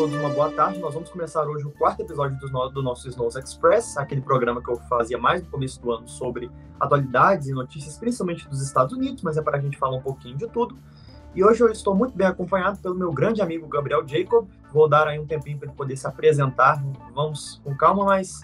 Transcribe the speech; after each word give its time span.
todos 0.00 0.16
uma 0.16 0.30
boa 0.30 0.50
tarde. 0.50 0.78
Nós 0.78 0.94
vamos 0.94 1.10
começar 1.10 1.46
hoje 1.46 1.66
o 1.66 1.70
quarto 1.72 2.00
episódio 2.00 2.38
do, 2.38 2.82
nosso 2.82 3.06
Snows 3.06 3.36
Express, 3.36 3.98
aquele 3.98 4.22
programa 4.22 4.62
que 4.62 4.70
eu 4.70 4.76
fazia 4.88 5.18
mais 5.18 5.42
no 5.42 5.50
começo 5.50 5.78
do 5.78 5.92
ano 5.92 6.08
sobre 6.08 6.50
atualidades 6.80 7.48
e 7.48 7.52
notícias, 7.52 7.98
principalmente 7.98 8.48
dos 8.48 8.62
Estados 8.62 8.96
Unidos, 8.96 9.22
mas 9.22 9.36
é 9.36 9.42
para 9.42 9.58
a 9.58 9.60
gente 9.60 9.76
falar 9.76 9.98
um 9.98 10.00
pouquinho 10.00 10.38
de 10.38 10.48
tudo. 10.48 10.74
E 11.34 11.44
hoje 11.44 11.62
eu 11.62 11.70
estou 11.70 11.94
muito 11.94 12.16
bem 12.16 12.26
acompanhado 12.26 12.78
pelo 12.78 12.94
meu 12.94 13.12
grande 13.12 13.42
amigo 13.42 13.68
Gabriel 13.68 14.02
Jacob. 14.08 14.48
Vou 14.72 14.88
dar 14.88 15.06
aí 15.06 15.18
um 15.18 15.26
tempinho 15.26 15.58
para 15.58 15.68
ele 15.68 15.76
poder 15.76 15.98
se 15.98 16.06
apresentar. 16.06 16.82
Vamos 17.14 17.60
com 17.62 17.76
calma, 17.76 18.06
mas 18.06 18.40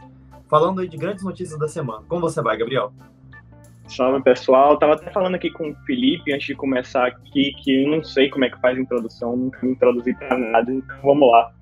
falando 0.50 0.82
aí 0.82 0.88
de 0.88 0.98
grandes 0.98 1.24
notícias 1.24 1.58
da 1.58 1.68
semana. 1.68 2.04
Como 2.06 2.20
você 2.20 2.42
vai, 2.42 2.58
Gabriel? 2.58 2.92
Salve 3.88 4.22
pessoal, 4.22 4.76
tava 4.78 4.94
até 4.94 5.10
falando 5.10 5.36
aqui 5.36 5.48
com 5.50 5.70
o 5.70 5.74
Felipe 5.86 6.32
antes 6.32 6.46
de 6.46 6.54
começar 6.54 7.06
aqui 7.06 7.52
que 7.62 7.84
eu 7.84 7.88
não 7.88 8.02
sei 8.02 8.28
como 8.28 8.44
é 8.44 8.50
que 8.50 8.60
faz 8.60 8.76
a 8.76 8.80
introdução, 8.80 9.36
nunca 9.36 9.64
me 9.64 9.72
introduzi 9.72 10.12
para 10.14 10.36
nada, 10.36 10.72
então 10.72 10.96
vamos 11.02 11.30
lá. 11.30 11.52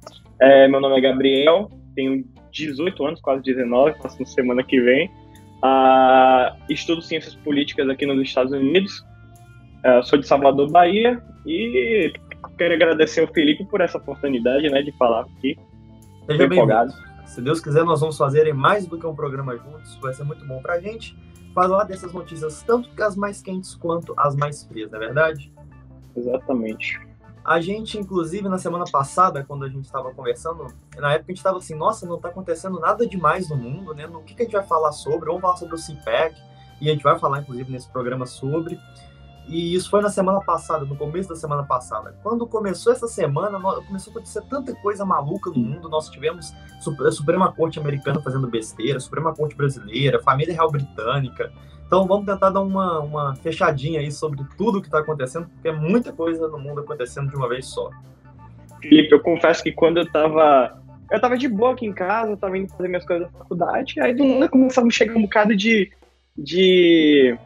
É, 0.40 0.66
meu 0.66 0.80
nome 0.80 0.96
é 0.96 1.00
Gabriel, 1.02 1.70
tenho 1.94 2.24
18 2.50 3.06
anos, 3.06 3.20
quase 3.20 3.42
19, 3.42 4.00
faço 4.02 4.24
semana 4.24 4.62
que 4.62 4.80
vem. 4.80 5.10
Uh, 5.62 6.56
estudo 6.68 7.02
ciências 7.02 7.34
políticas 7.36 7.88
aqui 7.88 8.06
nos 8.06 8.20
Estados 8.20 8.52
Unidos, 8.52 9.04
uh, 9.84 10.02
sou 10.02 10.18
de 10.18 10.26
Salvador, 10.26 10.70
Bahia, 10.70 11.22
e 11.46 12.12
quero 12.56 12.74
agradecer 12.74 13.20
ao 13.20 13.28
Felipe 13.28 13.66
por 13.66 13.82
essa 13.82 13.98
oportunidade 13.98 14.68
né, 14.70 14.82
de 14.82 14.92
falar 14.92 15.20
aqui. 15.22 15.58
Seja 16.26 16.48
bem-vindo. 16.48 16.92
Se 17.26 17.40
Deus 17.40 17.60
quiser, 17.60 17.84
nós 17.84 18.00
vamos 18.00 18.16
fazer 18.16 18.52
mais 18.54 18.86
do 18.86 18.98
que 18.98 19.06
um 19.06 19.14
programa 19.14 19.56
juntos, 19.56 19.96
vai 19.96 20.12
ser 20.14 20.24
muito 20.24 20.44
bom 20.46 20.60
pra 20.60 20.80
gente 20.80 21.14
falar 21.54 21.84
dessas 21.84 22.12
notícias, 22.12 22.62
tanto 22.62 22.90
as 23.02 23.16
mais 23.16 23.40
quentes 23.40 23.74
quanto 23.74 24.12
as 24.16 24.34
mais 24.34 24.64
frias, 24.64 24.90
não 24.90 24.98
é 24.98 25.06
verdade? 25.06 25.52
Exatamente. 26.16 27.00
A 27.44 27.60
gente, 27.60 27.98
inclusive, 27.98 28.48
na 28.48 28.58
semana 28.58 28.84
passada, 28.90 29.44
quando 29.44 29.64
a 29.64 29.68
gente 29.68 29.84
estava 29.84 30.12
conversando, 30.14 30.66
na 30.96 31.12
época 31.12 31.26
a 31.28 31.32
gente 31.32 31.36
estava 31.36 31.58
assim, 31.58 31.74
nossa, 31.74 32.06
não 32.06 32.16
está 32.16 32.28
acontecendo 32.28 32.80
nada 32.80 33.06
demais 33.06 33.50
no 33.50 33.56
mundo, 33.56 33.94
né? 33.94 34.06
No 34.06 34.22
que, 34.22 34.34
que 34.34 34.42
a 34.42 34.44
gente 34.46 34.54
vai 34.54 34.66
falar 34.66 34.92
sobre? 34.92 35.26
Vamos 35.26 35.42
falar 35.42 35.56
sobre 35.56 35.74
o 35.74 35.78
CPAC, 35.78 36.34
e 36.80 36.88
a 36.88 36.92
gente 36.92 37.02
vai 37.02 37.18
falar, 37.18 37.40
inclusive, 37.40 37.70
nesse 37.70 37.88
programa 37.88 38.26
sobre. 38.26 38.80
E 39.46 39.74
isso 39.74 39.90
foi 39.90 40.00
na 40.00 40.08
semana 40.08 40.40
passada, 40.40 40.84
no 40.84 40.96
começo 40.96 41.28
da 41.28 41.36
semana 41.36 41.62
passada. 41.62 42.16
Quando 42.22 42.46
começou 42.46 42.92
essa 42.92 43.06
semana, 43.06 43.60
começou 43.60 44.10
a 44.10 44.16
acontecer 44.16 44.42
tanta 44.48 44.74
coisa 44.76 45.04
maluca 45.04 45.50
no 45.50 45.58
mundo. 45.58 45.88
Nós 45.88 46.08
tivemos 46.08 46.54
a 47.06 47.10
Suprema 47.10 47.52
Corte 47.52 47.78
americana 47.78 48.20
fazendo 48.20 48.48
besteira, 48.48 48.98
Suprema 48.98 49.34
Corte 49.34 49.54
brasileira, 49.54 50.22
família 50.22 50.54
real 50.54 50.70
britânica. 50.70 51.52
Então 51.86 52.06
vamos 52.06 52.26
tentar 52.26 52.50
dar 52.50 52.62
uma, 52.62 53.00
uma 53.00 53.36
fechadinha 53.36 54.00
aí 54.00 54.10
sobre 54.10 54.42
tudo 54.56 54.78
o 54.78 54.80
que 54.80 54.88
está 54.88 55.00
acontecendo, 55.00 55.46
porque 55.48 55.68
é 55.68 55.72
muita 55.72 56.12
coisa 56.12 56.48
no 56.48 56.58
mundo 56.58 56.80
acontecendo 56.80 57.28
de 57.28 57.36
uma 57.36 57.48
vez 57.48 57.66
só. 57.66 57.90
Felipe, 58.80 59.12
eu 59.12 59.20
confesso 59.20 59.62
que 59.62 59.72
quando 59.72 59.98
eu 59.98 60.10
tava. 60.10 60.82
Eu 61.10 61.20
tava 61.20 61.36
de 61.36 61.48
boa 61.48 61.72
aqui 61.72 61.86
em 61.86 61.92
casa, 61.92 62.32
eu 62.32 62.36
tava 62.36 62.56
indo 62.56 62.70
fazer 62.70 62.88
minhas 62.88 63.04
coisas 63.04 63.30
da 63.30 63.38
faculdade, 63.38 64.00
aí 64.00 64.14
do 64.14 64.24
nada 64.24 64.50
a 64.50 64.90
chegar 64.90 65.14
um 65.14 65.22
bocado 65.22 65.54
de. 65.54 65.90
de 66.36 67.36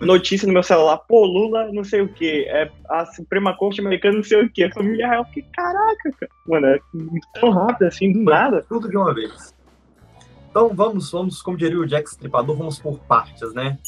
notícia 0.00 0.46
no 0.46 0.52
meu 0.52 0.62
celular, 0.62 0.98
pô, 0.98 1.24
Lula 1.24 1.70
não 1.72 1.84
sei 1.84 2.00
o 2.00 2.08
que, 2.08 2.44
é 2.48 2.70
a 2.88 3.06
Suprema 3.06 3.56
Corte 3.56 3.80
Americana 3.80 4.16
não 4.16 4.24
sei 4.24 4.42
o 4.42 4.50
que, 4.50 4.64
a 4.64 4.72
família 4.72 5.08
real, 5.08 5.24
que 5.26 5.42
caraca, 5.42 6.12
cara. 6.18 6.32
mano, 6.46 6.66
é 6.66 6.78
tão 7.40 7.50
rápido 7.50 7.86
assim, 7.86 8.12
do 8.12 8.22
nada. 8.22 8.64
Tudo 8.68 8.88
de 8.88 8.96
uma 8.96 9.14
vez. 9.14 9.54
Então 10.50 10.70
vamos, 10.74 11.10
vamos, 11.10 11.42
como 11.42 11.56
diria 11.56 11.78
o 11.78 11.86
Jack 11.86 12.08
Stripador, 12.08 12.56
vamos 12.56 12.78
por 12.78 12.98
partes, 13.00 13.52
né? 13.54 13.78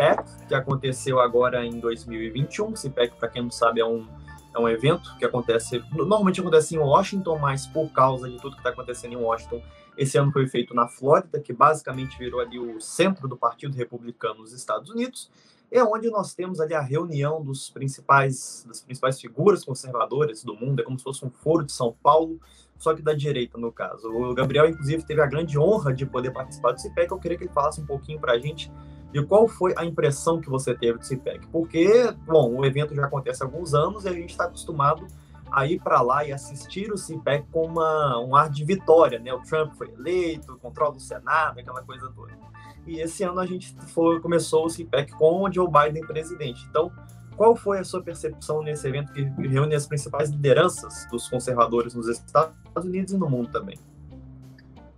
CPEC, 0.00 0.24
que 0.48 0.54
aconteceu 0.54 1.20
agora 1.20 1.64
em 1.64 1.78
2021. 1.78 2.74
CPEC, 2.76 3.14
para 3.16 3.28
quem 3.28 3.42
não 3.42 3.50
sabe, 3.50 3.80
é 3.80 3.84
um, 3.84 4.06
é 4.54 4.58
um 4.58 4.68
evento 4.68 5.14
que 5.18 5.24
acontece, 5.24 5.82
normalmente 5.92 6.40
acontece 6.40 6.74
em 6.74 6.78
Washington, 6.78 7.38
mas 7.38 7.66
por 7.66 7.90
causa 7.90 8.28
de 8.28 8.38
tudo 8.38 8.52
que 8.52 8.60
está 8.60 8.70
acontecendo 8.70 9.12
em 9.12 9.16
Washington, 9.16 9.60
esse 9.96 10.18
ano 10.18 10.32
foi 10.32 10.46
feito 10.46 10.74
na 10.74 10.88
Flórida, 10.88 11.40
que 11.40 11.52
basicamente 11.52 12.18
virou 12.18 12.40
ali 12.40 12.58
o 12.58 12.80
centro 12.80 13.28
do 13.28 13.36
Partido 13.36 13.76
Republicano 13.76 14.40
nos 14.40 14.52
Estados 14.52 14.90
Unidos, 14.90 15.30
é 15.70 15.82
onde 15.84 16.10
nós 16.10 16.34
temos 16.34 16.60
ali 16.60 16.74
a 16.74 16.80
reunião 16.80 17.42
dos 17.42 17.70
principais, 17.70 18.64
das 18.66 18.80
principais 18.80 19.20
figuras 19.20 19.64
conservadoras 19.64 20.42
do 20.42 20.54
mundo, 20.54 20.80
é 20.80 20.84
como 20.84 20.98
se 20.98 21.04
fosse 21.04 21.24
um 21.24 21.30
foro 21.30 21.64
de 21.64 21.72
São 21.72 21.94
Paulo, 22.02 22.40
só 22.76 22.94
que 22.94 23.02
da 23.02 23.12
direita, 23.12 23.56
no 23.56 23.70
caso. 23.70 24.08
O 24.08 24.34
Gabriel, 24.34 24.66
inclusive, 24.66 25.04
teve 25.04 25.20
a 25.20 25.26
grande 25.26 25.58
honra 25.58 25.92
de 25.92 26.04
poder 26.04 26.32
participar 26.32 26.72
do 26.72 26.80
CIPEC, 26.80 27.12
eu 27.12 27.18
queria 27.18 27.38
que 27.38 27.44
ele 27.44 27.52
falasse 27.52 27.80
um 27.80 27.86
pouquinho 27.86 28.18
para 28.18 28.32
a 28.32 28.38
gente 28.38 28.72
de 29.12 29.24
qual 29.24 29.46
foi 29.48 29.74
a 29.76 29.84
impressão 29.84 30.40
que 30.40 30.48
você 30.48 30.74
teve 30.74 30.98
do 30.98 31.04
CIPEC, 31.04 31.46
porque, 31.48 32.12
bom, 32.26 32.54
o 32.56 32.64
evento 32.64 32.94
já 32.94 33.04
acontece 33.04 33.42
há 33.42 33.46
alguns 33.46 33.74
anos 33.74 34.04
e 34.04 34.08
a 34.08 34.12
gente 34.12 34.30
está 34.30 34.44
acostumado 34.44 35.06
a 35.52 35.66
ir 35.66 35.80
para 35.80 36.00
lá 36.00 36.24
e 36.24 36.32
assistir 36.32 36.92
o 36.92 36.96
CIPEC 36.96 37.46
com 37.50 37.66
uma, 37.66 38.18
um 38.20 38.34
ar 38.36 38.50
de 38.50 38.64
vitória, 38.64 39.18
né? 39.18 39.32
O 39.32 39.40
Trump 39.40 39.74
foi 39.74 39.90
eleito, 39.90 40.58
controla 40.58 40.96
o 40.96 41.00
Senado, 41.00 41.58
aquela 41.58 41.82
coisa 41.82 42.10
toda. 42.14 42.32
E 42.86 43.00
esse 43.00 43.22
ano 43.22 43.40
a 43.40 43.46
gente 43.46 43.74
foi, 43.88 44.20
começou 44.20 44.66
o 44.66 44.70
CIPEC 44.70 45.12
com 45.12 45.42
o 45.42 45.52
Joe 45.52 45.68
Biden 45.68 46.06
presidente. 46.06 46.66
Então, 46.68 46.90
qual 47.36 47.54
foi 47.56 47.78
a 47.78 47.84
sua 47.84 48.02
percepção 48.02 48.62
nesse 48.62 48.86
evento 48.86 49.12
que 49.12 49.22
reúne 49.46 49.74
as 49.74 49.86
principais 49.86 50.30
lideranças 50.30 51.06
dos 51.10 51.28
conservadores 51.28 51.94
nos 51.94 52.08
Estados 52.08 52.54
Unidos 52.84 53.12
e 53.12 53.18
no 53.18 53.28
mundo 53.28 53.50
também? 53.50 53.78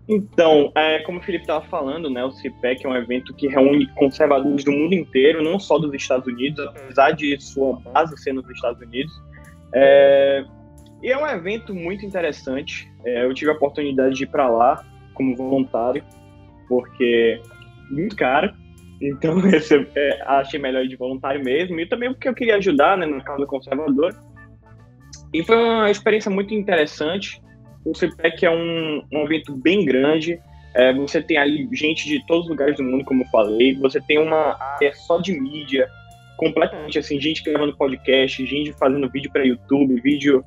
Então, 0.08 0.72
é, 0.74 0.98
como 1.00 1.20
o 1.20 1.22
Felipe 1.22 1.44
estava 1.44 1.64
falando, 1.66 2.10
né, 2.10 2.24
o 2.24 2.32
CIPEC 2.32 2.84
é 2.84 2.88
um 2.88 2.96
evento 2.96 3.32
que 3.34 3.46
reúne 3.46 3.86
conservadores 3.94 4.64
do 4.64 4.72
mundo 4.72 4.94
inteiro, 4.94 5.42
não 5.42 5.58
só 5.58 5.78
dos 5.78 5.94
Estados 5.94 6.26
Unidos, 6.26 6.66
apesar 6.66 7.12
de 7.12 7.40
sua 7.40 7.78
base 7.78 8.16
ser 8.18 8.32
nos 8.32 8.48
Estados 8.50 8.82
Unidos. 8.82 9.12
É, 9.74 10.44
e 11.02 11.10
é 11.10 11.18
um 11.18 11.26
evento 11.26 11.74
muito 11.74 12.06
interessante. 12.06 12.90
É, 13.04 13.24
eu 13.24 13.34
tive 13.34 13.50
a 13.50 13.54
oportunidade 13.54 14.14
de 14.14 14.24
ir 14.24 14.28
para 14.28 14.48
lá 14.48 14.84
como 15.14 15.36
voluntário, 15.36 16.04
porque 16.68 17.40
muito 17.90 18.14
caro. 18.16 18.54
Então, 19.00 19.38
esse, 19.50 19.74
é, 19.96 20.22
achei 20.26 20.60
melhor 20.60 20.84
ir 20.84 20.88
de 20.88 20.96
voluntário 20.96 21.42
mesmo. 21.44 21.78
E 21.80 21.86
também 21.86 22.12
porque 22.12 22.28
eu 22.28 22.34
queria 22.34 22.56
ajudar 22.56 22.96
né, 22.96 23.06
na 23.06 23.22
causa 23.22 23.46
conservadora. 23.46 24.14
E 25.34 25.42
foi 25.42 25.56
uma 25.56 25.90
experiência 25.90 26.30
muito 26.30 26.54
interessante. 26.54 27.42
O 27.84 27.94
CPEC 27.94 28.46
é 28.46 28.50
um, 28.50 29.02
um 29.12 29.24
evento 29.24 29.56
bem 29.56 29.84
grande. 29.84 30.40
É, 30.74 30.92
você 30.94 31.20
tem 31.20 31.36
ali 31.36 31.68
gente 31.72 32.06
de 32.06 32.24
todos 32.26 32.44
os 32.44 32.50
lugares 32.50 32.76
do 32.76 32.84
mundo, 32.84 33.04
como 33.04 33.22
eu 33.22 33.28
falei. 33.28 33.74
Você 33.76 34.00
tem 34.00 34.18
uma 34.18 34.56
área 34.76 34.94
só 34.94 35.18
de 35.20 35.38
mídia 35.38 35.88
completamente 36.42 36.98
assim, 36.98 37.20
gente 37.20 37.44
gravando 37.44 37.76
podcast, 37.76 38.44
gente 38.44 38.72
fazendo 38.72 39.08
vídeo 39.08 39.30
para 39.30 39.44
YouTube, 39.44 40.00
vídeo, 40.00 40.44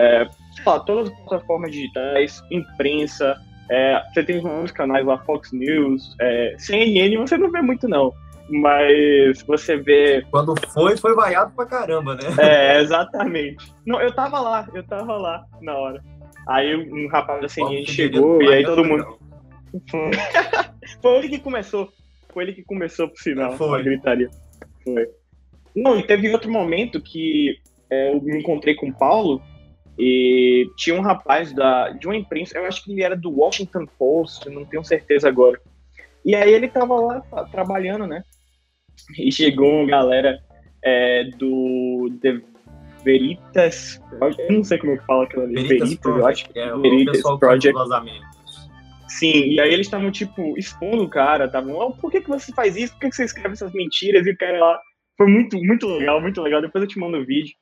é, 0.00 0.28
lá, 0.66 0.80
todas 0.80 1.08
as 1.08 1.18
plataformas 1.20 1.70
digitais, 1.70 2.42
imprensa, 2.50 3.36
é, 3.70 4.02
você 4.12 4.24
tem 4.24 4.36
alguns 4.38 4.72
canais 4.72 5.06
lá, 5.06 5.18
Fox 5.18 5.52
News, 5.52 6.16
é, 6.20 6.56
CNN 6.58 7.16
você 7.16 7.38
não 7.38 7.48
vê 7.48 7.62
muito 7.62 7.86
não, 7.86 8.12
mas 8.48 9.40
você 9.44 9.76
vê... 9.76 10.26
Quando 10.32 10.54
foi, 10.72 10.96
foi 10.96 11.14
vaiado 11.14 11.52
pra 11.54 11.64
caramba, 11.64 12.16
né? 12.16 12.22
É, 12.36 12.80
exatamente. 12.80 13.72
Não, 13.86 14.00
eu 14.00 14.12
tava 14.12 14.40
lá, 14.40 14.68
eu 14.74 14.82
tava 14.82 15.16
lá 15.16 15.44
na 15.60 15.76
hora. 15.76 16.02
Aí 16.48 16.74
um 16.74 17.06
rapaz 17.06 17.40
da 17.40 17.48
CNN 17.48 17.86
chegou 17.86 18.42
e 18.42 18.52
aí 18.52 18.64
todo 18.64 18.84
mundo... 18.84 19.16
foi 21.00 21.18
ele 21.18 21.28
que 21.28 21.38
começou, 21.38 21.88
foi 22.32 22.42
ele 22.42 22.52
que 22.54 22.64
começou, 22.64 23.06
por 23.06 23.18
sinal, 23.18 23.56
foi. 23.56 23.78
a 23.78 23.82
gritaria. 23.84 24.28
Foi. 24.82 25.19
Não, 25.74 25.98
e 25.98 26.02
teve 26.02 26.30
outro 26.30 26.50
momento 26.50 27.00
que 27.00 27.56
é, 27.90 28.12
eu 28.12 28.20
me 28.20 28.38
encontrei 28.38 28.74
com 28.74 28.88
o 28.88 28.94
Paulo 28.94 29.42
e 29.98 30.70
tinha 30.76 30.96
um 30.96 31.02
rapaz 31.02 31.52
da, 31.52 31.90
de 31.90 32.06
uma 32.06 32.16
imprensa, 32.16 32.56
eu 32.56 32.64
acho 32.64 32.84
que 32.84 32.92
ele 32.92 33.02
era 33.02 33.16
do 33.16 33.30
Washington 33.30 33.86
Post, 33.98 34.48
não 34.48 34.64
tenho 34.64 34.84
certeza 34.84 35.28
agora. 35.28 35.60
E 36.24 36.34
aí 36.34 36.52
ele 36.52 36.68
tava 36.68 36.94
lá 36.94 37.20
trabalhando, 37.50 38.06
né? 38.06 38.24
E 39.18 39.32
chegou 39.32 39.68
uma 39.68 39.86
galera 39.86 40.38
é, 40.82 41.24
do 41.36 42.10
The 42.20 42.40
Veritas, 43.04 44.00
eu 44.20 44.52
não 44.56 44.64
sei 44.64 44.78
como 44.78 44.92
é 44.92 44.98
que 44.98 45.06
fala 45.06 45.24
aquilo 45.24 45.42
ali. 45.42 45.54
Veritas, 45.54 45.78
Veritas 45.78 46.00
Project, 46.00 46.20
eu 46.20 46.26
acho. 46.26 46.48
É, 46.54 46.78
Veritas 46.78 47.22
Project. 47.22 47.78
Sim, 49.08 49.48
e 49.48 49.60
aí 49.60 49.72
eles 49.72 49.86
estavam, 49.86 50.10
tipo, 50.10 50.56
expondo 50.56 51.02
o 51.02 51.08
cara, 51.08 51.46
estavam, 51.46 51.74
oh, 51.74 51.90
por 51.90 52.10
que, 52.12 52.20
que 52.20 52.28
você 52.28 52.52
faz 52.52 52.76
isso? 52.76 52.92
Por 52.94 53.00
que, 53.00 53.10
que 53.10 53.16
você 53.16 53.24
escreve 53.24 53.54
essas 53.54 53.72
mentiras? 53.72 54.26
E 54.26 54.30
o 54.30 54.36
cara 54.36 54.58
lá 54.58 54.80
foi 55.20 55.26
muito, 55.26 55.62
muito 55.62 55.86
legal, 55.86 56.18
muito 56.18 56.40
legal. 56.40 56.62
Depois 56.62 56.80
eu 56.80 56.88
te 56.88 56.98
mando 56.98 57.18
o 57.18 57.26
vídeo. 57.26 57.54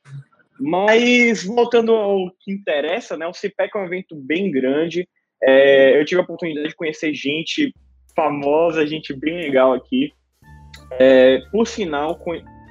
Mas 0.57 1.43
voltando 1.43 1.91
ao 1.91 2.31
que 2.39 2.53
interessa, 2.53 3.17
né? 3.17 3.27
O 3.27 3.33
CPEC 3.33 3.75
é 3.75 3.81
um 3.81 3.85
evento 3.85 4.15
bem 4.15 4.49
grande. 4.49 5.05
É, 5.43 5.99
eu 5.99 6.05
tive 6.05 6.21
a 6.21 6.23
oportunidade 6.23 6.69
de 6.69 6.75
conhecer 6.75 7.13
gente 7.13 7.73
famosa, 8.15 8.87
gente 8.87 9.13
bem 9.13 9.41
legal 9.41 9.73
aqui. 9.73 10.13
É, 11.01 11.39
por 11.51 11.67
sinal, 11.67 12.17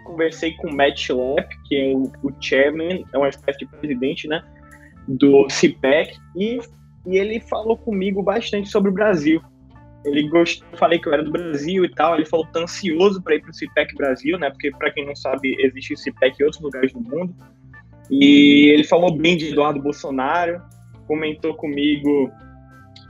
conversei 0.06 0.54
com 0.56 0.68
o 0.68 0.74
Matt 0.74 0.98
Schlapp, 0.98 1.54
que 1.66 1.76
é 1.76 1.94
o, 1.94 2.04
o 2.22 2.32
chairman, 2.40 3.04
é 3.12 3.18
uma 3.18 3.28
espécie 3.28 3.58
de 3.58 3.66
presidente, 3.66 4.26
né? 4.26 4.42
Do 5.06 5.46
CPEC, 5.50 6.16
e, 6.34 6.60
e 7.06 7.18
ele 7.18 7.40
falou 7.40 7.76
comigo 7.76 8.22
bastante 8.22 8.70
sobre 8.70 8.90
o 8.90 8.94
Brasil. 8.94 9.42
Ele 10.04 10.28
gostou, 10.28 10.66
falei 10.78 10.98
que 10.98 11.08
eu 11.08 11.12
era 11.12 11.22
do 11.22 11.30
Brasil 11.30 11.84
e 11.84 11.88
tal. 11.90 12.14
Ele 12.14 12.24
falou 12.24 12.46
que 12.46 12.52
tá 12.52 12.60
ansioso 12.60 13.20
para 13.22 13.34
ir 13.34 13.42
pro 13.42 13.52
CPEC 13.52 13.94
Brasil, 13.96 14.38
né? 14.38 14.50
Porque, 14.50 14.70
para 14.70 14.90
quem 14.90 15.04
não 15.04 15.16
sabe, 15.16 15.56
existe 15.58 15.94
o 15.94 15.96
CPEC 15.96 16.40
em 16.40 16.44
outros 16.44 16.62
lugares 16.62 16.92
do 16.92 17.00
mundo. 17.00 17.34
E 18.10 18.70
ele 18.70 18.84
falou 18.84 19.14
bem 19.14 19.36
de 19.36 19.50
Eduardo 19.50 19.80
Bolsonaro, 19.80 20.62
comentou 21.06 21.54
comigo 21.54 22.32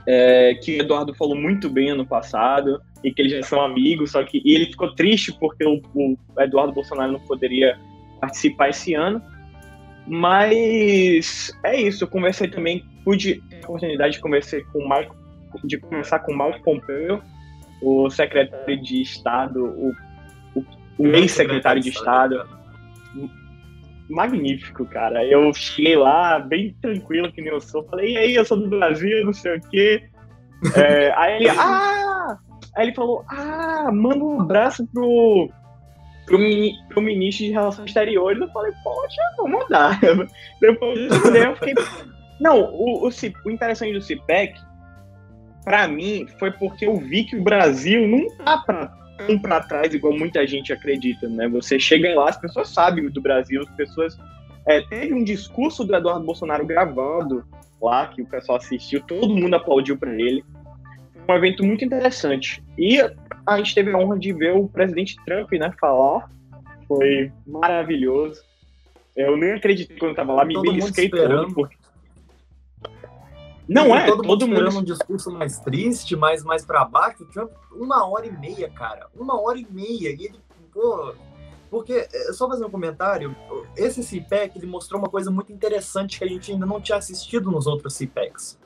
é, 0.05 0.55
que 0.55 0.79
Eduardo 0.79 1.13
falou 1.13 1.35
muito 1.35 1.69
bem 1.69 1.91
ano 1.91 2.05
passado 2.05 2.81
e 3.03 3.11
que 3.11 3.21
eles 3.21 3.31
já 3.31 3.43
são 3.43 3.61
amigos, 3.61 4.11
só 4.11 4.23
que 4.23 4.41
e 4.43 4.55
ele 4.55 4.65
ficou 4.65 4.93
triste 4.93 5.31
porque 5.39 5.63
o, 5.65 5.81
o 5.93 6.17
Eduardo 6.37 6.73
Bolsonaro 6.73 7.13
não 7.13 7.19
poderia 7.19 7.79
participar 8.19 8.69
esse 8.69 8.93
ano. 8.93 9.21
Mas 10.07 11.51
é 11.63 11.79
isso, 11.79 12.03
eu 12.03 12.07
conversei 12.07 12.47
também, 12.47 12.83
pude 13.03 13.41
ter 13.49 13.57
a 13.57 13.59
oportunidade 13.59 14.13
de 14.13 14.19
conversar 14.19 14.61
com 14.71 14.79
o 14.79 14.87
Marco, 14.87 15.15
de 15.63 15.77
conversar 15.77 16.19
com 16.19 16.31
o 16.31 16.37
Marco 16.37 16.63
Pompeu, 16.63 17.21
o 17.81 18.09
secretário 18.09 18.81
de 18.81 19.01
Estado, 19.01 19.65
o, 19.65 19.93
o, 20.55 20.65
o 20.97 21.07
ex-secretário 21.07 21.81
de 21.81 21.89
Estado. 21.89 22.47
Magnífico, 24.09 24.85
cara. 24.85 25.23
Eu 25.23 25.53
cheguei 25.53 25.95
lá, 25.95 26.39
bem 26.39 26.75
tranquilo, 26.81 27.31
que 27.31 27.41
nem 27.41 27.51
eu 27.51 27.61
sou. 27.61 27.83
Falei, 27.83 28.13
e 28.13 28.17
aí, 28.17 28.35
eu 28.35 28.43
sou 28.43 28.57
do 28.57 28.67
Brasil, 28.67 29.23
não 29.23 29.33
sei 29.33 29.57
o 29.57 29.61
quê. 29.69 30.03
É, 30.75 31.13
aí 31.15 31.35
ele, 31.35 31.49
ah! 31.49 32.37
Aí 32.75 32.87
ele 32.87 32.95
falou, 32.95 33.23
ah, 33.27 33.89
manda 33.91 34.23
um 34.23 34.41
abraço 34.41 34.85
pro, 34.87 35.49
pro, 36.25 36.37
pro 36.89 37.01
ministro 37.01 37.45
de 37.45 37.51
Relações 37.51 37.87
Exteriores. 37.87 38.41
Eu 38.41 38.49
falei, 38.49 38.71
poxa, 38.83 39.21
vou 39.37 39.47
mandar. 39.47 39.99
Depois 40.59 40.99
eu 41.35 41.55
fiquei. 41.55 41.75
Não, 42.39 42.61
o, 42.61 43.07
o, 43.07 43.09
o 43.45 43.51
interessante 43.51 43.93
do 43.93 44.01
CIPEC, 44.01 44.59
para 45.69 45.87
mim, 45.87 46.25
foi 46.39 46.49
porque 46.49 46.87
eu 46.87 46.97
vi 46.97 47.25
que 47.25 47.35
o 47.35 47.43
Brasil 47.43 48.07
não 48.07 48.27
tá 48.37 48.57
pra, 48.57 48.87
tão 49.19 49.37
para 49.37 49.61
trás 49.61 49.93
igual 49.93 50.17
muita 50.17 50.47
gente 50.47 50.73
acredita, 50.73 51.29
né? 51.29 51.47
Você 51.49 51.79
chega 51.79 52.11
lá, 52.15 52.27
as 52.27 52.37
pessoas 52.37 52.69
sabem 52.69 53.07
do 53.07 53.21
Brasil, 53.21 53.61
as 53.61 53.69
pessoas. 53.75 54.17
É, 54.65 54.81
teve 54.81 55.13
um 55.13 55.23
discurso 55.23 55.85
do 55.85 55.95
Eduardo 55.95 56.25
Bolsonaro 56.25 56.65
gravado 56.65 57.45
lá, 57.79 58.07
que 58.07 58.19
o 58.19 58.25
pessoal 58.25 58.57
assistiu, 58.57 58.99
todo 59.01 59.35
mundo 59.35 59.53
aplaudiu 59.53 59.95
para 59.95 60.11
ele. 60.11 60.43
Foi 61.27 61.35
um 61.35 61.37
evento 61.37 61.63
muito 61.63 61.85
interessante. 61.85 62.63
E 62.75 62.99
a 63.45 63.57
gente 63.57 63.75
teve 63.75 63.91
a 63.91 63.97
honra 63.99 64.17
de 64.17 64.33
ver 64.33 64.55
o 64.55 64.67
presidente 64.67 65.17
Trump 65.23 65.51
né, 65.51 65.71
falar. 65.79 66.31
Foi 66.87 67.31
maravilhoso. 67.45 68.41
Eu 69.15 69.37
nem 69.37 69.51
acreditei 69.51 69.97
quando 69.97 70.11
eu 70.11 70.15
tava 70.15 70.33
lá, 70.33 70.45
me 70.45 70.55
todo 70.55 70.63
belisquei 70.63 71.09
todo. 71.09 71.53
Porque... 71.53 71.75
Não 73.69 73.95
é, 73.95 74.07
todo, 74.07 74.23
todo 74.23 74.47
mundo 74.47 74.53
esperando 74.55 74.79
um 74.79 74.83
discurso 74.83 75.31
mais 75.31 75.59
triste, 75.59 76.15
mais, 76.15 76.43
mais 76.43 76.65
para 76.65 76.83
baixo. 76.83 77.23
O 77.23 77.27
Trump, 77.27 77.51
uma 77.71 78.03
hora 78.07 78.25
e 78.25 78.31
meia, 78.31 78.67
cara. 78.71 79.07
Uma 79.15 79.39
hora 79.39 79.59
e 79.59 79.67
meia. 79.69 80.09
E 80.09 80.25
ele, 80.25 80.39
pô. 80.73 81.13
Porque, 81.69 82.07
é, 82.11 82.33
só 82.33 82.49
fazer 82.49 82.65
um 82.65 82.69
comentário, 82.71 83.35
esse 83.77 84.01
CPEC 84.03 84.57
ele 84.57 84.65
mostrou 84.65 84.99
uma 84.99 85.07
coisa 85.07 85.29
muito 85.29 85.53
interessante 85.53 86.17
que 86.17 86.23
a 86.23 86.27
gente 86.27 86.51
ainda 86.51 86.65
não 86.65 86.81
tinha 86.81 86.97
assistido 86.97 87.51
nos 87.51 87.67
outros 87.67 87.93
CPECs. 87.93 88.57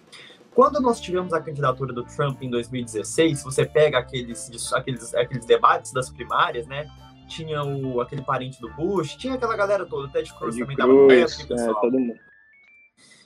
Quando 0.55 0.79
nós 0.79 1.01
tivemos 1.01 1.33
a 1.33 1.41
candidatura 1.41 1.91
do 1.91 2.03
Trump 2.03 2.41
em 2.41 2.49
2016, 2.49 3.43
você 3.43 3.65
pega 3.65 3.97
aqueles, 3.97 4.71
aqueles, 4.71 5.13
aqueles 5.13 5.45
debates 5.45 5.91
das 5.91 6.09
primárias, 6.09 6.65
né? 6.65 6.89
Tinha 7.27 7.61
o, 7.61 7.99
aquele 7.99 8.21
parente 8.21 8.61
do 8.61 8.71
Bush, 8.73 9.17
tinha 9.17 9.33
aquela 9.33 9.57
galera 9.57 9.85
toda, 9.85 10.07
o 10.07 10.11
Ted 10.11 10.31
Cruz 10.35 10.55
também 10.55 10.75
estava 10.75 10.93
meio, 10.93 11.25
é, 11.25 11.73
todo 11.81 11.99
mundo. 11.99 12.19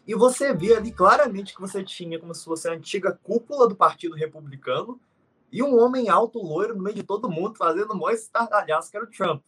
E 0.07 0.15
você 0.15 0.53
via 0.53 0.77
ali 0.77 0.91
claramente 0.91 1.53
que 1.53 1.59
você 1.59 1.83
tinha 1.83 2.17
como 2.17 2.33
se 2.33 2.45
fosse 2.45 2.69
a 2.69 2.73
antiga 2.73 3.19
cúpula 3.21 3.67
do 3.67 3.75
Partido 3.75 4.15
Republicano 4.15 4.99
e 5.51 5.61
um 5.61 5.77
homem 5.77 6.07
alto, 6.07 6.39
loiro, 6.39 6.75
no 6.75 6.81
meio 6.81 6.95
de 6.95 7.03
todo 7.03 7.29
mundo, 7.29 7.57
fazendo 7.57 7.93
mó 7.93 8.09
estardalhaço, 8.09 8.89
que 8.89 8.95
era 8.95 9.05
o 9.05 9.09
Trump. 9.09 9.43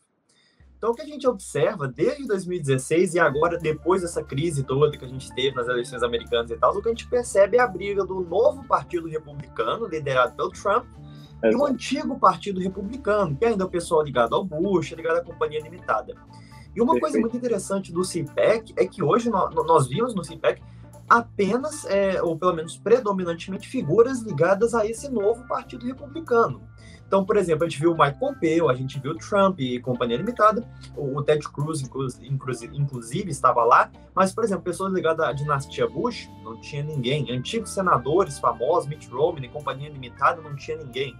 Então, 0.77 0.91
o 0.91 0.95
que 0.95 1.01
a 1.01 1.05
gente 1.05 1.27
observa 1.27 1.87
desde 1.87 2.25
2016 2.27 3.15
e 3.15 3.19
agora, 3.19 3.57
depois 3.57 4.01
dessa 4.01 4.23
crise 4.23 4.63
toda 4.63 4.97
que 4.97 5.03
a 5.03 5.07
gente 5.07 5.33
teve 5.33 5.55
nas 5.55 5.67
eleições 5.67 6.03
americanas 6.03 6.51
e 6.51 6.57
tal, 6.57 6.75
o 6.75 6.81
que 6.81 6.87
a 6.87 6.91
gente 6.91 7.07
percebe 7.09 7.57
é 7.57 7.59
a 7.59 7.67
briga 7.67 8.05
do 8.05 8.21
novo 8.21 8.65
Partido 8.65 9.07
Republicano, 9.09 9.87
liderado 9.87 10.35
pelo 10.35 10.51
Trump, 10.51 10.85
e 11.43 11.55
o 11.55 11.65
antigo 11.65 12.19
Partido 12.19 12.59
Republicano, 12.61 13.35
que 13.35 13.45
ainda 13.45 13.63
é 13.63 13.67
o 13.67 13.69
pessoal 13.69 14.01
ligado 14.01 14.35
ao 14.35 14.43
Bush, 14.43 14.91
ligado 14.91 15.17
à 15.17 15.23
Companhia 15.23 15.61
Limitada. 15.61 16.15
E 16.79 16.81
uma 16.81 16.93
Perfeito. 16.93 17.01
coisa 17.01 17.19
muito 17.19 17.35
interessante 17.35 17.91
do 17.91 18.05
CPEC 18.05 18.73
é 18.77 18.87
que 18.87 19.03
hoje 19.03 19.29
nós, 19.29 19.53
nós 19.53 19.87
vimos 19.87 20.15
no 20.15 20.23
CPEC 20.23 20.61
apenas, 21.09 21.83
é, 21.85 22.21
ou 22.21 22.37
pelo 22.37 22.53
menos 22.53 22.77
predominantemente, 22.77 23.67
figuras 23.67 24.21
ligadas 24.21 24.73
a 24.73 24.85
esse 24.85 25.09
novo 25.09 25.45
Partido 25.45 25.85
Republicano. 25.85 26.61
Então, 27.05 27.25
por 27.25 27.35
exemplo, 27.35 27.65
a 27.65 27.67
gente 27.67 27.81
viu 27.81 27.91
o 27.91 27.97
Mike 27.97 28.17
Pompeo, 28.17 28.69
a 28.69 28.75
gente 28.75 28.97
viu 28.97 29.11
o 29.11 29.17
Trump 29.17 29.59
e 29.59 29.81
Companhia 29.81 30.15
Limitada, 30.15 30.65
o 30.95 31.21
Ted 31.21 31.43
Cruz, 31.49 31.81
inclusive, 31.81 32.77
inclusive, 32.77 33.29
estava 33.29 33.65
lá, 33.65 33.91
mas, 34.15 34.31
por 34.31 34.45
exemplo, 34.45 34.63
pessoas 34.63 34.93
ligadas 34.93 35.27
à 35.27 35.33
dinastia 35.33 35.85
Bush, 35.85 36.29
não 36.45 36.61
tinha 36.61 36.83
ninguém. 36.83 37.29
Antigos 37.29 37.71
senadores 37.71 38.39
famosos, 38.39 38.87
Mitt 38.87 39.09
Romney, 39.09 39.49
Companhia 39.49 39.89
Limitada, 39.89 40.41
não 40.41 40.55
tinha 40.55 40.77
ninguém. 40.77 41.13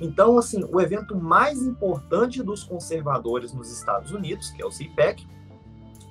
Então, 0.00 0.36
assim, 0.38 0.64
o 0.70 0.80
evento 0.80 1.16
mais 1.16 1.62
importante 1.62 2.42
dos 2.42 2.64
conservadores 2.64 3.52
nos 3.52 3.70
Estados 3.70 4.12
Unidos, 4.12 4.50
que 4.50 4.62
é 4.62 4.66
o 4.66 4.70
CPEC, 4.70 5.26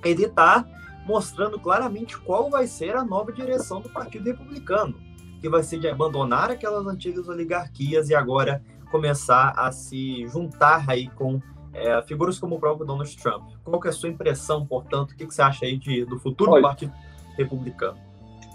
ele 0.04 0.24
está 0.24 0.64
mostrando 1.06 1.58
claramente 1.60 2.18
qual 2.18 2.48
vai 2.48 2.66
ser 2.66 2.96
a 2.96 3.04
nova 3.04 3.30
direção 3.32 3.80
do 3.80 3.90
Partido 3.90 4.24
Republicano, 4.24 4.94
que 5.40 5.48
vai 5.48 5.62
ser 5.62 5.78
de 5.78 5.88
abandonar 5.88 6.50
aquelas 6.50 6.86
antigas 6.86 7.28
oligarquias 7.28 8.08
e 8.08 8.14
agora 8.14 8.62
começar 8.90 9.52
a 9.56 9.70
se 9.70 10.26
juntar 10.28 10.84
aí 10.88 11.08
com 11.10 11.40
é, 11.74 12.00
figuras 12.02 12.38
como 12.38 12.56
o 12.56 12.60
próprio 12.60 12.86
Donald 12.86 13.16
Trump. 13.16 13.50
Qual 13.62 13.80
que 13.80 13.88
é 13.88 13.90
a 13.90 13.92
sua 13.92 14.08
impressão, 14.08 14.64
portanto, 14.64 15.10
o 15.10 15.16
que, 15.16 15.26
que 15.26 15.34
você 15.34 15.42
acha 15.42 15.66
aí 15.66 15.76
de, 15.76 16.04
do 16.04 16.18
futuro 16.18 16.52
Olha, 16.52 16.62
do 16.62 16.68
Partido 16.68 16.92
Republicano? 17.36 17.98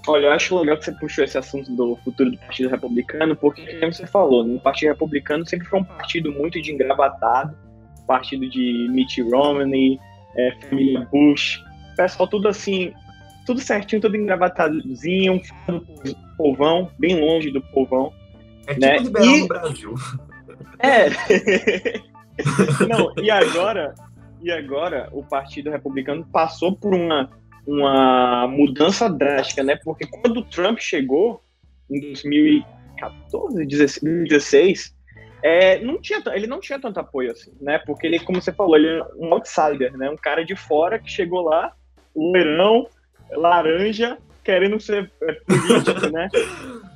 Olha, 0.09 0.25
eu 0.25 0.31
acho 0.31 0.57
legal 0.57 0.75
que 0.75 0.85
você 0.85 0.91
puxou 0.93 1.23
esse 1.23 1.37
assunto 1.37 1.71
do 1.75 1.95
futuro 1.97 2.31
do 2.31 2.37
Partido 2.39 2.69
Republicano, 2.69 3.35
porque, 3.35 3.79
como 3.79 3.93
você 3.93 4.07
falou, 4.07 4.43
no 4.43 4.59
Partido 4.59 4.89
Republicano 4.89 5.45
sempre 5.45 5.67
foi 5.67 5.79
um 5.79 5.83
partido 5.83 6.31
muito 6.31 6.59
de 6.59 6.71
engravatado, 6.71 7.55
partido 8.07 8.49
de 8.49 8.87
Mitt 8.89 9.21
Romney, 9.21 9.99
é, 10.35 10.51
família 10.67 11.07
Bush, 11.11 11.63
pessoal 11.95 12.27
tudo 12.27 12.47
assim, 12.47 12.91
tudo 13.45 13.61
certinho, 13.61 14.01
tudo 14.01 14.17
engravatadozinho, 14.17 15.39
do 15.67 16.15
povão, 16.35 16.89
bem 16.97 17.19
longe 17.19 17.51
do 17.51 17.61
povão. 17.61 18.11
É 18.65 18.73
tipo 18.73 18.85
né? 18.85 18.97
liberal 18.97 19.25
e... 19.25 19.41
no 19.41 19.47
Brasil. 19.47 19.95
É. 20.79 21.09
Não, 22.87 23.13
e 23.21 23.29
agora, 23.29 23.93
e 24.41 24.51
agora 24.51 25.07
o 25.11 25.21
Partido 25.23 25.69
Republicano 25.69 26.25
passou 26.31 26.75
por 26.75 26.95
uma, 26.95 27.29
uma 27.65 28.47
mudança 28.47 29.09
drástica, 29.09 29.63
né? 29.63 29.77
Porque 29.83 30.05
quando 30.07 30.37
o 30.37 30.43
Trump 30.43 30.79
chegou 30.79 31.41
em 31.89 31.99
2014, 31.99 33.65
2016, 33.65 34.95
é, 35.41 35.79
não 35.79 35.99
tinha, 36.01 36.21
ele 36.33 36.47
não 36.47 36.59
tinha 36.59 36.79
tanto 36.79 36.99
apoio 36.99 37.31
assim, 37.31 37.51
né? 37.61 37.79
Porque 37.79 38.07
ele, 38.07 38.19
como 38.19 38.41
você 38.41 38.51
falou, 38.51 38.75
ele 38.75 38.87
é 38.87 39.03
um 39.17 39.33
outsider, 39.33 39.95
né? 39.97 40.09
Um 40.09 40.17
cara 40.17 40.43
de 40.43 40.55
fora 40.55 40.99
que 40.99 41.09
chegou 41.09 41.41
lá, 41.41 41.73
loirão, 42.15 42.87
laranja, 43.31 44.17
querendo 44.43 44.79
ser 44.79 45.11
é, 45.23 45.33
político, 45.33 46.09
né? 46.11 46.29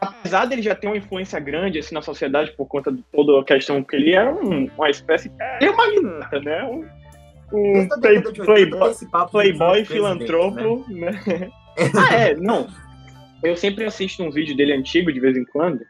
apesar 0.00 0.44
dele 0.46 0.62
já 0.62 0.74
ter 0.74 0.86
uma 0.86 0.96
influência 0.96 1.40
grande 1.40 1.78
assim, 1.78 1.94
na 1.94 2.02
sociedade 2.02 2.52
por 2.52 2.66
conta 2.66 2.92
de 2.92 3.02
toda 3.12 3.40
a 3.40 3.44
questão 3.44 3.82
que 3.82 3.96
ele 3.96 4.14
era 4.14 4.32
um, 4.32 4.70
uma 4.76 4.90
espécie. 4.90 5.30
Ele 5.60 5.70
é 5.70 5.76
magnata, 5.76 6.40
né? 6.40 6.64
Um, 6.64 6.86
um 7.52 7.88
play, 8.00 8.22
playboy, 8.22 8.94
playboy 9.30 9.84
filantropo, 9.84 10.84
né? 10.88 11.12
né? 11.26 11.50
ah, 11.96 12.14
é, 12.14 12.34
não. 12.34 12.68
Eu 13.42 13.56
sempre 13.56 13.84
assisto 13.84 14.22
um 14.22 14.30
vídeo 14.30 14.56
dele 14.56 14.72
antigo 14.72 15.12
de 15.12 15.20
vez 15.20 15.36
em 15.36 15.44
quando. 15.44 15.80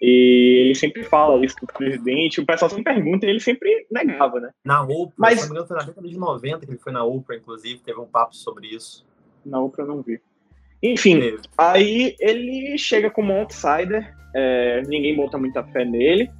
E 0.00 0.64
ele 0.66 0.74
sempre 0.74 1.02
fala 1.04 1.42
isso 1.44 1.56
pro 1.56 1.66
presidente, 1.66 2.40
o 2.40 2.44
pessoal 2.44 2.68
sempre 2.68 2.84
pergunta 2.84 3.24
e 3.24 3.30
ele 3.30 3.40
sempre 3.40 3.86
negava, 3.90 4.38
né? 4.40 4.50
Na 4.62 4.82
Oprah, 4.82 5.14
Mas... 5.16 5.40
se 5.40 5.52
não 5.52 5.66
foi 5.66 5.76
na 5.76 5.84
década 5.84 6.06
de 6.06 6.18
90 6.18 6.66
que 6.66 6.72
ele 6.72 6.78
foi 6.78 6.92
na 6.92 7.02
Oprah, 7.02 7.36
inclusive, 7.36 7.80
teve 7.80 7.98
um 7.98 8.06
papo 8.06 8.36
sobre 8.36 8.66
isso. 8.66 9.06
Na 9.44 9.58
Oprah 9.58 9.84
eu 9.84 9.88
não 9.88 10.02
vi. 10.02 10.20
Enfim, 10.82 11.38
aí 11.56 12.14
ele 12.20 12.76
chega 12.76 13.10
como 13.10 13.32
outsider, 13.32 14.14
é, 14.34 14.82
ninguém 14.86 15.16
bota 15.16 15.38
muita 15.38 15.64
fé 15.64 15.86
nele, 15.86 16.30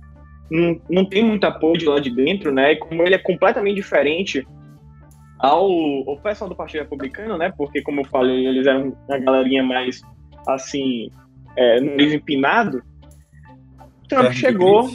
não, 0.50 0.78
não 0.90 1.04
tem 1.06 1.25
muito 1.25 1.45
apoio 1.45 1.78
de 1.78 1.87
lá 1.87 1.99
de 1.99 2.11
dentro, 2.11 2.52
né? 2.52 2.73
E 2.73 2.76
como 2.76 3.02
ele 3.02 3.14
é 3.14 3.18
completamente 3.18 3.76
diferente 3.76 4.47
ao, 5.38 5.71
ao 6.09 6.16
pessoal 6.19 6.49
do 6.49 6.57
Partido 6.57 6.83
Republicano, 6.83 7.37
né? 7.37 7.52
Porque, 7.57 7.83
como 7.83 8.00
eu 8.00 8.05
falei, 8.07 8.47
eles 8.47 8.66
eram 8.66 8.97
uma 9.09 9.19
galerinha 9.19 9.62
mais, 9.62 10.00
assim, 10.47 11.11
é, 11.57 11.81
nariz 11.81 12.12
empinado. 12.12 12.83
Trump 14.09 14.26
é, 14.26 14.33
chegou... 14.33 14.90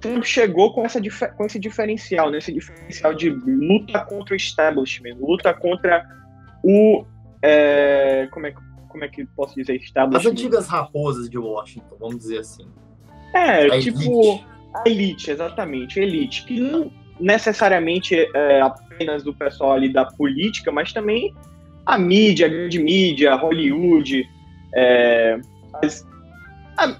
Trump 0.00 0.22
chegou 0.22 0.72
com, 0.72 0.84
essa, 0.84 1.00
com 1.30 1.44
esse 1.44 1.58
diferencial, 1.58 2.30
né? 2.30 2.38
Esse 2.38 2.52
diferencial 2.52 3.12
de 3.12 3.30
luta 3.30 3.98
contra 4.04 4.32
o 4.32 4.36
establishment, 4.36 5.16
luta 5.18 5.52
contra 5.52 6.06
o 6.62 7.04
é, 7.42 8.28
como, 8.30 8.46
é, 8.46 8.54
como 8.88 9.04
é 9.04 9.08
que 9.08 9.24
posso 9.26 9.54
dizer? 9.54 9.80
As 10.14 10.26
antigas 10.26 10.66
raposas 10.66 11.28
de 11.28 11.38
Washington, 11.38 11.96
vamos 11.98 12.18
dizer 12.18 12.38
assim. 12.38 12.68
É, 13.34 13.66
a 13.66 13.80
tipo, 13.80 14.00
elite. 14.00 14.46
a 14.74 14.88
elite, 14.88 15.30
exatamente, 15.30 16.00
elite, 16.00 16.44
que 16.44 16.60
não 16.60 16.90
necessariamente 17.20 18.14
é 18.34 18.60
apenas 18.60 19.22
do 19.22 19.34
pessoal 19.34 19.72
ali 19.72 19.92
da 19.92 20.04
política, 20.04 20.70
mas 20.70 20.92
também 20.92 21.34
a 21.84 21.98
mídia, 21.98 22.46
a 22.46 22.48
grande 22.48 22.78
mídia, 22.78 23.34
Hollywood, 23.34 24.28
é, 24.74 25.40
as, 25.82 26.06
a, 26.76 26.96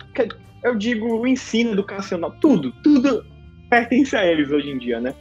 eu 0.62 0.74
digo 0.74 1.20
o 1.20 1.26
ensino 1.26 1.72
educacional, 1.72 2.34
tudo, 2.40 2.72
tudo 2.82 3.24
pertence 3.68 4.16
a 4.16 4.26
eles 4.26 4.50
hoje 4.50 4.70
em 4.70 4.78
dia, 4.78 5.00
né? 5.00 5.14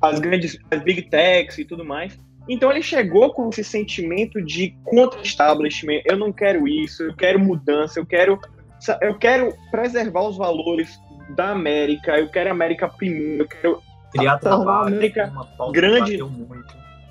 As 0.00 0.18
grandes, 0.18 0.58
as 0.70 0.82
big 0.82 1.02
techs 1.02 1.58
e 1.58 1.64
tudo 1.64 1.84
mais. 1.84 2.18
Então 2.48 2.70
ele 2.70 2.82
chegou 2.82 3.32
com 3.32 3.48
esse 3.50 3.62
sentimento 3.62 4.42
de 4.42 4.74
contra-establishment, 4.84 6.02
eu 6.04 6.16
não 6.16 6.32
quero 6.32 6.66
isso, 6.66 7.04
eu 7.04 7.14
quero 7.14 7.38
mudança, 7.38 8.00
eu 8.00 8.06
quero, 8.06 8.40
eu 9.00 9.16
quero 9.16 9.54
preservar 9.70 10.22
os 10.22 10.36
valores 10.36 10.98
da 11.30 11.50
América, 11.50 12.18
eu 12.18 12.28
quero 12.28 12.48
a 12.48 12.52
América 12.52 12.88
primeiro, 12.88 13.44
eu 13.44 13.48
quero 13.48 13.82
criar 14.12 14.40
a 14.44 14.86
América 14.86 15.32
grande. 15.72 16.18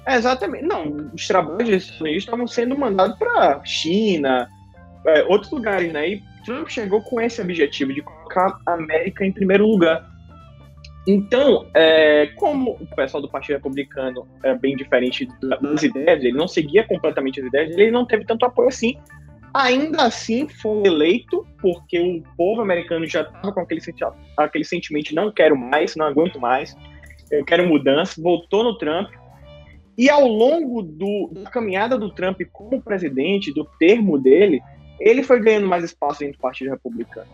É, 0.05 0.15
exatamente. 0.15 0.65
Não, 0.65 1.11
os 1.13 1.27
trabalhos 1.27 1.99
estavam 2.01 2.47
sendo 2.47 2.77
mandados 2.77 3.17
para 3.17 3.63
China, 3.63 4.47
é, 5.05 5.23
outros 5.23 5.51
lugares, 5.51 5.91
né? 5.91 6.09
E 6.09 6.23
Trump 6.45 6.67
chegou 6.69 7.01
com 7.01 7.21
esse 7.21 7.41
objetivo 7.41 7.93
de 7.93 8.01
colocar 8.01 8.57
a 8.65 8.73
América 8.73 9.25
em 9.25 9.31
primeiro 9.31 9.65
lugar. 9.65 10.09
Então, 11.07 11.65
é, 11.73 12.27
como 12.35 12.77
o 12.79 12.95
pessoal 12.95 13.21
do 13.21 13.29
Partido 13.29 13.55
Republicano 13.55 14.27
é 14.43 14.53
bem 14.53 14.75
diferente 14.75 15.27
das 15.41 15.81
ideias, 15.81 16.23
ele 16.23 16.37
não 16.37 16.47
seguia 16.47 16.83
completamente 16.83 17.39
as 17.39 17.47
ideias, 17.47 17.75
ele 17.75 17.91
não 17.91 18.05
teve 18.05 18.23
tanto 18.23 18.45
apoio 18.45 18.67
assim. 18.67 18.97
Ainda 19.53 20.03
assim, 20.03 20.47
foi 20.47 20.83
eleito 20.85 21.45
porque 21.61 21.99
o 21.99 22.23
povo 22.37 22.61
americano 22.61 23.05
já 23.05 23.21
estava 23.21 23.51
com 23.51 23.59
aquele, 23.59 23.81
aquele 24.37 24.63
sentimento 24.63 25.09
de 25.09 25.15
não 25.15 25.31
quero 25.31 25.57
mais, 25.57 25.95
não 25.95 26.05
aguento 26.05 26.39
mais, 26.39 26.75
eu 27.29 27.43
quero 27.43 27.67
mudança, 27.67 28.21
voltou 28.21 28.63
no 28.63 28.77
Trump. 28.77 29.09
E 29.97 30.09
ao 30.09 30.25
longo 30.25 30.81
do, 30.81 31.29
da 31.31 31.49
caminhada 31.49 31.97
do 31.97 32.09
Trump 32.09 32.41
como 32.51 32.81
presidente, 32.81 33.53
do 33.53 33.65
termo 33.77 34.17
dele, 34.17 34.61
ele 34.99 35.21
foi 35.21 35.41
ganhando 35.41 35.67
mais 35.67 35.83
espaço 35.83 36.19
dentro 36.19 36.37
do 36.37 36.41
Partido 36.41 36.71
Republicano. 36.71 37.29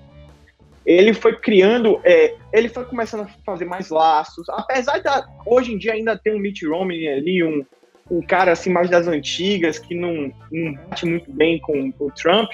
Ele 0.85 1.13
foi 1.13 1.37
criando, 1.37 1.99
é, 2.03 2.33
ele 2.53 2.69
foi 2.69 2.85
começando 2.85 3.21
a 3.21 3.29
fazer 3.45 3.65
mais 3.65 3.89
laços. 3.89 4.47
Apesar 4.49 4.99
de 4.99 5.09
hoje 5.45 5.73
em 5.73 5.77
dia 5.77 5.93
ainda 5.93 6.17
ter 6.17 6.33
um 6.33 6.39
Mitt 6.39 6.65
Romney 6.65 7.07
ali, 7.07 7.43
um, 7.43 7.65
um 8.09 8.21
cara 8.21 8.51
assim 8.51 8.71
mais 8.71 8.89
das 8.89 9.07
antigas, 9.07 9.79
que 9.79 9.95
não, 9.95 10.31
não 10.51 10.73
bate 10.73 11.05
muito 11.05 11.31
bem 11.31 11.59
com, 11.59 11.91
com 11.91 12.05
o 12.05 12.11
Trump, 12.11 12.49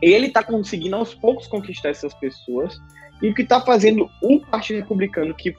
ele 0.00 0.26
está 0.26 0.42
conseguindo 0.42 0.96
aos 0.96 1.14
poucos 1.14 1.46
conquistar 1.46 1.90
essas 1.90 2.14
pessoas. 2.14 2.78
E 3.20 3.28
o 3.28 3.34
que 3.34 3.42
está 3.42 3.60
fazendo 3.60 4.08
o 4.22 4.40
Partido 4.46 4.80
Republicano, 4.80 5.34
que, 5.34 5.54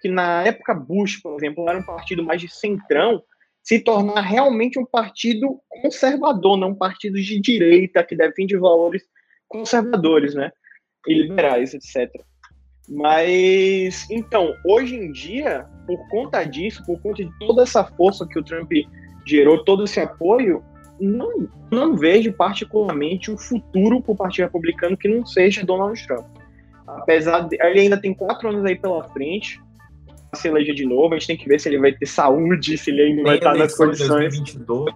que 0.00 0.08
na 0.08 0.44
época 0.44 0.74
Bush, 0.74 1.16
por 1.22 1.36
exemplo, 1.36 1.68
era 1.68 1.78
um 1.78 1.84
partido 1.84 2.22
mais 2.22 2.40
de 2.40 2.48
centrão, 2.48 3.22
se 3.62 3.78
tornar 3.78 4.20
realmente 4.20 4.78
um 4.78 4.84
partido 4.84 5.60
conservador, 5.68 6.56
não 6.56 6.70
um 6.70 6.74
partido 6.74 7.20
de 7.20 7.40
direita 7.40 8.04
que 8.04 8.16
defende 8.16 8.56
valores 8.56 9.02
conservadores, 9.46 10.34
né? 10.34 10.50
E 11.06 11.14
liberais, 11.14 11.74
etc. 11.74 12.10
Mas, 12.88 14.06
então, 14.10 14.54
hoje 14.64 14.96
em 14.96 15.12
dia, 15.12 15.66
por 15.86 16.08
conta 16.08 16.42
disso, 16.44 16.82
por 16.86 17.00
conta 17.00 17.22
de 17.24 17.30
toda 17.38 17.62
essa 17.62 17.84
força 17.84 18.26
que 18.26 18.38
o 18.38 18.42
Trump 18.42 18.70
gerou, 19.26 19.62
todo 19.62 19.84
esse 19.84 20.00
apoio, 20.00 20.62
não, 20.98 21.48
não 21.70 21.96
vejo 21.96 22.32
particularmente 22.32 23.30
um 23.30 23.36
futuro 23.36 24.00
para 24.00 24.12
o 24.12 24.16
Partido 24.16 24.46
Republicano 24.46 24.96
que 24.96 25.08
não 25.08 25.24
seja 25.26 25.64
Donald 25.64 26.06
Trump. 26.06 26.26
Apesar 26.86 27.40
de 27.40 27.56
ele 27.60 27.80
ainda 27.80 28.00
tem 28.00 28.14
quatro 28.14 28.48
anos 28.48 28.64
aí 28.64 28.74
pela 28.74 29.04
frente, 29.10 29.60
se 30.34 30.48
eleger 30.48 30.74
de 30.74 30.86
novo, 30.86 31.14
a 31.14 31.18
gente 31.18 31.26
tem 31.26 31.36
que 31.36 31.46
ver 31.46 31.60
se 31.60 31.68
ele 31.68 31.78
vai 31.78 31.92
ter 31.92 32.06
saúde, 32.06 32.78
se 32.78 32.90
ele 32.90 33.02
ainda 33.02 33.22
vai 33.22 33.36
estar 33.36 33.54
nas 33.54 33.76
condições. 33.76 34.08
2022, 34.08 34.94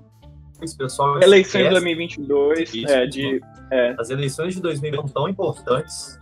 pessoal 0.76 1.20
eleições 1.22 1.64
de 1.64 1.70
2022, 1.70 2.75
é, 2.88 3.06
de, 3.06 3.40
é. 3.70 3.94
As 3.99 4.11
eleições 4.11 4.54
de 4.54 4.62
2022 4.62 5.12
são 5.12 5.22
tão 5.22 5.28
importantes. 5.28 6.18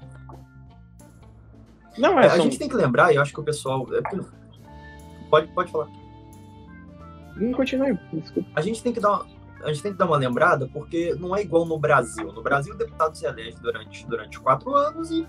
Não, 1.99 2.19
é, 2.19 2.27
é 2.27 2.31
a 2.31 2.39
gente 2.39 2.59
tem 2.59 2.69
que 2.69 2.77
lembrar, 2.77 3.13
e 3.13 3.17
eu 3.17 3.23
acho 3.23 3.33
que 3.33 3.41
o 3.41 3.45
pessoal. 3.45 3.87
É, 3.95 4.01
pode, 5.29 5.49
pode 5.49 5.71
falar. 5.71 5.89
Não 7.37 7.53
continue, 7.53 7.99
desculpa. 8.13 8.49
A 8.55 8.61
gente 8.61 8.83
tem 8.83 8.93
que 8.93 9.01
dar 9.01 9.11
uma, 9.13 9.27
a 9.63 9.69
gente 9.73 9.83
tem 9.83 9.93
que 9.93 9.99
dar 9.99 10.07
uma 10.07 10.17
lembrada, 10.17 10.69
porque 10.73 11.15
não 11.19 11.35
é 11.35 11.43
igual 11.43 11.65
no 11.65 11.79
Brasil. 11.79 12.33
No 12.33 12.43
Brasil, 12.43 12.75
o 12.75 12.79
deputado 12.79 13.17
se 13.17 13.27
elege 13.27 13.57
durante, 13.61 14.07
durante 14.07 14.41
quatro 14.41 14.75
anos 14.75 15.11
e 15.11 15.27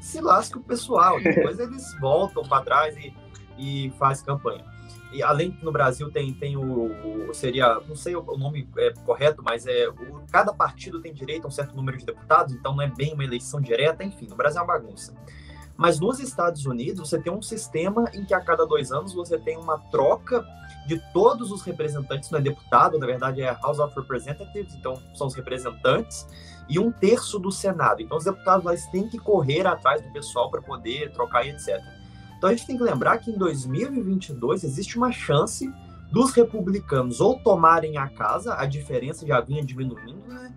se 0.00 0.20
lasca 0.20 0.58
o 0.58 0.62
pessoal. 0.62 1.20
Depois 1.20 1.58
eles 1.60 1.94
voltam 2.00 2.42
para 2.42 2.62
trás 2.62 2.96
e, 2.96 3.14
e 3.58 3.90
faz 3.98 4.22
campanha. 4.22 4.64
E 5.12 5.22
além 5.22 5.52
que 5.52 5.64
no 5.64 5.72
Brasil 5.72 6.10
tem, 6.10 6.32
tem 6.34 6.56
o, 6.56 7.28
o 7.28 7.34
seria, 7.34 7.80
não 7.88 7.96
sei 7.96 8.14
o 8.14 8.22
nome 8.36 8.68
é 8.76 8.92
correto, 9.04 9.42
mas 9.42 9.66
é 9.66 9.88
o, 9.88 10.22
cada 10.30 10.52
partido 10.52 11.00
tem 11.00 11.12
direito 11.12 11.44
a 11.44 11.48
um 11.48 11.50
certo 11.50 11.74
número 11.74 11.96
de 11.96 12.04
deputados, 12.04 12.52
então 12.52 12.74
não 12.74 12.82
é 12.82 12.88
bem 12.88 13.14
uma 13.14 13.24
eleição 13.24 13.60
direta, 13.60 14.04
enfim, 14.04 14.26
no 14.28 14.36
Brasil 14.36 14.60
é 14.60 14.64
uma 14.64 14.74
bagunça. 14.74 15.14
Mas 15.76 16.00
nos 16.00 16.20
Estados 16.20 16.64
Unidos 16.64 17.08
você 17.08 17.20
tem 17.20 17.32
um 17.32 17.42
sistema 17.42 18.10
em 18.14 18.24
que 18.24 18.32
a 18.32 18.40
cada 18.40 18.64
dois 18.64 18.90
anos 18.92 19.12
você 19.12 19.38
tem 19.38 19.56
uma 19.56 19.78
troca 19.90 20.44
de 20.86 20.98
todos 21.12 21.50
os 21.50 21.62
representantes, 21.62 22.30
não 22.30 22.38
é 22.38 22.42
deputado, 22.42 22.98
na 22.98 23.06
verdade 23.06 23.42
é 23.42 23.52
House 23.52 23.78
of 23.78 23.94
Representatives, 23.94 24.74
então 24.74 25.02
são 25.14 25.26
os 25.26 25.34
representantes, 25.34 26.26
e 26.68 26.78
um 26.78 26.90
terço 26.90 27.38
do 27.38 27.50
Senado. 27.50 28.02
Então, 28.02 28.16
os 28.16 28.24
deputados 28.24 28.64
lá 28.64 28.74
têm 28.90 29.08
que 29.08 29.18
correr 29.18 29.66
atrás 29.66 30.02
do 30.02 30.10
pessoal 30.12 30.50
para 30.50 30.62
poder 30.62 31.12
trocar 31.12 31.44
e 31.44 31.50
etc. 31.50 31.80
Então, 32.36 32.50
a 32.50 32.54
gente 32.54 32.66
tem 32.66 32.76
que 32.76 32.82
lembrar 32.82 33.18
que 33.18 33.30
em 33.30 33.38
2022 33.38 34.64
existe 34.64 34.96
uma 34.96 35.12
chance 35.12 35.72
dos 36.10 36.32
republicanos 36.32 37.20
ou 37.20 37.38
tomarem 37.40 37.98
a 37.98 38.08
casa, 38.08 38.54
a 38.54 38.64
diferença 38.66 39.26
já 39.26 39.40
vinha 39.40 39.64
diminuindo, 39.64 40.22
né? 40.28 40.52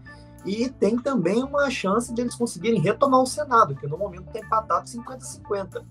E 0.46 0.69
tem 0.69 0.98
também 0.98 1.43
uma 1.43 1.69
chance 1.69 2.13
de 2.13 2.22
eles 2.22 2.36
conseguirem 2.36 2.79
retomar 2.79 3.22
o 3.22 3.25
Senado, 3.25 3.75
que 3.75 3.88
no 3.88 3.98
momento 3.98 4.27
está 4.27 4.39
empatado 4.39 4.88
50-50. 4.88 5.84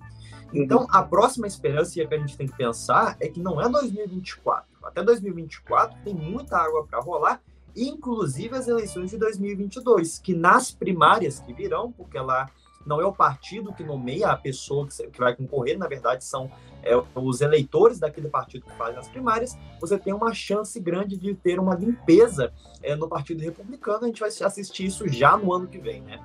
Então, 0.52 0.87
a 0.90 1.02
próxima 1.02 1.47
esperança 1.47 1.93
que 1.93 2.14
a 2.14 2.19
gente 2.19 2.37
tem 2.37 2.47
que 2.47 2.57
pensar 2.57 3.17
é 3.21 3.28
que 3.28 3.40
não 3.40 3.61
é 3.61 3.69
2024. 3.69 4.67
Até 4.83 5.02
2024 5.02 5.99
tem 6.02 6.14
muita 6.14 6.57
água 6.57 6.87
para 6.87 7.00
rolar 7.00 7.43
inclusive 7.76 8.57
as 8.57 8.67
eleições 8.67 9.11
de 9.11 9.19
2022, 9.19 10.19
que 10.19 10.35
nas 10.35 10.71
primárias 10.71 11.38
que 11.38 11.52
virão, 11.52 11.93
porque 11.93 12.19
lá 12.19 12.50
não 12.88 13.00
é 13.00 13.04
o 13.04 13.12
partido 13.12 13.73
que 13.73 13.85
nomeia 13.85 14.28
a 14.28 14.37
pessoa 14.37 14.88
que 14.88 15.18
vai 15.18 15.37
concorrer, 15.37 15.78
na 15.78 15.87
verdade 15.87 16.25
são 16.25 16.50
é, 16.83 16.92
os 17.14 17.40
eleitores 17.40 17.99
daquele 17.99 18.28
partido 18.28 18.64
que 18.64 18.76
fazem 18.76 18.99
as 18.99 19.09
primárias, 19.09 19.59
você 19.80 19.99
tem 19.99 20.12
uma 20.12 20.33
chance 20.33 20.80
grande 20.80 21.16
de 21.16 21.35
ter 21.35 21.61
uma 21.61 21.75
limpeza 21.75 22.52
é, 22.83 22.97
no 22.97 23.09
Partido 23.09 23.42
Republicano. 23.42 24.04
A 24.04 24.07
gente 24.07 24.21
vai 24.21 24.28
assistir 24.28 24.87
isso 24.87 25.07
já 25.09 25.37
no 25.37 25.52
ano 25.52 25.66
que 25.66 25.78
vem, 25.78 26.00
né? 26.02 26.18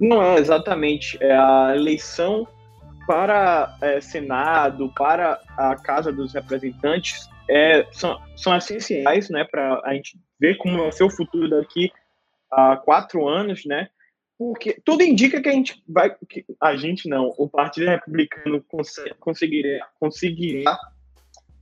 Não 0.00 0.22
é 0.22 0.38
exatamente. 0.38 1.18
É 1.20 1.36
a 1.36 1.76
eleição 1.76 2.46
para 3.06 3.76
é, 3.80 4.00
Senado, 4.00 4.92
para 4.94 5.40
a 5.56 5.76
Casa 5.76 6.12
dos 6.12 6.32
Representantes, 6.32 7.28
é, 7.48 7.86
são, 7.92 8.20
são 8.36 8.56
essenciais 8.56 9.28
né, 9.28 9.44
para 9.44 9.80
a 9.84 9.92
gente 9.94 10.18
ver 10.40 10.56
como 10.56 10.90
ser 10.92 11.04
o 11.04 11.10
futuro 11.10 11.50
daqui 11.50 11.92
a 12.50 12.76
quatro 12.76 13.28
anos, 13.28 13.64
né? 13.64 13.88
Porque 14.42 14.80
tudo 14.84 15.02
indica 15.04 15.40
que 15.40 15.48
a 15.48 15.52
gente 15.52 15.80
vai. 15.88 16.14
Que 16.28 16.44
a 16.60 16.74
gente 16.74 17.08
não, 17.08 17.32
o 17.38 17.48
Partido 17.48 17.86
Republicano 17.86 18.64
conseguirá, 19.20 19.86
conseguirá 20.00 20.78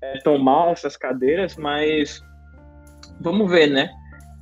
é, 0.01 0.19
tomar 0.21 0.73
essas 0.73 0.97
cadeiras, 0.97 1.57
mas 1.57 2.23
vamos 3.21 3.51
ver, 3.51 3.69
né? 3.69 3.91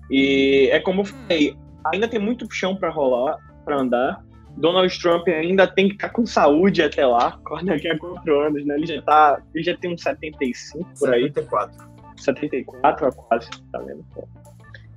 E 0.09 0.69
é 0.71 0.79
como 0.79 1.01
eu 1.01 1.05
falei, 1.05 1.57
ainda 1.85 2.07
tem 2.07 2.21
muito 2.21 2.49
chão 2.55 2.77
para 2.77 2.91
rolar, 2.91 3.37
para 3.65 3.81
andar. 3.81 4.25
Donald 4.57 4.97
Trump 5.01 5.27
ainda 5.29 5.67
tem 5.67 5.89
que 5.89 5.95
estar 5.95 6.09
tá 6.09 6.15
com 6.15 6.25
saúde 6.25 6.83
até 6.83 7.05
lá, 7.05 7.41
daqui 7.65 7.89
a 7.89 7.99
quatro 7.99 8.41
anos, 8.41 8.65
né? 8.65 8.77
Ele 8.77 8.87
já 8.87 9.03
tá, 9.03 9.43
ele 9.53 9.65
já 9.65 9.77
tem 9.77 9.93
uns 9.93 10.03
75 10.03 10.89
por 10.99 11.13
aí. 11.13 11.25
74. 11.25 11.89
74 12.17 13.13
quase, 13.15 13.51
tá 13.73 13.79
vendo? 13.81 14.05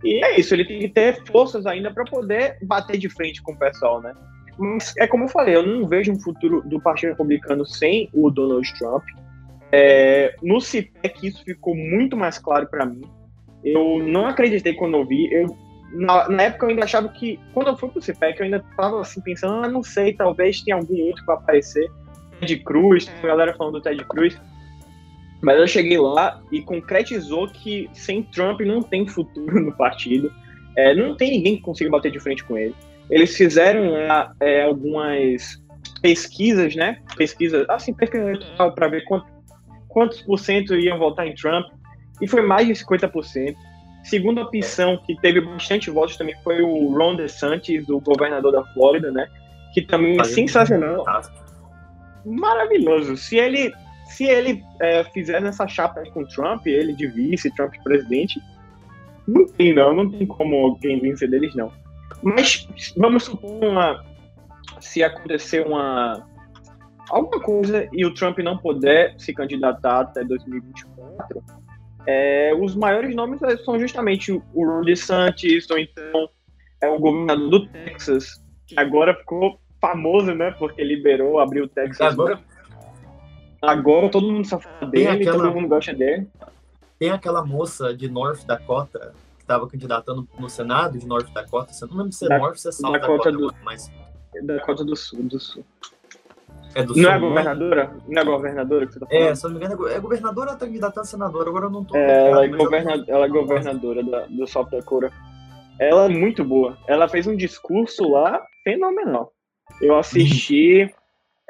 E 0.04 0.24
é 0.24 0.40
isso, 0.40 0.54
ele 0.54 0.66
tem 0.66 0.80
que 0.80 0.90
ter 0.90 1.24
forças 1.26 1.66
ainda 1.66 1.92
para 1.94 2.04
poder 2.06 2.58
bater 2.64 2.98
de 2.98 3.10
frente 3.10 3.42
com 3.42 3.54
o 3.54 3.58
pessoal, 3.58 4.02
né? 4.02 4.14
Mas 4.58 4.94
é 4.98 5.08
como 5.08 5.26
eu 5.26 5.30
falei, 5.30 5.56
eu 5.56 5.66
não 5.66 5.88
vejo 5.88 6.12
um 6.12 6.20
futuro 6.20 6.62
do 6.66 6.80
Partido 6.80 7.12
Republicano 7.12 7.66
sem 7.66 8.10
o 8.14 8.30
Donald 8.30 8.68
Trump. 8.78 9.04
É, 9.72 10.36
no 10.42 10.60
CIPEC 10.60 11.28
isso 11.28 11.44
ficou 11.44 11.76
muito 11.76 12.18
mais 12.18 12.38
claro 12.38 12.68
para 12.68 12.86
mim. 12.86 13.02
Eu 13.64 14.00
não 14.00 14.26
acreditei 14.26 14.74
quando 14.74 14.98
eu 14.98 15.06
vi. 15.06 15.32
Eu 15.32 15.56
na, 15.94 16.30
na, 16.30 16.44
época 16.44 16.66
eu 16.66 16.70
ainda 16.70 16.84
achava 16.84 17.10
que, 17.10 17.40
quando 17.54 17.68
eu 17.68 17.78
fui 17.78 17.90
pro 17.90 18.02
CPEC, 18.02 18.40
eu 18.40 18.46
ainda 18.46 18.64
tava 18.78 19.02
assim 19.02 19.22
pensando, 19.22 19.66
ah, 19.66 19.68
não 19.68 19.84
sei, 19.84 20.14
talvez 20.14 20.62
tenha 20.62 20.78
algum 20.78 21.00
outro 21.02 21.22
que 21.22 21.28
vai 21.28 21.36
aparecer. 21.36 21.90
Ted 22.40 22.58
Cruz, 22.64 23.12
a 23.22 23.28
galera 23.28 23.54
falando 23.56 23.74
do 23.74 23.82
Ted 23.82 24.04
Cruz. 24.06 24.40
Mas 25.42 25.60
eu 25.60 25.68
cheguei 25.68 25.98
lá 25.98 26.42
e 26.52 26.62
concretizou 26.62 27.48
que 27.48 27.90
sem 27.94 28.24
Trump 28.24 28.62
não 28.62 28.82
tem 28.82 29.08
futuro 29.08 29.60
no 29.60 29.76
partido. 29.76 30.32
É, 30.78 30.94
não 30.94 31.16
tem 31.16 31.32
ninguém 31.32 31.58
que 31.58 31.64
consiga 31.64 31.90
bater 31.90 32.12
de 32.12 32.20
frente 32.20 32.44
com 32.44 32.58
ele. 32.58 32.76
eles 33.10 33.36
fizeram 33.36 33.94
é, 34.40 34.64
algumas 34.64 35.62
pesquisas, 36.02 36.76
né? 36.76 37.00
Pesquisas, 37.16 37.66
assim, 37.70 37.94
pesquisa 37.94 38.34
para 38.76 38.88
ver 38.88 39.04
quanto, 39.06 39.26
quantos 39.88 40.22
por 40.22 40.38
cento 40.40 40.76
iam 40.76 40.98
votar 40.98 41.28
em 41.28 41.36
Trump, 41.36 41.66
e 42.22 42.28
foi 42.28 42.42
mais 42.42 42.68
de 42.68 42.74
50%. 42.74 43.56
Segunda 44.04 44.42
opção 44.42 44.98
que 45.06 45.16
teve 45.22 45.42
bastante 45.42 45.92
votos 45.92 46.18
também 46.18 46.36
foi 46.44 46.62
o 46.62 46.88
Ron 46.96 47.16
DeSantis, 47.16 47.88
o 47.90 48.00
governador 48.00 48.52
da 48.52 48.64
Flórida, 48.74 49.12
né? 49.12 49.28
Que 49.74 49.82
também 49.82 50.20
é 50.20 50.24
sensacional. 50.24 51.06
Maravilhoso. 52.26 53.16
Se 53.18 53.38
ele 53.38 53.72
se 54.12 54.26
ele 54.26 54.64
é, 54.82 55.04
fizer 55.06 55.44
essa 55.44 55.68
chapa 55.68 56.04
com 56.12 56.26
Trump, 56.26 56.66
ele 56.68 56.94
de 56.94 57.08
vice, 57.08 57.54
Trump 57.56 57.74
presidente, 57.84 58.40
não 59.28 59.46
tem 59.48 59.74
não, 59.74 59.94
não 59.94 60.10
tem 60.10 60.26
como 60.26 60.56
alguém 60.56 61.00
vencer 61.00 61.30
deles 61.30 61.56
não. 61.56 61.72
Mas 62.22 62.68
vamos 62.98 63.24
supor 63.24 63.64
uma, 63.64 64.04
se 64.80 65.04
acontecer 65.04 65.66
uma 65.66 66.28
alguma 67.10 67.42
coisa 67.42 67.88
e 67.92 68.06
o 68.06 68.14
Trump 68.14 68.40
não 68.40 68.58
puder 68.58 69.16
se 69.18 69.34
candidatar 69.34 70.02
até 70.02 70.24
2024, 70.24 71.44
é, 72.06 72.54
os 72.60 72.76
maiores 72.76 73.16
nomes 73.16 73.40
são 73.64 73.80
justamente 73.80 74.32
o 74.32 74.42
Ron 74.56 74.82
DeSantis, 74.82 75.70
ou 75.70 75.78
então 75.78 76.30
é 76.82 76.88
o 76.88 77.00
governador 77.00 77.50
do 77.50 77.68
Texas, 77.68 78.42
que 78.66 78.80
agora 78.80 79.14
ficou 79.14 79.60
famoso, 79.80 80.34
né, 80.34 80.52
porque 80.58 80.84
liberou, 80.84 81.40
abriu 81.40 81.66
o 81.66 81.68
Texas. 81.68 82.02
Agora, 82.02 82.40
agora 83.62 84.10
todo 84.10 84.32
mundo 84.32 84.46
sabe 84.46 84.66
dele, 84.90 85.08
aquela, 85.08 85.44
todo 85.44 85.54
mundo 85.54 85.68
gosta 85.68 85.94
dele. 85.94 86.28
Tem 87.00 87.10
aquela 87.10 87.46
moça 87.46 87.96
de 87.96 88.10
North 88.10 88.46
Dakota 88.46 89.14
que 89.38 89.44
estava 89.44 89.68
candidatando 89.68 90.28
no 90.38 90.50
Senado 90.50 90.98
de 90.98 91.06
North 91.06 91.32
Dakota, 91.34 91.74
você 91.74 91.86
não 91.86 91.98
lembro 91.98 92.12
se 92.12 92.26
é 92.26 92.30
da, 92.30 92.38
North 92.38 92.52
ou 92.52 92.58
se 92.58 92.70
é 92.70 92.72
South 92.72 92.92
Dakota, 92.92 93.32
Dakota 93.32 93.32
do, 93.32 93.56
mas... 93.64 93.92
Dakota 94.44 94.86
do 94.86 94.96
Sul, 94.96 95.24
do 95.24 95.40
Sul. 95.40 95.66
É 96.74 96.84
do 96.84 96.96
não 96.96 97.02
é 97.02 97.04
Sul, 97.04 97.12
é 97.12 97.20
governadora? 97.20 97.98
Não 98.08 98.22
é 98.22 98.26
governadora 98.26 98.88
que 98.88 98.94
você 98.94 99.00
tá 99.00 99.06
falando? 99.08 99.24
É, 99.24 99.36
se 99.36 99.44
não 99.44 99.52
me 99.52 99.58
engano, 99.58 99.88
é 99.88 100.00
governadora 100.00 100.52
ou 100.52 100.58
tá 100.58 100.66
candidatando 100.66 101.08
senadora? 101.08 101.50
Agora 101.50 101.66
eu 101.66 101.70
não 101.70 101.84
tô. 101.84 101.98
É, 101.98 102.30
ela, 102.30 102.46
é 102.46 102.48
governa... 102.48 103.04
ela 103.08 103.26
é 103.26 103.30
governadora 103.30 104.04
da, 104.04 104.26
do 104.28 104.48
South 104.48 104.70
Dakota. 104.70 105.12
Ela 105.80 106.06
é 106.06 106.10
muito 106.10 106.46
boa. 106.46 106.78
Ela 106.88 107.10
fez 107.10 107.28
um 107.28 107.36
discurso 107.36 108.08
lá 108.08 108.42
fenomenal. 108.64 109.34
Eu 109.82 109.98
assisti. 109.98 110.94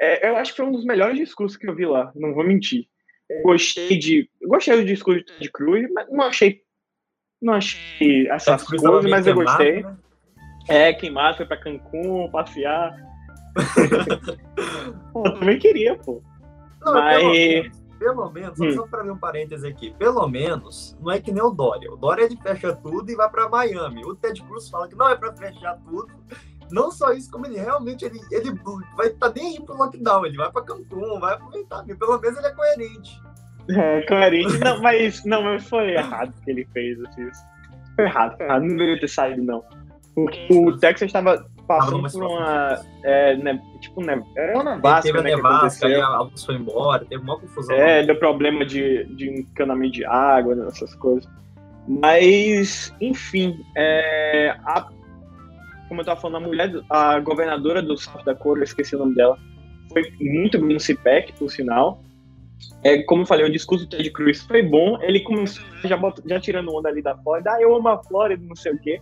É, 0.02 0.28
eu 0.28 0.36
acho 0.36 0.50
que 0.50 0.56
foi 0.56 0.66
um 0.66 0.72
dos 0.72 0.84
melhores 0.84 1.16
discursos 1.16 1.56
que 1.56 1.64
eu 1.64 1.76
vi 1.76 1.86
lá, 1.86 2.10
não 2.16 2.34
vou 2.34 2.42
mentir. 2.42 2.88
Eu 3.30 3.42
gostei 3.44 3.96
de. 3.96 4.28
Eu 4.40 4.48
gostei 4.48 4.76
do 4.76 4.84
discurso 4.84 5.20
de 5.20 5.26
Ted 5.26 5.52
Cruz, 5.52 5.88
mas 5.92 6.10
não 6.10 6.24
achei. 6.24 6.60
Não 7.40 7.54
achei 7.54 8.28
essas 8.28 8.64
coisas, 8.64 9.04
mas 9.04 9.28
eu 9.28 9.34
gostei. 9.36 9.84
Né? 9.84 9.96
É, 10.68 10.92
queimado, 10.92 11.36
foi 11.36 11.46
pra 11.46 11.56
Cancún, 11.56 12.28
passear. 12.32 12.96
pô, 15.12 15.24
eu 15.24 15.34
também 15.34 15.58
queria, 15.60 15.96
pô. 15.96 16.20
Não, 16.80 16.94
Mas... 16.94 17.22
Pelo 17.22 17.32
menos, 17.32 17.82
pelo 18.00 18.30
menos 18.30 18.60
hum. 18.60 18.72
só 18.72 18.86
para 18.88 19.04
ver 19.04 19.12
um 19.12 19.18
parêntese 19.18 19.68
aqui, 19.68 19.94
pelo 19.96 20.26
menos 20.26 20.96
não 21.00 21.12
é 21.12 21.20
que 21.20 21.30
nem 21.30 21.42
o 21.42 21.50
Dória. 21.50 21.92
O 21.92 21.96
Dória 21.96 22.24
ele 22.24 22.36
fecha 22.42 22.74
tudo 22.74 23.08
e 23.08 23.14
vai 23.14 23.30
para 23.30 23.48
Miami. 23.48 24.04
O 24.04 24.16
Ted 24.16 24.42
Cruz 24.42 24.68
fala 24.68 24.88
que 24.88 24.96
não 24.96 25.08
é 25.08 25.14
para 25.14 25.32
fechar 25.32 25.78
tudo. 25.84 26.12
Não 26.72 26.90
só 26.90 27.12
isso, 27.12 27.30
como 27.30 27.46
ele 27.46 27.58
realmente 27.58 28.04
ele, 28.04 28.20
ele 28.30 28.50
vai 28.96 29.08
estar 29.08 29.28
tá 29.28 29.32
nem 29.34 29.56
aí 29.56 29.62
pro 29.62 29.76
lockdown, 29.76 30.26
ele 30.26 30.36
vai 30.36 30.50
para 30.50 30.62
Cancún, 30.62 31.20
vai 31.20 31.34
aproveitar. 31.34 31.84
Pelo 31.84 32.18
menos 32.18 32.38
ele 32.38 32.46
é 32.46 32.50
coerente. 32.50 33.20
É, 33.68 34.02
coerente. 34.02 34.58
Não, 34.58 34.80
mas, 34.80 35.24
não, 35.24 35.42
mas 35.42 35.68
foi 35.68 35.92
errado 35.92 36.30
o 36.36 36.44
que 36.44 36.50
ele 36.50 36.66
fez. 36.72 36.98
Assim. 37.04 37.28
Foi 37.94 38.04
errado, 38.04 38.36
foi 38.36 38.46
errado. 38.46 38.62
Não 38.62 38.68
deveria 38.68 39.00
ter 39.00 39.08
saído, 39.08 39.42
não. 39.42 39.62
Porque 40.14 40.48
o 40.50 40.76
Texas 40.78 41.06
estava 41.06 41.46
passando 41.66 42.10
por 42.10 42.24
uma. 42.24 42.80
É, 43.04 43.36
né, 43.36 43.62
tipo, 43.80 44.04
né, 44.04 44.22
era 44.36 44.54
uma 44.54 44.74
nevasca. 44.74 45.02
Teve 45.02 45.22
né, 45.22 45.36
nevasca, 45.36 45.86
aí 45.86 46.00
a 46.00 46.20
luz 46.20 46.44
foi 46.44 46.56
embora, 46.56 47.04
teve 47.04 47.22
uma 47.22 47.38
confusão. 47.38 47.76
É, 47.76 48.02
deu 48.02 48.18
problema 48.18 48.64
de, 48.64 49.04
de 49.14 49.30
encanamento 49.30 49.92
de 49.92 50.04
água, 50.04 50.54
né, 50.54 50.66
essas 50.68 50.94
coisas. 50.96 51.28
Mas, 51.86 52.94
enfim, 53.00 53.64
é, 53.76 54.54
a, 54.64 54.88
como 55.92 56.00
eu 56.00 56.04
estava 56.04 56.20
falando, 56.20 56.44
a 56.44 56.46
mulher, 56.46 56.72
a 56.88 57.20
governadora 57.20 57.82
do 57.82 57.96
South 57.98 58.24
Dakota, 58.24 58.60
eu 58.60 58.64
esqueci 58.64 58.96
o 58.96 58.98
nome 58.98 59.14
dela, 59.14 59.38
foi 59.92 60.02
muito 60.20 60.58
bem 60.58 60.74
no 60.74 60.80
CPEC, 60.80 61.34
por 61.34 61.50
sinal. 61.50 62.02
É, 62.82 63.02
como 63.02 63.22
eu 63.22 63.26
falei, 63.26 63.44
o 63.44 63.52
discurso 63.52 63.84
do 63.84 63.96
Ted 63.96 64.10
Cruz 64.10 64.40
foi 64.42 64.62
bom. 64.62 64.98
Ele 65.02 65.20
começou 65.20 65.64
já, 65.84 65.98
já 66.24 66.40
tirando 66.40 66.74
onda 66.74 66.88
ali 66.88 67.02
da 67.02 67.16
Flórida. 67.18 67.52
Ah, 67.52 67.60
eu 67.60 67.74
amo 67.74 67.88
a 67.88 68.02
Flórida, 68.02 68.42
não 68.46 68.56
sei 68.56 68.72
o 68.72 68.78
quê 68.78 69.00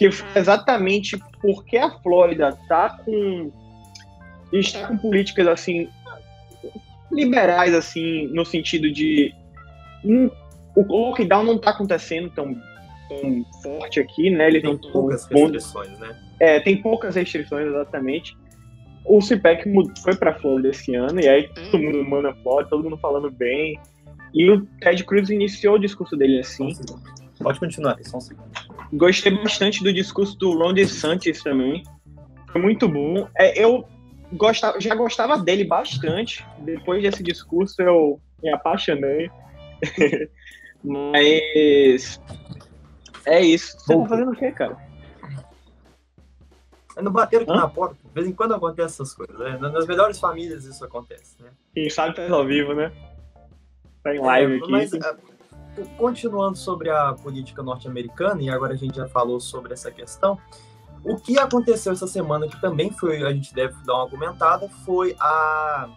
que 0.00 0.10
foi 0.10 0.40
exatamente 0.40 1.18
porque 1.42 1.76
a 1.76 1.90
Flórida 1.90 2.48
está 2.48 2.88
com 3.04 3.52
está 4.50 4.88
com 4.88 4.96
políticas 4.96 5.46
assim 5.46 5.90
liberais 7.12 7.74
assim 7.74 8.26
no 8.28 8.42
sentido 8.46 8.90
de 8.90 9.34
hum, 10.02 10.30
o 10.74 10.82
lockdown 10.82 11.44
não 11.44 11.56
está 11.56 11.72
acontecendo 11.72 12.30
tão, 12.30 12.56
tão, 13.10 13.44
forte 13.62 14.00
aqui, 14.00 14.30
né? 14.30 14.48
Ele 14.48 14.60
tem 14.60 14.76
poucas 14.76 15.26
restrições, 15.26 15.98
né? 15.98 16.16
É, 16.38 16.60
tem 16.60 16.80
poucas 16.80 17.16
restrições 17.16 17.66
exatamente. 17.66 18.36
O 19.04 19.20
CPEC 19.20 19.64
foi 20.02 20.16
para 20.16 20.34
Flórida 20.34 20.68
esse 20.68 20.94
ano 20.94 21.20
e 21.20 21.28
aí 21.28 21.48
todo 21.70 21.82
mundo 21.82 22.04
manda 22.04 22.34
Flórida, 22.42 22.70
todo 22.70 22.84
mundo 22.84 22.98
falando 22.98 23.30
bem. 23.30 23.78
E 24.32 24.48
o 24.50 24.64
Ted 24.80 25.02
Cruz 25.04 25.30
iniciou 25.30 25.74
o 25.74 25.78
discurso 25.78 26.16
dele 26.16 26.38
assim. 26.40 26.68
Pode 27.42 27.58
continuar, 27.58 27.96
só 28.02 28.18
um 28.18 28.20
segundo. 28.20 28.50
Gostei 28.92 29.32
bastante 29.32 29.82
do 29.82 29.92
discurso 29.92 30.36
do 30.38 30.56
Ron 30.56 30.74
DeSantis 30.74 31.42
também. 31.42 31.82
Foi 32.52 32.60
muito 32.60 32.88
bom. 32.88 33.26
É, 33.36 33.62
eu 33.62 33.84
gostava, 34.32 34.80
já 34.80 34.94
gostava 34.94 35.38
dele 35.38 35.64
bastante. 35.64 36.44
Depois 36.60 37.02
desse 37.02 37.22
discurso 37.22 37.80
eu 37.80 38.20
me 38.42 38.50
apaixonei. 38.50 39.30
Mas 40.84 42.20
é 43.24 43.40
isso. 43.40 43.78
Você 43.78 43.96
tá 43.96 44.08
fazendo 44.08 44.32
o 44.32 44.36
quê, 44.36 44.52
cara? 44.52 44.76
Não 47.00 47.12
bateram 47.12 47.44
aqui 47.44 47.52
Hã? 47.52 47.56
na 47.56 47.68
porta. 47.68 47.96
De 48.02 48.10
vez 48.12 48.26
em 48.26 48.32
quando 48.32 48.54
acontece 48.54 48.94
essas 48.94 49.14
coisas. 49.14 49.38
Né? 49.38 49.56
Nas 49.58 49.86
melhores 49.86 50.18
famílias 50.18 50.64
isso 50.64 50.84
acontece, 50.84 51.40
né? 51.40 51.50
Quem 51.74 51.88
sabe 51.88 52.14
tá 52.14 52.28
ao 52.30 52.44
vivo, 52.44 52.74
né? 52.74 52.92
Tá 54.02 54.14
em 54.14 54.20
live 54.20 54.54
é, 54.54 54.56
aqui. 54.56 54.70
Mas, 54.70 54.90
continuando 55.96 56.58
sobre 56.58 56.90
a 56.90 57.12
política 57.14 57.62
norte-americana, 57.62 58.42
e 58.42 58.50
agora 58.50 58.74
a 58.74 58.76
gente 58.76 58.96
já 58.96 59.08
falou 59.08 59.40
sobre 59.40 59.72
essa 59.72 59.90
questão, 59.90 60.38
o 61.04 61.16
que 61.16 61.38
aconteceu 61.38 61.92
essa 61.92 62.06
semana, 62.06 62.48
que 62.48 62.60
também 62.60 62.90
foi, 62.90 63.22
a 63.22 63.32
gente 63.32 63.54
deve 63.54 63.74
dar 63.84 63.94
uma 63.94 64.04
argumentada, 64.04 64.68
foi 64.84 65.16
a, 65.18 65.88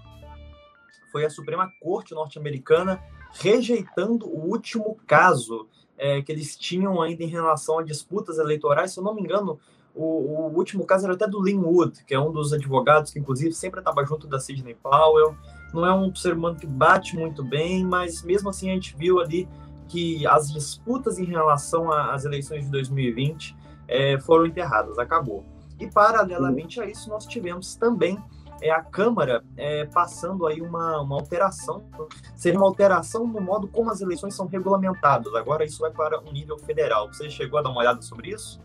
foi 1.11 1.25
a 1.25 1.29
Suprema 1.29 1.69
Corte 1.81 2.13
norte-americana 2.13 3.01
rejeitando 3.33 4.27
o 4.27 4.47
último 4.47 4.97
caso 5.07 5.67
é, 5.97 6.21
que 6.21 6.31
eles 6.31 6.57
tinham 6.57 7.01
ainda 7.01 7.23
em 7.23 7.27
relação 7.27 7.79
a 7.79 7.83
disputas 7.83 8.37
eleitorais. 8.37 8.91
Se 8.91 8.99
eu 8.99 9.03
não 9.03 9.13
me 9.13 9.21
engano, 9.21 9.59
o, 9.95 10.03
o, 10.03 10.57
último 10.57 10.85
caso 10.85 11.05
era 11.05 11.13
até 11.13 11.27
do 11.27 11.41
Lin 11.41 11.59
Wood, 11.59 12.03
que 12.05 12.13
é 12.13 12.19
um 12.19 12.31
dos 12.31 12.51
advogados 12.51 13.11
que, 13.11 13.19
inclusive, 13.19 13.53
sempre 13.53 13.79
estava 13.79 14.03
junto 14.05 14.27
da 14.27 14.39
Sidney 14.39 14.75
Powell. 14.75 15.35
Não 15.73 15.85
é 15.85 15.93
um 15.93 16.13
ser 16.15 16.33
humano 16.33 16.55
que 16.55 16.67
bate 16.67 17.15
muito 17.15 17.43
bem, 17.43 17.85
mas 17.85 18.23
mesmo 18.23 18.49
assim 18.49 18.69
a 18.69 18.73
gente 18.73 18.95
viu 18.97 19.19
ali 19.19 19.47
que 19.87 20.25
as 20.25 20.51
disputas 20.51 21.19
em 21.19 21.25
relação 21.25 21.91
às 21.91 22.25
eleições 22.25 22.65
de 22.65 22.71
2020 22.71 23.55
é, 23.87 24.19
foram 24.19 24.45
enterradas, 24.45 24.97
acabou. 24.97 25.43
E 25.79 25.87
paralelamente 25.87 26.79
a 26.81 26.85
isso, 26.85 27.09
nós 27.09 27.25
tivemos 27.25 27.75
também 27.75 28.17
é, 28.63 28.71
a 28.71 28.81
Câmara 28.81 29.43
é, 29.57 29.85
passando 29.85 30.47
aí 30.47 30.61
uma, 30.61 31.01
uma 31.01 31.15
alteração, 31.15 31.83
seria 32.35 32.57
uma 32.57 32.67
alteração 32.67 33.27
no 33.27 33.41
modo 33.41 33.67
como 33.67 33.91
as 33.91 34.01
eleições 34.01 34.35
são 34.35 34.47
regulamentadas. 34.47 35.33
Agora 35.35 35.63
isso 35.63 35.79
vai 35.79 35.91
para 35.91 36.19
um 36.19 36.31
nível 36.31 36.57
federal. 36.57 37.07
Você 37.07 37.29
chegou 37.29 37.59
a 37.59 37.61
dar 37.61 37.69
uma 37.69 37.79
olhada 37.79 38.01
sobre 38.01 38.29
isso? 38.29 38.61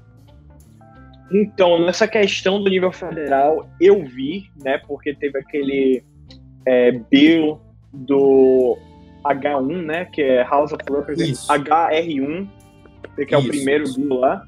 Então, 1.30 1.84
nessa 1.84 2.08
questão 2.08 2.62
do 2.62 2.70
nível 2.70 2.90
federal, 2.90 3.68
eu 3.78 4.02
vi, 4.06 4.50
né, 4.62 4.78
porque 4.78 5.14
teve 5.14 5.38
aquele 5.38 6.02
é, 6.64 6.92
bill 6.92 7.60
do 7.92 8.78
H1, 9.24 9.84
né? 9.84 10.04
Que 10.06 10.22
é 10.22 10.42
House 10.44 10.72
of 10.72 10.82
Representatives, 10.88 11.46
HR1, 11.48 12.48
que 13.26 13.34
é 13.34 13.38
Isso. 13.38 13.46
o 13.46 13.48
primeiro 13.48 13.94
bill 13.94 14.14
lá. 14.20 14.44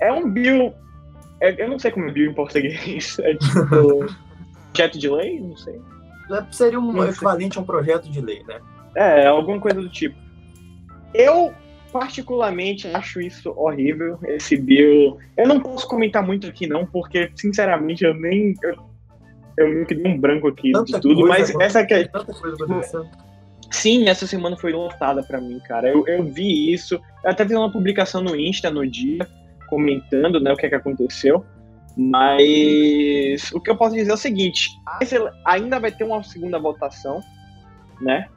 É 0.00 0.12
um 0.12 0.30
bill. 0.30 0.74
É, 1.40 1.62
eu 1.62 1.68
não 1.68 1.78
sei 1.78 1.90
como 1.90 2.08
é 2.08 2.12
bill 2.12 2.30
em 2.30 2.34
português. 2.34 3.18
É 3.22 3.34
tipo. 3.34 4.20
projeto 4.72 4.98
de 4.98 5.08
lei? 5.08 5.40
Não 5.40 5.56
sei. 5.56 5.80
Seria 6.50 6.78
um 6.78 7.04
equivalente 7.04 7.58
a 7.58 7.60
um 7.60 7.64
projeto 7.64 8.08
de 8.08 8.20
lei, 8.20 8.42
né? 8.44 8.60
É, 8.94 9.26
alguma 9.26 9.60
coisa 9.60 9.80
do 9.80 9.88
tipo. 9.88 10.16
Eu, 11.12 11.52
particularmente, 11.92 12.86
acho 12.88 13.20
isso 13.20 13.52
horrível, 13.56 14.18
esse 14.24 14.56
bill. 14.56 15.18
Eu 15.36 15.48
não 15.48 15.60
posso 15.60 15.88
comentar 15.88 16.24
muito 16.24 16.46
aqui, 16.46 16.66
não, 16.66 16.86
porque, 16.86 17.30
sinceramente, 17.34 18.04
eu 18.04 18.14
nem. 18.14 18.54
Eu, 18.62 18.76
eu 19.58 19.68
meio 19.68 19.86
que 19.86 19.94
dei 19.94 20.12
um 20.12 20.18
branco 20.18 20.48
aqui 20.48 20.72
Tanta 20.72 20.92
de 20.92 21.00
tudo, 21.00 21.26
mas 21.26 21.52
essa 21.60 21.84
que 21.84 21.94
é. 21.94 22.04
Tanta 22.06 22.32
coisa 22.32 22.64
acontecendo 22.64 23.08
Sim, 23.70 24.08
essa 24.08 24.26
semana 24.26 24.56
foi 24.56 24.72
lotada 24.72 25.22
para 25.22 25.40
mim, 25.40 25.60
cara. 25.60 25.88
Eu, 25.88 26.04
eu 26.08 26.24
vi 26.24 26.72
isso. 26.72 27.00
Eu 27.24 27.30
até 27.30 27.46
fiz 27.46 27.56
uma 27.56 27.70
publicação 27.70 28.20
no 28.20 28.34
Insta 28.34 28.68
no 28.68 28.86
dia, 28.86 29.26
comentando 29.68 30.40
né, 30.40 30.52
o 30.52 30.56
que, 30.56 30.66
é 30.66 30.68
que 30.68 30.74
aconteceu. 30.74 31.44
Mas 31.96 33.52
o 33.52 33.60
que 33.60 33.70
eu 33.70 33.76
posso 33.76 33.94
dizer 33.94 34.10
é 34.10 34.14
o 34.14 34.18
seguinte: 34.18 34.70
ainda 35.44 35.78
vai 35.78 35.90
ter 35.90 36.04
uma 36.04 36.22
segunda 36.22 36.58
votação, 36.58 37.20
né? 38.00 38.28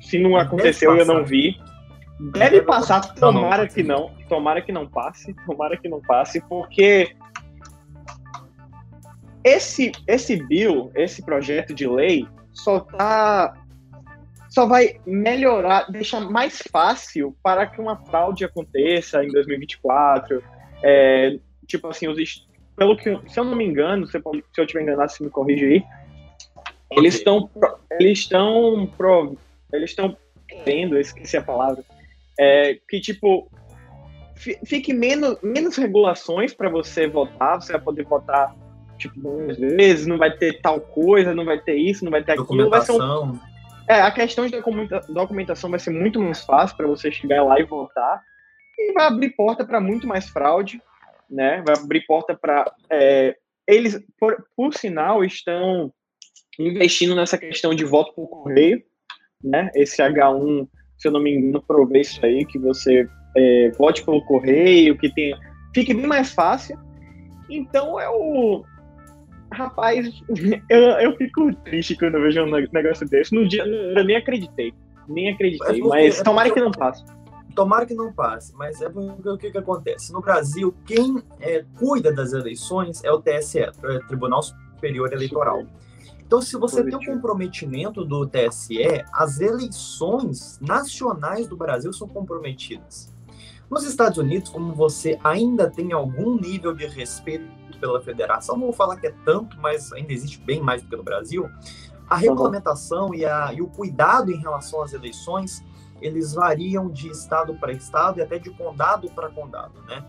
Se 0.00 0.18
não 0.18 0.36
aconteceu, 0.36 0.96
eu 0.96 1.04
não 1.04 1.24
vi. 1.24 1.60
Deve 2.32 2.62
passar, 2.62 3.00
tomara 3.14 3.66
que 3.66 3.82
não, 3.82 4.12
tomara 4.28 4.62
que 4.62 4.70
não 4.70 4.86
passe, 4.86 5.34
tomara 5.46 5.76
que 5.76 5.88
não 5.88 6.00
passe, 6.00 6.40
porque 6.48 7.14
esse 9.42 9.90
esse 10.06 10.36
bill, 10.36 10.90
esse 10.94 11.22
projeto 11.22 11.74
de 11.74 11.86
lei 11.86 12.26
só 12.52 12.80
tá 12.80 13.54
só 14.48 14.66
vai 14.66 15.00
melhorar, 15.04 15.90
deixar 15.90 16.20
mais 16.20 16.62
fácil 16.70 17.36
para 17.42 17.66
que 17.66 17.80
uma 17.80 17.96
fraude 17.96 18.44
aconteça 18.44 19.24
em 19.24 19.28
2024. 19.32 20.40
É, 20.80 21.40
tipo 21.66 21.88
assim, 21.88 22.06
os, 22.06 22.46
pelo 22.76 22.96
que, 22.96 23.18
se 23.28 23.38
eu 23.38 23.44
não 23.44 23.56
me 23.56 23.64
engano, 23.64 24.06
se, 24.06 24.18
se 24.18 24.60
eu 24.60 24.66
tiver 24.66 24.82
enganado, 24.82 25.10
se 25.10 25.22
me 25.22 25.30
corrige 25.30 25.64
aí, 25.64 25.84
eles 26.90 27.14
estão 27.14 27.50
eles 27.92 28.18
estão 28.20 28.88
eles 29.72 29.90
estão 29.90 30.16
querendo, 30.48 30.98
esqueci 30.98 31.36
a 31.36 31.42
palavra, 31.42 31.84
é, 32.38 32.78
que 32.88 33.00
tipo 33.00 33.50
fique 34.36 34.92
menos, 34.92 35.38
menos 35.42 35.76
regulações 35.76 36.52
para 36.52 36.68
você 36.68 37.06
votar, 37.06 37.60
você 37.60 37.72
vai 37.72 37.80
poder 37.80 38.04
votar 38.04 38.54
tipo 38.98 39.18
duas 39.20 39.58
vezes, 39.58 40.06
não 40.06 40.18
vai 40.18 40.36
ter 40.36 40.60
tal 40.60 40.80
coisa, 40.80 41.34
não 41.34 41.44
vai 41.44 41.58
ter 41.58 41.76
isso, 41.76 42.04
não 42.04 42.10
vai 42.10 42.22
ter 42.22 42.32
aquilo, 42.32 42.68
vai 42.68 42.80
ser 42.80 42.92
um, 42.92 43.38
é, 43.88 44.00
a 44.00 44.10
questão 44.10 44.46
de 44.46 44.60
documentação 45.08 45.70
vai 45.70 45.78
ser 45.78 45.90
muito 45.90 46.20
mais 46.20 46.42
fácil 46.42 46.76
para 46.76 46.86
você 46.86 47.12
chegar 47.12 47.42
lá 47.44 47.60
e 47.60 47.64
votar 47.64 48.22
e 48.78 48.92
vai 48.92 49.06
abrir 49.06 49.30
porta 49.30 49.64
para 49.64 49.80
muito 49.80 50.06
mais 50.06 50.28
fraude, 50.28 50.80
né? 51.34 51.62
Vai 51.66 51.74
abrir 51.76 52.06
porta 52.06 52.34
para 52.34 52.72
é, 52.90 53.36
eles, 53.66 54.00
por, 54.18 54.36
por 54.56 54.72
sinal, 54.72 55.24
estão 55.24 55.92
investindo 56.58 57.14
nessa 57.14 57.36
questão 57.36 57.74
de 57.74 57.84
voto 57.84 58.14
por 58.14 58.28
correio, 58.28 58.82
né? 59.42 59.70
Esse 59.74 60.00
H1, 60.00 60.68
se 60.96 61.08
eu 61.08 61.12
não 61.12 61.20
me 61.20 61.34
engano, 61.34 61.62
provei 61.66 62.02
isso 62.02 62.24
aí, 62.24 62.44
que 62.46 62.58
você 62.58 63.06
é, 63.36 63.70
vote 63.72 64.04
pelo 64.04 64.24
correio, 64.24 64.96
que 64.96 65.12
tem, 65.12 65.34
fique 65.74 65.92
bem 65.92 66.06
mais 66.06 66.32
fácil. 66.32 66.78
Então 67.50 68.00
é 68.00 68.08
o 68.08 68.64
Rapaz, 69.52 70.08
eu, 70.68 70.80
eu 70.80 71.16
fico 71.16 71.54
triste 71.56 71.96
quando 71.96 72.16
eu 72.16 72.22
vejo 72.22 72.42
um 72.42 72.50
negócio 72.50 73.08
desse. 73.08 73.34
No 73.34 73.46
dia, 73.46 73.64
eu 73.64 74.04
nem 74.04 74.16
acreditei. 74.16 74.72
Nem 75.08 75.30
acreditei, 75.30 75.80
é 75.80 75.84
mas 75.84 76.20
é 76.20 76.24
tomara 76.24 76.50
que 76.50 76.60
não 76.60 76.72
passe. 76.72 77.04
Tomara 77.54 77.86
que 77.86 77.94
não 77.94 78.12
passe, 78.12 78.54
mas 78.56 78.80
é 78.82 78.88
porque 78.88 79.28
o 79.28 79.38
que, 79.38 79.50
que 79.50 79.58
acontece? 79.58 80.12
No 80.12 80.20
Brasil, 80.20 80.74
quem 80.84 81.22
é, 81.40 81.64
cuida 81.78 82.12
das 82.12 82.32
eleições 82.32 83.02
é 83.04 83.12
o 83.12 83.20
TSE, 83.20 83.60
é 83.60 83.70
o 83.70 84.06
Tribunal 84.06 84.42
Superior 84.42 85.12
Eleitoral. 85.12 85.64
Então, 86.26 86.40
se 86.40 86.56
você 86.56 86.82
tem 86.82 86.96
um 86.96 87.14
comprometimento 87.14 88.04
do 88.04 88.26
TSE, 88.26 89.04
as 89.12 89.40
eleições 89.40 90.58
nacionais 90.60 91.46
do 91.46 91.56
Brasil 91.56 91.92
são 91.92 92.08
comprometidas. 92.08 93.14
Nos 93.70 93.84
Estados 93.84 94.18
Unidos, 94.18 94.50
como 94.50 94.74
você 94.74 95.18
ainda 95.22 95.70
tem 95.70 95.92
algum 95.92 96.36
nível 96.36 96.74
de 96.74 96.86
respeito 96.86 97.46
pela 97.78 98.00
federação, 98.00 98.56
não 98.56 98.64
vou 98.64 98.72
falar 98.72 98.96
que 98.96 99.06
é 99.06 99.14
tanto, 99.24 99.58
mas 99.60 99.92
ainda 99.92 100.12
existe 100.12 100.40
bem 100.40 100.60
mais 100.60 100.82
do 100.82 100.88
que 100.88 100.96
no 100.96 101.02
Brasil, 101.02 101.48
a 102.08 102.16
regulamentação 102.16 103.14
e, 103.14 103.24
a, 103.24 103.52
e 103.52 103.62
o 103.62 103.66
cuidado 103.66 104.30
em 104.30 104.38
relação 104.38 104.82
às 104.82 104.92
eleições, 104.92 105.64
eles 106.00 106.34
variam 106.34 106.90
de 106.90 107.08
estado 107.08 107.54
para 107.54 107.72
estado 107.72 108.18
e 108.18 108.22
até 108.22 108.38
de 108.38 108.50
condado 108.50 109.08
para 109.10 109.30
condado, 109.30 109.80
né? 109.82 110.04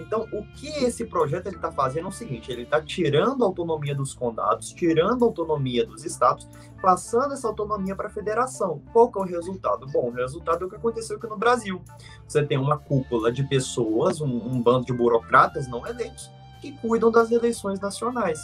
Então, 0.00 0.26
o 0.32 0.42
que 0.54 0.68
esse 0.84 1.04
projeto 1.04 1.48
está 1.48 1.70
fazendo 1.70 2.06
é 2.06 2.08
o 2.08 2.12
seguinte: 2.12 2.50
ele 2.50 2.62
está 2.62 2.80
tirando 2.80 3.44
a 3.44 3.46
autonomia 3.46 3.94
dos 3.94 4.14
condados, 4.14 4.72
tirando 4.72 5.22
a 5.22 5.26
autonomia 5.26 5.84
dos 5.84 6.04
estados, 6.04 6.48
passando 6.80 7.34
essa 7.34 7.46
autonomia 7.46 7.94
para 7.94 8.08
a 8.08 8.10
federação. 8.10 8.80
Qual 8.92 9.12
que 9.12 9.18
é 9.18 9.22
o 9.22 9.24
resultado? 9.24 9.86
Bom, 9.86 10.08
o 10.08 10.12
resultado 10.12 10.64
é 10.64 10.66
o 10.66 10.70
que 10.70 10.76
aconteceu 10.76 11.16
aqui 11.16 11.26
no 11.26 11.36
Brasil. 11.36 11.82
Você 12.26 12.42
tem 12.42 12.56
uma 12.56 12.78
cúpula 12.78 13.30
de 13.30 13.44
pessoas, 13.44 14.20
um, 14.22 14.26
um 14.26 14.62
bando 14.62 14.86
de 14.86 14.92
burocratas 14.92 15.68
não 15.68 15.86
eleitos, 15.86 16.30
que 16.62 16.72
cuidam 16.78 17.10
das 17.10 17.30
eleições 17.30 17.78
nacionais. 17.78 18.40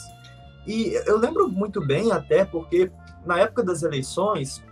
E 0.67 0.93
eu 1.07 1.17
lembro 1.17 1.49
muito 1.49 1.85
bem, 1.87 2.13
até 2.13 2.45
porque 2.45 2.91
na 3.25 3.39
época 3.39 3.63
das 3.63 3.83
eleições, 3.83 4.63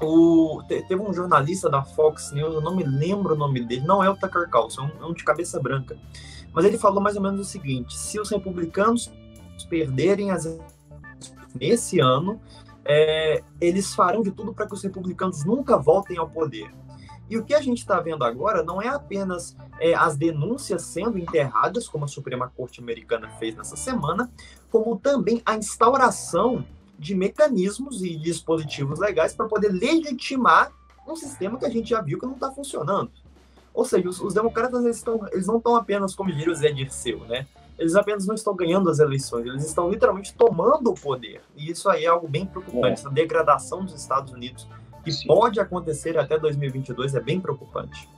o, 0.00 0.62
teve 0.68 0.96
um 0.96 1.12
jornalista 1.12 1.70
da 1.70 1.82
Fox 1.82 2.32
News, 2.32 2.54
eu 2.54 2.60
não 2.60 2.76
me 2.76 2.84
lembro 2.84 3.34
o 3.34 3.36
nome 3.36 3.60
dele, 3.64 3.86
não 3.86 4.02
é 4.02 4.10
o 4.10 4.16
Tucker 4.16 4.48
Carlson, 4.48 4.90
é 5.00 5.04
um 5.04 5.12
de 5.12 5.24
cabeça 5.24 5.60
branca. 5.60 5.96
Mas 6.52 6.64
ele 6.64 6.78
falou 6.78 7.00
mais 7.00 7.16
ou 7.16 7.22
menos 7.22 7.40
o 7.40 7.44
seguinte: 7.44 7.96
se 7.96 8.18
os 8.18 8.30
republicanos 8.30 9.12
perderem 9.68 10.30
as 10.30 10.58
nesse 11.54 12.00
ano, 12.00 12.40
é, 12.84 13.42
eles 13.60 13.94
farão 13.94 14.22
de 14.22 14.30
tudo 14.30 14.54
para 14.54 14.66
que 14.66 14.74
os 14.74 14.82
republicanos 14.82 15.44
nunca 15.44 15.76
voltem 15.76 16.18
ao 16.18 16.28
poder. 16.28 16.70
E 17.28 17.36
o 17.36 17.44
que 17.44 17.54
a 17.54 17.60
gente 17.60 17.78
está 17.78 18.00
vendo 18.00 18.24
agora 18.24 18.62
não 18.62 18.80
é 18.80 18.88
apenas 18.88 19.56
é, 19.80 19.94
as 19.94 20.16
denúncias 20.16 20.82
sendo 20.82 21.18
enterradas, 21.18 21.88
como 21.88 22.04
a 22.04 22.08
Suprema 22.08 22.52
Corte 22.56 22.80
Americana 22.80 23.28
fez 23.38 23.56
nessa 23.56 23.74
semana, 23.74 24.30
como 24.70 24.96
também 24.96 25.42
a 25.44 25.56
instauração 25.56 26.64
de 26.98 27.14
mecanismos 27.14 28.02
e 28.02 28.16
dispositivos 28.16 28.98
legais 28.98 29.34
para 29.34 29.46
poder 29.46 29.68
legitimar 29.68 30.72
um 31.06 31.16
sistema 31.16 31.58
que 31.58 31.64
a 31.64 31.70
gente 31.70 31.90
já 31.90 32.00
viu 32.00 32.18
que 32.18 32.26
não 32.26 32.34
está 32.34 32.50
funcionando. 32.50 33.10
Ou 33.72 33.84
seja, 33.84 34.08
os, 34.08 34.20
os 34.20 34.34
democratas 34.34 34.84
eles, 34.84 34.96
estão, 34.96 35.26
eles 35.30 35.46
não 35.46 35.58
estão 35.58 35.76
apenas, 35.76 36.14
como 36.14 36.32
diria 36.32 36.50
o 36.50 36.54
Zé 36.54 36.72
Dirceu, 36.72 37.20
né? 37.26 37.46
Eles 37.78 37.94
apenas 37.94 38.26
não 38.26 38.34
estão 38.34 38.56
ganhando 38.56 38.88
as 38.88 38.98
eleições, 38.98 39.46
eles 39.46 39.66
estão 39.66 39.90
literalmente 39.90 40.34
tomando 40.34 40.90
o 40.90 40.94
poder. 40.94 41.42
E 41.54 41.70
isso 41.70 41.88
aí 41.90 42.04
é 42.04 42.08
algo 42.08 42.26
bem 42.26 42.46
preocupante, 42.46 42.86
é. 42.86 42.92
essa 42.92 43.10
degradação 43.10 43.84
dos 43.84 43.94
Estados 43.94 44.32
Unidos, 44.32 44.66
que 45.04 45.12
Sim. 45.12 45.26
pode 45.26 45.60
acontecer 45.60 46.18
até 46.18 46.38
2022, 46.38 47.14
é 47.14 47.20
bem 47.20 47.38
preocupante. 47.38 48.08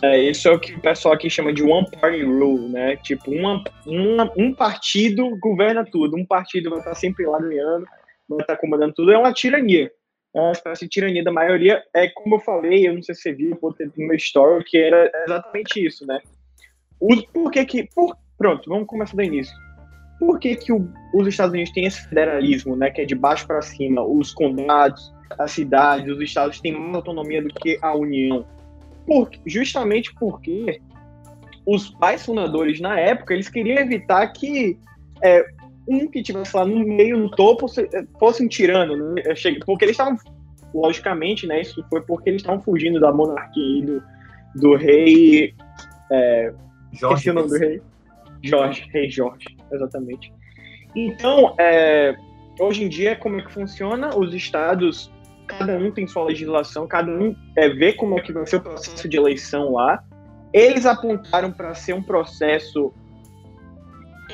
É, 0.00 0.18
isso 0.18 0.48
é 0.48 0.52
o 0.52 0.58
que 0.58 0.74
o 0.74 0.80
pessoal 0.80 1.14
aqui 1.14 1.28
chama 1.28 1.52
de 1.52 1.62
one 1.62 1.88
party 1.90 2.22
rule, 2.22 2.68
né? 2.68 2.96
Tipo, 2.96 3.30
uma, 3.32 3.62
uma, 3.86 4.32
um 4.36 4.54
partido 4.54 5.36
governa 5.38 5.84
tudo, 5.84 6.16
um 6.16 6.24
partido 6.24 6.70
vai 6.70 6.80
estar 6.80 6.94
sempre 6.94 7.26
lá 7.26 7.38
ganhando, 7.38 7.86
vai 8.36 8.42
estar 8.42 8.56
comandando 8.56 8.94
tudo, 8.94 9.12
é 9.12 9.18
uma 9.18 9.32
tirania. 9.32 9.90
É 10.34 10.40
uma 10.40 10.52
espécie 10.52 10.84
de 10.84 10.90
tirania 10.90 11.22
da 11.22 11.32
maioria. 11.32 11.82
É 11.94 12.08
como 12.08 12.36
eu 12.36 12.40
falei, 12.40 12.88
eu 12.88 12.94
não 12.94 13.02
sei 13.02 13.14
se 13.14 13.22
você 13.22 13.32
viu, 13.32 13.58
no 13.60 14.06
meu 14.06 14.16
story, 14.16 14.64
que 14.64 14.76
era 14.76 15.10
exatamente 15.24 15.84
isso, 15.84 16.04
né? 16.06 16.20
O, 16.98 17.22
por 17.32 17.50
que 17.52 17.64
que... 17.64 17.88
Por, 17.94 18.16
pronto, 18.36 18.68
vamos 18.68 18.86
começar 18.86 19.14
do 19.14 19.22
início. 19.22 19.54
Por 20.18 20.40
que 20.40 20.56
que 20.56 20.72
o, 20.72 20.88
os 21.14 21.28
Estados 21.28 21.52
Unidos 21.52 21.72
têm 21.72 21.86
esse 21.86 22.08
federalismo, 22.08 22.74
né? 22.74 22.90
Que 22.90 23.02
é 23.02 23.04
de 23.04 23.14
baixo 23.14 23.46
para 23.46 23.62
cima, 23.62 24.04
os 24.04 24.32
condados, 24.32 25.14
as 25.38 25.52
cidades, 25.52 26.12
os 26.12 26.20
estados 26.20 26.60
têm 26.60 26.72
mais 26.72 26.96
autonomia 26.96 27.40
do 27.40 27.48
que 27.48 27.78
a 27.80 27.94
União. 27.94 28.44
Por, 29.06 29.30
justamente 29.46 30.12
porque 30.14 30.80
os 31.66 31.90
pais 31.90 32.24
fundadores, 32.24 32.80
na 32.80 32.98
época, 32.98 33.34
eles 33.34 33.48
queriam 33.48 33.78
evitar 33.78 34.26
que 34.28 34.78
é, 35.22 35.44
um 35.86 36.08
que 36.10 36.20
estivesse 36.20 36.56
lá 36.56 36.64
no 36.64 36.78
meio, 36.78 37.18
no 37.18 37.30
topo, 37.30 37.66
fosse 38.18 38.44
um 38.44 38.48
tirano. 38.48 39.14
Né? 39.14 39.22
Porque 39.64 39.84
eles 39.84 39.94
estavam, 39.94 40.18
logicamente, 40.74 41.46
né, 41.46 41.60
isso 41.60 41.84
foi 41.88 42.00
porque 42.02 42.30
eles 42.30 42.42
estavam 42.42 42.62
fugindo 42.62 42.98
da 42.98 43.12
monarquia 43.12 43.78
e 43.78 43.82
do, 43.82 44.02
do 44.54 44.76
rei. 44.76 45.54
É, 46.10 46.52
Jorge. 46.92 47.30
o 47.30 47.34
nome 47.34 47.48
do 47.48 47.58
rei? 47.58 47.82
Jorge, 48.42 48.88
rei 48.92 49.08
Jorge, 49.08 49.56
exatamente. 49.72 50.32
Então, 50.94 51.54
é, 51.58 52.14
hoje 52.60 52.84
em 52.84 52.88
dia, 52.88 53.16
como 53.16 53.40
é 53.40 53.42
que 53.42 53.52
funciona? 53.52 54.16
Os 54.16 54.34
estados, 54.34 55.10
cada 55.46 55.76
um 55.76 55.90
tem 55.90 56.06
sua 56.06 56.24
legislação, 56.24 56.86
cada 56.86 57.10
um 57.10 57.34
é, 57.56 57.68
vê 57.68 57.92
como 57.92 58.18
é 58.18 58.22
que 58.22 58.32
vai 58.32 58.46
ser 58.46 58.56
o 58.56 58.60
processo 58.60 59.08
de 59.08 59.16
eleição 59.16 59.72
lá. 59.72 60.04
Eles 60.52 60.86
apontaram 60.86 61.50
para 61.50 61.74
ser 61.74 61.94
um 61.94 62.02
processo 62.02 62.92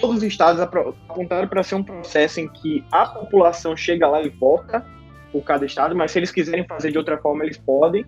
todos 0.01 0.19
os 0.19 0.23
estados 0.23 0.61
apontaram 0.61 1.49
para 1.49 1.63
ser 1.63 1.75
um 1.75 1.83
processo 1.83 2.41
em 2.41 2.49
que 2.49 2.85
a 2.91 3.07
população 3.07 3.77
chega 3.77 4.09
lá 4.09 4.23
e 4.23 4.29
vota 4.29 4.85
por 5.33 5.43
cada 5.43 5.65
estado, 5.65 5.95
mas 5.95 6.11
se 6.11 6.19
eles 6.19 6.31
quiserem 6.31 6.67
fazer 6.67 6.91
de 6.91 6.99
outra 6.99 7.19
forma, 7.19 7.45
eles 7.45 7.59
podem. 7.59 8.05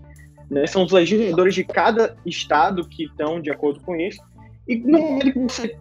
Né? 0.50 0.66
São 0.66 0.84
os 0.84 0.92
legisladores 0.92 1.54
de 1.54 1.64
cada 1.64 2.16
estado 2.26 2.86
que 2.88 3.04
estão 3.04 3.40
de 3.40 3.50
acordo 3.50 3.80
com 3.80 3.94
isso. 3.96 4.20
E 4.66 4.76
no 4.76 4.98
momento 4.98 5.32
que 5.32 5.38
você, 5.38 5.78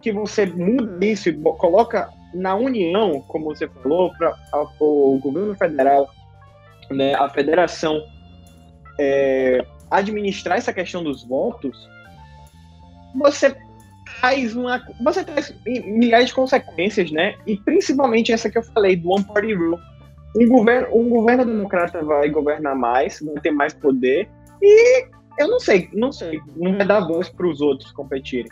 que 0.00 0.12
você 0.12 0.46
muda 0.46 1.04
isso 1.04 1.28
e 1.28 1.32
coloca 1.34 2.08
na 2.34 2.54
União, 2.54 3.20
como 3.22 3.46
você 3.46 3.68
falou, 3.68 4.12
para 4.16 4.34
o 4.80 5.18
governo 5.20 5.54
federal, 5.56 6.08
né, 6.90 7.14
a 7.14 7.28
federação 7.28 8.00
é, 8.98 9.64
administrar 9.90 10.58
essa 10.58 10.72
questão 10.72 11.02
dos 11.02 11.24
votos, 11.24 11.88
você 13.14 13.56
traz 14.20 14.56
uma. 14.56 14.82
Você 15.02 15.24
traz 15.24 15.54
milhares 15.66 16.28
de 16.28 16.34
consequências, 16.34 17.10
né? 17.10 17.34
E 17.46 17.56
principalmente 17.56 18.32
essa 18.32 18.50
que 18.50 18.58
eu 18.58 18.62
falei, 18.62 18.96
do 18.96 19.10
One 19.10 19.24
Party 19.24 19.54
Rule. 19.54 19.78
Um 20.36 20.48
governo, 20.48 20.88
um 20.94 21.08
governo 21.08 21.46
democrata 21.46 22.04
vai 22.04 22.28
governar 22.28 22.76
mais, 22.76 23.20
vai 23.20 23.40
ter 23.40 23.50
mais 23.50 23.72
poder, 23.72 24.28
e 24.60 25.06
eu 25.38 25.48
não 25.48 25.58
sei, 25.58 25.88
não 25.94 26.12
sei, 26.12 26.40
não 26.54 26.76
vai 26.76 26.86
dar 26.86 27.00
voz 27.00 27.28
para 27.28 27.46
os 27.46 27.60
outros 27.60 27.90
competirem. 27.92 28.50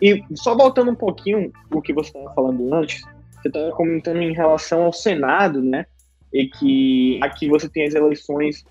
E 0.00 0.20
só 0.34 0.56
voltando 0.56 0.90
um 0.90 0.96
pouquinho 0.96 1.52
o 1.72 1.80
que 1.80 1.92
você 1.92 2.08
estava 2.08 2.34
falando 2.34 2.74
antes, 2.74 3.02
você 3.40 3.48
estava 3.48 3.70
comentando 3.70 4.20
em 4.20 4.32
relação 4.32 4.84
ao 4.84 4.92
Senado, 4.92 5.62
né? 5.62 5.86
E 6.32 6.46
que 6.46 7.20
aqui 7.22 7.48
você 7.48 7.68
tem 7.68 7.86
as 7.86 7.94
eleições 7.94 8.64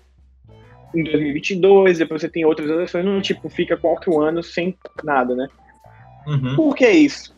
em 0.94 1.04
2022, 1.04 1.98
depois 1.98 2.20
você 2.20 2.28
tem 2.28 2.44
outras 2.44 2.68
eleições, 2.68 3.04
não 3.04 3.20
tipo 3.22 3.48
fica 3.48 3.78
quatro 3.78 4.20
anos 4.20 4.52
sem 4.52 4.76
nada, 5.02 5.34
né? 5.34 5.48
Uhum. 6.26 6.56
Por 6.56 6.74
que 6.74 6.88
isso? 6.88 7.34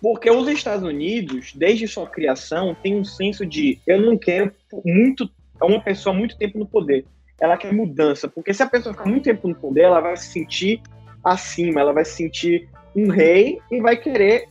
Porque 0.00 0.30
os 0.30 0.48
Estados 0.48 0.84
Unidos, 0.84 1.52
desde 1.54 1.88
sua 1.88 2.06
criação, 2.06 2.76
tem 2.82 2.96
um 2.96 3.04
senso 3.04 3.44
de 3.44 3.78
eu 3.86 4.00
não 4.00 4.16
quero 4.16 4.52
muito 4.84 5.28
uma 5.60 5.80
pessoa 5.80 6.14
muito 6.14 6.38
tempo 6.38 6.58
no 6.58 6.66
poder. 6.66 7.04
Ela 7.40 7.56
quer 7.56 7.72
mudança, 7.72 8.28
porque 8.28 8.54
se 8.54 8.62
a 8.62 8.68
pessoa 8.68 8.94
ficar 8.94 9.08
muito 9.08 9.24
tempo 9.24 9.48
no 9.48 9.54
poder, 9.54 9.82
ela 9.82 10.00
vai 10.00 10.16
se 10.16 10.28
sentir 10.28 10.80
acima, 11.24 11.80
ela 11.80 11.92
vai 11.92 12.04
se 12.04 12.12
sentir 12.12 12.68
um 12.94 13.10
rei 13.10 13.60
e 13.70 13.80
vai 13.80 13.96
querer 13.96 14.48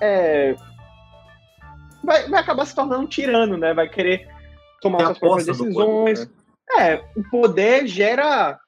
é, 0.00 0.54
vai, 2.04 2.28
vai 2.28 2.40
acabar 2.40 2.66
se 2.66 2.74
tornando 2.74 3.02
um 3.02 3.06
tirano, 3.06 3.56
né? 3.56 3.72
Vai 3.72 3.88
querer 3.88 4.28
tomar 4.80 5.06
suas 5.06 5.18
próprias 5.18 5.46
decisões. 5.46 6.20
Poder, 6.20 6.30
né? 6.76 6.92
É, 6.92 7.04
o 7.16 7.22
poder 7.30 7.86
gera 7.86 8.58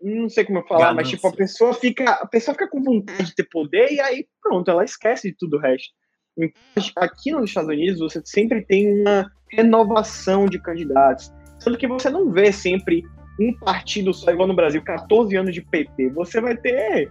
não 0.00 0.28
sei 0.28 0.44
como 0.44 0.58
eu 0.58 0.66
falar, 0.66 0.90
Ganância. 0.90 1.02
mas 1.02 1.08
tipo, 1.10 1.28
a 1.28 1.32
pessoa 1.32 1.74
fica, 1.74 2.10
a 2.10 2.26
pessoa 2.26 2.54
fica 2.54 2.68
com 2.68 2.82
vontade 2.82 3.26
de 3.26 3.34
ter 3.34 3.48
poder 3.48 3.92
e 3.92 4.00
aí 4.00 4.26
pronto, 4.42 4.70
ela 4.70 4.84
esquece 4.84 5.30
de 5.30 5.36
tudo 5.36 5.56
o 5.56 5.60
resto. 5.60 5.88
Então, 6.36 6.92
aqui 6.96 7.32
nos 7.32 7.50
Estados 7.50 7.70
Unidos 7.70 7.98
você 7.98 8.22
sempre 8.24 8.64
tem 8.64 9.00
uma 9.00 9.30
renovação 9.50 10.46
de 10.46 10.60
candidatos, 10.60 11.32
sendo 11.58 11.76
que 11.76 11.88
você 11.88 12.08
não 12.08 12.30
vê 12.30 12.52
sempre 12.52 13.02
um 13.40 13.52
partido 13.58 14.12
só 14.12 14.30
igual 14.30 14.48
no 14.48 14.54
Brasil, 14.54 14.82
14 14.82 15.36
anos 15.36 15.54
de 15.54 15.62
PP. 15.62 16.10
Você 16.10 16.40
vai 16.40 16.56
ter 16.56 17.10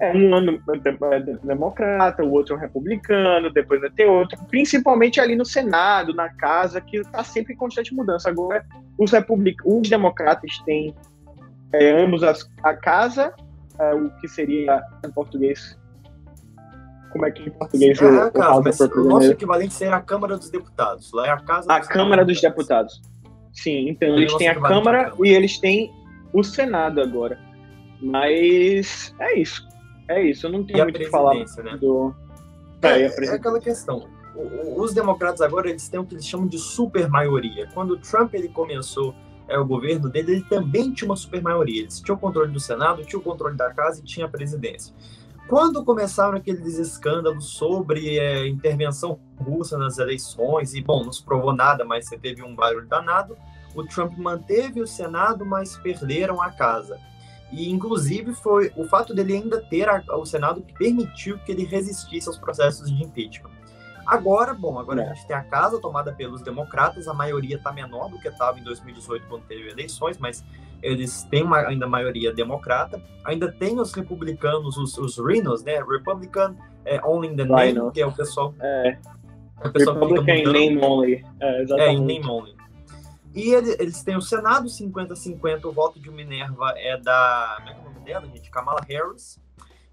é, 0.00 0.12
um 0.16 0.34
ano 0.34 0.60
democrata, 1.44 2.24
o 2.24 2.32
outro 2.32 2.56
republicano, 2.56 3.52
depois 3.52 3.80
vai 3.80 3.90
ter 3.90 4.06
outro, 4.06 4.36
principalmente 4.48 5.20
ali 5.20 5.36
no 5.36 5.44
Senado, 5.44 6.12
na 6.12 6.28
casa, 6.34 6.80
que 6.80 6.96
está 6.96 7.22
sempre 7.22 7.54
em 7.54 7.56
constante 7.56 7.94
mudança. 7.94 8.28
Agora, 8.28 8.64
os, 8.98 9.12
republic... 9.12 9.56
os 9.64 9.88
democratas 9.88 10.58
têm 10.64 10.94
é, 11.72 12.02
ambos 12.02 12.22
as, 12.22 12.48
a 12.62 12.74
casa, 12.74 13.34
é, 13.78 13.94
o 13.94 14.10
que 14.20 14.28
seria 14.28 14.82
em 15.04 15.10
português. 15.10 15.78
Como 17.12 17.26
é 17.26 17.30
que 17.30 17.42
em 17.42 17.50
português 17.50 18.00
é, 18.00 18.04
o, 18.04 18.32
casa, 18.32 18.90
o, 18.94 19.04
nosso 19.04 19.32
equivalente 19.32 19.74
seria 19.74 19.96
a 19.96 20.00
Câmara 20.00 20.36
dos 20.36 20.50
Deputados. 20.50 21.12
Lá 21.12 21.26
é 21.26 21.30
a 21.30 21.38
casa 21.38 21.72
A 21.72 21.80
Câmara 21.80 22.24
dos 22.24 22.40
Deputados. 22.40 23.02
Sim, 23.52 23.90
então 23.90 24.16
eles 24.16 24.34
têm 24.36 24.48
a 24.48 24.54
Câmara, 24.54 24.74
Câmara 24.74 25.14
e 25.22 25.28
eles 25.28 25.58
têm 25.58 25.92
o 26.32 26.42
Senado 26.42 27.00
agora. 27.00 27.38
Mas 28.00 29.14
é 29.20 29.38
isso. 29.38 29.68
É 30.08 30.22
isso. 30.22 30.46
Eu 30.46 30.52
não 30.52 30.64
tenho 30.64 30.82
muito 30.82 30.96
o 30.96 30.98
que 30.98 31.08
falar 31.08 31.34
né? 31.34 31.76
do. 31.80 32.14
É, 32.82 33.02
é, 33.02 33.30
aquela 33.30 33.60
questão. 33.60 34.08
Os 34.76 34.94
democratas 34.94 35.42
agora 35.42 35.68
eles 35.68 35.88
têm 35.88 36.00
o 36.00 36.04
que 36.06 36.14
eles 36.14 36.26
chamam 36.26 36.46
de 36.46 36.58
super 36.58 37.08
maioria. 37.08 37.68
Quando 37.74 37.92
o 37.92 37.98
Trump 37.98 38.34
ele 38.34 38.48
começou 38.48 39.14
é, 39.52 39.58
o 39.58 39.64
governo 39.64 40.08
dele, 40.08 40.32
ele 40.32 40.44
também 40.44 40.92
tinha 40.92 41.08
uma 41.08 41.16
super 41.16 41.42
maioria. 41.42 41.82
Eles 41.82 42.00
tinham 42.00 42.16
o 42.16 42.20
controle 42.20 42.52
do 42.52 42.60
Senado, 42.60 43.04
tinham 43.04 43.20
o 43.20 43.24
controle 43.24 43.56
da 43.56 43.72
casa 43.72 44.00
e 44.00 44.04
tinha 44.04 44.26
a 44.26 44.28
presidência. 44.28 44.94
Quando 45.48 45.84
começaram 45.84 46.36
aqueles 46.36 46.78
escândalos 46.78 47.46
sobre 47.46 48.18
é, 48.18 48.46
intervenção 48.48 49.18
russa 49.38 49.76
nas 49.76 49.98
eleições, 49.98 50.72
e 50.74 50.80
bom, 50.80 51.04
não 51.04 51.12
se 51.12 51.22
provou 51.22 51.54
nada, 51.54 51.84
mas 51.84 52.06
você 52.06 52.16
teve 52.16 52.42
um 52.42 52.54
barulho 52.54 52.86
danado, 52.86 53.36
o 53.74 53.84
Trump 53.84 54.16
manteve 54.16 54.80
o 54.80 54.86
Senado, 54.86 55.44
mas 55.44 55.76
perderam 55.76 56.40
a 56.40 56.50
casa. 56.50 56.98
E, 57.50 57.70
inclusive, 57.70 58.32
foi 58.32 58.72
o 58.76 58.84
fato 58.84 59.14
dele 59.14 59.34
ainda 59.34 59.60
ter 59.60 59.88
a, 59.88 60.02
o 60.16 60.24
Senado 60.24 60.62
que 60.62 60.72
permitiu 60.72 61.38
que 61.40 61.52
ele 61.52 61.64
resistisse 61.64 62.28
aos 62.28 62.38
processos 62.38 62.90
de 62.90 63.04
impeachment. 63.04 63.50
Agora, 64.06 64.52
bom, 64.52 64.78
agora 64.78 65.02
é. 65.02 65.10
a 65.10 65.14
gente 65.14 65.26
tem 65.26 65.36
a 65.36 65.44
casa 65.44 65.80
tomada 65.80 66.12
pelos 66.12 66.42
democratas, 66.42 67.06
a 67.06 67.14
maioria 67.14 67.56
está 67.56 67.72
menor 67.72 68.08
do 68.08 68.18
que 68.18 68.28
estava 68.28 68.58
em 68.58 68.62
2018 68.62 69.26
quando 69.28 69.42
teve 69.44 69.70
eleições, 69.70 70.18
mas 70.18 70.44
eles 70.82 71.22
têm 71.24 71.44
uma, 71.44 71.58
ainda 71.58 71.86
maioria 71.86 72.32
democrata. 72.32 73.00
Ainda 73.24 73.50
tem 73.50 73.78
os 73.78 73.92
republicanos, 73.92 74.76
os, 74.76 74.98
os 74.98 75.18
Rhinos, 75.18 75.62
né? 75.62 75.80
Republican 75.80 76.56
é, 76.84 77.00
Only 77.04 77.28
in 77.28 77.36
the 77.36 77.44
Name, 77.44 77.72
Rhino. 77.72 77.92
que 77.92 78.00
é 78.00 78.06
o 78.06 78.12
pessoal. 78.12 78.52
É. 78.60 78.98
O 79.64 79.70
pessoal 79.70 79.96
Republican 79.96 80.34
in 80.34 80.44
Name 80.44 80.84
Only. 80.84 81.24
É, 81.40 81.62
exatamente. 81.62 81.88
É, 81.88 81.92
em 81.92 82.00
Name 82.00 82.26
Only. 82.28 82.56
E 83.34 83.54
ele, 83.54 83.76
eles 83.78 84.02
têm 84.02 84.16
o 84.16 84.20
Senado 84.20 84.66
50-50, 84.66 85.64
o 85.64 85.72
voto 85.72 86.00
de 86.00 86.10
Minerva 86.10 86.74
é 86.76 86.98
da. 86.98 87.56
Como 87.58 87.68
é, 87.68 87.72
é 87.72 87.80
o 87.80 87.84
nome 87.84 88.00
dela, 88.04 88.26
gente? 88.26 88.50
Kamala 88.50 88.80
Harris 88.86 89.40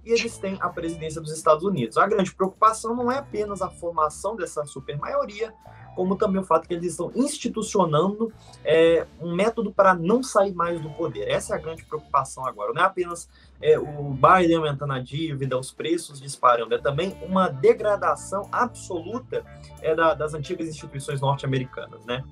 e 0.06 0.12
eles 0.12 0.38
têm 0.38 0.58
a 0.60 0.70
presidência 0.70 1.22
dos 1.22 1.32
Estados 1.32 1.64
Unidos. 1.64 1.98
A 1.98 2.08
grande 2.08 2.34
preocupação 2.34 2.96
não 2.96 3.12
é 3.12 3.18
apenas 3.18 3.62
a 3.62 3.70
formação 3.70 4.36
dessa 4.36 4.66
supermaioria, 4.66 5.54
como 5.96 6.16
também 6.16 6.42
o 6.42 6.46
fato 6.46 6.68
que 6.68 6.74
eles 6.74 6.92
estão 6.92 7.12
institucionando 7.14 8.32
é, 8.64 9.06
um 9.20 9.36
método 9.36 9.72
para 9.72 9.94
não 9.94 10.24
sair 10.24 10.54
mais 10.54 10.80
do 10.82 10.90
poder. 10.92 11.28
Essa 11.28 11.54
é 11.54 11.58
a 11.58 11.62
grande 11.62 11.84
preocupação 11.84 12.46
agora. 12.46 12.72
Não 12.74 12.82
é 12.82 12.86
apenas 12.86 13.30
é, 13.62 13.78
o 13.78 14.14
Biden 14.14 14.58
aumentando 14.58 14.94
a 14.94 15.00
dívida, 15.00 15.58
os 15.58 15.72
preços 15.72 16.22
disparando, 16.22 16.74
é 16.74 16.78
também 16.78 17.18
uma 17.22 17.50
degradação 17.50 18.48
absoluta 18.52 19.44
é, 19.82 19.94
da, 19.94 20.14
das 20.14 20.34
antigas 20.34 20.68
instituições 20.70 21.20
norte-americanas. 21.20 22.06
Né? 22.06 22.24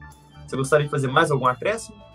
Você 0.47 0.55
gostaria 0.55 0.85
de 0.85 0.91
fazer 0.91 1.07
mais 1.07 1.29
algum 1.29 1.47
acréscimo? 1.47 2.06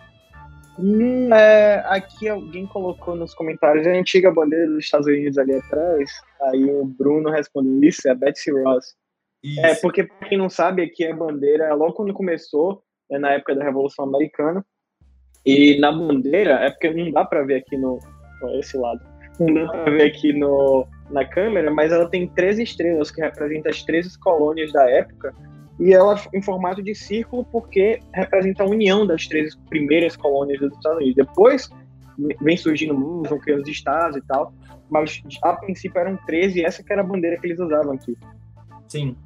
Hum, 0.79 1.33
é, 1.35 1.83
aqui 1.87 2.29
alguém 2.29 2.67
colocou 2.67 3.15
nos 3.15 3.35
comentários 3.35 3.87
a 3.87 3.91
antiga 3.91 4.33
bandeira 4.33 4.67
dos 4.67 4.85
Estados 4.85 5.07
Unidos 5.07 5.37
ali 5.39 5.55
atrás. 5.55 6.11
Aí 6.43 6.65
o 6.65 6.85
Bruno 6.85 7.31
respondeu 7.31 7.89
isso, 7.89 8.09
é 8.09 8.13
a 8.13 8.15
Betsy 8.15 8.51
Ross. 8.51 8.95
É, 9.45 9.49
isso. 9.49 9.61
É, 9.67 9.75
porque 9.77 10.05
pra 10.05 10.29
quem 10.29 10.39
não 10.39 10.49
sabe, 10.49 10.83
aqui 10.83 11.07
a 11.07 11.15
bandeira, 11.15 11.75
logo 11.75 11.95
quando 11.95 12.15
começou, 12.15 12.83
é 13.11 13.19
na 13.19 13.33
época 13.33 13.55
da 13.55 13.65
Revolução 13.65 14.07
Americana, 14.07 14.65
e 15.45 15.79
na 15.79 15.91
bandeira, 15.91 16.55
é 16.55 16.71
porque 16.71 16.91
não 16.91 17.11
dá 17.11 17.25
para 17.25 17.43
ver 17.43 17.57
aqui 17.57 17.77
no. 17.77 17.99
esse 18.59 18.77
lado. 18.77 19.01
Não 19.41 19.53
dá 19.67 19.73
para 19.73 19.91
ver 19.91 20.05
aqui 20.05 20.33
no, 20.33 20.87
na 21.11 21.25
câmera, 21.25 21.71
mas 21.71 21.91
ela 21.93 22.09
tem 22.09 22.29
13 22.29 22.63
estrelas, 22.63 23.11
que 23.11 23.21
representam 23.21 23.71
as 23.71 23.83
13 23.83 24.19
colônias 24.21 24.73
da 24.73 24.89
época 24.89 25.35
e 25.83 25.92
ela 25.92 26.14
em 26.33 26.40
formato 26.40 26.81
de 26.81 26.95
círculo 26.95 27.45
porque 27.45 27.99
representa 28.14 28.62
a 28.62 28.66
união 28.66 29.05
das 29.05 29.27
três 29.27 29.57
primeiras 29.68 30.14
colônias 30.14 30.61
dos 30.61 30.73
Estados 30.73 30.99
Unidos. 30.99 31.16
Depois 31.16 31.71
vem 32.40 32.57
surgindo 32.57 32.95
mais, 32.95 33.29
vão 33.29 33.38
criando 33.40 33.62
os 33.62 33.68
estados 33.68 34.16
e 34.16 34.21
tal, 34.21 34.55
mas 34.88 35.21
a 35.42 35.55
princípio 35.55 35.99
eram 35.99 36.16
13 36.25 36.61
e 36.61 36.64
essa 36.64 36.85
que 36.85 36.92
era 36.92 37.03
a 37.03 37.05
bandeira 37.05 37.37
que 37.37 37.49
eles 37.49 37.59
usavam 37.59 37.95
aqui. 37.95 38.16
Sim. 38.87 39.16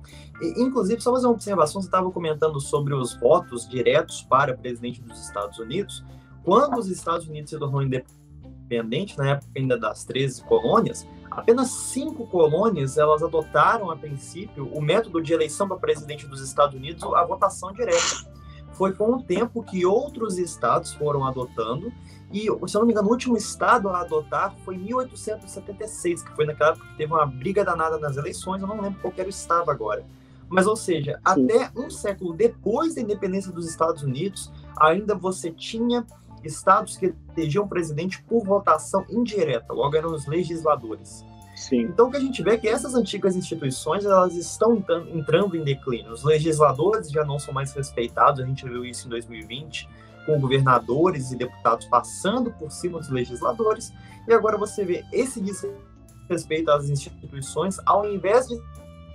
E, 0.40 0.62
inclusive, 0.62 0.99
só 0.99 1.12
fazer 1.12 1.27
uma 1.27 1.35
observação, 1.35 1.83
você 1.83 1.88
estava 1.88 2.11
comentando 2.11 2.59
sobre 2.59 2.95
os 2.95 3.14
votos 3.21 3.69
diretos 3.69 4.23
para 4.23 4.57
presidente 4.57 5.03
dos 5.03 5.23
Estados 5.27 5.59
Unidos. 5.59 6.03
Quando 6.42 6.79
os 6.79 6.88
Estados 6.88 7.29
Unidos 7.29 7.51
se 7.51 7.59
tornou 7.59 7.83
independente, 7.83 9.19
na 9.19 9.33
época 9.33 9.51
ainda 9.55 9.77
das 9.77 10.05
13 10.05 10.42
colônias, 10.45 11.07
Apenas 11.37 11.68
cinco 11.68 12.27
colônias 12.27 12.96
elas 12.96 13.22
adotaram 13.22 13.90
a 13.90 13.96
princípio 13.96 14.70
o 14.72 14.81
método 14.81 15.20
de 15.20 15.35
eleição 15.35 15.68
para 15.68 15.77
presidente 15.77 16.27
dos 16.27 16.40
Estados 16.40 16.75
Unidos, 16.75 17.05
a 17.12 17.22
votação 17.25 17.75
direta. 17.75 18.35
Foi 18.72 18.94
com 18.94 19.12
o 19.12 19.22
tempo 19.22 19.62
que 19.62 19.85
outros 19.85 20.38
estados 20.38 20.94
foram 20.94 21.27
adotando 21.27 21.92
e, 22.33 22.44
se 22.44 22.49
eu 22.49 22.81
não 22.81 22.87
me 22.87 22.92
engano, 22.92 23.09
o 23.09 23.11
último 23.11 23.37
estado 23.37 23.90
a 23.90 24.01
adotar 24.01 24.55
foi 24.64 24.79
1876, 24.79 26.22
que 26.22 26.35
foi 26.35 26.46
naquela 26.46 26.70
época 26.70 26.87
que 26.87 26.96
teve 26.96 27.12
uma 27.12 27.27
briga 27.27 27.62
danada 27.62 27.99
nas 27.99 28.16
eleições, 28.16 28.62
eu 28.62 28.66
não 28.66 28.81
lembro 28.81 28.99
qual 29.03 29.12
era 29.14 29.27
o 29.27 29.31
estado 29.31 29.70
agora. 29.70 30.07
Mas, 30.49 30.66
ou 30.66 30.77
seja, 30.77 31.12
Sim. 31.12 31.20
até 31.22 31.70
um 31.77 31.90
século 31.90 32.33
depois 32.33 32.94
da 32.94 33.03
independência 33.03 33.53
dos 33.53 33.68
Estados 33.68 34.03
Unidos, 34.03 34.51
ainda 34.79 35.14
você 35.14 35.51
tinha 35.51 36.07
estados 36.42 36.96
que 36.96 37.14
elegiam 37.37 37.68
presidente 37.68 38.22
por 38.22 38.42
votação 38.42 39.05
indireta, 39.11 39.72
logo 39.75 39.96
eram 39.96 40.14
os 40.14 40.27
legisladores. 40.27 41.25
Sim. 41.57 41.85
Então 41.85 42.09
o 42.09 42.11
que 42.11 42.19
a 42.19 42.21
gente 42.21 42.42
vê 42.42 42.53
é 42.53 42.57
que 42.59 42.69
essas 42.69 42.95
antigas 42.95 43.35
instituições 43.35 44.05
elas 44.05 44.35
estão 44.35 44.77
entrando 45.12 45.57
em 45.57 45.64
declínio. 45.64 46.12
Os 46.12 46.23
legisladores 46.23 47.11
já 47.11 47.25
não 47.25 47.38
são 47.38 47.53
mais 47.53 47.73
respeitados, 47.73 48.40
a 48.40 48.47
gente 48.47 48.69
viu 48.69 48.85
isso 48.85 49.07
em 49.07 49.11
2020, 49.11 49.88
com 50.27 50.38
governadores 50.38 51.33
e 51.33 51.37
deputados 51.37 51.87
passando 51.87 52.51
por 52.53 52.71
cima 52.71 52.99
dos 52.99 53.09
legisladores, 53.09 53.90
e 54.29 54.35
agora 54.35 54.59
você 54.59 54.85
vê 54.85 55.03
esse 55.11 55.40
desrespeito 55.40 56.71
às 56.71 56.90
instituições, 56.90 57.79
ao 57.87 58.07
invés 58.07 58.47
de 58.49 58.61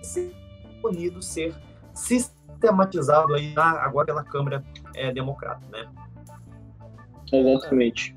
ser 0.01 0.33
unido, 0.83 1.21
ser 1.21 1.53
sistematizado 1.93 3.35
aí 3.35 3.53
na, 3.53 3.83
agora 3.83 4.07
pela 4.07 4.23
Câmara 4.23 4.63
é, 4.95 5.13
Democrata, 5.13 5.61
né? 5.71 5.87
Exatamente. 7.31 8.15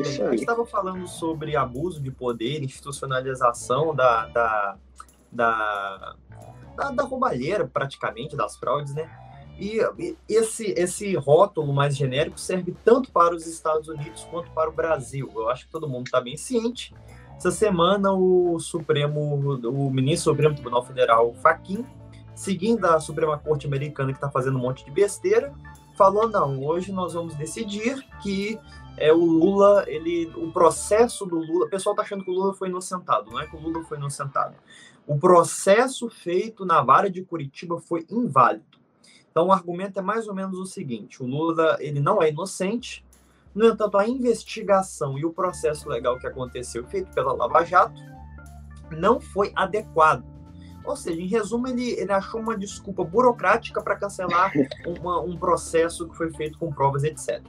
A 0.00 0.30
gente 0.30 0.40
estava 0.40 0.66
falando 0.66 1.06
sobre 1.06 1.56
abuso 1.56 2.00
de 2.00 2.10
poder, 2.10 2.62
institucionalização 2.62 3.94
da, 3.94 4.26
da, 4.26 4.76
da, 5.30 6.16
da, 6.76 6.90
da 6.90 7.02
roubalheira, 7.04 7.66
praticamente, 7.66 8.36
das 8.36 8.56
fraudes, 8.56 8.94
né? 8.94 9.10
E 9.58 9.80
esse, 10.28 10.74
esse 10.76 11.14
rótulo 11.16 11.72
mais 11.72 11.96
genérico 11.96 12.38
serve 12.38 12.76
tanto 12.84 13.10
para 13.10 13.34
os 13.34 13.46
Estados 13.46 13.88
Unidos 13.88 14.26
quanto 14.30 14.50
para 14.50 14.68
o 14.68 14.72
Brasil. 14.72 15.30
Eu 15.34 15.48
acho 15.48 15.64
que 15.64 15.70
todo 15.70 15.88
mundo 15.88 16.06
está 16.06 16.20
bem 16.20 16.36
ciente. 16.36 16.94
Essa 17.36 17.50
semana, 17.50 18.12
o 18.12 18.58
Supremo, 18.58 19.20
o 19.20 19.90
ministro 19.90 20.32
do 20.32 20.36
Supremo 20.36 20.54
Tribunal 20.54 20.84
Federal, 20.84 21.34
Faquim, 21.34 21.86
seguindo 22.34 22.84
a 22.84 23.00
Suprema 23.00 23.38
Corte 23.38 23.66
Americana, 23.66 24.12
que 24.12 24.18
está 24.18 24.30
fazendo 24.30 24.58
um 24.58 24.60
monte 24.60 24.84
de 24.84 24.90
besteira, 24.90 25.54
falou: 25.96 26.28
não, 26.28 26.62
hoje 26.62 26.92
nós 26.92 27.14
vamos 27.14 27.34
decidir 27.34 28.06
que 28.22 28.58
é 28.96 29.12
o 29.12 29.24
Lula, 29.24 29.84
ele, 29.86 30.32
o 30.36 30.50
processo 30.50 31.26
do 31.26 31.36
Lula, 31.36 31.66
o 31.66 31.70
pessoal 31.70 31.92
está 31.92 32.02
achando 32.02 32.24
que 32.24 32.30
o 32.30 32.34
Lula 32.34 32.54
foi 32.54 32.68
inocentado, 32.68 33.30
não 33.30 33.40
é 33.40 33.46
que 33.46 33.56
o 33.56 33.60
Lula 33.60 33.84
foi 33.84 33.98
inocentado. 33.98 34.54
O 35.06 35.18
processo 35.18 36.08
feito 36.08 36.64
na 36.64 36.82
vara 36.82 37.08
de 37.08 37.22
Curitiba 37.22 37.80
foi 37.80 38.04
inválido. 38.10 38.64
Então, 39.30 39.48
o 39.48 39.52
argumento 39.52 39.98
é 39.98 40.02
mais 40.02 40.26
ou 40.26 40.34
menos 40.34 40.58
o 40.58 40.66
seguinte: 40.66 41.22
o 41.22 41.26
Lula 41.26 41.76
ele 41.78 42.00
não 42.00 42.22
é 42.22 42.30
inocente. 42.30 43.04
No 43.54 43.66
entanto, 43.66 43.96
a 43.96 44.06
investigação 44.06 45.18
e 45.18 45.24
o 45.24 45.32
processo 45.32 45.88
legal 45.88 46.18
que 46.18 46.26
aconteceu 46.26 46.84
feito 46.86 47.10
pela 47.14 47.32
Lava 47.32 47.64
Jato 47.64 48.02
não 48.90 49.20
foi 49.20 49.52
adequado. 49.54 50.24
Ou 50.84 50.96
seja, 50.96 51.20
em 51.20 51.26
resumo, 51.26 51.66
ele, 51.66 51.90
ele 51.92 52.12
achou 52.12 52.40
uma 52.40 52.56
desculpa 52.56 53.04
burocrática 53.04 53.82
para 53.82 53.96
cancelar 53.96 54.52
uma, 54.86 55.20
um 55.20 55.36
processo 55.36 56.08
que 56.08 56.16
foi 56.16 56.32
feito 56.32 56.58
com 56.58 56.72
provas, 56.72 57.04
etc. 57.04 57.42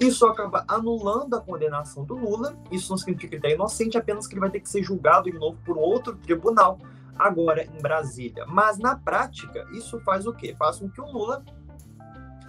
Isso 0.00 0.26
acaba 0.26 0.64
anulando 0.68 1.34
a 1.34 1.40
condenação 1.40 2.04
do 2.04 2.14
Lula. 2.14 2.56
Isso 2.70 2.90
não 2.90 2.98
significa 2.98 3.28
que 3.28 3.34
ele 3.36 3.46
está 3.46 3.54
inocente, 3.54 3.96
apenas 3.96 4.26
que 4.26 4.34
ele 4.34 4.40
vai 4.40 4.50
ter 4.50 4.60
que 4.60 4.68
ser 4.68 4.82
julgado 4.82 5.30
de 5.30 5.38
novo 5.38 5.58
por 5.64 5.78
outro 5.78 6.16
tribunal 6.16 6.78
agora 7.18 7.64
em 7.64 7.80
Brasília. 7.80 8.44
Mas 8.46 8.78
na 8.78 8.96
prática, 8.96 9.66
isso 9.72 9.98
faz 10.00 10.26
o 10.26 10.32
quê? 10.32 10.54
Faz 10.58 10.78
com 10.78 10.90
que 10.90 11.00
o 11.00 11.10
Lula 11.10 11.42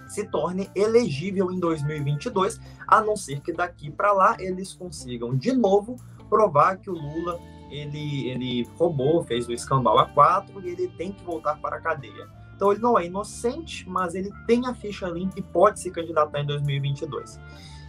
se 0.06 0.24
torne 0.24 0.70
elegível 0.74 1.50
em 1.50 1.58
2022, 1.58 2.60
a 2.86 3.00
não 3.00 3.16
ser 3.16 3.40
que 3.40 3.52
daqui 3.52 3.90
para 3.90 4.12
lá 4.12 4.36
eles 4.38 4.72
consigam 4.72 5.36
de 5.36 5.52
novo 5.52 5.96
provar 6.28 6.78
que 6.78 6.90
o 6.90 6.94
Lula 6.94 7.38
ele, 7.70 8.28
ele 8.28 8.64
roubou, 8.76 9.22
fez 9.22 9.46
o 9.46 9.52
escambau 9.52 9.98
a 9.98 10.06
quatro 10.06 10.66
e 10.66 10.70
ele 10.70 10.88
tem 10.88 11.12
que 11.12 11.22
voltar 11.22 11.60
para 11.60 11.76
a 11.76 11.80
cadeia. 11.80 12.28
Então 12.58 12.72
ele 12.72 12.80
não 12.80 12.98
é 12.98 13.06
inocente, 13.06 13.88
mas 13.88 14.16
ele 14.16 14.32
tem 14.44 14.66
a 14.66 14.74
ficha 14.74 15.06
limpa 15.06 15.38
e 15.38 15.42
pode 15.42 15.78
se 15.78 15.92
candidatar 15.92 16.40
em 16.40 16.46
2022. 16.46 17.38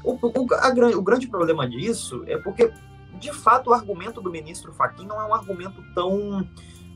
O, 0.04 0.12
o, 0.14 0.48
a, 0.54 0.70
o 0.96 1.02
grande 1.02 1.28
problema 1.28 1.68
disso 1.68 2.24
é 2.28 2.38
porque 2.38 2.72
de 3.20 3.34
fato, 3.34 3.70
o 3.72 3.74
argumento 3.74 4.22
do 4.22 4.30
ministro 4.30 4.72
Fachin 4.72 5.06
não 5.06 5.20
é 5.20 5.26
um 5.26 5.34
argumento 5.34 5.84
tão 5.96 6.48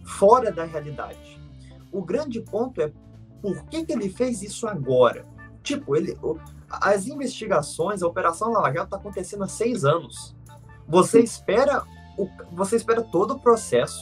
fora 0.05 0.51
da 0.51 0.63
realidade. 0.63 1.41
O 1.91 2.01
grande 2.03 2.39
ponto 2.41 2.79
é 2.79 2.91
por 3.41 3.65
que, 3.65 3.85
que 3.85 3.91
ele 3.91 4.09
fez 4.09 4.41
isso 4.41 4.67
agora? 4.67 5.25
Tipo, 5.61 5.95
ele, 5.95 6.17
as 6.69 7.07
investigações, 7.07 8.01
a 8.01 8.07
Operação 8.07 8.51
Lava 8.51 8.71
Jato 8.71 8.85
está 8.85 8.97
acontecendo 8.97 9.43
há 9.43 9.47
seis 9.47 9.83
anos. 9.83 10.35
Você 10.87 11.19
espera, 11.19 11.83
o, 12.17 12.27
você 12.53 12.75
espera 12.75 13.01
todo 13.01 13.31
o 13.31 13.39
processo, 13.39 13.99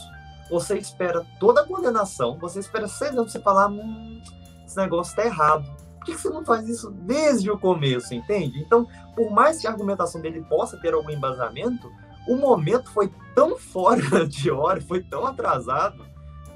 você 0.52 0.76
espera 0.76 1.24
toda 1.40 1.62
a 1.62 1.66
condenação, 1.66 2.38
você 2.38 2.60
espera 2.60 2.86
seis 2.86 3.12
anos 3.12 3.32
para 3.32 3.40
você 3.40 3.40
falar, 3.40 3.68
hum, 3.70 4.20
esse 4.66 4.76
negócio 4.76 5.10
está 5.10 5.24
errado. 5.24 5.64
Por 5.98 6.04
que 6.04 6.12
você 6.12 6.28
não 6.28 6.44
faz 6.44 6.68
isso 6.68 6.90
desde 6.90 7.50
o 7.50 7.58
começo, 7.58 8.14
entende? 8.14 8.60
Então, 8.60 8.86
por 9.16 9.30
mais 9.30 9.58
que 9.58 9.66
a 9.66 9.70
argumentação 9.70 10.20
dele 10.20 10.44
possa 10.50 10.76
ter 10.76 10.92
algum 10.92 11.10
embasamento, 11.10 11.90
o 12.28 12.36
momento 12.36 12.90
foi 12.90 13.10
tão 13.34 13.56
fora 13.58 14.26
de 14.26 14.50
hora, 14.50 14.78
foi 14.82 15.02
tão 15.02 15.26
atrasado, 15.26 16.04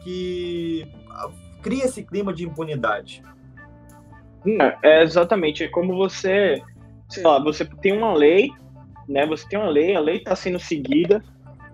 que 0.03 0.87
cria 1.63 1.87
esse 1.87 2.03
clima 2.03 2.35
de 2.35 2.45
impunidade. 2.45 3.23
É, 4.61 4.77
é 4.83 5.03
exatamente. 5.03 5.65
É 5.65 5.69
como 5.69 5.97
você, 5.97 6.63
sei 7.09 7.23
lá, 7.23 7.43
você 7.43 7.65
tem 7.65 7.97
uma 7.97 8.13
lei, 8.13 8.53
né? 9.09 9.27
Você 9.27 9.49
tem 9.49 9.59
uma 9.59 9.71
lei, 9.71 9.97
a 9.97 10.01
lei 10.01 10.19
está 10.19 10.37
sendo 10.37 10.59
seguida. 10.59 11.25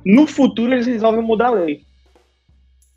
No 0.07 0.27
futuro 0.27 0.73
eles 0.73 0.87
resolvem 0.87 1.21
mudar 1.21 1.49
a 1.49 1.51
lei. 1.51 1.85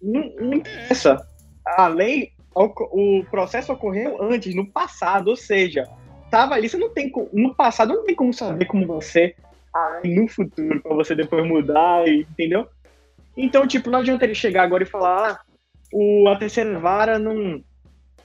Não, 0.05 0.31
não 0.39 0.53
interessa. 0.53 1.17
A 1.65 1.87
lei, 1.87 2.31
o, 2.53 3.19
o 3.19 3.25
processo 3.25 3.73
ocorreu 3.73 4.21
antes, 4.21 4.55
no 4.55 4.65
passado, 4.67 5.29
ou 5.29 5.35
seja, 5.35 5.87
tava 6.29 6.53
ali. 6.53 6.69
Você 6.69 6.77
não 6.77 6.89
tem 6.89 7.11
no 7.33 7.55
passado 7.55 7.93
não 7.93 8.03
tem 8.03 8.15
como 8.15 8.33
saber 8.33 8.65
como 8.65 8.85
você 8.85 9.35
no 10.03 10.27
futuro 10.27 10.81
para 10.81 10.95
você 10.95 11.15
depois 11.15 11.45
mudar, 11.45 12.07
entendeu? 12.07 12.67
Então, 13.35 13.67
tipo, 13.67 13.89
não 13.89 13.99
adianta 13.99 14.23
ele 14.23 14.35
chegar 14.35 14.63
agora 14.63 14.83
e 14.83 14.87
falar, 14.87 15.31
ah, 15.31 15.39
o, 15.91 16.29
a 16.29 16.37
terceira 16.37 16.79
vara 16.79 17.19
não, 17.19 17.61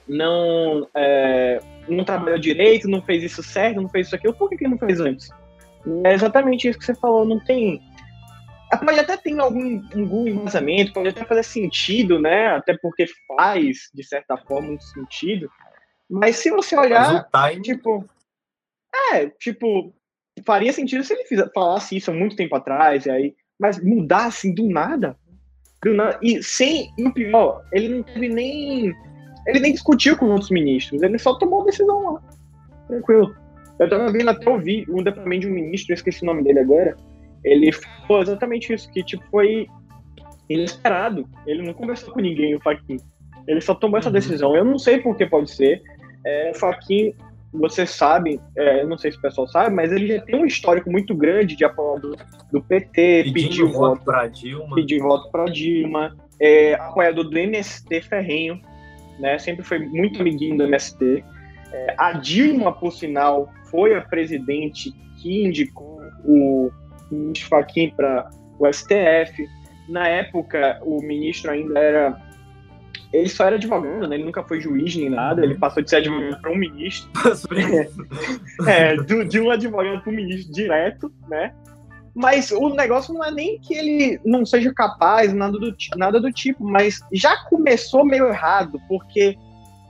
não, 0.07 0.87
é, 0.95 1.59
não 1.89 2.05
trabalhou 2.05 2.39
direito, 2.39 2.87
não 2.87 3.01
fez 3.01 3.23
isso 3.23 3.43
certo, 3.43 3.81
não 3.81 3.89
fez 3.89 4.07
isso 4.07 4.15
aquilo, 4.15 4.33
por 4.33 4.49
que, 4.49 4.57
que 4.57 4.67
não 4.67 4.77
fez 4.77 5.01
antes? 5.01 5.29
É 6.05 6.13
exatamente 6.13 6.67
isso 6.67 6.79
que 6.79 6.85
você 6.85 6.95
falou, 6.95 7.25
não 7.25 7.39
tem. 7.39 7.81
Pode 8.85 8.99
até 8.99 9.17
ter 9.17 9.37
algum, 9.39 9.81
algum 9.93 10.27
embasamento, 10.27 10.93
pode 10.93 11.09
até 11.09 11.25
fazer 11.25 11.43
sentido, 11.43 12.19
né? 12.19 12.47
Até 12.55 12.77
porque 12.77 13.05
faz, 13.27 13.89
de 13.93 14.03
certa 14.03 14.37
forma, 14.37 14.71
um 14.71 14.79
sentido. 14.79 15.49
Mas 16.09 16.37
se 16.37 16.49
você 16.49 16.77
olhar, 16.77 17.27
tipo. 17.61 18.05
É, 19.13 19.27
tipo, 19.27 19.93
faria 20.45 20.73
sentido 20.73 21.03
se 21.03 21.13
ele 21.13 21.49
falasse 21.53 21.95
isso 21.95 22.11
há 22.11 22.13
muito 22.13 22.35
tempo 22.35 22.55
atrás, 22.55 23.05
e 23.05 23.11
aí, 23.11 23.35
mas 23.59 23.81
mudar 23.81 24.25
assim 24.25 24.53
do 24.53 24.67
nada, 24.67 25.17
do 25.83 25.93
nada 25.93 26.19
e 26.21 26.41
sem, 26.43 26.91
e 26.97 27.05
o 27.05 27.13
pior, 27.13 27.63
ele 27.71 27.89
não 27.89 28.03
teve 28.03 28.27
nem, 28.27 28.93
ele 29.47 29.59
nem 29.59 29.71
discutiu 29.71 30.17
com 30.17 30.25
outros 30.27 30.51
ministros, 30.51 31.01
ele 31.01 31.17
só 31.17 31.35
tomou 31.35 31.61
a 31.61 31.65
decisão 31.65 32.13
lá, 32.13 32.21
tranquilo. 32.87 33.35
Eu 33.79 33.89
tava 33.89 34.11
vendo 34.11 34.29
até 34.29 34.49
ouvir 34.49 34.85
um 34.89 35.01
depoimento 35.01 35.41
de 35.41 35.47
um 35.47 35.55
ministro, 35.55 35.91
eu 35.91 35.95
esqueci 35.95 36.21
o 36.23 36.25
nome 36.25 36.43
dele 36.43 36.59
agora, 36.59 36.97
ele 37.43 37.71
falou 37.71 38.21
exatamente 38.21 38.73
isso, 38.73 38.91
que 38.91 39.03
tipo, 39.03 39.23
foi 39.29 39.67
inesperado, 40.49 41.27
ele 41.45 41.63
não 41.63 41.73
conversou 41.73 42.13
com 42.13 42.19
ninguém, 42.19 42.55
o 42.55 42.61
Faquin, 42.61 42.97
ele 43.47 43.61
só 43.61 43.73
tomou 43.73 43.97
essa 43.97 44.09
uhum. 44.09 44.13
decisão, 44.13 44.55
eu 44.55 44.65
não 44.65 44.77
sei 44.77 44.99
por 44.99 45.15
que 45.15 45.25
pode 45.25 45.51
ser, 45.51 45.81
é, 46.25 46.51
o 46.51 46.59
Faquin 46.59 47.13
você 47.53 47.85
sabe, 47.85 48.39
é, 48.55 48.81
eu 48.81 48.87
não 48.87 48.97
sei 48.97 49.11
se 49.11 49.17
o 49.17 49.21
pessoal 49.21 49.47
sabe, 49.47 49.75
mas 49.75 49.91
ele 49.91 50.07
já 50.07 50.21
tem 50.21 50.35
um 50.35 50.45
histórico 50.45 50.89
muito 50.89 51.13
grande 51.13 51.55
de 51.55 51.65
apoio 51.65 51.99
do, 51.99 52.17
do 52.51 52.61
PT, 52.61 53.31
pedir 53.33 53.65
voto 53.65 54.05
para 54.05 54.27
Dilma, 54.27 54.75
pedir 54.75 54.99
voto 54.99 55.29
para 55.29 55.45
Dilma, 55.45 56.15
é, 56.39 56.75
apoiador 56.75 57.25
do 57.25 57.37
MST 57.37 58.01
ferrenho, 58.03 58.61
né? 59.19 59.37
Sempre 59.37 59.63
foi 59.63 59.79
muito 59.79 60.21
amiguinho 60.21 60.57
do 60.57 60.63
MST. 60.63 61.23
É, 61.73 61.95
a 61.97 62.13
Dilma, 62.13 62.71
por 62.71 62.91
sinal, 62.91 63.49
foi 63.69 63.95
a 63.95 64.01
presidente 64.01 64.91
que 65.21 65.43
indicou 65.43 66.01
o 66.23 66.71
ministro 67.15 67.49
Fachin 67.49 67.91
para 67.91 68.29
o 68.59 68.71
STF. 68.71 69.47
Na 69.87 70.07
época, 70.07 70.79
o 70.83 71.01
ministro 71.01 71.51
ainda 71.51 71.79
era 71.79 72.31
ele 73.13 73.27
só 73.27 73.45
era 73.45 73.57
advogado, 73.57 74.07
né? 74.07 74.15
Ele 74.15 74.23
nunca 74.23 74.43
foi 74.43 74.61
juiz 74.61 74.95
nem 74.95 75.09
nada. 75.09 75.43
Ele 75.43 75.55
passou 75.55 75.83
de 75.83 75.89
ser 75.89 75.97
advogado 75.97 76.41
para 76.41 76.51
um 76.51 76.55
ministro. 76.55 77.09
é, 78.67 78.95
do, 78.95 79.25
de 79.25 79.39
um 79.39 79.51
advogado 79.51 80.01
para 80.01 80.11
um 80.11 80.15
ministro 80.15 80.53
direto, 80.53 81.11
né? 81.27 81.53
Mas 82.13 82.51
o 82.51 82.69
negócio 82.69 83.13
não 83.13 83.23
é 83.23 83.31
nem 83.31 83.59
que 83.59 83.73
ele 83.73 84.19
não 84.25 84.45
seja 84.45 84.73
capaz, 84.73 85.33
nada 85.33 85.57
do, 85.57 85.75
nada 85.95 86.19
do 86.19 86.31
tipo, 86.31 86.63
mas 86.63 86.99
já 87.13 87.37
começou 87.45 88.05
meio 88.05 88.27
errado, 88.27 88.79
porque 88.87 89.37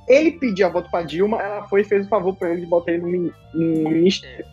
ele 0.07 0.33
pediu 0.33 0.67
a 0.67 0.69
voto 0.69 0.89
para 0.91 1.05
Dilma, 1.05 1.41
ela 1.41 1.67
foi 1.67 1.81
e 1.81 1.83
fez 1.83 2.05
o 2.05 2.09
favor 2.09 2.35
para 2.35 2.51
ele 2.51 2.61
de 2.61 2.67
botar 2.67 2.91
ele 2.91 3.03
no, 3.03 3.33
no 3.53 3.89
ministério, 3.89 4.45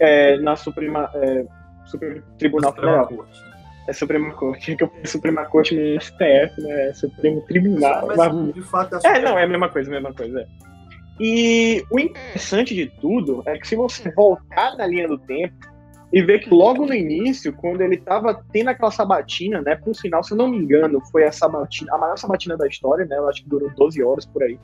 é, 0.00 0.36
na 0.38 0.56
Suprema, 0.56 1.08
é, 1.14 1.46
Supremo 1.86 2.22
Tribunal 2.38 2.74
Federal. 2.74 3.06
Corte 3.08 3.56
é 3.88 3.92
Suprema 3.92 4.32
Corte, 4.32 4.76
que 4.76 4.82
eu 4.82 4.90
Suprema 5.04 5.44
Corte 5.46 5.74
no 5.74 6.00
STF, 6.00 6.60
né? 6.60 6.88
É 6.88 6.92
Supremo 6.92 7.40
Tribunal. 7.42 8.06
Mas, 8.08 8.16
mas... 8.16 8.54
de 8.54 8.62
fato, 8.62 8.96
é, 9.04 9.18
é, 9.18 9.22
não, 9.22 9.38
é 9.38 9.44
a 9.44 9.48
mesma 9.48 9.68
coisa, 9.68 9.88
a 9.90 9.94
mesma 9.94 10.12
coisa. 10.12 10.40
É. 10.40 10.46
E 11.18 11.84
o 11.90 11.98
interessante 11.98 12.74
de 12.74 12.86
tudo 12.86 13.42
é 13.46 13.56
que 13.56 13.66
se 13.66 13.76
você 13.76 14.10
voltar 14.10 14.76
na 14.76 14.86
linha 14.86 15.08
do 15.08 15.16
tempo 15.16 15.54
e 16.12 16.22
ver 16.22 16.40
que 16.40 16.50
logo 16.50 16.84
no 16.84 16.94
início, 16.94 17.52
quando 17.52 17.80
ele 17.80 17.94
estava 17.94 18.42
tendo 18.52 18.68
aquela 18.68 18.90
sabatina, 18.90 19.62
né? 19.62 19.76
Por 19.76 19.94
sinal, 19.94 20.22
se 20.22 20.32
eu 20.32 20.36
não 20.36 20.48
me 20.48 20.58
engano, 20.58 21.00
foi 21.10 21.24
a 21.24 21.32
sabatina, 21.32 21.94
a 21.94 21.98
maior 21.98 22.18
sabatina 22.18 22.56
da 22.56 22.66
história, 22.66 23.06
né? 23.06 23.16
Eu 23.16 23.28
acho 23.28 23.42
que 23.42 23.48
durou 23.48 23.70
12 23.70 24.02
horas 24.02 24.26
por 24.26 24.42
aí. 24.42 24.58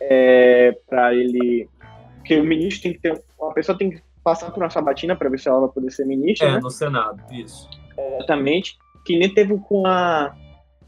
É, 0.00 0.76
para 0.88 1.14
ele. 1.14 1.68
Porque 2.16 2.38
o 2.38 2.44
ministro 2.44 2.84
tem 2.84 2.92
que 2.94 3.00
ter. 3.00 3.22
A 3.42 3.52
pessoa 3.52 3.76
tem 3.76 3.90
que 3.90 4.02
passar 4.24 4.50
por 4.50 4.62
uma 4.62 4.70
sabatina 4.70 5.14
para 5.14 5.28
ver 5.28 5.38
se 5.38 5.48
ela 5.48 5.60
vai 5.60 5.68
poder 5.68 5.90
ser 5.90 6.06
ministra. 6.06 6.48
É, 6.48 6.52
né? 6.52 6.60
no 6.60 6.70
Senado, 6.70 7.22
isso. 7.30 7.68
Exatamente. 7.96 8.76
Que 9.04 9.18
nem 9.18 9.32
teve 9.32 9.56
com 9.58 9.86
a. 9.86 10.34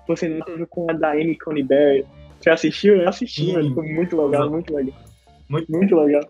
Você 0.09 0.29
não 0.29 0.45
teve 0.45 0.67
com 0.67 0.91
a 0.91 0.95
da 0.95 1.13
Amy 1.13 1.39
Coney 1.39 1.63
Barry. 1.63 2.07
Você 2.41 2.51
assistiu? 2.51 2.97
Eu 2.97 3.09
assisti, 3.09 3.53
mas 3.53 3.69
foi 3.69 3.87
muito 3.89 4.21
legal, 4.21 4.51
muito 4.51 4.75
legal. 4.75 4.95
Muito, 5.49 5.71
muito 5.71 5.97
legal. 5.97 6.23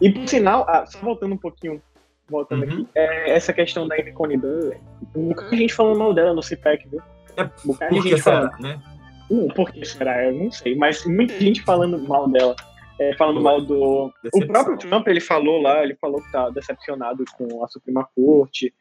E 0.00 0.10
por 0.10 0.26
sinal, 0.26 0.64
ah, 0.68 0.84
só 0.86 0.98
voltando 0.98 1.34
um 1.34 1.38
pouquinho, 1.38 1.80
voltando 2.28 2.64
uhum. 2.64 2.72
aqui, 2.72 2.88
é, 2.94 3.30
essa 3.30 3.52
questão 3.52 3.86
da 3.86 3.96
Amy 3.96 4.12
Coney 4.12 4.36
Barry, 4.36 4.78
um 5.14 5.28
bocado 5.28 5.50
de 5.50 5.56
gente 5.56 5.74
falando 5.74 5.98
mal 5.98 6.14
dela 6.14 6.34
no 6.34 6.42
CPEC, 6.42 6.88
viu? 6.88 7.02
É, 7.36 7.44
um 7.44 7.48
bocado 7.64 7.94
de 7.94 8.08
gente 8.08 8.22
falando. 8.22 8.58
né? 8.60 8.80
Por 9.54 9.72
que 9.72 9.84
será? 9.84 10.24
Eu 10.24 10.34
não 10.34 10.50
sei. 10.50 10.76
Mas 10.76 11.04
muita 11.04 11.38
gente 11.40 11.62
falando 11.62 11.98
mal 12.06 12.28
dela. 12.28 12.54
É, 12.98 13.16
falando 13.16 13.40
mal 13.40 13.60
do. 13.60 14.12
Decepção. 14.22 14.48
O 14.48 14.52
próprio 14.52 14.78
Trump, 14.78 15.08
ele 15.08 15.20
falou 15.20 15.60
lá, 15.60 15.82
ele 15.82 15.96
falou 15.96 16.22
que 16.22 16.30
tá 16.30 16.48
decepcionado 16.50 17.24
com 17.36 17.64
a 17.64 17.68
Suprema 17.68 18.08
Corte 18.14 18.72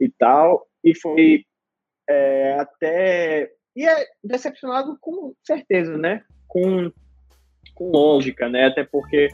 e 0.00 0.08
tal. 0.08 0.66
E 0.84 0.94
foi 0.94 1.44
é, 2.08 2.58
até. 2.58 3.50
E 3.76 3.86
é 3.86 4.06
decepcionado 4.24 4.96
com 5.00 5.34
certeza, 5.44 5.96
né? 5.96 6.22
Com, 6.46 6.90
com 7.74 7.90
lógica, 7.90 8.48
né? 8.48 8.66
Até 8.66 8.84
porque, 8.84 9.28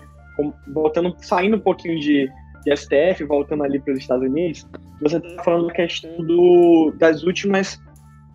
voltando, 0.68 1.14
saindo 1.18 1.56
um 1.56 1.60
pouquinho 1.60 1.98
de, 2.00 2.30
de 2.64 2.76
STF, 2.76 3.24
voltando 3.24 3.62
ali 3.62 3.78
para 3.78 3.94
os 3.94 4.00
Estados 4.00 4.26
Unidos, 4.26 4.66
você 5.00 5.18
está 5.18 5.42
falando 5.42 5.68
da 5.68 5.74
questão 5.74 6.16
do, 6.18 6.92
das 6.98 7.22
últimas 7.22 7.80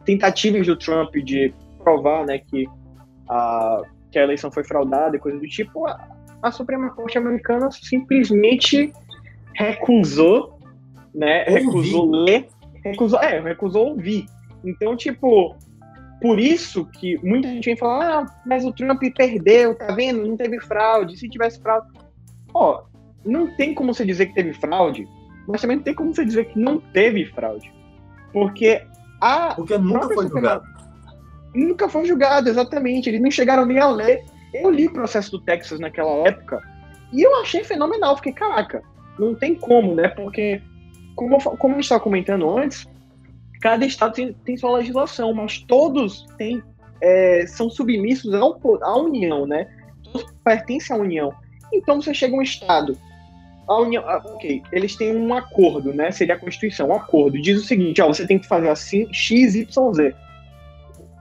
tentativas 0.06 0.66
do 0.66 0.76
Trump 0.76 1.14
de 1.16 1.54
provar 1.84 2.26
né, 2.26 2.40
que, 2.40 2.66
a, 3.30 3.82
que 4.12 4.20
a 4.20 4.24
eleição 4.24 4.52
foi 4.52 4.64
fraudada 4.64 5.16
e 5.16 5.20
coisa 5.20 5.38
do 5.38 5.48
tipo, 5.48 5.86
a, 5.88 6.08
a 6.42 6.52
Suprema 6.52 6.90
Corte 6.92 7.18
Americana 7.18 7.70
simplesmente 7.72 8.92
recusou, 9.54 10.60
né? 11.14 11.44
Recusou 11.44 12.10
ler 12.10 12.48
recusou, 12.84 13.20
é, 13.20 13.40
recusou 13.40 13.90
ouvir. 13.90 14.26
Então, 14.64 14.96
tipo, 14.96 15.56
por 16.22 16.40
isso 16.40 16.86
que 16.86 17.18
muita 17.24 17.48
gente 17.48 17.66
vem 17.66 17.78
falar, 17.78 18.24
ah, 18.24 18.42
mas 18.46 18.66
o 18.66 18.72
Trump 18.72 19.02
perdeu, 19.16 19.76
tá 19.76 19.94
vendo? 19.94 20.26
Não 20.26 20.36
teve 20.36 20.60
fraude. 20.60 21.18
Se 21.18 21.30
tivesse 21.30 21.62
fraude. 21.62 21.88
Ó, 22.54 22.84
não 23.26 23.56
tem 23.56 23.74
como 23.74 23.94
você 23.94 24.06
dizer 24.06 24.28
que 24.28 24.34
teve 24.34 24.54
fraude, 24.54 25.08
mas 25.48 25.62
também 25.62 25.78
não 25.78 25.84
tem 25.84 25.94
como 25.94 26.14
você 26.14 26.26
dizer 26.26 26.46
que 26.46 26.60
não 26.60 26.80
teve 26.80 27.26
fraude. 27.26 27.72
Porque 28.34 28.84
a. 29.22 29.56
Porque 29.56 29.78
nunca 29.78 30.14
foi 30.14 30.28
julgado. 30.28 30.64
Nunca 31.54 31.90
foi 31.90 32.06
julgado, 32.06 32.50
exatamente. 32.50 33.10
Eles 33.10 33.22
não 33.22 33.32
chegaram 33.32 33.66
nem 33.66 33.80
a 33.80 33.90
ler. 33.90 34.24
Eu 34.54 34.70
li 34.70 34.88
o 34.88 34.94
processo 34.94 35.32
do 35.32 35.40
Texas 35.40 35.80
naquela 35.80 36.28
época 36.28 36.62
e 37.12 37.22
eu 37.22 37.36
achei 37.42 37.64
fenomenal. 37.64 38.16
Fiquei, 38.18 38.34
caraca, 38.34 38.84
não 39.18 39.36
tem 39.36 39.56
como, 39.56 39.96
né? 39.96 40.08
Porque 40.10 40.62
como, 41.16 41.38
como 41.58 41.74
a 41.74 41.78
gente 41.78 41.84
estava 41.84 42.02
comentando 42.02 42.50
antes, 42.58 42.88
cada 43.62 43.86
estado 43.86 44.14
tem, 44.14 44.34
tem, 44.46 44.58
sua 44.58 44.78
legislação, 44.78 45.34
mas 45.34 45.60
todos 45.60 46.26
têm, 46.38 46.64
é, 47.02 47.46
são 47.48 47.70
submissos 47.70 48.34
ao, 48.34 48.60
à 48.82 48.98
União, 48.98 49.46
né? 49.46 49.68
Todos 50.04 50.32
pertencem 50.44 50.96
à 50.96 51.00
União. 51.00 51.34
Então 51.74 52.02
você 52.02 52.14
chega 52.14 52.36
um 52.36 52.42
estado, 52.42 52.98
a 53.68 53.78
União, 53.82 54.04
ah, 54.08 54.22
ok, 54.26 54.64
eles 54.72 54.96
têm 54.96 55.16
um 55.16 55.34
acordo, 55.34 55.94
né? 55.94 56.10
Seria 56.12 56.36
a 56.36 56.40
Constituição, 56.40 56.90
um 56.90 56.96
acordo. 56.96 57.40
Diz 57.40 57.62
o 57.62 57.66
seguinte, 57.66 58.02
ó, 58.02 58.08
você 58.08 58.26
tem 58.26 58.40
que 58.40 58.48
fazer 58.48 58.70
assim, 58.70 59.08
X, 59.14 59.56
Y, 59.56 59.94
Z. 59.94 60.16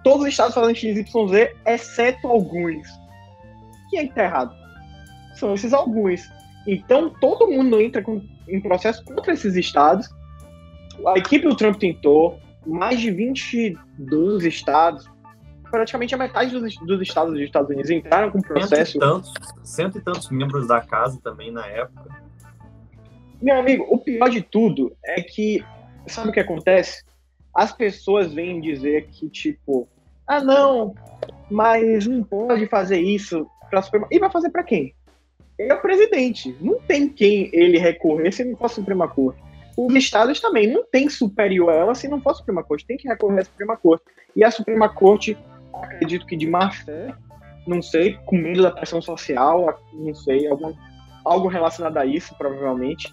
Todos 0.04 0.22
os 0.22 0.28
estados 0.28 0.54
fazem 0.54 0.74
X, 0.74 0.96
Y, 0.96 1.28
Z, 1.28 1.56
exceto 1.66 2.28
alguns. 2.28 2.86
Quem 3.90 4.00
é 4.00 4.06
que 4.06 4.14
tá 4.14 4.24
errado? 4.24 4.54
São 5.34 5.54
esses 5.54 5.72
alguns. 5.72 6.22
Então 6.66 7.10
todo 7.20 7.48
mundo 7.48 7.80
entra 7.80 8.02
com 8.02 8.22
em 8.48 8.60
processo 8.60 9.04
contra 9.04 9.32
esses 9.32 9.54
estados. 9.56 10.08
A 11.06 11.18
equipe 11.18 11.46
do 11.46 11.54
Trump 11.54 11.76
tentou, 11.76 12.40
mais 12.66 13.00
de 13.00 13.10
22 13.10 14.44
estados, 14.44 15.08
praticamente 15.70 16.14
a 16.14 16.18
metade 16.18 16.50
dos, 16.50 16.76
dos 16.76 17.00
estados 17.02 17.32
dos 17.32 17.42
Estados 17.42 17.70
Unidos 17.70 17.90
entraram 17.90 18.30
com 18.30 18.40
processo. 18.40 18.92
Cento 18.92 18.96
e, 18.96 18.98
tantos, 18.98 19.32
cento 19.62 19.98
e 19.98 20.00
tantos 20.00 20.30
membros 20.30 20.66
da 20.66 20.80
casa 20.80 21.20
também 21.22 21.52
na 21.52 21.66
época. 21.66 22.10
Meu 23.40 23.58
amigo, 23.58 23.86
o 23.88 23.98
pior 23.98 24.28
de 24.28 24.42
tudo 24.42 24.96
é 25.04 25.22
que, 25.22 25.64
sabe 26.06 26.30
o 26.30 26.32
que 26.32 26.40
acontece? 26.40 27.04
As 27.58 27.72
pessoas 27.72 28.32
vêm 28.32 28.60
dizer 28.60 29.08
que, 29.08 29.28
tipo, 29.28 29.88
ah, 30.28 30.40
não, 30.40 30.94
mas 31.50 32.06
não 32.06 32.22
pode 32.22 32.68
fazer 32.68 33.00
isso 33.00 33.50
para 33.68 33.82
Suprema. 33.82 34.06
E 34.12 34.18
vai 34.20 34.30
fazer 34.30 34.48
para 34.50 34.62
quem? 34.62 34.94
é 35.58 35.74
o 35.74 35.82
presidente. 35.82 36.56
Não 36.60 36.78
tem 36.78 37.08
quem 37.08 37.50
ele 37.52 37.76
recorrer 37.76 38.30
se 38.30 38.44
não 38.44 38.56
for 38.56 38.66
a 38.66 38.68
Suprema 38.68 39.08
Corte. 39.08 39.42
Os 39.76 39.92
estados 39.96 40.38
também 40.38 40.68
não 40.68 40.84
tem 40.84 41.08
superior 41.08 41.70
a 41.70 41.74
ela 41.74 41.94
se 41.96 42.06
não 42.06 42.20
for 42.20 42.30
a 42.30 42.34
Suprema 42.34 42.62
Corte. 42.62 42.86
Tem 42.86 42.96
que 42.96 43.08
recorrer 43.08 43.40
à 43.40 43.44
Suprema 43.44 43.76
Corte. 43.76 44.04
E 44.36 44.44
a 44.44 44.52
Suprema 44.52 44.88
Corte, 44.88 45.36
acredito 45.74 46.26
que 46.26 46.36
de 46.36 46.46
má 46.46 46.70
fé, 46.70 47.12
não 47.66 47.82
sei, 47.82 48.16
com 48.24 48.36
medo 48.36 48.62
da 48.62 48.70
pressão 48.70 49.02
social, 49.02 49.82
não 49.92 50.14
sei, 50.14 50.46
algum, 50.46 50.72
algo 51.24 51.48
relacionado 51.48 51.96
a 51.96 52.06
isso, 52.06 52.32
provavelmente, 52.38 53.10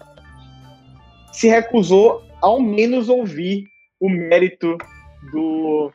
se 1.32 1.48
recusou 1.48 2.22
ao 2.40 2.60
menos 2.60 3.08
ouvir 3.08 3.64
o 4.00 4.08
mérito 4.08 4.76
do. 5.32 5.92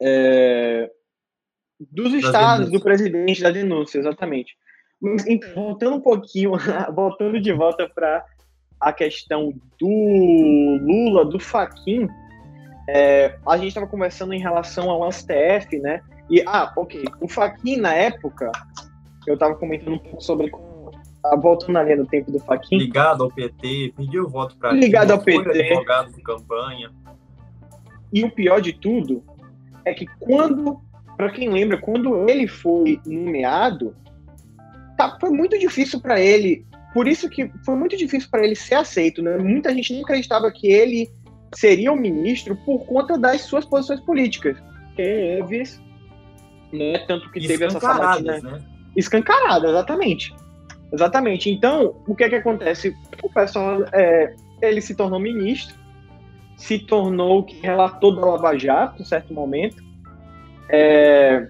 É, 0.00 0.90
dos 1.90 2.12
estados, 2.14 2.70
do 2.70 2.80
presidente, 2.80 3.42
da 3.42 3.50
denúncia, 3.50 3.98
exatamente. 3.98 4.56
Então, 5.26 5.52
voltando 5.54 5.96
um 5.96 6.00
pouquinho, 6.00 6.52
voltando 6.94 7.40
de 7.40 7.52
volta 7.52 7.88
para 7.88 8.24
a 8.80 8.92
questão 8.92 9.52
do 9.78 10.78
Lula, 10.80 11.24
do 11.24 11.38
Faquin, 11.38 12.08
é, 12.88 13.36
a 13.46 13.56
gente 13.56 13.68
estava 13.68 13.86
conversando 13.86 14.32
em 14.32 14.40
relação 14.40 14.90
ao 14.90 15.10
STF, 15.10 15.78
né? 15.78 16.02
E, 16.30 16.42
ah, 16.46 16.72
ok, 16.76 17.04
o 17.20 17.28
Faquin 17.28 17.76
na 17.76 17.94
época, 17.94 18.50
eu 19.26 19.34
estava 19.34 19.54
comentando 19.54 19.94
um 19.94 19.98
pouco 19.98 20.20
sobre 20.20 20.50
voltando 21.40 21.76
ali 21.78 21.94
no 21.94 22.06
tempo 22.06 22.30
do 22.30 22.40
Faquin. 22.40 22.78
Ligado 22.78 23.24
ao 23.24 23.30
PT, 23.30 23.94
pediu 23.96 24.28
voto 24.28 24.56
para 24.56 24.72
Ligado 24.72 25.12
ao 25.12 25.20
PT. 25.20 25.48
advogado 25.48 26.12
de 26.12 26.22
campanha. 26.22 26.90
E 28.12 28.24
o 28.24 28.30
pior 28.30 28.60
de 28.60 28.72
tudo 28.72 29.22
é 29.84 29.94
que 29.94 30.06
quando, 30.18 30.80
para 31.16 31.30
quem 31.30 31.48
lembra, 31.48 31.78
quando 31.78 32.28
ele 32.28 32.46
foi 32.46 33.00
nomeado, 33.06 33.94
tá, 34.96 35.16
foi 35.20 35.30
muito 35.30 35.58
difícil 35.58 36.00
para 36.00 36.20
ele. 36.20 36.66
Por 36.92 37.08
isso 37.08 37.28
que 37.28 37.50
foi 37.64 37.74
muito 37.74 37.96
difícil 37.96 38.28
para 38.30 38.44
ele 38.44 38.54
ser 38.54 38.74
aceito, 38.74 39.22
né? 39.22 39.38
Muita 39.38 39.72
gente 39.74 39.94
não 39.94 40.02
acreditava 40.02 40.50
que 40.50 40.66
ele 40.66 41.08
seria 41.54 41.90
o 41.90 41.94
um 41.94 42.00
ministro 42.00 42.56
por 42.64 42.84
conta 42.86 43.16
das 43.16 43.42
suas 43.42 43.64
posições 43.64 44.00
políticas. 44.00 44.56
Teve, 44.94 45.62
né? 46.72 46.98
Tanto 47.06 47.30
que 47.30 47.46
teve 47.46 47.64
essa 47.64 47.80
sabatina. 47.80 48.40
Né? 48.40 48.58
Escancarada, 48.94 49.68
exatamente. 49.68 50.34
Exatamente. 50.92 51.50
Então, 51.50 51.96
o 52.06 52.14
que 52.14 52.24
é 52.24 52.28
que 52.28 52.34
acontece? 52.36 52.94
O 53.22 53.30
pessoal, 53.30 53.84
é, 53.92 54.34
ele 54.60 54.80
se 54.80 54.94
tornou 54.94 55.18
ministro, 55.18 55.74
se 56.56 56.78
tornou 56.78 57.42
que 57.42 57.58
relator 57.60 58.14
da 58.14 58.26
Lava 58.26 58.58
Jato, 58.58 59.02
em 59.02 59.04
certo 59.04 59.32
momento. 59.32 59.82
É, 60.68 61.48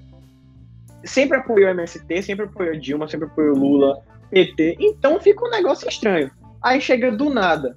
sempre 1.05 1.39
apoiou 1.39 1.69
o 1.69 1.71
MST, 1.71 2.23
sempre 2.23 2.47
apoiou 2.47 2.79
Dilma, 2.79 3.09
sempre 3.09 3.27
apoiou 3.27 3.57
Lula, 3.57 4.03
PT. 4.31 4.77
Então 4.81 5.21
fica 5.21 5.45
um 5.45 5.51
negócio 5.51 5.89
estranho. 5.89 6.31
Aí 6.63 6.81
chega 6.81 7.11
do 7.11 7.29
nada 7.29 7.77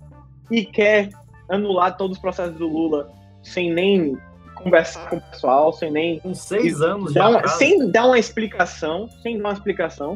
e 0.52 0.64
quer 0.64 1.10
anular 1.50 1.98
todos 1.98 2.18
os 2.18 2.22
processos 2.22 2.56
do 2.58 2.68
Lula 2.68 3.12
sem 3.42 3.74
nem 3.74 4.18
conversar 4.56 5.10
com 5.10 5.18
o 5.18 5.22
pessoal, 5.22 5.74
sem 5.74 5.92
nem. 5.92 6.20
Com 6.20 6.34
seis 6.34 6.82
anos 6.82 7.14
dar 7.14 7.30
uma, 7.30 7.48
Sem 7.48 7.92
dar 7.92 8.08
uma 8.08 8.18
explicação, 8.18 9.10
sem 9.22 9.38
dar 9.38 9.50
uma 9.50 9.54
explicação. 9.54 10.16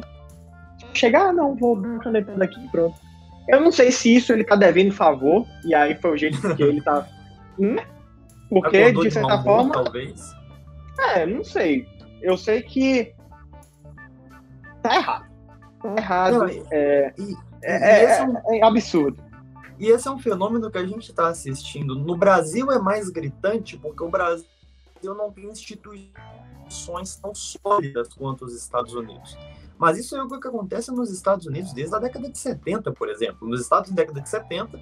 Chegar, 0.94 1.28
ah, 1.28 1.32
não, 1.32 1.54
vou 1.54 1.80
dar 1.80 1.88
uma 1.88 1.98
canetada 2.00 2.44
aqui 2.44 2.68
pronto. 2.68 2.98
Eu 3.48 3.60
não 3.60 3.72
sei 3.72 3.90
se 3.90 4.14
isso 4.14 4.32
ele 4.32 4.44
tá 4.44 4.56
devendo 4.56 4.92
favor, 4.92 5.46
e 5.64 5.74
aí 5.74 5.94
foi 5.96 6.12
o 6.12 6.16
jeito 6.16 6.54
que 6.54 6.62
ele 6.62 6.80
tá. 6.80 7.06
Né? 7.58 7.84
Porque, 8.48 8.92
de 8.92 9.10
certa 9.10 9.36
de 9.36 9.44
forma. 9.44 9.72
Talvez. 9.72 10.34
É, 11.14 11.24
não 11.24 11.44
sei 11.44 11.86
eu 12.20 12.36
sei 12.36 12.62
que 12.62 13.14
tá 14.82 14.96
errado. 14.96 15.30
Tá 15.82 15.94
errado. 15.96 16.38
Não, 16.38 16.46
é, 16.70 17.14
e, 17.18 17.36
é, 17.62 18.04
é, 18.04 18.24
um, 18.24 18.54
é, 18.54 18.62
absurdo. 18.62 19.22
E 19.78 19.88
esse 19.88 20.06
é 20.06 20.10
um 20.10 20.18
fenômeno 20.18 20.70
que 20.70 20.78
a 20.78 20.86
gente 20.86 21.10
está 21.10 21.28
assistindo. 21.28 21.94
No 21.94 22.16
Brasil 22.16 22.70
é 22.70 22.78
mais 22.78 23.08
gritante, 23.08 23.78
porque 23.78 24.02
o 24.02 24.10
Brasil 24.10 24.44
não 25.02 25.32
tem 25.32 25.46
instituições 25.46 27.16
tão 27.16 27.34
sólidas 27.34 28.08
quanto 28.12 28.44
os 28.44 28.54
Estados 28.54 28.92
Unidos. 28.94 29.38
Mas 29.80 29.96
isso 29.96 30.14
é 30.14 30.20
algo 30.20 30.38
que 30.38 30.46
acontece 30.46 30.92
nos 30.92 31.10
Estados 31.10 31.46
Unidos 31.46 31.72
desde 31.72 31.96
a 31.96 31.98
década 31.98 32.28
de 32.28 32.38
70, 32.38 32.92
por 32.92 33.08
exemplo. 33.08 33.48
Nos 33.48 33.62
Estados 33.62 33.88
Unidos, 33.88 34.04
década 34.04 34.20
de 34.20 34.28
70, 34.28 34.78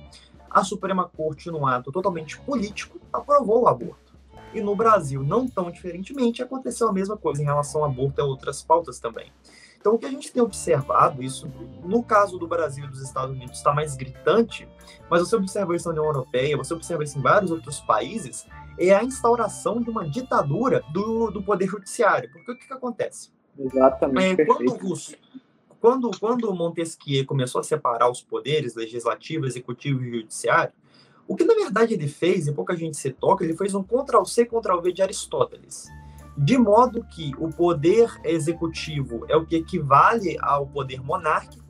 a 0.51 0.65
Suprema 0.65 1.09
Corte, 1.09 1.53
num 1.53 1.65
ato 1.65 1.93
totalmente 1.93 2.37
político, 2.41 2.99
aprovou 3.13 3.63
o 3.63 3.69
aborto. 3.69 4.19
E 4.53 4.61
no 4.61 4.75
Brasil, 4.75 5.23
não 5.23 5.47
tão 5.47 5.71
diferentemente, 5.71 6.43
aconteceu 6.43 6.89
a 6.89 6.93
mesma 6.93 7.17
coisa 7.17 7.41
em 7.41 7.45
relação 7.45 7.85
ao 7.85 7.91
aborto 7.91 8.21
e 8.21 8.25
outras 8.25 8.61
pautas 8.61 8.99
também. 8.99 9.33
Então, 9.79 9.95
o 9.95 9.99
que 10.01 10.07
a 10.07 10.11
gente 10.11 10.33
tem 10.33 10.43
observado, 10.43 11.23
isso 11.23 11.47
no 11.85 12.03
caso 12.03 12.37
do 12.37 12.49
Brasil 12.49 12.85
e 12.85 12.89
dos 12.89 13.01
Estados 13.01 13.37
Unidos 13.37 13.59
está 13.59 13.73
mais 13.73 13.95
gritante, 13.95 14.69
mas 15.09 15.21
você 15.21 15.37
observa 15.37 15.77
isso 15.77 15.87
na 15.87 15.93
União 15.93 16.07
Europeia, 16.07 16.57
você 16.57 16.75
observa 16.75 17.05
isso 17.05 17.17
em 17.17 17.23
vários 17.23 17.53
outros 17.53 17.79
países, 17.83 18.49
é 18.77 18.93
a 18.93 19.05
instauração 19.05 19.81
de 19.81 19.91
uma 19.91 20.09
ditadura 20.09 20.83
do, 20.93 21.31
do 21.31 21.41
poder 21.41 21.69
judiciário. 21.69 22.33
Porque 22.33 22.51
o 22.51 22.59
que, 22.59 22.67
que 22.67 22.75
acontece? 22.75 23.38
Exatamente. 23.59 24.43
É, 24.43 24.45
quando, 24.45 24.79
quando, 25.81 26.11
quando 26.19 26.55
Montesquieu 26.55 27.27
começou 27.27 27.61
a 27.61 27.65
separar 27.65 28.11
os 28.11 28.23
poderes 28.23 28.75
legislativo, 28.75 29.47
executivo 29.47 30.03
e 30.05 30.11
judiciário, 30.11 30.73
o 31.27 31.37
que 31.37 31.45
na 31.45 31.55
verdade 31.55 31.95
ele 31.95 32.09
fez, 32.09 32.47
e 32.47 32.53
pouca 32.53 32.75
gente 32.77 32.97
se 32.97 33.11
toca, 33.13 33.45
ele 33.45 33.57
fez 33.57 33.75
um 33.75 33.83
Ctrl-C, 33.83 34.47
Ctrl-V 34.47 34.93
de 34.93 35.03
Aristóteles. 35.03 35.89
de 36.39 36.57
modo 36.57 37.05
que 37.05 37.33
o 37.37 37.49
poder 37.49 38.09
executivo 38.23 39.27
é 39.29 39.37
o 39.37 39.45
que 39.45 39.57
equivale 39.57 40.37
ao 40.41 40.69
poder 40.69 41.03
monárquico, 41.03 41.67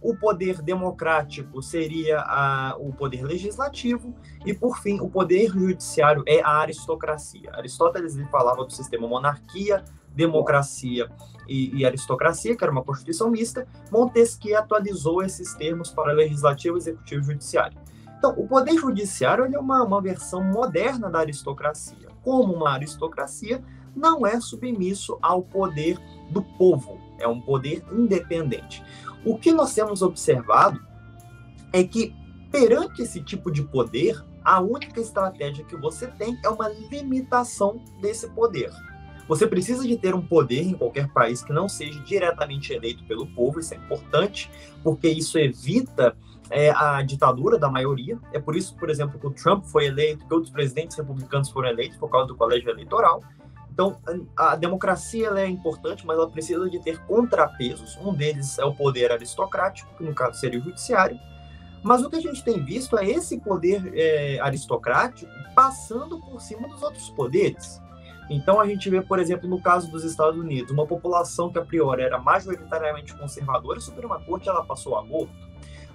o 0.00 0.14
poder 0.14 0.62
democrático 0.62 1.60
seria 1.60 2.20
a, 2.20 2.76
o 2.78 2.92
poder 2.92 3.24
legislativo 3.24 4.14
e, 4.44 4.54
por 4.54 4.78
fim, 4.78 5.00
o 5.00 5.10
poder 5.10 5.50
judiciário 5.50 6.22
é 6.26 6.40
a 6.40 6.58
aristocracia. 6.58 7.50
Aristóteles 7.54 8.16
ele 8.16 8.28
falava 8.28 8.64
do 8.64 8.72
sistema 8.72 9.08
monarquia, 9.08 9.82
democracia 10.16 11.08
e, 11.46 11.76
e, 11.76 11.86
aristocracia, 11.86 12.56
que 12.56 12.64
era 12.64 12.72
uma 12.72 12.82
constituição 12.82 13.30
mista. 13.30 13.68
Montesquieu 13.92 14.58
atualizou 14.58 15.22
esses 15.22 15.54
termos 15.54 15.90
para 15.90 16.12
legislativo, 16.12 16.76
executivo 16.76 17.22
e 17.22 17.26
judiciário. 17.26 17.78
Então, 18.18 18.32
o 18.36 18.48
poder 18.48 18.76
judiciário 18.78 19.44
é 19.44 19.58
uma, 19.58 19.84
uma 19.84 20.00
versão 20.00 20.42
moderna 20.42 21.10
da 21.10 21.20
aristocracia. 21.20 22.08
Como 22.22 22.54
uma 22.54 22.70
aristocracia, 22.70 23.62
não 23.94 24.26
é 24.26 24.40
submisso 24.40 25.18
ao 25.22 25.42
poder 25.42 25.98
do 26.30 26.42
povo, 26.42 26.98
é 27.18 27.28
um 27.28 27.40
poder 27.40 27.84
independente. 27.92 28.82
O 29.24 29.38
que 29.38 29.52
nós 29.52 29.74
temos 29.74 30.02
observado 30.02 30.80
é 31.72 31.84
que, 31.84 32.14
perante 32.50 33.02
esse 33.02 33.22
tipo 33.22 33.50
de 33.50 33.62
poder, 33.62 34.22
a 34.44 34.60
única 34.60 35.00
estratégia 35.00 35.64
que 35.64 35.76
você 35.76 36.06
tem 36.06 36.38
é 36.44 36.48
uma 36.48 36.68
limitação 36.68 37.82
desse 38.00 38.28
poder. 38.30 38.70
Você 39.28 39.46
precisa 39.46 39.86
de 39.86 39.96
ter 39.96 40.14
um 40.14 40.22
poder 40.22 40.62
em 40.62 40.74
qualquer 40.74 41.08
país 41.08 41.42
que 41.42 41.52
não 41.52 41.68
seja 41.68 41.98
diretamente 42.00 42.72
eleito 42.72 43.04
pelo 43.04 43.26
povo, 43.26 43.58
isso 43.58 43.74
é 43.74 43.76
importante, 43.76 44.50
porque 44.82 45.08
isso 45.08 45.38
evita 45.38 46.16
é, 46.50 46.70
a 46.70 47.02
ditadura 47.02 47.58
da 47.58 47.68
maioria. 47.68 48.18
É 48.32 48.38
por 48.38 48.56
isso, 48.56 48.76
por 48.76 48.88
exemplo, 48.88 49.18
que 49.18 49.26
o 49.26 49.30
Trump 49.30 49.64
foi 49.64 49.86
eleito, 49.86 50.26
que 50.26 50.32
outros 50.32 50.52
presidentes 50.52 50.96
republicanos 50.96 51.50
foram 51.50 51.68
eleitos 51.68 51.96
por 51.98 52.08
causa 52.08 52.28
do 52.28 52.36
colégio 52.36 52.70
eleitoral. 52.70 53.22
Então, 53.72 53.98
a 54.34 54.56
democracia 54.56 55.28
é 55.36 55.46
importante, 55.46 56.06
mas 56.06 56.16
ela 56.16 56.30
precisa 56.30 56.70
de 56.70 56.78
ter 56.78 56.98
contrapesos. 57.00 57.98
Um 58.00 58.14
deles 58.14 58.58
é 58.58 58.64
o 58.64 58.74
poder 58.74 59.12
aristocrático, 59.12 59.94
que 59.98 60.04
no 60.04 60.14
caso 60.14 60.38
seria 60.40 60.58
o 60.58 60.62
judiciário. 60.62 61.18
Mas 61.82 62.02
o 62.02 62.08
que 62.08 62.16
a 62.16 62.20
gente 62.20 62.42
tem 62.42 62.64
visto 62.64 62.98
é 62.98 63.06
esse 63.06 63.38
poder 63.38 63.92
é, 63.94 64.40
aristocrático 64.40 65.30
passando 65.54 66.18
por 66.20 66.40
cima 66.40 66.66
dos 66.68 66.82
outros 66.82 67.10
poderes. 67.10 67.82
Então, 68.28 68.60
a 68.60 68.66
gente 68.66 68.90
vê, 68.90 69.00
por 69.00 69.18
exemplo, 69.18 69.48
no 69.48 69.60
caso 69.60 69.90
dos 69.90 70.04
Estados 70.04 70.38
Unidos, 70.38 70.72
uma 70.72 70.86
população 70.86 71.50
que 71.50 71.58
a 71.58 71.64
priori 71.64 72.02
era 72.02 72.18
majoritariamente 72.18 73.16
conservadora, 73.16 73.78
a 73.78 73.82
Suprema 73.82 74.20
Corte 74.20 74.48
ela 74.48 74.64
passou 74.64 74.94
o 74.94 74.96
aborto. 74.96 75.34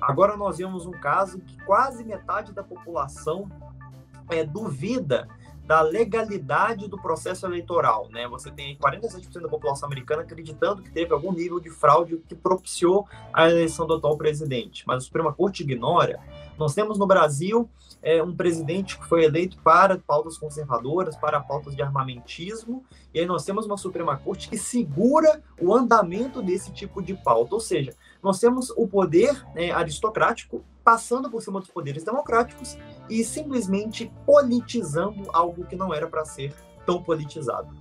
Agora 0.02 0.36
nós 0.36 0.58
vemos 0.58 0.86
um 0.86 0.92
caso 0.92 1.40
que 1.40 1.56
quase 1.64 2.04
metade 2.04 2.54
da 2.54 2.64
população 2.64 3.48
é, 4.30 4.44
duvida 4.44 5.28
da 5.64 5.82
legalidade 5.82 6.88
do 6.88 6.98
processo 7.00 7.46
eleitoral, 7.46 8.10
né? 8.10 8.28
Você 8.28 8.50
tem 8.50 8.76
47% 8.78 9.42
da 9.42 9.48
população 9.48 9.88
americana 9.88 10.24
acreditando 10.24 10.82
que 10.82 10.90
teve 10.90 11.14
algum 11.14 11.32
nível 11.32 11.60
de 11.60 11.70
fraude 11.70 12.18
que 12.28 12.36
propiciou 12.36 13.08
a 13.32 13.50
eleição 13.50 13.86
do 13.86 13.94
atual 13.94 14.18
presidente, 14.18 14.84
mas 14.88 14.98
a 14.98 15.06
Suprema 15.06 15.32
Corte 15.32 15.62
ignora. 15.64 16.20
Nós 16.62 16.76
temos 16.76 17.00
no 17.00 17.08
Brasil 17.08 17.68
é, 18.04 18.22
um 18.22 18.36
presidente 18.36 18.96
que 18.96 19.08
foi 19.08 19.24
eleito 19.24 19.58
para 19.64 19.98
pautas 19.98 20.38
conservadoras, 20.38 21.18
para 21.18 21.40
pautas 21.40 21.76
de 21.76 21.82
armamentismo, 21.82 22.86
e 23.12 23.20
aí 23.20 23.26
nós 23.26 23.44
temos 23.44 23.66
uma 23.66 23.78
Suprema 23.78 24.16
Corte 24.16 24.48
que 24.48 24.60
segura 24.60 25.42
o 25.60 25.74
andamento 25.74 26.40
desse 26.40 26.72
tipo 26.72 27.02
de 27.02 27.16
pauta, 27.16 27.56
ou 27.56 27.60
seja, 27.60 27.96
nós 28.22 28.40
temos 28.40 28.70
o 28.78 28.88
poder 28.88 29.44
né, 29.56 29.72
aristocrático 29.72 30.64
passando 30.84 31.32
por 31.32 31.42
cima 31.42 31.60
dos 31.60 31.72
poderes 31.72 32.04
democráticos 32.04 32.78
e 33.10 33.24
simplesmente 33.24 34.14
politizando 34.24 35.32
algo 35.34 35.66
que 35.66 35.76
não 35.76 35.92
era 35.92 36.06
para 36.06 36.24
ser 36.26 36.54
tão 36.86 37.02
politizado. 37.02 37.76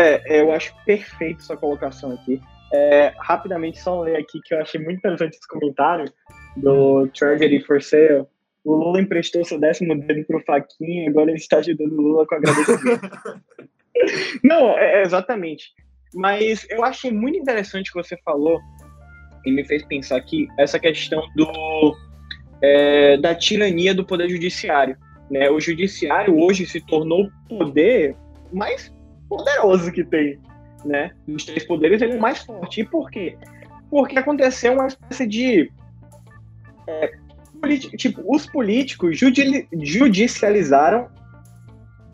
É, 0.00 0.40
eu 0.40 0.50
acho 0.50 0.74
perfeito 0.86 1.42
sua 1.42 1.58
colocação 1.58 2.10
aqui. 2.12 2.40
É, 2.72 3.14
rapidamente, 3.18 3.78
só 3.80 4.00
ler 4.00 4.16
aqui 4.16 4.40
que 4.42 4.54
eu 4.54 4.62
achei 4.62 4.80
muito 4.82 4.96
interessante 4.96 5.36
esse 5.36 5.46
comentário 5.46 6.10
do 6.56 7.06
Treasury 7.08 7.60
for 7.60 7.82
Sale. 7.82 8.26
O 8.64 8.74
Lula 8.74 9.00
emprestou 9.00 9.44
seu 9.44 9.60
décimo 9.60 9.98
dedo 9.98 10.24
pro 10.26 10.42
Faquinha, 10.44 11.10
agora 11.10 11.30
ele 11.30 11.38
está 11.38 11.58
ajudando 11.58 11.92
o 11.92 12.00
Lula 12.00 12.26
com 12.26 12.34
agradecimento. 12.34 13.42
Não, 14.42 14.78
é, 14.78 15.00
é, 15.00 15.02
exatamente. 15.02 15.72
Mas 16.14 16.66
eu 16.70 16.84
achei 16.84 17.10
muito 17.10 17.38
interessante 17.38 17.90
o 17.90 17.92
que 17.92 18.02
você 18.02 18.16
falou 18.24 18.60
e 19.44 19.52
me 19.52 19.64
fez 19.64 19.84
pensar 19.84 20.16
aqui 20.16 20.48
essa 20.58 20.78
questão 20.78 21.22
do 21.36 21.94
é, 22.62 23.16
da 23.18 23.34
tirania 23.34 23.94
do 23.94 24.04
poder 24.04 24.28
judiciário. 24.30 24.96
Né? 25.30 25.50
O 25.50 25.60
judiciário 25.60 26.38
hoje 26.38 26.66
se 26.66 26.80
tornou 26.80 27.28
o 27.50 27.58
poder 27.58 28.16
mais 28.52 28.92
poderoso 29.28 29.92
que 29.92 30.04
tem. 30.04 30.38
Né? 30.84 31.10
Dos 31.26 31.44
três 31.44 31.64
poderes, 31.64 32.00
ele 32.00 32.12
é 32.12 32.16
o 32.16 32.20
mais 32.20 32.38
forte. 32.38 32.80
E 32.80 32.84
por 32.84 33.10
quê? 33.10 33.36
Porque 33.90 34.18
aconteceu 34.18 34.74
uma 34.74 34.86
espécie 34.86 35.26
de. 35.26 35.72
É, 36.86 37.12
tipo, 37.96 38.22
os 38.26 38.46
políticos 38.46 39.18
judi 39.18 39.66
judicializaram 39.82 41.08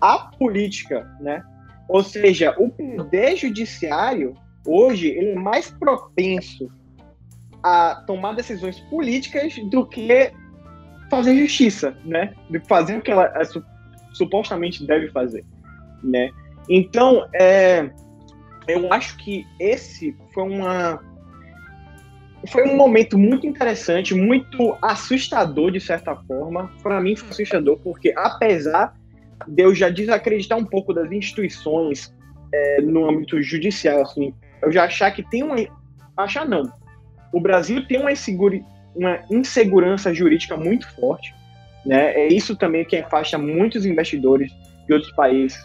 a 0.00 0.18
política, 0.18 1.08
né? 1.20 1.42
Ou 1.88 2.02
seja, 2.02 2.54
o 2.58 2.70
poder 2.70 3.36
judiciário 3.36 4.34
hoje 4.64 5.08
ele 5.08 5.30
é 5.30 5.34
mais 5.34 5.70
propenso 5.70 6.70
a 7.62 8.02
tomar 8.06 8.34
decisões 8.34 8.78
políticas 8.80 9.54
do 9.70 9.84
que 9.86 10.32
fazer 11.10 11.36
justiça, 11.36 11.96
né? 12.04 12.34
Que 12.48 12.60
fazer 12.60 12.96
o 12.96 13.02
que 13.02 13.10
ela 13.10 13.26
é, 13.36 13.42
supostamente 14.12 14.86
deve 14.86 15.10
fazer, 15.10 15.44
né? 16.02 16.30
Então, 16.68 17.26
é, 17.34 17.90
eu 18.68 18.92
acho 18.92 19.16
que 19.16 19.44
esse 19.58 20.16
foi 20.32 20.44
uma 20.44 21.02
foi 22.48 22.68
um 22.68 22.76
momento 22.76 23.18
muito 23.18 23.46
interessante, 23.46 24.14
muito 24.14 24.76
assustador 24.80 25.70
de 25.70 25.80
certa 25.80 26.16
forma. 26.16 26.72
Para 26.82 27.00
mim 27.00 27.16
foi 27.16 27.28
assustador 27.30 27.78
porque 27.78 28.12
apesar 28.16 28.94
de 29.46 29.62
eu 29.62 29.74
já 29.74 29.88
desacreditar 29.88 30.58
um 30.58 30.64
pouco 30.64 30.92
das 30.92 31.10
instituições 31.12 32.14
é, 32.52 32.80
no 32.82 33.08
âmbito 33.08 33.40
judicial, 33.42 34.02
assim, 34.02 34.34
eu 34.62 34.72
já 34.72 34.84
achar 34.84 35.10
que 35.10 35.22
tem 35.22 35.42
uma 35.42 35.56
achar 36.16 36.46
não, 36.46 36.70
o 37.32 37.40
Brasil 37.40 37.86
tem 37.86 37.98
uma, 37.98 38.10
uma 38.94 39.20
insegurança 39.30 40.12
jurídica 40.12 40.56
muito 40.56 40.88
forte. 40.94 41.34
Né? 41.84 42.12
É 42.12 42.28
isso 42.28 42.56
também 42.56 42.84
que 42.84 42.96
afasta 42.96 43.38
muitos 43.38 43.86
investidores 43.86 44.52
de 44.86 44.92
outros 44.92 45.12
países, 45.12 45.58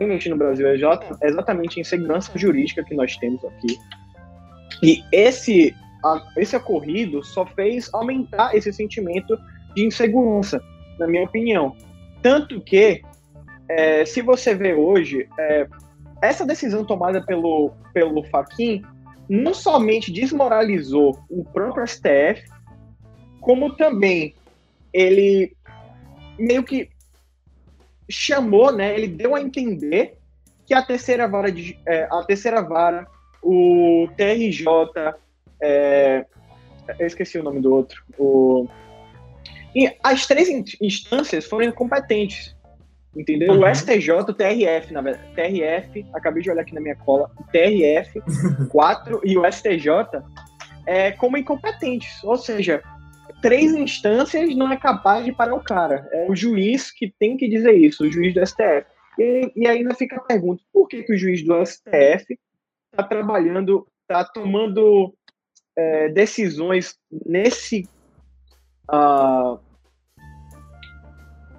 no 0.00 0.36
Brasil, 0.36 0.66
é 0.66 1.28
exatamente 1.28 1.78
a 1.78 1.80
insegurança 1.80 2.36
jurídica 2.36 2.84
que 2.84 2.94
nós 2.94 3.16
temos 3.16 3.44
aqui. 3.44 3.78
E 4.82 5.02
esse, 5.12 5.74
esse 6.36 6.56
ocorrido 6.56 7.22
só 7.22 7.46
fez 7.46 7.88
aumentar 7.92 8.54
esse 8.54 8.72
sentimento 8.72 9.38
de 9.74 9.86
insegurança, 9.86 10.62
na 10.98 11.06
minha 11.06 11.24
opinião. 11.24 11.76
Tanto 12.20 12.60
que, 12.60 13.02
é, 13.68 14.04
se 14.04 14.20
você 14.22 14.54
vê 14.54 14.74
hoje, 14.74 15.28
é, 15.38 15.66
essa 16.20 16.46
decisão 16.46 16.84
tomada 16.84 17.20
pelo, 17.20 17.72
pelo 17.92 18.22
Faquin 18.24 18.82
não 19.28 19.54
somente 19.54 20.12
desmoralizou 20.12 21.18
o 21.30 21.44
próprio 21.44 21.86
STF, 21.86 22.44
como 23.40 23.74
também 23.76 24.34
ele 24.92 25.56
meio 26.38 26.62
que 26.62 26.90
chamou, 28.08 28.72
né? 28.72 28.94
Ele 28.94 29.08
deu 29.08 29.34
a 29.34 29.40
entender 29.40 30.16
que 30.66 30.74
a 30.74 30.82
terceira 30.82 31.26
vara, 31.26 31.50
de, 31.50 31.78
é, 31.86 32.06
a 32.10 32.22
terceira 32.24 32.62
vara, 32.62 33.06
o 33.42 34.08
TRJ, 34.16 34.64
é, 35.62 36.26
eu 36.98 37.06
esqueci 37.06 37.38
o 37.38 37.42
nome 37.42 37.60
do 37.60 37.72
outro, 37.72 38.02
o, 38.18 38.66
e 39.74 39.90
as 40.02 40.26
três 40.26 40.48
instâncias 40.80 41.46
foram 41.46 41.68
incompetentes. 41.68 42.54
Entendeu? 43.14 43.52
Uhum. 43.52 43.60
O 43.60 43.74
STJ, 43.74 44.10
o 44.10 44.32
TRF, 44.32 44.90
na 44.90 45.02
verdade, 45.02 45.34
TRF, 45.34 46.06
acabei 46.14 46.42
de 46.42 46.50
olhar 46.50 46.62
aqui 46.62 46.74
na 46.74 46.80
minha 46.80 46.96
cola, 46.96 47.30
o 47.38 47.44
TRF 47.52 48.22
4 48.70 49.20
e 49.22 49.36
o 49.36 49.52
STJ 49.52 50.22
é 50.86 51.12
como 51.12 51.36
incompetentes, 51.36 52.24
ou 52.24 52.36
seja, 52.38 52.82
três 53.42 53.74
instâncias 53.74 54.56
não 54.56 54.72
é 54.72 54.78
capaz 54.78 55.24
de 55.24 55.32
parar 55.32 55.54
o 55.54 55.62
cara. 55.62 56.08
É 56.10 56.30
o 56.30 56.34
juiz 56.34 56.90
que 56.90 57.12
tem 57.18 57.36
que 57.36 57.48
dizer 57.48 57.72
isso, 57.72 58.04
o 58.04 58.10
juiz 58.10 58.32
do 58.32 58.44
STF. 58.46 58.86
E, 59.18 59.52
e 59.54 59.66
ainda 59.66 59.94
fica 59.94 60.16
a 60.16 60.20
pergunta: 60.20 60.62
por 60.72 60.88
que, 60.88 61.02
que 61.02 61.12
o 61.12 61.18
juiz 61.18 61.44
do 61.44 61.64
STF 61.66 62.38
está 62.90 63.02
trabalhando, 63.06 63.86
está 64.02 64.24
tomando 64.24 65.14
é, 65.76 66.08
decisões 66.08 66.96
nesse. 67.26 67.88
Uh, 68.90 69.58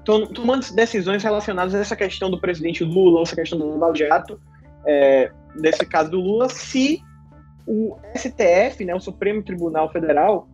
tomando 0.03 0.69
decisões 0.75 1.23
relacionadas 1.23 1.73
a 1.73 1.79
essa 1.79 1.95
questão 1.95 2.29
do 2.29 2.39
presidente 2.39 2.83
Lula, 2.83 3.21
essa 3.21 3.35
questão 3.35 3.57
do 3.57 3.77
Lava 3.77 3.93
é, 4.85 5.31
nesse 5.55 5.85
caso 5.85 6.11
do 6.11 6.19
Lula, 6.19 6.49
se 6.49 7.01
o 7.65 7.97
STF, 8.15 8.83
né, 8.83 8.93
o 8.93 8.99
Supremo 8.99 9.41
Tribunal 9.41 9.89
Federal, 9.91 10.47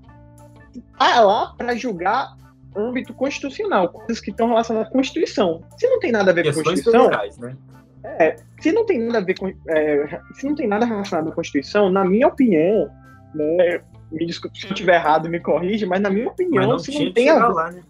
está 0.75 1.21
lá 1.21 1.53
para 1.57 1.75
julgar 1.75 2.37
âmbito 2.75 3.13
constitucional, 3.13 3.89
coisas 3.89 4.19
que 4.19 4.29
estão 4.29 4.47
relacionadas 4.49 4.89
à 4.89 4.91
Constituição. 4.91 5.63
Se 5.77 5.87
não 5.87 5.99
tem 5.99 6.11
nada 6.11 6.29
a 6.31 6.33
ver 6.33 6.43
com 6.43 6.59
a 6.59 6.63
Constituição. 6.63 7.09
Né? 7.39 7.57
É, 8.03 8.35
se 8.59 8.71
não 8.71 8.85
tem 8.85 8.99
nada 8.99 9.17
a 9.17 9.21
ver 9.21 9.37
com. 9.37 9.47
É, 9.67 10.21
se 10.35 10.45
não 10.45 10.55
tem 10.55 10.67
nada 10.67 10.85
relacionado 10.85 11.29
à 11.29 11.31
Constituição, 11.31 11.89
na 11.89 12.05
minha 12.05 12.27
opinião, 12.27 12.89
né, 13.33 13.81
me 14.11 14.25
desculpe 14.25 14.59
se 14.59 14.65
eu 14.65 14.71
estiver 14.71 14.95
errado, 14.95 15.29
me 15.29 15.39
corrige, 15.39 15.85
mas 15.85 16.01
na 16.01 16.09
minha 16.09 16.27
opinião, 16.27 16.67
não 16.67 16.79
se 16.79 17.03
não 17.03 17.11
tem 17.13 17.29
a 17.29 17.47
lá, 17.47 17.71
né? 17.71 17.81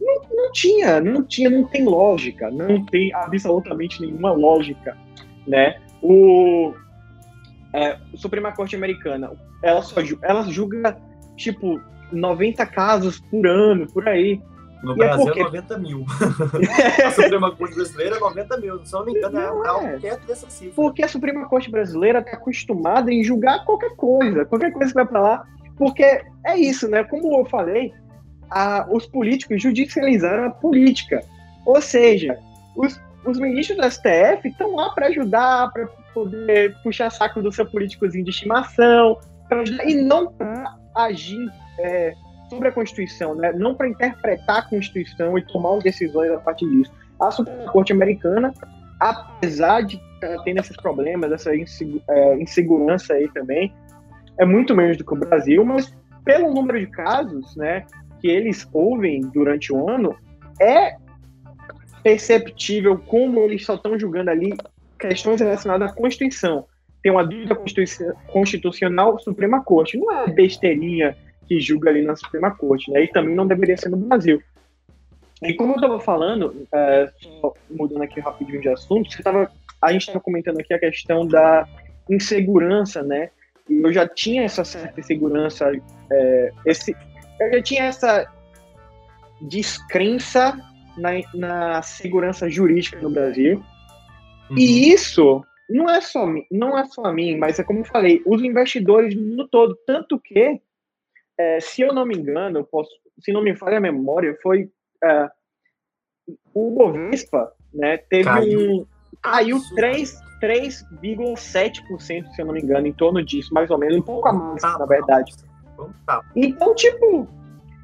não, 0.00 0.20
não 0.30 0.52
tinha, 0.52 1.00
não 1.00 1.22
tinha, 1.22 1.50
não 1.50 1.64
tem 1.64 1.84
lógica, 1.84 2.50
não 2.50 2.84
tem 2.86 3.12
absolutamente 3.14 4.00
nenhuma 4.00 4.32
lógica, 4.32 4.96
né? 5.46 5.80
O, 6.02 6.72
é, 7.74 7.98
Suprema 8.14 8.52
Corte 8.52 8.74
Americana, 8.74 9.32
ela 9.62 9.82
só 9.82 10.00
ela 10.22 10.42
julga 10.44 10.96
tipo 11.36 11.80
90 12.10 12.66
casos 12.66 13.20
por 13.20 13.46
ano, 13.46 13.86
por 13.86 14.08
aí. 14.08 14.40
No 14.82 14.92
e 14.92 14.94
é 14.94 14.96
Brasil 14.96 15.22
é, 15.22 15.26
porque... 15.26 15.40
é 15.40 15.44
90 15.44 15.78
mil. 15.78 16.06
a 17.06 17.10
Suprema 17.10 17.56
Corte 17.56 17.74
Brasileira 17.74 18.16
é 18.16 18.20
90 18.20 18.56
mil. 18.58 18.86
Se 18.86 18.92
não 18.92 19.04
me 19.04 19.12
engano, 19.12 19.38
é 19.38 19.46
não 19.46 19.64
é 19.64 19.68
algo 19.68 20.00
perto 20.00 20.26
dessa 20.26 20.50
cifra. 20.50 20.74
Porque 20.74 21.02
a 21.02 21.08
Suprema 21.08 21.48
Corte 21.48 21.70
Brasileira 21.70 22.20
está 22.20 22.32
acostumada 22.32 23.12
em 23.12 23.22
julgar 23.22 23.64
qualquer 23.64 23.94
coisa. 23.96 24.44
Qualquer 24.44 24.72
coisa 24.72 24.90
que 24.90 24.94
vai 24.94 25.06
para 25.06 25.20
lá. 25.20 25.46
Porque 25.76 26.22
é 26.46 26.56
isso, 26.56 26.88
né? 26.88 27.04
Como 27.04 27.38
eu 27.38 27.44
falei, 27.46 27.92
a, 28.50 28.86
os 28.90 29.06
políticos 29.06 29.62
judicializaram 29.62 30.46
a 30.46 30.50
política. 30.50 31.22
Ou 31.64 31.80
seja, 31.80 32.38
os, 32.76 33.00
os 33.24 33.38
ministros 33.38 33.78
do 33.78 33.90
STF 33.90 34.48
estão 34.48 34.74
lá 34.76 34.90
para 34.90 35.06
ajudar, 35.06 35.70
para 35.72 35.86
poder 36.12 36.76
puxar 36.82 37.10
saco 37.10 37.42
do 37.42 37.52
seu 37.52 37.66
políticozinho 37.66 38.24
de 38.24 38.30
estimação, 38.30 39.18
ajudar, 39.50 39.88
e 39.88 39.94
não 39.94 40.32
para 40.32 40.76
agir 40.96 41.50
é, 41.78 42.14
sobre 42.50 42.68
a 42.68 42.72
Constituição, 42.72 43.34
né? 43.34 43.52
não 43.52 43.74
para 43.74 43.88
interpretar 43.88 44.58
a 44.58 44.62
Constituição 44.62 45.38
e 45.38 45.42
tomar 45.46 45.78
decisões 45.78 46.30
a 46.32 46.38
partir 46.38 46.68
disso. 46.68 46.92
A 47.20 47.30
Suprema 47.30 47.70
Corte 47.70 47.92
Americana, 47.92 48.52
apesar 48.98 49.82
de 49.82 50.00
tendo 50.44 50.60
esses 50.60 50.76
problemas, 50.76 51.32
essa 51.32 51.50
é, 51.54 52.36
insegurança 52.38 53.14
aí 53.14 53.28
também, 53.28 53.72
é 54.38 54.44
muito 54.44 54.74
menos 54.74 54.98
do 54.98 55.04
que 55.04 55.14
o 55.14 55.16
Brasil, 55.16 55.64
mas 55.64 55.94
pelo 56.24 56.52
número 56.52 56.78
de 56.78 56.86
casos 56.88 57.56
né, 57.56 57.86
que 58.20 58.28
eles 58.28 58.68
ouvem 58.72 59.20
durante 59.20 59.72
o 59.72 59.88
ano, 59.88 60.14
é 60.60 60.96
perceptível 62.02 62.98
como 62.98 63.40
eles 63.40 63.64
só 63.64 63.74
estão 63.74 63.98
julgando 63.98 64.30
ali 64.30 64.54
questões 64.98 65.40
relacionadas 65.40 65.90
à 65.90 65.94
Constituição. 65.94 66.66
Tem 67.02 67.10
uma 67.10 67.24
dúvida 67.24 67.56
constitucional 68.28 69.18
Suprema 69.18 69.64
Corte. 69.64 69.96
Não 69.96 70.12
é 70.12 70.30
besteirinha 70.30 71.16
que 71.50 71.58
julga 71.58 71.90
ali 71.90 72.02
na 72.02 72.14
Suprema 72.14 72.52
Corte, 72.52 72.92
né? 72.92 73.02
E 73.02 73.08
também 73.08 73.34
não 73.34 73.44
deveria 73.44 73.76
ser 73.76 73.88
no 73.88 73.96
Brasil. 73.96 74.40
E 75.42 75.52
como 75.54 75.72
eu 75.72 75.76
estava 75.76 75.98
falando, 75.98 76.64
é, 76.72 77.10
só 77.40 77.52
mudando 77.68 78.02
aqui 78.02 78.20
rapidinho 78.20 78.60
de 78.60 78.68
assunto, 78.68 79.10
você 79.10 79.20
tava, 79.20 79.50
a 79.82 79.90
gente 79.90 80.02
estava 80.02 80.20
comentando 80.20 80.60
aqui 80.60 80.72
a 80.72 80.78
questão 80.78 81.26
da 81.26 81.66
insegurança, 82.08 83.02
né? 83.02 83.30
E 83.68 83.82
eu 83.82 83.92
já 83.92 84.06
tinha 84.06 84.44
essa 84.44 84.64
certa 84.64 85.00
insegurança, 85.00 85.72
é, 86.12 86.52
esse, 86.64 86.96
eu 87.40 87.52
já 87.54 87.62
tinha 87.62 87.82
essa 87.82 88.32
descrença 89.40 90.56
na, 90.96 91.10
na 91.34 91.82
segurança 91.82 92.48
jurídica 92.48 93.00
no 93.00 93.10
Brasil. 93.10 93.60
Uhum. 94.50 94.56
E 94.56 94.92
isso 94.92 95.44
não 95.68 95.90
é 95.90 96.00
só 96.00 96.32
não 96.48 96.78
é 96.78 96.84
só 96.84 97.06
a 97.06 97.12
mim, 97.12 97.38
mas 97.38 97.58
é 97.58 97.64
como 97.64 97.80
eu 97.80 97.84
falei, 97.84 98.22
os 98.24 98.40
investidores 98.40 99.16
no 99.16 99.48
todo, 99.48 99.76
tanto 99.84 100.16
que 100.20 100.60
é, 101.40 101.60
se 101.60 101.80
eu 101.80 101.94
não 101.94 102.04
me 102.04 102.14
engano, 102.14 102.62
posso, 102.64 102.90
se 103.18 103.32
não 103.32 103.42
me 103.42 103.56
falha 103.56 103.78
a 103.78 103.80
memória, 103.80 104.36
foi 104.42 104.70
é, 105.02 105.30
o 106.52 106.70
Bovespa, 106.72 107.50
né, 107.72 107.96
teve 107.96 108.24
caiu. 108.24 108.60
um 108.60 108.86
caiu 109.22 109.58
3,7%, 109.72 112.00
se 112.00 112.40
eu 112.40 112.46
não 112.46 112.52
me 112.52 112.60
engano, 112.60 112.86
em 112.86 112.92
torno 112.92 113.24
disso, 113.24 113.54
mais 113.54 113.70
ou 113.70 113.78
menos, 113.78 113.96
um 113.96 114.02
pouco 114.02 114.28
a 114.28 114.32
mais, 114.32 114.62
na 114.62 114.84
verdade. 114.84 115.34
Então, 116.36 116.74
tipo, 116.74 117.26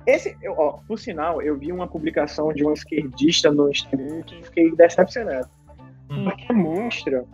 esse, 0.06 0.36
ó, 0.48 0.78
por 0.86 0.98
sinal, 0.98 1.40
eu 1.40 1.56
vi 1.56 1.72
uma 1.72 1.88
publicação 1.88 2.52
de 2.52 2.62
um 2.64 2.72
esquerdista 2.72 3.50
no 3.50 3.70
Instagram 3.70 4.20
que 4.22 4.44
fiquei 4.44 4.76
decepcionado. 4.76 5.48
Hum. 6.10 6.24
Porque 6.24 6.52
mostra 6.52 7.24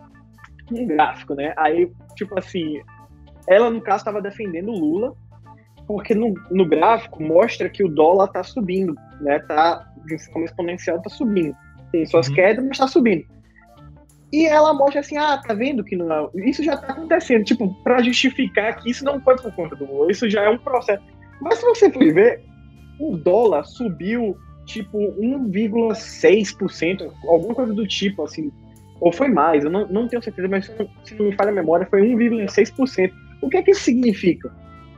um 0.71 0.87
gráfico, 0.87 1.35
né? 1.35 1.53
Aí, 1.57 1.91
tipo 2.15 2.39
assim, 2.39 2.81
ela 3.47 3.69
no 3.69 3.81
caso 3.81 3.97
estava 3.97 4.21
defendendo 4.21 4.69
o 4.69 4.79
Lula 4.79 5.15
porque 5.87 6.15
no, 6.15 6.33
no 6.49 6.65
gráfico 6.65 7.21
mostra 7.21 7.69
que 7.69 7.83
o 7.83 7.89
dólar 7.89 8.25
está 8.25 8.43
subindo, 8.43 8.95
né? 9.21 9.37
Tá 9.39 9.87
de 10.05 10.17
forma 10.25 10.45
exponencial, 10.45 10.97
está 10.97 11.09
subindo. 11.09 11.55
Tem 11.91 12.05
suas 12.05 12.27
uhum. 12.27 12.35
quedas, 12.35 12.63
mas 12.63 12.73
está 12.73 12.87
subindo. 12.87 13.25
E 14.31 14.45
ela 14.47 14.73
mostra 14.73 15.01
assim, 15.01 15.15
ah, 15.15 15.37
tá 15.37 15.53
vendo 15.53 15.83
que 15.83 15.95
não, 15.95 16.31
isso 16.33 16.63
já 16.63 16.75
tá 16.75 16.93
acontecendo, 16.93 17.43
tipo, 17.43 17.71
para 17.83 18.01
justificar 18.01 18.75
que 18.77 18.89
isso 18.89 19.05
não 19.05 19.21
foi 19.21 19.35
por 19.35 19.53
conta 19.53 19.75
do 19.75 19.85
Lula, 19.85 20.11
isso 20.11 20.27
já 20.27 20.41
é 20.41 20.49
um 20.49 20.57
processo. 20.57 21.03
Mas 21.39 21.59
se 21.59 21.65
você 21.65 21.91
for 21.91 22.03
ver, 22.11 22.41
o 22.99 23.15
dólar 23.15 23.63
subiu 23.63 24.35
tipo 24.65 24.97
1,6%, 24.97 27.11
alguma 27.27 27.53
coisa 27.53 27.73
do 27.73 27.85
tipo, 27.85 28.23
assim, 28.23 28.51
ou 28.99 29.11
foi 29.11 29.27
mais, 29.27 29.65
eu 29.65 29.69
não, 29.69 29.87
não 29.87 30.07
tenho 30.07 30.23
certeza, 30.23 30.47
mas 30.47 30.65
se 31.03 31.13
não 31.13 31.27
me 31.27 31.35
falha 31.35 31.51
a 31.51 31.53
memória, 31.53 31.85
foi 31.85 32.01
1,6%. 32.01 33.13
O 33.39 33.49
que 33.49 33.57
é 33.57 33.61
que 33.61 33.69
isso 33.69 33.81
significa? 33.81 34.51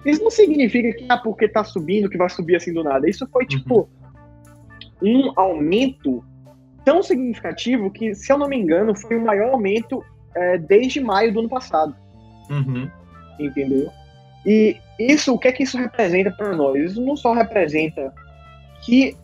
Isso 0.06 0.24
não 0.24 0.32
significa 0.32 0.94
que, 0.94 1.06
ah, 1.10 1.18
porque 1.18 1.48
tá 1.48 1.64
subindo, 1.64 2.10
que 2.10 2.18
vai 2.18 2.30
subir 2.30 2.56
assim 2.56 2.74
do 2.74 2.84
nada. 2.84 3.10
Isso 3.10 3.28
foi, 3.32 3.46
tipo, 3.46 3.90
uhum. 5.02 5.28
um 5.28 5.34
aumento 5.36 6.24
tão 6.84 7.02
significativo 7.02 7.90
que, 7.90 8.14
se 8.14 8.32
eu 8.32 8.38
não 8.38 8.48
me 8.48 8.58
engano, 8.58 8.96
foi 8.96 9.18
o 9.18 9.26
maior 9.26 9.54
aumento 9.54 10.04
é, 10.36 10.58
desde 10.58 11.00
maio 11.02 11.34
do 11.34 11.40
ano 11.40 11.50
passado. 11.50 11.96
Uhum. 12.50 12.90
Entendeu? 13.40 13.90
E 14.46 14.78
isso, 15.00 15.34
o 15.34 15.40
que 15.40 15.48
é 15.48 15.52
que 15.52 15.64
isso 15.64 15.78
representa 15.78 16.32
para 16.32 16.56
nós? 16.56 16.92
Isso 16.92 17.04
não 17.04 17.18
só 17.18 17.34
representa 17.34 18.14
que 18.84 19.18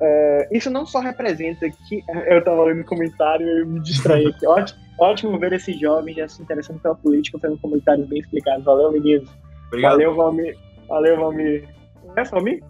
é, 0.00 0.48
isso 0.50 0.70
não 0.70 0.86
só 0.86 1.00
representa 1.00 1.68
que. 1.68 2.02
Eu 2.26 2.38
estava 2.38 2.64
lendo 2.64 2.84
comentário 2.84 3.46
e 3.46 3.60
eu 3.60 3.66
me 3.66 3.80
distraí 3.80 4.26
aqui. 4.26 4.46
ótimo, 4.48 4.80
ótimo 4.98 5.38
ver 5.38 5.52
esses 5.52 5.78
jovens 5.78 6.16
já 6.16 6.26
se 6.26 6.42
interessando 6.42 6.80
pela 6.80 6.94
política, 6.94 7.38
fazendo 7.38 7.60
comentários 7.60 8.08
bem 8.08 8.20
explicados. 8.20 8.64
Valeu, 8.64 8.90
meninos. 8.90 9.28
Obrigado. 9.70 9.92
Valeu, 9.92 10.14
Valmir. 10.16 10.58
Valeu, 10.88 11.16
Valmir. 11.16 11.68
É 12.16 12.24
Valmir? 12.24 12.62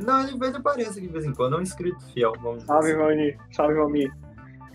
Não, 0.00 0.20
ele 0.20 0.38
vez 0.38 0.54
aparece 0.54 0.98
aqui 0.98 1.08
de 1.08 1.12
vez 1.12 1.24
em 1.24 1.32
quando, 1.32 1.56
é 1.56 1.58
um 1.58 1.62
inscrito 1.62 2.00
fiel, 2.12 2.32
vamos 2.40 2.58
dizer 2.58 2.66
Salve, 2.66 2.90
assim. 2.90 2.98
Valmir. 2.98 3.38
Salve, 3.50 3.74
Valmir. 3.74 4.12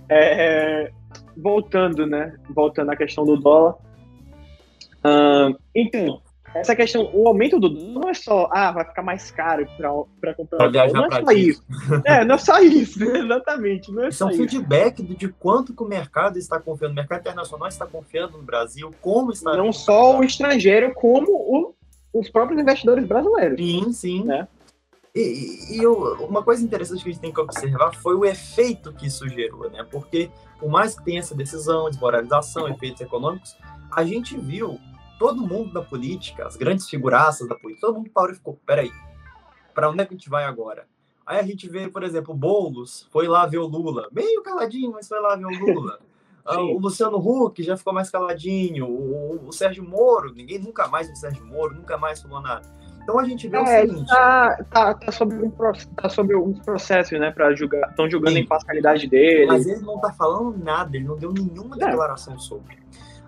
É, 0.09 0.91
voltando, 1.37 2.05
né? 2.05 2.35
Voltando 2.49 2.91
à 2.91 2.95
questão 2.95 3.23
do 3.23 3.37
dólar. 3.37 3.75
Uh, 5.05 5.57
então, 5.73 6.21
essa 6.55 6.75
questão, 6.75 7.09
o 7.13 7.27
aumento 7.27 7.59
do 7.59 7.69
não 7.69 8.09
é 8.09 8.13
só, 8.13 8.47
ah, 8.51 8.71
vai 8.71 8.85
ficar 8.85 9.01
mais 9.01 9.31
caro 9.31 9.67
para 10.19 10.33
comprar 10.33 10.57
pra 10.57 10.67
viajar 10.67 10.93
não 10.93 11.05
é 11.05 11.21
só 11.21 11.31
isso. 11.31 11.63
É, 12.05 12.25
não 12.25 12.35
é 12.35 12.37
só 12.37 12.59
isso, 12.59 13.03
exatamente. 13.03 13.91
Não 13.91 14.03
é 14.03 14.09
isso 14.09 14.23
é 14.23 14.27
um 14.27 14.33
feedback 14.33 15.01
de 15.01 15.29
quanto 15.29 15.73
que 15.73 15.83
o 15.83 15.87
mercado 15.87 16.37
está 16.37 16.59
confiando, 16.59 16.93
o 16.93 16.95
mercado 16.95 17.21
internacional 17.21 17.67
está 17.67 17.85
confiando 17.85 18.37
no 18.37 18.43
Brasil, 18.43 18.91
como 19.01 19.31
está. 19.31 19.55
Não 19.57 19.73
só 19.73 20.17
o 20.17 20.23
estrangeiro, 20.23 20.93
como 20.93 21.31
o, 21.31 21.73
os 22.13 22.29
próprios 22.29 22.61
investidores 22.61 23.05
brasileiros. 23.05 23.57
Sim, 23.57 23.93
sim. 23.93 24.23
Né? 24.23 24.47
E, 25.15 25.75
e 25.77 25.83
eu, 25.83 26.15
uma 26.27 26.43
coisa 26.43 26.63
interessante 26.63 27.03
que 27.03 27.09
a 27.09 27.13
gente 27.13 27.21
tem 27.21 27.33
que 27.33 27.39
observar 27.39 27.93
foi 27.95 28.15
o 28.15 28.25
efeito 28.25 28.93
que 28.93 29.07
isso 29.07 29.27
gerou, 29.27 29.69
né? 29.69 29.85
Porque, 29.89 30.29
por 30.59 30.69
mais 30.69 30.97
que 30.97 31.03
tenha 31.03 31.19
essa 31.19 31.35
decisão, 31.35 31.89
desmoralização, 31.89 32.67
efeitos 32.67 33.01
econômicos, 33.01 33.55
a 33.91 34.03
gente 34.03 34.35
viu 34.37 34.79
todo 35.17 35.45
mundo 35.45 35.73
da 35.73 35.81
política, 35.81 36.45
as 36.45 36.55
grandes 36.55 36.89
figuraças 36.89 37.47
da 37.47 37.55
política, 37.55 37.87
todo 37.87 37.97
mundo 37.97 38.09
parou 38.09 38.31
e 38.31 38.35
ficou, 38.35 38.59
peraí, 38.65 38.91
para 39.73 39.89
onde 39.89 40.01
é 40.01 40.05
que 40.05 40.13
a 40.13 40.17
gente 40.17 40.29
vai 40.29 40.45
agora? 40.45 40.85
Aí 41.25 41.39
a 41.39 41.43
gente 41.43 41.69
vê, 41.69 41.87
por 41.87 42.03
exemplo, 42.03 42.33
o 42.33 42.37
Boulos 42.37 43.07
foi 43.11 43.27
lá 43.27 43.45
ver 43.45 43.59
o 43.59 43.65
Lula, 43.65 44.09
meio 44.11 44.43
caladinho, 44.43 44.91
mas 44.91 45.07
foi 45.07 45.19
lá 45.19 45.35
ver 45.35 45.45
o 45.45 45.49
Lula. 45.49 45.99
Ah, 46.45 46.59
o 46.59 46.77
Luciano 46.77 47.17
Huck 47.17 47.63
já 47.63 47.77
ficou 47.77 47.93
mais 47.93 48.09
caladinho. 48.09 48.85
O, 48.85 49.47
o, 49.47 49.53
Sérgio 49.53 49.81
Moro, 49.81 50.33
ninguém 50.33 50.59
nunca 50.59 50.89
mais 50.89 51.07
viu 51.07 51.15
o 51.15 51.17
Sérgio 51.17 51.45
Moro, 51.45 51.73
nunca 51.73 51.97
mais 51.97 52.21
falou 52.21 52.41
nada. 52.41 52.67
Então 53.01 53.19
a 53.19 53.23
gente 53.23 53.47
vê 53.47 53.57
é, 53.57 53.61
o 53.61 53.65
seguinte. 53.65 54.07
Tá, 54.09 54.65
tá, 54.69 54.93
tá, 54.93 55.11
sobre 55.11 55.37
um, 55.37 55.51
tá 55.95 56.09
sobre 56.09 56.35
um 56.35 56.53
processo, 56.53 57.17
né, 57.17 57.31
para 57.31 57.53
julgar. 57.55 57.89
Estão 57.89 58.09
julgando 58.09 58.33
Sim. 58.33 58.39
a 58.39 58.41
imparcialidade 58.41 59.07
dele. 59.07 59.45
Mas 59.45 59.65
ele 59.65 59.81
não 59.81 59.99
tá 59.99 60.11
falando 60.11 60.57
nada, 60.57 60.97
ele 60.97 61.05
não 61.05 61.17
deu 61.17 61.31
nenhuma 61.31 61.75
é. 61.77 61.85
declaração 61.85 62.37
sobre. 62.37 62.77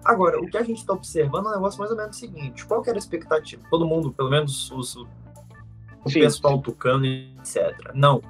Agora, 0.06 0.40
o 0.40 0.48
que 0.48 0.58
a 0.58 0.62
gente 0.64 0.78
está 0.78 0.94
observando 0.94 1.48
é 1.48 1.50
um 1.50 1.54
negócio 1.54 1.80
mais 1.80 1.90
ou 1.90 1.98
menos 1.98 2.16
o 2.16 2.20
seguinte: 2.20 2.66
qual 2.66 2.84
era 2.86 2.96
a 2.96 3.00
expectativa? 3.00 3.64
Todo 3.72 3.88
mundo, 3.88 4.14
pelo 4.14 4.30
menos 4.30 4.72
os, 4.72 4.96
o 4.96 5.08
Sim. 6.08 6.20
pessoal 6.20 6.62
tucano, 6.62 7.06
etc. 7.06 7.92
Não. 7.96 8.22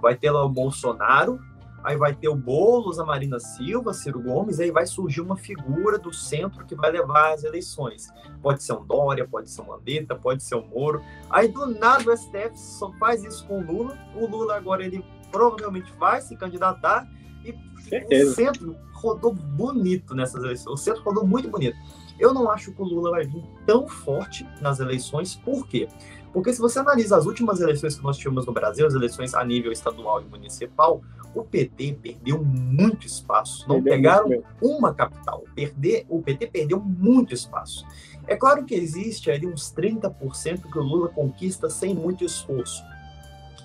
Vai 0.00 0.14
ter 0.14 0.30
lá 0.30 0.44
o 0.44 0.48
Bolsonaro, 0.48 1.40
aí 1.82 1.96
vai 1.96 2.14
ter 2.14 2.28
o 2.28 2.36
Boulos, 2.36 3.00
a 3.00 3.04
Marina 3.04 3.40
Silva, 3.40 3.92
Ciro 3.92 4.20
Gomes, 4.22 4.60
aí 4.60 4.70
vai 4.70 4.86
surgir 4.86 5.20
uma 5.20 5.36
figura 5.36 5.98
do 5.98 6.12
centro 6.12 6.64
que 6.64 6.76
vai 6.76 6.92
levar 6.92 7.32
as 7.32 7.42
eleições. 7.42 8.08
Pode 8.40 8.62
ser 8.62 8.74
um 8.74 8.84
Dória, 8.84 9.26
pode 9.26 9.50
ser 9.50 9.62
um 9.62 9.66
Mandetta, 9.66 10.14
pode 10.14 10.44
ser 10.44 10.54
um 10.54 10.66
Moro. 10.68 11.02
Aí 11.28 11.48
do 11.48 11.66
nada 11.66 12.08
o 12.08 12.16
STF 12.16 12.56
só 12.56 12.92
faz 13.00 13.24
isso 13.24 13.44
com 13.46 13.60
o 13.60 13.64
Lula. 13.66 13.98
O 14.14 14.26
Lula 14.26 14.54
agora 14.56 14.84
ele 14.84 15.04
provavelmente 15.32 15.92
vai 15.98 16.20
se 16.20 16.36
candidatar 16.36 17.08
E 17.44 17.54
Certeza. 17.82 18.30
o 18.30 18.34
centro 18.34 18.76
rodou 19.06 19.32
bonito 19.32 20.14
nessas 20.14 20.42
eleições. 20.42 20.72
O 20.72 20.76
centro 20.76 21.02
rodou 21.02 21.26
muito 21.26 21.48
bonito. 21.48 21.76
Eu 22.18 22.32
não 22.34 22.50
acho 22.50 22.72
que 22.72 22.82
o 22.82 22.84
Lula 22.84 23.10
vai 23.10 23.24
vir 23.24 23.44
tão 23.64 23.86
forte 23.86 24.46
nas 24.60 24.80
eleições. 24.80 25.36
Por 25.36 25.66
quê? 25.66 25.86
Porque 26.32 26.52
se 26.52 26.60
você 26.60 26.78
analisa 26.78 27.16
as 27.16 27.26
últimas 27.26 27.60
eleições 27.60 27.94
que 27.94 28.02
nós 28.02 28.16
tivemos 28.16 28.46
no 28.46 28.52
Brasil, 28.52 28.86
as 28.86 28.94
eleições 28.94 29.34
a 29.34 29.44
nível 29.44 29.70
estadual 29.70 30.20
e 30.22 30.24
municipal, 30.24 31.00
o 31.34 31.44
PT 31.44 31.98
perdeu 32.02 32.42
muito 32.42 33.06
espaço. 33.06 33.68
Não 33.68 33.82
perdeu 33.82 33.92
pegaram 33.92 34.44
uma 34.60 34.92
capital. 34.92 35.44
Perder, 35.54 36.04
o 36.08 36.20
PT 36.20 36.46
perdeu 36.48 36.80
muito 36.80 37.32
espaço. 37.32 37.86
É 38.26 38.34
claro 38.34 38.64
que 38.64 38.74
existe 38.74 39.30
ali 39.30 39.46
uns 39.46 39.72
30% 39.72 40.70
que 40.70 40.78
o 40.78 40.82
Lula 40.82 41.08
conquista 41.08 41.70
sem 41.70 41.94
muito 41.94 42.24
esforço. 42.24 42.82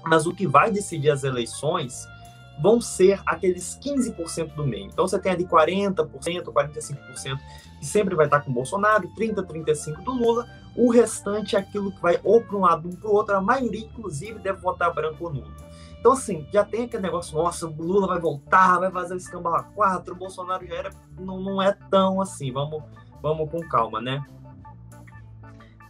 Mas 0.05 0.25
o 0.25 0.33
que 0.33 0.45
vai 0.45 0.71
decidir 0.71 1.09
as 1.09 1.23
eleições 1.23 2.05
vão 2.59 2.81
ser 2.81 3.21
aqueles 3.25 3.79
15% 3.81 4.53
do 4.55 4.65
meio. 4.65 4.85
Então 4.85 5.07
você 5.07 5.19
tem 5.19 5.31
ali 5.31 5.45
40%, 5.45 6.05
45% 6.43 7.39
que 7.79 7.85
sempre 7.85 8.15
vai 8.15 8.25
estar 8.25 8.41
com 8.41 8.51
o 8.51 8.53
Bolsonaro, 8.53 9.09
30%, 9.17 9.43
35% 9.43 10.03
do 10.03 10.11
Lula, 10.11 10.47
o 10.75 10.91
restante 10.91 11.55
é 11.55 11.59
aquilo 11.59 11.91
que 11.91 12.01
vai 12.01 12.19
ou 12.23 12.41
para 12.41 12.55
um 12.55 12.61
lado 12.61 12.87
ou 12.87 12.95
para 12.95 13.09
o 13.09 13.13
outro, 13.13 13.35
a 13.35 13.41
maioria, 13.41 13.85
inclusive, 13.85 14.39
deve 14.39 14.61
votar 14.61 14.93
branco 14.93 15.25
ou 15.25 15.33
nulo. 15.33 15.51
Então, 15.99 16.13
assim, 16.13 16.47
já 16.51 16.63
tem 16.63 16.85
aquele 16.85 17.03
negócio, 17.03 17.37
nossa, 17.37 17.67
o 17.67 17.75
Lula 17.81 18.07
vai 18.07 18.19
voltar, 18.19 18.79
vai 18.79 18.91
fazer 18.91 19.13
o 19.13 19.17
escambau 19.17 19.55
a 19.55 19.63
4, 19.63 20.13
o 20.13 20.17
Bolsonaro 20.17 20.65
já 20.65 20.75
era. 20.75 20.89
Não, 21.19 21.39
não 21.39 21.61
é 21.61 21.75
tão 21.89 22.21
assim, 22.21 22.51
vamos, 22.51 22.83
vamos 23.21 23.49
com 23.49 23.59
calma, 23.61 24.01
né? 24.01 24.23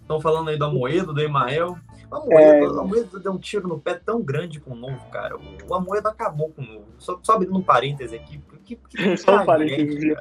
Estão 0.01 0.19
falando 0.19 0.49
aí 0.49 0.57
do 0.57 0.65
Amoedo, 0.65 1.13
do 1.13 1.21
Emael. 1.21 1.77
O 2.11 2.15
Amoedo, 2.15 2.65
é... 2.65 2.81
Amoedo 2.81 3.19
deu 3.19 3.31
um 3.31 3.37
tiro 3.37 3.67
no 3.67 3.79
pé 3.79 3.93
tão 3.93 4.21
grande 4.21 4.59
com 4.59 4.71
o 4.71 4.75
Novo, 4.75 5.09
cara. 5.09 5.37
O 5.67 5.73
Amoedo 5.73 6.09
acabou 6.09 6.49
com 6.49 6.61
o 6.61 6.65
Novo. 6.65 6.85
Só, 6.97 7.17
só 7.23 7.33
abrindo 7.33 7.57
um 7.57 7.63
parêntese 7.63 8.15
aqui. 8.15 8.41
Que, 8.65 8.75
que 8.75 9.15
só 9.17 9.41
um 9.41 9.45
parêntese. 9.45 10.15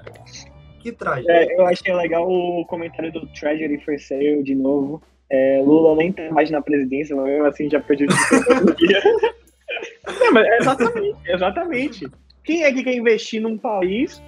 Que 0.78 0.92
tragédia. 0.92 1.32
É, 1.32 1.60
eu 1.60 1.66
achei 1.66 1.92
legal 1.92 2.26
o 2.30 2.64
comentário 2.66 3.12
do 3.12 3.26
Treasury 3.26 3.78
for 3.84 3.98
Sale 3.98 4.42
de 4.42 4.54
novo. 4.54 5.02
É, 5.28 5.62
Lula 5.64 5.96
nem 5.96 6.12
tá 6.12 6.30
mais 6.30 6.50
na 6.50 6.62
presidência, 6.62 7.14
mas 7.14 7.26
mesmo 7.26 7.46
assim 7.46 7.68
já 7.68 7.80
prejudicou 7.80 8.38
o 8.38 8.74
dia. 8.74 9.02
Não, 10.18 10.32
mas 10.32 10.46
exatamente, 10.60 11.16
exatamente. 11.26 12.10
Quem 12.42 12.64
é 12.64 12.72
que 12.72 12.82
quer 12.82 12.94
investir 12.94 13.40
num 13.40 13.56
país 13.58 14.22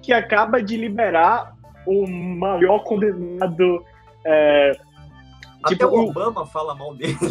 que 0.00 0.12
acaba 0.12 0.62
de 0.62 0.76
liberar 0.76 1.54
o 1.86 2.06
maior 2.06 2.78
condenado 2.84 3.84
é, 4.24 4.72
até 5.66 5.84
tipo, 5.84 5.96
o 5.96 6.08
Obama 6.08 6.46
fala 6.46 6.74
mal 6.74 6.94
dele. 6.94 7.16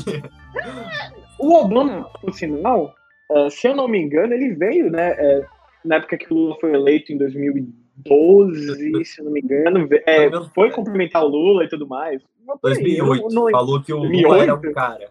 O 1.38 1.54
Obama, 1.54 2.10
por 2.22 2.34
sinal, 2.34 2.96
uh, 3.30 3.50
se 3.50 3.68
eu 3.68 3.76
não 3.76 3.90
me 3.90 4.00
engano, 4.00 4.34
ele 4.34 4.56
veio, 4.56 4.90
né? 4.90 5.12
É, 5.18 5.46
na 5.84 5.96
época 5.96 6.18
que 6.18 6.34
o 6.34 6.36
Lula 6.36 6.56
foi 6.62 6.74
eleito 6.74 7.12
em 7.12 7.18
2012, 7.18 9.06
se 9.06 9.20
eu 9.20 9.26
não 9.26 9.32
me 9.34 9.42
engano, 9.42 9.88
é, 10.06 10.30
foi 10.54 10.72
cumprimentar 10.72 11.24
o 11.24 11.28
Lula 11.28 11.66
e 11.66 11.68
tudo 11.68 11.86
mais. 11.86 12.22
2008, 12.62 13.28
não, 13.34 13.44
não, 13.44 13.52
falou 13.52 13.82
que 13.82 13.94
o 13.94 14.00
2008? 14.00 14.28
Lula 14.28 14.44
era 14.44 14.56
um 14.56 14.74
cara. 14.74 15.10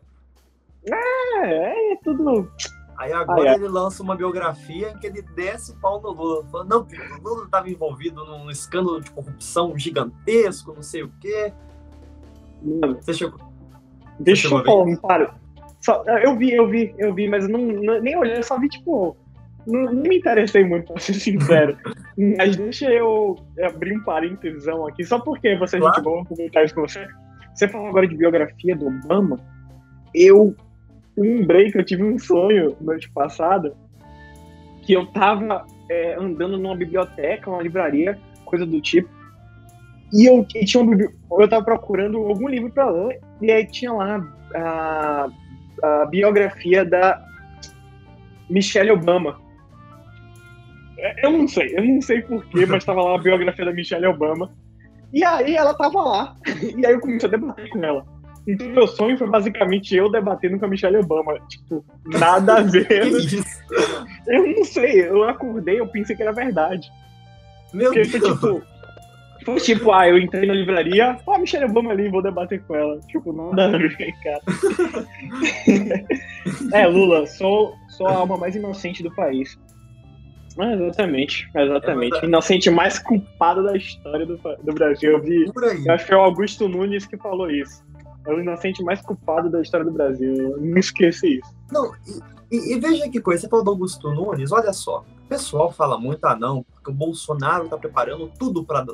É, 0.91 1.93
é 1.93 1.97
tudo. 2.03 2.51
Aí 2.97 3.13
agora 3.13 3.51
ah, 3.51 3.53
é. 3.53 3.55
ele 3.57 3.69
lança 3.69 4.03
uma 4.03 4.15
biografia 4.15 4.91
em 4.91 4.99
que 4.99 5.07
ele 5.07 5.23
desce 5.23 5.73
o 5.73 5.77
pau 5.81 6.01
no 6.01 6.11
Lula. 6.11 6.45
Falando, 6.47 6.69
não, 6.71 6.81
o 6.81 7.23
Lula 7.23 7.45
estava 7.45 7.69
envolvido 7.69 8.25
num 8.25 8.51
escândalo 8.51 9.01
de 9.01 9.11
corrupção 9.11 9.77
gigantesco, 9.77 10.73
não 10.73 10.83
sei 10.83 11.03
o 11.03 11.13
quê. 11.21 11.53
Mano, 12.63 12.99
você 13.01 13.15
chegou. 13.15 13.39
Deixa 14.19 14.49
eu 14.49 14.83
um 14.83 14.97
para. 14.97 15.35
Só, 15.81 16.03
eu 16.05 16.37
vi, 16.37 16.53
eu 16.53 16.69
vi, 16.69 16.95
eu 16.99 17.13
vi, 17.15 17.29
mas 17.29 17.49
não, 17.49 17.61
não 17.61 18.01
nem 18.01 18.17
olhei, 18.17 18.39
eu 18.39 18.43
só 18.43 18.59
vi, 18.59 18.69
tipo. 18.69 19.17
Não, 19.67 19.93
não, 19.93 20.03
me 20.03 20.19
interessei 20.19 20.65
muito, 20.65 20.93
pra 20.93 21.01
ser 21.01 21.15
sincero. 21.15 21.77
mas 22.37 22.57
deixa 22.57 22.91
eu 22.91 23.37
abrir 23.63 23.97
um 23.97 24.05
parênteses 24.05 24.69
aqui, 24.69 25.05
só 25.05 25.19
porque 25.19 25.57
você 25.57 25.79
claro. 25.79 25.95
gente 25.95 26.05
boa 26.05 26.25
comentar 26.25 26.65
isso 26.65 26.75
com 26.75 26.83
você. 26.83 27.07
Você 27.55 27.69
falou 27.69 27.89
agora 27.89 28.07
de 28.07 28.17
biografia 28.17 28.77
do 28.77 28.89
Obama. 28.89 29.41
Eu 30.15 30.55
lembrei 31.17 31.71
que 31.71 31.79
eu 31.79 31.85
tive 31.85 32.03
um 32.03 32.19
sonho 32.19 32.77
noite 32.81 33.11
passada 33.11 33.75
que 34.83 34.93
eu 34.93 35.07
tava 35.07 35.65
é, 35.89 36.15
andando 36.15 36.59
numa 36.59 36.77
biblioteca, 36.77 37.51
uma 37.51 37.63
livraria, 37.63 38.19
coisa 38.45 38.67
do 38.67 38.81
tipo, 38.81 39.09
e 40.15 40.27
eu, 40.27 40.47
e 40.55 40.65
tinha 40.65 40.81
um, 40.81 40.97
eu 40.97 41.49
tava 41.49 41.65
procurando 41.65 42.19
algum 42.19 42.49
livro 42.49 42.71
para 42.71 42.89
ler, 42.89 43.21
e 43.43 43.51
aí 43.51 43.67
tinha 43.67 43.93
lá 43.93 44.25
a, 44.55 45.29
a 45.83 46.07
biografia 46.07 46.85
da 46.85 47.21
Michelle 48.49 48.93
Obama. 48.93 49.41
É, 50.97 51.27
eu 51.27 51.33
não 51.33 51.49
sei, 51.49 51.77
eu 51.77 51.85
não 51.85 52.01
sei 52.01 52.23
porquê, 52.23 52.65
mas 52.65 52.85
tava 52.85 53.03
lá 53.03 53.17
a 53.17 53.23
biografia 53.23 53.65
da 53.65 53.73
Michelle 53.73 54.07
Obama. 54.07 54.53
E 55.13 55.25
aí 55.25 55.57
ela 55.57 55.75
tava 55.75 56.01
lá. 56.01 56.37
E 56.77 56.87
aí 56.87 56.93
eu 56.93 57.01
comecei 57.01 57.29
a 57.29 57.33
debater 57.33 57.69
com 57.71 57.85
ela. 57.85 58.07
Então 58.47 58.69
meu 58.69 58.87
sonho 58.87 59.19
foi 59.19 59.29
basicamente 59.29 59.97
eu 59.97 60.09
debatendo 60.11 60.61
com 60.61 60.67
a 60.67 60.69
Michelle 60.69 60.99
Obama. 60.99 61.41
Tipo, 61.49 61.85
nada 62.07 62.59
a 62.59 62.63
ver. 62.63 62.89
eu 64.29 64.57
não 64.57 64.65
sei, 64.65 65.09
eu 65.09 65.25
acordei, 65.25 65.81
eu 65.81 65.89
pensei 65.89 66.15
que 66.15 66.23
era 66.23 66.33
verdade. 66.33 66.89
Meu 67.73 67.93
Porque, 67.93 68.19
Deus. 68.19 68.33
Tipo, 68.33 68.74
foi 69.45 69.57
tipo, 69.57 69.93
ah, 69.93 70.09
eu 70.09 70.19
entrei 70.19 70.47
na 70.47 70.55
livraria, 70.55 71.19
ó, 71.27 71.35
oh, 71.35 71.39
Michelle 71.39 71.67
Obama 71.67 71.91
ali, 71.91 72.09
vou 72.09 72.23
debater 72.23 72.63
com 72.63 72.75
ela. 72.75 72.99
Tipo, 73.01 73.33
nada 73.53 73.77
a 73.77 73.79
ver, 73.79 74.13
cara. 74.23 74.41
é, 76.73 76.87
Lula, 76.87 77.27
sou, 77.27 77.75
sou 77.89 78.07
a 78.07 78.15
alma 78.15 78.37
mais 78.37 78.57
inocente 78.57 79.03
do 79.03 79.15
país. 79.15 79.59
Ah, 80.59 80.73
exatamente, 80.73 81.49
exatamente. 81.55 82.17
É 82.19 82.27
inocente 82.27 82.71
mais 82.71 82.99
culpado 82.99 83.65
da 83.65 83.77
história 83.77 84.25
do, 84.25 84.37
do 84.37 84.73
Brasil. 84.73 85.13
Eu 85.13 85.21
vi, 85.21 85.45
eu 85.85 85.93
acho 85.93 86.07
que 86.07 86.15
é 86.15 86.17
o 86.17 86.21
Augusto 86.21 86.69
Nunes 86.69 87.07
que 87.07 87.17
falou 87.17 87.51
isso. 87.51 87.83
É 88.27 88.33
o 88.33 88.41
inocente 88.41 88.83
mais 88.83 89.01
culpado 89.03 89.51
da 89.51 89.61
história 89.61 89.85
do 89.85 89.93
Brasil. 89.93 90.33
Eu 90.35 90.61
não 90.61 90.79
esqueci 90.79 91.39
isso. 91.39 91.55
Não, 91.73 91.93
e, 92.51 92.57
e, 92.57 92.75
e 92.75 92.81
veja 92.81 93.09
que 93.11 93.21
coisa, 93.21 93.43
você 93.43 93.49
falou 93.49 93.65
do 93.65 93.73
Augusto 93.73 94.11
Nunes, 94.11 94.53
olha 94.53 94.73
só. 94.73 95.05
O 95.25 95.27
pessoal 95.27 95.73
fala 95.73 95.99
muito, 95.99 96.25
ah 96.27 96.37
não, 96.37 96.63
porque 96.63 96.91
o 96.91 96.95
Bolsonaro 96.95 97.69
tá 97.69 97.79
preparando 97.79 98.31
tudo 98.39 98.63
para. 98.63 98.85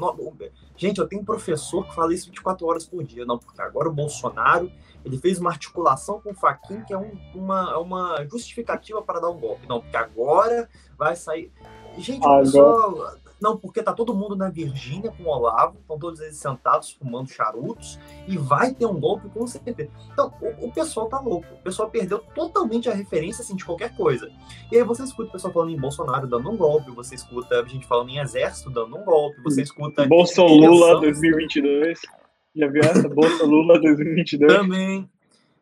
Gente, 0.77 0.99
eu 0.99 1.09
tenho 1.09 1.23
um 1.23 1.25
professor 1.25 1.85
que 1.87 1.95
fala 1.95 2.15
isso 2.15 2.27
24 2.27 2.67
horas 2.67 2.87
por 2.87 3.03
dia. 3.03 3.25
Não, 3.27 3.37
porque 3.37 3.61
agora 3.61 3.89
o 3.89 3.93
Bolsonaro 3.93 4.71
ele 5.05 5.19
fez 5.19 5.41
uma 5.41 5.51
articulação 5.51 6.21
com 6.21 6.31
o 6.31 6.35
Faquin 6.35 6.83
que 6.85 6.93
é 6.93 6.99
um, 6.99 7.11
uma, 7.35 7.79
uma 7.79 8.25
justificativa 8.31 9.03
para 9.03 9.19
dar 9.19 9.29
um 9.29 9.39
golpe. 9.39 9.67
Não, 9.67 9.81
porque 9.81 9.97
agora 9.97 10.69
vai 10.97 11.17
sair. 11.17 11.53
Gente, 11.99 12.25
o 12.25 12.39
pessoal 12.39 13.17
não, 13.41 13.57
porque 13.57 13.83
tá 13.83 13.93
todo 13.93 14.15
mundo 14.15 14.37
na 14.37 14.51
Virgínia 14.51 15.11
com 15.11 15.25
o 15.25 15.29
Olavo, 15.29 15.79
estão 15.81 15.99
todos 15.99 16.21
eles 16.21 16.37
sentados 16.37 16.93
fumando 16.93 17.29
charutos, 17.31 17.99
e 18.29 18.37
vai 18.37 18.75
ter 18.75 18.87
um 18.87 18.99
golpe 19.01 19.29
com 19.29 19.47
certeza. 19.47 19.91
Então, 20.13 20.33
o, 20.41 20.67
o, 20.67 20.73
pessoal 20.73 21.09
tá 21.09 21.19
louco. 21.19 21.47
O 21.55 21.63
pessoal 21.63 21.91
perdeu 21.91 22.19
totalmente 22.19 22.89
a 22.89 22.95
referência 22.95 23.43
assim, 23.43 23.57
de 23.57 23.65
qualquer 23.65 23.97
coisa. 23.97 24.31
E 24.71 24.77
aí 24.77 24.85
você 24.85 25.05
escuta 25.05 25.29
o 25.31 25.33
pessoal 25.33 25.53
falando 25.53 25.71
em 25.71 25.81
Bolsonaro 25.81 26.27
dando 26.27 26.51
um 26.51 26.57
golpe, 26.57 26.91
você 26.91 27.15
escuta 27.15 27.61
a 27.61 27.67
gente 27.67 27.87
falando 27.87 28.11
em 28.11 28.19
exército 28.19 28.71
dando 28.71 28.97
um 28.97 29.05
golpe, 29.05 29.41
você 29.43 29.63
escuta. 29.63 30.07
Bolsonaro 30.07 31.01
2022. 31.01 32.01
Já 32.55 32.67
viu 32.67 32.83
essa? 32.83 33.09
Bolsa 33.09 33.45
Lula 33.45 33.81
2022? 33.81 34.53
Também. 34.53 35.09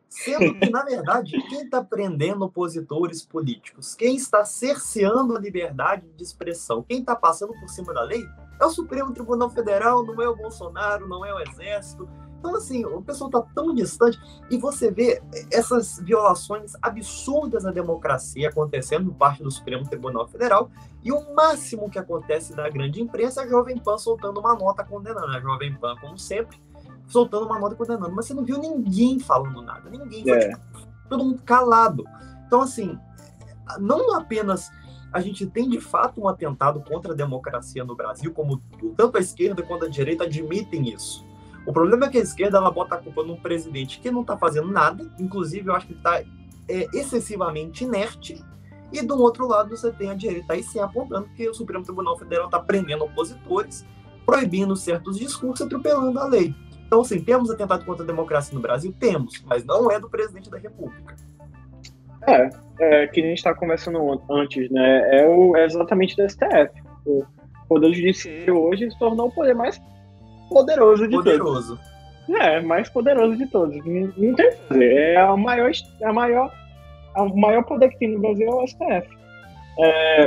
Sendo 0.09 0.59
que, 0.59 0.69
na 0.71 0.83
verdade, 0.83 1.39
quem 1.49 1.61
está 1.61 1.83
prendendo 1.83 2.43
opositores 2.43 3.23
políticos, 3.23 3.93
quem 3.93 4.15
está 4.15 4.43
cerceando 4.43 5.37
a 5.37 5.39
liberdade 5.39 6.03
de 6.17 6.23
expressão, 6.23 6.83
quem 6.83 6.99
está 6.99 7.15
passando 7.15 7.53
por 7.53 7.69
cima 7.69 7.93
da 7.93 8.01
lei, 8.01 8.25
é 8.59 8.65
o 8.65 8.69
Supremo 8.69 9.13
Tribunal 9.13 9.51
Federal, 9.51 10.03
não 10.03 10.19
é 10.21 10.27
o 10.27 10.35
Bolsonaro, 10.35 11.07
não 11.07 11.23
é 11.23 11.33
o 11.33 11.39
Exército. 11.39 12.09
Então, 12.39 12.55
assim, 12.55 12.85
o 12.85 13.01
pessoal 13.01 13.29
está 13.29 13.41
tão 13.53 13.75
distante 13.75 14.17
e 14.49 14.57
você 14.57 14.89
vê 14.89 15.21
essas 15.51 15.99
violações 15.99 16.73
absurdas 16.81 17.65
à 17.65 17.71
democracia 17.71 18.47
acontecendo 18.47 19.11
por 19.11 19.17
parte 19.17 19.43
do 19.43 19.51
Supremo 19.51 19.87
Tribunal 19.87 20.25
Federal 20.27 20.71
e 21.03 21.11
o 21.11 21.35
máximo 21.35 21.89
que 21.89 21.99
acontece 21.99 22.55
da 22.55 22.69
grande 22.69 23.01
imprensa 23.01 23.41
é 23.41 23.43
a 23.43 23.47
Jovem 23.47 23.77
Pan 23.77 23.97
soltando 23.97 24.39
uma 24.39 24.55
nota 24.55 24.85
condenando. 24.85 25.27
A 25.27 25.39
Jovem 25.41 25.75
Pan, 25.75 25.95
como 25.99 26.17
sempre, 26.17 26.57
soltando 27.09 27.45
uma 27.45 27.59
nota 27.59 27.75
condenando, 27.75 28.15
mas 28.15 28.25
você 28.25 28.33
não 28.33 28.45
viu 28.45 28.57
ninguém 28.57 29.19
falando 29.19 29.61
nada, 29.61 29.89
ninguém, 29.89 30.23
foi, 30.23 30.37
é. 30.37 30.49
tipo, 30.49 30.87
todo 31.09 31.25
mundo 31.25 31.41
calado. 31.43 32.05
Então, 32.47 32.61
assim, 32.61 32.97
não 33.79 34.15
apenas 34.15 34.71
a 35.11 35.19
gente 35.19 35.45
tem 35.45 35.67
de 35.67 35.79
fato 35.79 36.21
um 36.21 36.27
atentado 36.27 36.81
contra 36.81 37.13
a 37.13 37.15
democracia 37.15 37.83
no 37.83 37.95
Brasil, 37.95 38.31
como 38.31 38.61
tanto 38.95 39.17
a 39.17 39.19
esquerda 39.19 39.63
quanto 39.63 39.85
a 39.85 39.89
direita 39.89 40.23
admitem 40.23 40.89
isso. 40.93 41.25
O 41.65 41.73
problema 41.73 42.05
é 42.05 42.09
que 42.09 42.17
a 42.17 42.21
esquerda 42.21 42.57
ela 42.57 42.71
bota 42.71 42.95
a 42.95 42.97
culpa 42.97 43.23
num 43.23 43.35
presidente 43.35 43.99
que 43.99 44.11
não 44.11 44.21
está 44.21 44.37
fazendo 44.37 44.71
nada, 44.71 45.11
inclusive 45.19 45.67
eu 45.67 45.75
acho 45.75 45.87
que 45.87 45.93
está 45.93 46.21
é, 46.67 46.87
excessivamente 46.93 47.83
inerte, 47.83 48.43
e 48.91 49.01
do 49.01 49.19
outro 49.21 49.47
lado 49.47 49.69
você 49.69 49.91
tem 49.91 50.09
a 50.09 50.15
direita 50.15 50.53
aí 50.53 50.63
se 50.63 50.79
apontando 50.79 51.29
que 51.35 51.47
o 51.47 51.53
Supremo 51.53 51.83
Tribunal 51.83 52.17
Federal 52.17 52.45
está 52.45 52.59
prendendo 52.59 53.03
opositores, 53.03 53.85
proibindo 54.25 54.75
certos 54.75 55.17
discursos, 55.17 55.65
atropelando 55.65 56.19
a 56.19 56.25
lei. 56.25 56.55
Então, 56.89 57.01
assim, 57.01 57.21
temos 57.21 57.51
atentado 57.51 57.85
contra 57.85 58.03
a 58.03 58.07
democracia 58.07 58.55
no 58.55 58.61
Brasil? 58.61 58.91
Temos, 58.99 59.43
mas 59.45 59.63
não 59.63 59.91
é 59.91 59.99
do 59.99 60.09
presidente 60.09 60.49
da 60.49 60.57
República. 60.57 61.15
É, 62.27 62.49
é 62.79 63.07
que 63.07 63.21
a 63.21 63.25
gente 63.27 63.37
estava 63.37 63.55
conversando 63.55 64.19
antes, 64.27 64.71
né? 64.71 65.19
É, 65.19 65.27
o, 65.27 65.55
é 65.55 65.65
exatamente 65.65 66.15
do 66.15 66.27
STF. 66.27 66.71
O 67.05 67.23
Poder 67.67 67.93
Judiciário 67.93 68.59
hoje 68.59 68.89
se 68.89 68.97
tornou 68.97 69.27
o 69.27 69.31
poder 69.31 69.53
mais 69.53 69.79
poderoso 70.49 71.07
de 71.07 71.15
poderoso. 71.15 71.77
todos. 71.77 72.41
É, 72.41 72.59
mais 72.59 72.89
poderoso 72.89 73.37
de 73.37 73.45
todos. 73.45 73.85
Não, 73.85 74.11
não 74.17 74.33
tem 74.33 74.47
o 74.47 74.51
que 74.51 74.57
fazer. 74.67 74.91
É 74.91 75.17
a 75.17 75.37
maior, 75.37 75.71
é 76.01 76.07
a 76.07 76.13
maior, 76.13 76.51
o 77.17 77.39
maior 77.39 77.63
poder 77.65 77.89
que 77.89 77.99
tem 77.99 78.13
no 78.15 78.19
Brasil 78.19 78.47
é 78.47 78.55
o 78.55 78.67
STF. 78.67 79.15
É, 79.77 80.25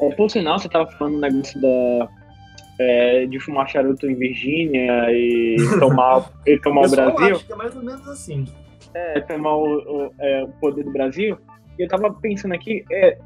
é, 0.00 0.10
por 0.16 0.30
sinal, 0.30 0.58
você 0.58 0.66
estava 0.66 0.90
falando 0.92 1.16
do 1.16 1.20
negócio 1.20 1.60
da, 1.60 2.08
é, 2.78 3.26
de 3.26 3.40
fumar 3.40 3.68
charuto 3.68 4.08
em 4.08 4.14
Virgínia 4.14 5.10
e 5.10 5.56
tomar, 5.80 6.30
e 6.46 6.58
tomar 6.58 6.86
o 6.86 6.90
Brasil. 6.90 7.36
Acho 7.36 7.46
que 7.46 7.52
é 7.52 7.56
mais 7.56 7.76
ou 7.76 7.82
menos 7.82 8.08
assim. 8.08 8.44
É, 8.94 9.20
tomar 9.20 9.56
o, 9.56 10.06
o, 10.06 10.14
é, 10.18 10.44
o 10.44 10.48
poder 10.60 10.84
do 10.84 10.92
Brasil. 10.92 11.38
E 11.78 11.82
eu 11.82 11.88
tava 11.88 12.12
pensando 12.14 12.54
aqui, 12.54 12.84
é, 12.90 13.18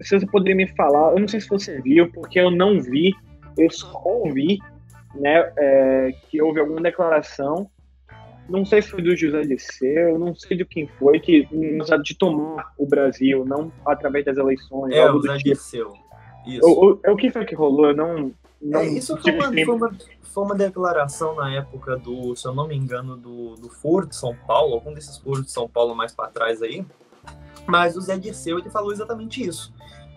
se 0.00 0.18
você 0.18 0.26
poderia 0.26 0.56
me 0.56 0.66
falar, 0.74 1.12
eu 1.12 1.20
não 1.20 1.28
sei 1.28 1.40
se 1.40 1.48
você 1.48 1.80
viu, 1.80 2.10
porque 2.10 2.40
eu 2.40 2.50
não 2.50 2.80
vi, 2.80 3.14
eu 3.56 3.70
só 3.70 4.02
ouvi, 4.04 4.58
né, 5.14 5.52
é, 5.56 6.10
que 6.28 6.42
houve 6.42 6.60
alguma 6.60 6.80
declaração, 6.80 7.70
não 8.48 8.64
sei 8.64 8.82
se 8.82 8.90
foi 8.90 9.02
do 9.02 9.16
José 9.16 9.40
Disseu, 9.42 10.18
não 10.18 10.34
sei 10.34 10.56
de 10.56 10.64
quem 10.64 10.86
foi, 10.86 11.18
que 11.18 11.48
de 12.02 12.18
tomar 12.18 12.72
o 12.76 12.86
Brasil, 12.86 13.44
não 13.44 13.72
através 13.86 14.24
das 14.24 14.36
eleições. 14.36 14.94
É, 14.94 15.10
o 15.10 15.14
José 15.14 15.38
tipo. 15.38 15.50
Disseu. 15.50 15.92
Isso. 16.46 16.66
O, 16.66 16.92
o, 16.92 17.12
o 17.12 17.16
que 17.16 17.30
foi 17.30 17.46
que 17.46 17.54
rolou? 17.54 17.86
Eu 17.86 17.96
não, 17.96 18.32
não 18.64 18.80
é, 18.80 18.86
isso 18.86 19.16
foi 19.18 19.32
uma, 19.32 19.52
foi, 19.52 19.64
uma, 19.64 19.96
foi 20.22 20.44
uma, 20.44 20.54
declaração 20.54 21.34
na 21.34 21.54
época 21.54 21.96
do, 21.98 22.34
se 22.34 22.48
eu 22.48 22.54
não 22.54 22.66
me 22.66 22.74
engano, 22.74 23.14
do, 23.14 23.54
do 23.56 23.68
Foro 23.68 24.06
de 24.06 24.16
São 24.16 24.34
Paulo, 24.46 24.74
algum 24.74 24.94
desses 24.94 25.18
foros 25.18 25.44
de 25.44 25.50
São 25.50 25.68
Paulo 25.68 25.94
mais 25.94 26.14
para 26.14 26.30
trás 26.30 26.62
aí. 26.62 26.84
Mas 27.66 27.96
o 27.96 28.00
Zé 28.00 28.16
Dirceu 28.18 28.58
ele 28.58 28.70
falou 28.70 28.90
exatamente 28.90 29.46
isso. 29.46 29.72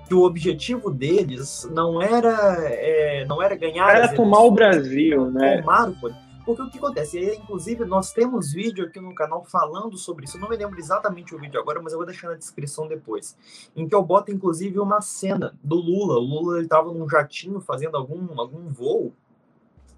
Que 0.07 0.13
o 0.13 0.23
objetivo 0.23 0.89
deles 0.89 1.69
não 1.71 2.01
era, 2.01 2.57
é, 2.63 3.25
não 3.25 3.41
era 3.41 3.55
ganhar. 3.55 3.93
Era 3.93 4.15
tomar 4.15 4.39
o 4.39 4.51
Brasil, 4.51 5.29
né? 5.29 5.61
Tomar 5.61 5.89
o 5.89 5.95
poder. 5.95 6.26
Porque 6.47 6.61
o 6.61 6.69
que 6.69 6.77
acontece? 6.77 7.19
E, 7.19 7.35
inclusive, 7.35 7.83
nós 7.83 8.13
temos 8.13 8.53
vídeo 8.53 8.85
aqui 8.85 9.01
no 9.01 9.13
canal 9.13 9.43
falando 9.43 9.97
sobre 9.97 10.23
isso. 10.23 10.37
Eu 10.37 10.41
não 10.41 10.47
me 10.47 10.55
lembro 10.55 10.79
exatamente 10.79 11.35
o 11.35 11.37
vídeo 11.37 11.59
agora, 11.59 11.81
mas 11.81 11.91
eu 11.91 11.99
vou 11.99 12.05
deixar 12.05 12.29
na 12.29 12.35
descrição 12.35 12.87
depois. 12.87 13.37
Em 13.75 13.85
que 13.85 13.93
eu 13.93 14.01
boto, 14.01 14.31
inclusive, 14.31 14.79
uma 14.79 15.01
cena 15.01 15.59
do 15.61 15.75
Lula. 15.75 16.15
O 16.15 16.21
Lula 16.21 16.61
estava 16.61 16.93
num 16.93 17.07
jatinho 17.09 17.59
fazendo 17.59 17.97
algum, 17.97 18.39
algum 18.39 18.69
voo. 18.69 19.13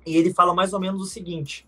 E 0.03 0.17
ele 0.17 0.33
fala 0.33 0.51
mais 0.51 0.73
ou 0.73 0.79
menos 0.79 0.99
o 0.99 1.05
seguinte. 1.05 1.67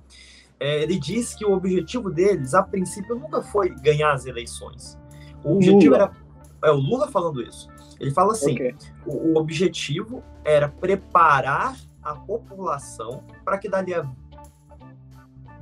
É, 0.60 0.82
ele 0.82 0.98
diz 0.98 1.36
que 1.36 1.46
o 1.46 1.52
objetivo 1.52 2.10
deles, 2.10 2.56
a 2.56 2.64
princípio, 2.64 3.14
nunca 3.14 3.44
foi 3.44 3.70
ganhar 3.70 4.12
as 4.12 4.26
eleições. 4.26 4.98
O 5.44 5.58
objetivo 5.58 5.94
Lula. 5.94 5.98
era. 5.98 6.18
É 6.64 6.72
o 6.72 6.78
Lula 6.78 7.08
falando 7.08 7.40
isso. 7.40 7.70
Ele 8.00 8.10
fala 8.10 8.32
assim: 8.32 8.54
okay. 8.56 8.76
o, 9.06 9.34
o 9.34 9.38
objetivo 9.38 10.24
era 10.44 10.68
preparar 10.68 11.78
a 12.02 12.16
população 12.16 13.24
para 13.46 13.60
que 13.60 13.70
dali 13.70 13.94
a 13.94 14.10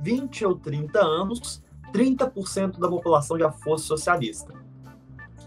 20 0.02 0.44
ou 0.46 0.54
30 0.56 0.98
anos, 1.00 1.62
30% 1.92 2.78
da 2.78 2.88
população 2.88 3.38
já 3.38 3.50
fosse 3.50 3.84
socialista. 3.84 4.52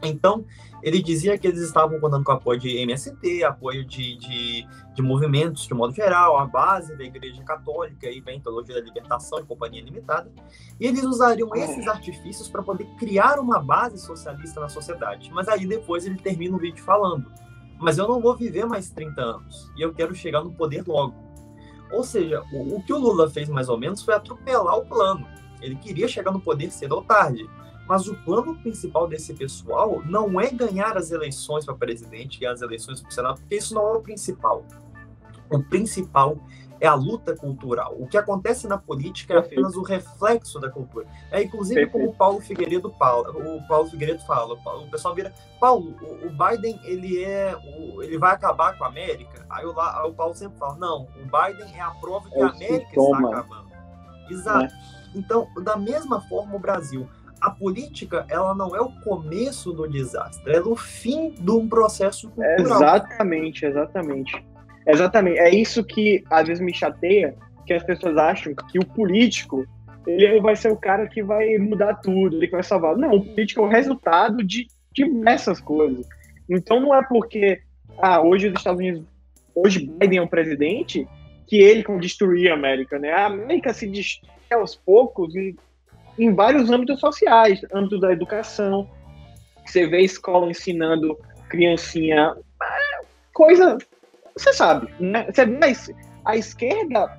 Então, 0.01 0.45
ele 0.81 1.01
dizia 1.01 1.37
que 1.37 1.47
eles 1.47 1.61
estavam 1.61 1.97
contando 1.99 2.25
com 2.25 2.31
apoio 2.33 2.59
de 2.59 2.77
MST, 2.77 3.43
apoio 3.45 3.85
de, 3.85 4.17
de, 4.17 4.67
de, 4.93 5.01
movimentos 5.01 5.65
de 5.65 5.73
modo 5.73 5.93
geral, 5.93 6.37
a 6.37 6.45
base 6.45 6.95
da 6.97 7.03
Igreja 7.05 7.41
Católica, 7.43 8.09
e 8.09 8.19
vem 8.19 8.41
Teologia 8.41 8.75
da 8.75 8.81
Libertação 8.81 9.39
e 9.39 9.45
Companhia 9.45 9.81
Limitada, 9.81 10.29
e 10.77 10.85
eles 10.85 11.03
usariam 11.03 11.49
esses 11.55 11.87
artifícios 11.87 12.49
para 12.49 12.61
poder 12.61 12.85
criar 12.97 13.39
uma 13.39 13.59
base 13.59 13.97
socialista 13.97 14.59
na 14.59 14.67
sociedade. 14.67 15.31
Mas 15.31 15.47
aí 15.47 15.65
depois 15.65 16.05
ele 16.05 16.17
termina 16.17 16.57
o 16.57 16.59
vídeo 16.59 16.83
falando: 16.83 17.31
Mas 17.79 17.97
eu 17.97 18.05
não 18.05 18.19
vou 18.19 18.35
viver 18.35 18.65
mais 18.65 18.89
30 18.89 19.21
anos, 19.21 19.71
e 19.77 19.81
eu 19.81 19.93
quero 19.93 20.13
chegar 20.13 20.43
no 20.43 20.51
poder 20.51 20.83
logo. 20.85 21.22
Ou 21.93 22.03
seja, 22.03 22.43
o, 22.51 22.77
o 22.77 22.83
que 22.83 22.91
o 22.91 22.97
Lula 22.97 23.29
fez 23.29 23.47
mais 23.47 23.69
ou 23.69 23.77
menos 23.77 24.01
foi 24.01 24.13
atropelar 24.13 24.77
o 24.77 24.85
plano. 24.85 25.25
Ele 25.61 25.75
queria 25.75 26.07
chegar 26.07 26.31
no 26.31 26.41
poder 26.41 26.71
cedo 26.71 26.95
ou 26.95 27.03
tarde. 27.03 27.47
Mas 27.87 28.07
o 28.07 28.15
plano 28.23 28.55
principal 28.55 29.07
desse 29.07 29.33
pessoal 29.33 30.01
não 30.05 30.39
é 30.39 30.49
ganhar 30.49 30.97
as 30.97 31.11
eleições 31.11 31.65
para 31.65 31.75
presidente 31.75 32.41
e 32.41 32.45
as 32.45 32.61
eleições 32.61 33.01
para 33.01 33.09
o 33.09 33.13
Senado, 33.13 33.39
porque 33.39 33.55
isso 33.55 33.73
não 33.75 33.87
é 33.89 33.91
o 33.93 34.01
principal. 34.01 34.65
O 35.49 35.61
principal 35.61 36.37
é 36.83 36.87
a 36.87 36.95
luta 36.95 37.33
cultural. 37.33 37.95
O 37.97 38.05
que 38.05 38.17
acontece 38.17 38.67
na 38.67 38.77
política 38.77 39.35
é 39.35 39.37
apenas 39.37 39.77
o 39.77 39.83
reflexo 39.83 40.59
da 40.59 40.69
cultura. 40.69 41.07
É 41.31 41.41
inclusive 41.41 41.79
Perfeito. 41.79 41.93
como 41.93 42.13
o 42.13 42.13
Paulo 42.13 42.41
Figueiredo 42.41 42.91
fala, 42.99 43.31
o 43.31 43.65
Paulo 43.69 43.89
Figueiredo 43.89 44.21
fala, 44.25 44.53
o 44.53 44.91
pessoal 44.91 45.15
vira, 45.15 45.33
Paulo, 45.61 45.95
o 46.01 46.29
Biden 46.29 46.77
ele 46.83 47.23
é, 47.23 47.55
ele 48.01 48.17
vai 48.17 48.33
acabar 48.33 48.77
com 48.77 48.83
a 48.83 48.87
América. 48.87 49.45
Aí 49.49 49.65
o, 49.65 49.79
aí 49.79 50.09
o 50.09 50.13
Paulo 50.13 50.35
sempre 50.35 50.59
fala, 50.59 50.75
não, 50.75 51.03
o 51.03 51.23
Biden 51.23 51.73
é 51.73 51.79
a 51.79 51.91
prova 51.91 52.29
que 52.29 52.37
é 52.37 52.43
a 52.43 52.49
América 52.49 52.89
sintoma. 52.89 53.29
está 53.29 53.39
acabando. 53.39 53.71
Exato. 54.29 54.65
É. 54.65 54.93
Então, 55.15 55.47
da 55.63 55.77
mesma 55.77 56.19
forma, 56.27 56.53
o 56.53 56.59
Brasil, 56.59 57.07
a 57.39 57.49
política, 57.49 58.25
ela 58.27 58.53
não 58.53 58.75
é 58.75 58.81
o 58.81 58.91
começo 59.03 59.71
do 59.71 59.87
desastre, 59.87 60.53
ela 60.53 60.67
é 60.67 60.69
o 60.69 60.75
fim 60.75 61.31
de 61.31 61.51
um 61.51 61.69
processo 61.69 62.29
cultural. 62.29 62.59
Exatamente, 62.59 63.65
exatamente. 63.65 64.52
Exatamente. 64.85 65.39
É 65.39 65.49
isso 65.49 65.83
que 65.83 66.23
às 66.29 66.47
vezes 66.47 66.63
me 66.63 66.73
chateia, 66.73 67.35
que 67.65 67.73
as 67.73 67.83
pessoas 67.83 68.17
acham 68.17 68.53
que 68.53 68.79
o 68.79 68.85
político 68.85 69.65
ele 70.05 70.41
vai 70.41 70.55
ser 70.55 70.69
o 70.69 70.77
cara 70.77 71.07
que 71.07 71.23
vai 71.23 71.57
mudar 71.57 71.95
tudo, 71.95 72.35
ele 72.35 72.47
que 72.47 72.53
vai 72.53 72.63
salvar. 72.63 72.97
Não, 72.97 73.15
o 73.15 73.25
político 73.25 73.61
é 73.61 73.63
o 73.63 73.69
resultado 73.69 74.43
de 74.43 74.67
diversas 74.91 75.61
coisas. 75.61 76.05
Então 76.49 76.79
não 76.79 76.93
é 76.93 77.01
porque 77.07 77.61
ah, 77.99 78.21
hoje 78.21 78.47
os 78.47 78.53
Estados 78.53 78.79
Unidos, 78.79 79.03
hoje 79.55 79.87
Biden 79.87 80.19
é 80.19 80.21
o 80.21 80.27
presidente, 80.27 81.07
que 81.47 81.57
ele 81.57 81.83
vai 81.83 81.99
destruir 81.99 82.51
a 82.51 82.55
América, 82.55 82.99
né? 82.99 83.11
A 83.11 83.27
América 83.27 83.73
se 83.73 83.87
destrói 83.87 84.31
aos 84.51 84.75
poucos 84.75 85.35
em, 85.35 85.55
em 86.19 86.33
vários 86.33 86.69
âmbitos 86.69 86.99
sociais, 86.99 87.61
âmbito 87.73 87.99
da 87.99 88.11
educação. 88.11 88.89
Você 89.65 89.87
vê 89.87 90.01
escola 90.01 90.49
ensinando 90.49 91.17
criancinha 91.47 92.35
coisa 93.31 93.77
você 94.35 94.53
sabe, 94.53 94.93
né? 94.99 95.25
Você, 95.31 95.45
mas 95.45 95.91
a 96.25 96.35
esquerda 96.35 97.17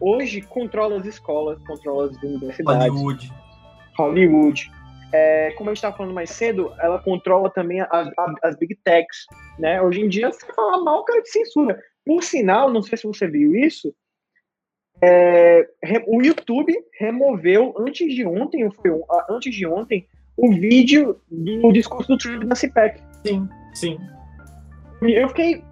hoje 0.00 0.40
controla 0.42 0.98
as 0.98 1.06
escolas, 1.06 1.58
controla 1.64 2.10
as 2.10 2.22
universidades. 2.22 2.88
Hollywood. 2.88 3.32
Hollywood. 3.96 4.70
É, 5.12 5.52
como 5.52 5.70
a 5.70 5.72
gente 5.72 5.78
estava 5.78 5.96
falando 5.96 6.14
mais 6.14 6.30
cedo, 6.30 6.72
ela 6.80 6.98
controla 6.98 7.48
também 7.50 7.80
as, 7.80 8.10
as 8.42 8.56
big 8.56 8.76
techs, 8.84 9.24
né? 9.58 9.80
Hoje 9.80 10.00
em 10.00 10.08
dia, 10.08 10.30
você 10.32 10.46
fala 10.52 10.82
mal, 10.82 11.04
cara 11.04 11.22
de 11.22 11.30
censura. 11.30 11.80
Por 12.04 12.22
sinal, 12.22 12.70
não 12.70 12.82
sei 12.82 12.98
se 12.98 13.06
você 13.06 13.26
viu 13.26 13.54
isso, 13.56 13.94
é, 15.02 15.68
o 16.06 16.22
YouTube 16.22 16.74
removeu 16.98 17.74
antes 17.78 18.14
de 18.14 18.26
ontem, 18.26 18.68
foi 18.70 18.90
antes 19.28 19.54
de 19.54 19.66
ontem, 19.66 20.06
o 20.36 20.52
vídeo 20.52 21.20
do 21.30 21.72
discurso 21.72 22.08
do 22.08 22.18
Trump 22.18 22.42
na 22.44 22.54
CPEC. 22.54 23.00
Sim, 23.24 23.48
sim. 23.74 23.98
Eu 25.02 25.28
fiquei 25.28 25.62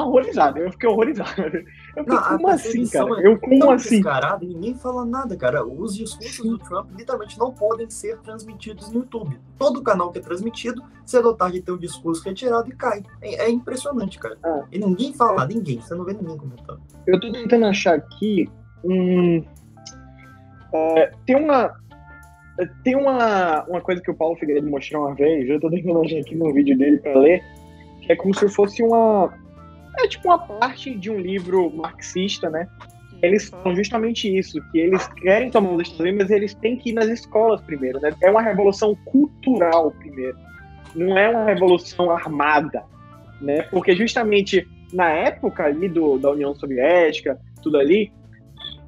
horrorizado. 0.00 0.58
Eu 0.58 0.72
fiquei 0.72 0.88
horrorizado. 0.88 1.30
Eu 1.94 2.04
fiquei, 2.04 2.14
não, 2.14 2.22
como 2.22 2.48
assim, 2.48 2.86
cara? 2.86 3.20
É 3.20 3.26
eu 3.26 3.38
como 3.38 3.70
assim? 3.70 3.96
Descarado, 3.96 4.46
ninguém 4.46 4.74
fala 4.74 5.04
nada, 5.04 5.36
cara. 5.36 5.64
Os 5.64 5.94
discursos 5.94 6.44
do 6.44 6.58
Trump 6.58 6.90
literalmente 6.96 7.38
não 7.38 7.52
podem 7.52 7.88
ser 7.90 8.18
transmitidos 8.20 8.90
no 8.90 9.00
YouTube. 9.00 9.38
Todo 9.58 9.82
canal 9.82 10.10
que 10.10 10.18
é 10.18 10.22
transmitido, 10.22 10.82
cedo 11.04 11.28
ou 11.28 11.34
tarde 11.34 11.60
tem 11.60 11.74
o 11.74 11.78
discurso 11.78 12.24
retirado 12.24 12.68
e 12.70 12.72
cai. 12.74 13.02
É, 13.20 13.44
é 13.44 13.50
impressionante, 13.50 14.18
cara. 14.18 14.38
Ah. 14.42 14.64
E 14.72 14.78
ninguém 14.78 15.12
fala, 15.12 15.46
ninguém. 15.46 15.80
Você 15.80 15.94
não 15.94 16.04
vê 16.04 16.14
ninguém 16.14 16.38
comentando. 16.38 16.80
Eu 17.06 17.20
tô 17.20 17.30
tentando 17.30 17.66
achar 17.66 17.94
aqui 17.94 18.48
um. 18.82 19.44
É, 20.72 21.12
tem 21.26 21.36
uma. 21.36 21.82
Tem 22.84 22.94
uma, 22.94 23.64
uma 23.64 23.80
coisa 23.80 24.00
que 24.00 24.10
o 24.10 24.14
Paulo 24.14 24.36
Figueiredo 24.36 24.70
mostrou 24.70 25.06
uma 25.06 25.14
vez, 25.14 25.48
eu 25.48 25.58
tô 25.58 25.70
tentando 25.70 26.02
achar 26.02 26.18
aqui 26.18 26.34
no 26.34 26.52
vídeo 26.52 26.76
dele 26.76 26.98
para 26.98 27.18
ler, 27.18 27.42
que 28.02 28.12
é 28.12 28.16
como 28.16 28.34
se 28.34 28.46
fosse 28.50 28.82
uma, 28.82 29.32
é 30.04 30.08
tipo 30.08 30.28
uma 30.28 30.38
parte 30.38 30.94
de 30.94 31.10
um 31.10 31.18
livro 31.18 31.70
marxista, 31.70 32.50
né? 32.50 32.68
Eles 33.22 33.48
falam 33.48 33.76
justamente 33.76 34.36
isso, 34.36 34.60
que 34.70 34.78
eles 34.78 35.06
querem 35.08 35.50
tomar 35.50 35.72
os 35.72 35.82
Estados 35.82 36.00
Unidos, 36.00 36.22
mas 36.22 36.30
eles 36.30 36.54
têm 36.54 36.76
que 36.76 36.90
ir 36.90 36.92
nas 36.92 37.06
escolas 37.06 37.60
primeiro, 37.60 38.00
né? 38.00 38.12
É 38.20 38.30
uma 38.30 38.42
revolução 38.42 38.96
cultural 39.04 39.92
primeiro, 39.92 40.36
não 40.94 41.16
é 41.16 41.30
uma 41.30 41.44
revolução 41.44 42.10
armada, 42.10 42.82
né? 43.40 43.62
Porque 43.62 43.94
justamente 43.94 44.66
na 44.92 45.08
época 45.08 45.64
ali 45.64 45.88
do, 45.88 46.18
da 46.18 46.30
União 46.30 46.54
Soviética, 46.54 47.38
tudo 47.62 47.78
ali, 47.78 48.12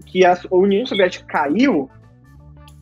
que 0.06 0.24
a 0.24 0.38
União 0.50 0.84
Soviética 0.84 1.24
caiu, 1.26 1.88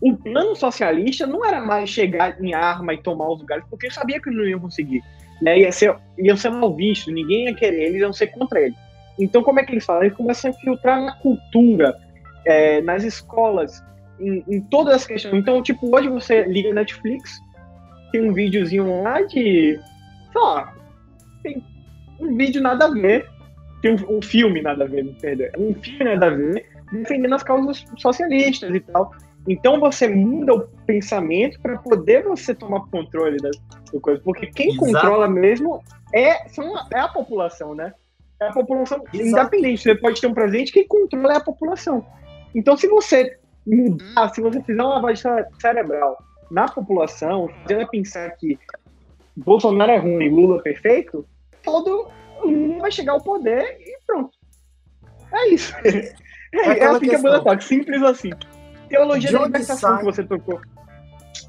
o 0.01 0.17
plano 0.17 0.57
socialista 0.57 1.27
não 1.27 1.45
era 1.45 1.61
mais 1.61 1.89
chegar 1.89 2.43
em 2.43 2.53
arma 2.55 2.93
e 2.93 2.99
tomar 2.99 3.29
os 3.29 3.41
lugares, 3.41 3.65
porque 3.71 3.91
sabia 3.91 4.21
que 4.21 4.31
não 4.31 4.45
iam 4.45 4.59
conseguir 4.59 5.01
né? 5.43 5.59
Ia 5.59 5.73
ser, 5.73 5.95
iam 6.17 6.37
ser 6.37 6.51
mal 6.51 6.75
vistos, 6.75 7.13
ninguém 7.13 7.47
ia 7.47 7.55
querer, 7.55 7.89
eles 7.89 8.01
iam 8.01 8.13
ser 8.13 8.29
contra 8.29 8.61
ele. 8.61 8.75
Então, 9.19 9.43
como 9.43 9.59
é 9.61 9.65
que 9.65 9.73
eles 9.73 9.85
falam? 9.85 10.05
Eles 10.05 10.17
começam 10.17 10.51
a 10.51 10.55
infiltrar 10.55 11.03
na 11.03 11.17
cultura, 11.17 11.99
é, 12.47 12.81
nas 12.81 13.03
escolas, 13.03 13.85
em, 14.21 14.45
em, 14.49 14.61
todas 14.63 14.95
as 14.95 15.07
questões. 15.07 15.35
Então, 15.35 15.61
tipo, 15.63 15.95
hoje 15.95 16.09
você 16.09 16.45
liga 16.45 16.73
Netflix, 16.73 17.39
tem 18.13 18.29
um 18.29 18.33
videozinho 18.33 19.03
lá 19.03 19.21
de. 19.23 19.79
Só. 20.33 20.69
Tem 21.43 21.63
um 22.21 22.37
vídeo 22.37 22.63
nada 22.63 22.87
a 22.87 22.91
ver. 22.91 23.29
Tem 23.83 23.97
um, 23.97 24.19
um 24.19 24.23
filme 24.23 24.63
nada 24.63 24.85
a 24.85 24.87
ver, 24.87 25.05
me 25.05 25.13
perdão. 25.15 25.49
Um 25.59 25.75
filme 25.75 26.05
nada 26.05 26.27
a 26.27 26.31
ver, 26.31 26.65
defendendo 26.93 27.35
as 27.35 27.43
causas 27.43 27.85
socialistas 27.99 28.73
e 28.73 28.81
tal. 28.81 29.13
Então 29.49 29.81
você 29.81 30.09
muda 30.09 30.55
o 30.55 30.69
pensamento 30.87 31.61
para 31.61 31.79
poder 31.79 32.23
você 32.25 32.55
tomar 32.55 32.87
controle 32.89 33.39
das 33.39 33.57
coisas. 34.01 34.23
Porque 34.23 34.47
quem 34.47 34.69
Exato. 34.69 34.85
controla 34.85 35.29
mesmo 35.29 35.83
é, 36.15 36.49
são, 36.49 36.73
é 36.93 37.01
a 37.01 37.09
população, 37.09 37.75
né? 37.75 37.93
É 38.41 38.49
a 38.49 38.53
população 38.53 39.03
Exato. 39.13 39.29
independente. 39.29 39.83
Você 39.83 39.95
pode 39.95 40.21
ter 40.21 40.27
um 40.27 40.35
presente, 40.35 40.73
quem 40.73 40.87
controla 40.87 41.35
é 41.35 41.37
a 41.37 41.45
população. 41.45 42.05
Então, 42.55 42.77
se 42.77 42.87
você 42.87 43.39
mudar, 43.67 44.29
se 44.35 44.41
você 44.41 44.61
fizer 44.63 44.83
uma 44.83 44.97
lavagem 44.97 45.25
cerebral 45.61 46.17
na 46.51 46.67
população, 46.67 47.49
fazendo 47.63 47.89
pensar 47.89 48.31
que 48.33 48.59
Bolsonaro 49.37 49.91
é 49.91 49.97
ruim, 49.97 50.29
Lula 50.29 50.59
é 50.59 50.63
perfeito, 50.63 51.27
todo 51.63 52.09
mundo 52.45 52.81
vai 52.81 52.91
chegar 52.91 53.13
ao 53.13 53.23
poder 53.23 53.77
e 53.81 53.99
pronto. 54.07 54.37
É 55.33 55.49
isso. 55.49 55.75
É, 55.85 56.13
é, 56.53 56.79
é 56.81 56.85
assim 56.85 57.09
que 57.09 57.15
a 57.15 57.41
toca, 57.41 57.61
simples 57.61 58.03
assim. 58.03 58.31
Teologia 58.93 59.31
de 59.31 59.39
da 59.39 59.45
libertação 59.47 59.91
sai... 59.91 59.99
que 60.01 60.05
você 60.05 60.23
tocou. 60.23 60.61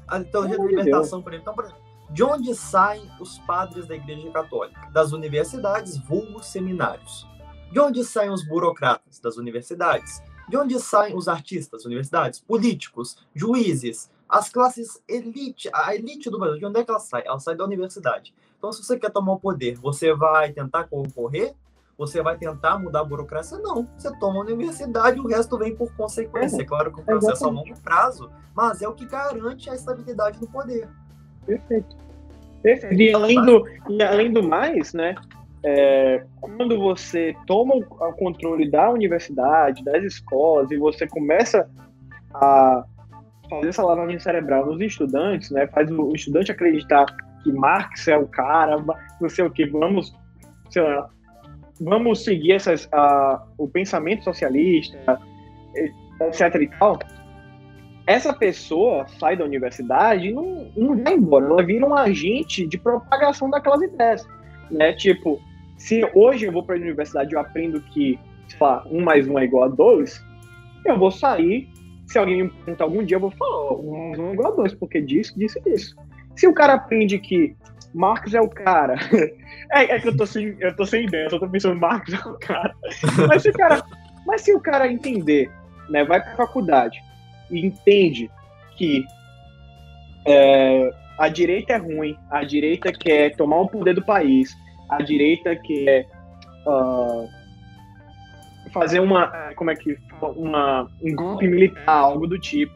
A 0.08 0.24
teologia 0.24 0.56
da 0.56 0.64
libertação, 0.64 1.22
por 1.22 1.34
exemplo. 1.34 1.42
Então, 1.42 1.54
por 1.54 1.64
exemplo, 1.64 1.84
de 2.10 2.24
onde 2.24 2.54
saem 2.54 3.10
os 3.20 3.38
padres 3.40 3.86
da 3.86 3.94
Igreja 3.94 4.30
Católica? 4.30 4.88
Das 4.92 5.12
universidades, 5.12 5.98
vulgos 5.98 6.46
seminários. 6.46 7.28
De 7.70 7.78
onde 7.78 8.02
saem 8.02 8.30
os 8.30 8.42
burocratas? 8.48 9.20
Das 9.20 9.36
universidades. 9.36 10.22
De 10.48 10.56
onde 10.56 10.80
saem 10.80 11.14
os 11.14 11.28
artistas? 11.28 11.84
Universidades. 11.84 12.40
Políticos, 12.40 13.18
juízes, 13.34 14.10
as 14.26 14.48
classes 14.48 15.02
elite, 15.06 15.68
a 15.74 15.94
elite 15.94 16.30
do 16.30 16.38
Brasil, 16.38 16.58
de 16.58 16.64
onde 16.64 16.80
é 16.80 16.84
que 16.84 16.90
ela 16.90 16.98
sai? 16.98 17.24
Ela 17.26 17.38
sai 17.38 17.54
da 17.54 17.64
universidade. 17.64 18.34
Então, 18.56 18.72
se 18.72 18.82
você 18.82 18.98
quer 18.98 19.10
tomar 19.10 19.34
o 19.34 19.38
poder, 19.38 19.76
você 19.76 20.14
vai 20.14 20.50
tentar 20.50 20.84
concorrer 20.84 21.54
você 21.96 22.22
vai 22.22 22.36
tentar 22.36 22.78
mudar 22.78 23.00
a 23.00 23.04
burocracia? 23.04 23.58
Não. 23.58 23.88
Você 23.96 24.10
toma 24.18 24.40
a 24.40 24.44
universidade 24.44 25.16
e 25.16 25.20
o 25.20 25.26
resto 25.26 25.56
vem 25.58 25.74
por 25.74 25.94
consequência. 25.94 26.62
É, 26.62 26.64
claro 26.64 26.92
que 26.92 27.00
o 27.00 27.04
processo 27.04 27.44
é 27.44 27.48
a 27.48 27.50
longo 27.50 27.80
prazo, 27.80 28.30
mas 28.54 28.82
é 28.82 28.88
o 28.88 28.92
que 28.92 29.06
garante 29.06 29.70
a 29.70 29.74
estabilidade 29.74 30.38
do 30.38 30.46
poder. 30.48 30.88
Perfeito. 31.46 31.96
Perfeito. 32.62 32.94
E 32.94 33.14
além 33.14 33.44
do, 33.44 33.64
e 33.88 34.02
além 34.02 34.32
do 34.32 34.42
mais, 34.42 34.92
né? 34.92 35.14
É, 35.62 36.26
quando 36.40 36.78
você 36.78 37.34
toma 37.46 37.74
o 37.74 38.12
controle 38.12 38.70
da 38.70 38.90
universidade, 38.90 39.82
das 39.84 40.02
escolas, 40.02 40.70
e 40.70 40.76
você 40.76 41.06
começa 41.06 41.68
a 42.34 42.84
fazer 43.48 43.68
essa 43.68 43.84
lavagem 43.84 44.18
cerebral 44.18 44.66
nos 44.66 44.80
estudantes, 44.80 45.50
né? 45.50 45.66
Faz 45.68 45.90
o 45.90 46.12
estudante 46.14 46.50
acreditar 46.50 47.06
que 47.42 47.52
Marx 47.52 48.08
é 48.08 48.16
o 48.16 48.26
cara, 48.26 48.82
não 49.20 49.28
sei 49.28 49.44
o 49.44 49.50
que, 49.50 49.66
vamos, 49.66 50.14
sei 50.70 50.82
lá, 50.82 51.08
vamos 51.80 52.24
seguir 52.24 52.52
essas, 52.52 52.88
o 53.58 53.68
pensamento 53.68 54.24
socialista, 54.24 55.20
etc 56.20 56.54
e 56.60 56.68
tal, 56.78 56.98
essa 58.06 58.32
pessoa 58.32 59.06
sai 59.18 59.36
da 59.36 59.44
universidade 59.44 60.28
e 60.28 60.32
não, 60.32 60.70
não 60.76 61.02
vai 61.02 61.14
embora, 61.14 61.46
ela 61.46 61.62
vira 61.62 61.86
um 61.86 61.94
agente 61.94 62.66
de 62.66 62.78
propagação 62.78 63.48
daquelas 63.48 63.82
ideias, 63.82 64.26
né? 64.70 64.92
Tipo, 64.92 65.40
se 65.78 66.08
hoje 66.14 66.46
eu 66.46 66.52
vou 66.52 66.62
para 66.62 66.76
a 66.76 66.78
universidade 66.78 67.32
e 67.32 67.34
eu 67.34 67.40
aprendo 67.40 67.80
que, 67.80 68.18
sei 68.48 68.58
lá, 68.60 68.86
um 68.90 69.02
mais 69.02 69.26
um 69.26 69.38
é 69.38 69.44
igual 69.44 69.64
a 69.64 69.68
dois, 69.68 70.22
eu 70.84 70.98
vou 70.98 71.10
sair, 71.10 71.68
se 72.06 72.18
alguém 72.18 72.44
me 72.44 72.50
perguntar 72.50 72.84
algum 72.84 73.02
dia, 73.02 73.16
eu 73.16 73.20
vou 73.20 73.30
falar, 73.30 73.72
um 73.72 74.08
mais 74.08 74.18
um 74.18 74.28
é 74.28 74.32
igual 74.34 74.52
a 74.52 74.56
dois, 74.56 74.74
porque 74.74 75.00
disso, 75.00 75.36
disso 75.38 75.58
e 75.58 75.70
disso. 75.70 75.96
Se 76.36 76.46
o 76.46 76.52
cara 76.52 76.74
aprende 76.74 77.18
que 77.18 77.56
Marcos 77.94 78.34
é 78.34 78.40
o 78.40 78.48
cara. 78.48 78.96
É, 79.72 79.96
é, 79.96 79.98
que 79.98 80.06
eu 80.06 80.16
tô 80.16 80.26
sem, 80.26 80.54
eu 80.60 80.76
tô 80.76 80.84
sem 80.84 81.06
ideia, 81.06 81.28
só 81.28 81.38
tô 81.38 81.48
pensando, 81.48 81.80
Marcos 81.80 82.14
é 82.14 82.18
o 82.18 82.38
cara. 82.38 82.72
Mas 83.26 83.42
se 83.42 83.48
o 83.48 83.52
cara, 83.52 83.82
mas 84.26 84.40
se 84.42 84.54
o 84.54 84.60
cara 84.60 84.86
entender, 84.86 85.50
né, 85.88 86.04
vai 86.04 86.22
pra 86.22 86.36
faculdade 86.36 87.02
e 87.50 87.66
entende 87.66 88.30
que 88.76 89.04
é, 90.26 90.90
a 91.18 91.28
direita 91.28 91.72
é 91.72 91.76
ruim, 91.76 92.16
a 92.30 92.44
direita 92.44 92.92
quer 92.92 93.34
tomar 93.36 93.56
o 93.60 93.68
poder 93.68 93.94
do 93.94 94.04
país, 94.04 94.54
a 94.88 95.02
direita 95.02 95.56
quer 95.56 96.06
uh, 96.66 97.28
fazer 98.72 99.00
uma, 99.00 99.26
como 99.56 99.70
é 99.70 99.76
que, 99.76 99.96
uma, 100.20 100.88
um 101.02 101.14
golpe 101.14 101.48
militar, 101.48 101.88
algo 101.88 102.26
do 102.26 102.38
tipo, 102.38 102.72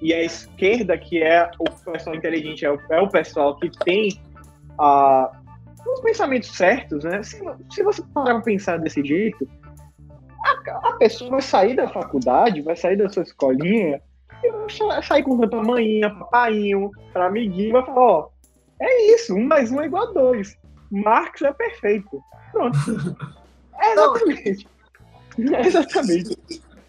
e 0.00 0.12
a 0.12 0.22
esquerda, 0.22 0.98
que 0.98 1.22
é 1.22 1.48
o 1.58 1.92
pessoal 1.92 2.16
inteligente, 2.16 2.64
é 2.64 2.70
o, 2.70 2.78
é 2.90 3.00
o 3.00 3.08
pessoal 3.08 3.56
que 3.56 3.70
tem 3.84 4.08
a, 4.78 5.32
os 5.86 6.00
pensamentos 6.00 6.50
certos, 6.50 7.04
né? 7.04 7.22
Se, 7.22 7.40
se 7.70 7.82
você 7.82 8.02
parar 8.14 8.34
para 8.34 8.42
pensar 8.42 8.78
desse 8.78 9.04
jeito, 9.04 9.48
a, 10.44 10.88
a, 10.88 10.92
pessoa 10.94 11.30
vai 11.30 11.42
sair 11.42 11.76
da 11.76 11.88
faculdade, 11.88 12.62
vai 12.62 12.76
sair 12.76 12.96
da 12.96 13.08
sua 13.08 13.22
escolinha, 13.22 14.00
e 14.42 14.50
vai 14.50 15.02
sair 15.02 15.22
com 15.22 15.38
tanta 15.38 15.62
manhinha, 15.62 16.10
papainho, 16.10 16.90
para 17.12 17.26
amiguinho, 17.26 17.72
vai 17.72 17.86
falar, 17.86 18.00
ó, 18.00 18.28
é 18.80 19.14
isso, 19.14 19.34
um 19.34 19.46
mais 19.46 19.70
um 19.70 19.80
é 19.80 19.86
igual 19.86 20.08
a 20.08 20.12
dois. 20.12 20.58
Marx 20.90 21.40
é 21.42 21.52
perfeito. 21.52 22.22
Pronto. 22.52 22.78
É 23.84 23.94
exatamente. 23.94 24.68
É 25.38 25.66
exatamente. 25.66 26.38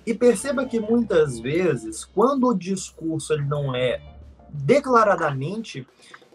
E 0.06 0.14
perceba 0.14 0.64
que 0.66 0.80
muitas 0.80 1.40
vezes, 1.40 2.06
quando 2.06 2.48
o 2.48 2.54
discurso 2.54 3.34
ele 3.34 3.46
não 3.46 3.74
é 3.74 4.00
declaradamente 4.50 5.88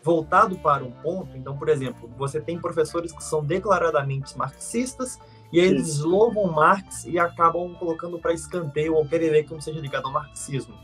voltado 0.02 0.58
para 0.58 0.84
um 0.84 0.90
ponto. 0.90 1.36
Então, 1.36 1.56
por 1.56 1.68
exemplo, 1.68 2.10
você 2.16 2.40
tem 2.40 2.60
professores 2.60 3.12
que 3.12 3.22
são 3.22 3.44
declaradamente 3.44 4.36
marxistas 4.36 5.18
e 5.52 5.58
eles 5.58 5.94
Sim. 5.94 6.02
louvam 6.02 6.52
Marx 6.52 7.04
e 7.04 7.18
acabam 7.18 7.74
colocando 7.74 8.18
para 8.18 8.32
escanteio 8.32 8.92
qualquer 8.92 9.22
ideia 9.22 9.44
que 9.44 9.52
não 9.52 9.60
seja 9.60 9.80
ligada 9.80 10.06
ao 10.06 10.12
marxismo. 10.12 10.74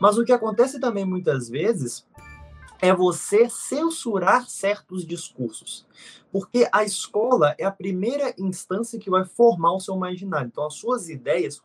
Mas 0.00 0.18
o 0.18 0.24
que 0.24 0.32
acontece 0.32 0.80
também 0.80 1.04
muitas 1.04 1.48
vezes 1.48 2.06
é 2.80 2.94
você 2.94 3.48
censurar 3.48 4.48
certos 4.48 5.06
discursos. 5.06 5.86
Porque 6.32 6.68
a 6.72 6.82
escola 6.84 7.54
é 7.58 7.64
a 7.64 7.70
primeira 7.70 8.34
instância 8.36 8.98
que 8.98 9.08
vai 9.08 9.24
formar 9.24 9.72
o 9.72 9.80
seu 9.80 9.94
imaginário. 9.94 10.48
Então, 10.48 10.66
as 10.66 10.74
suas 10.74 11.08
ideias, 11.08 11.62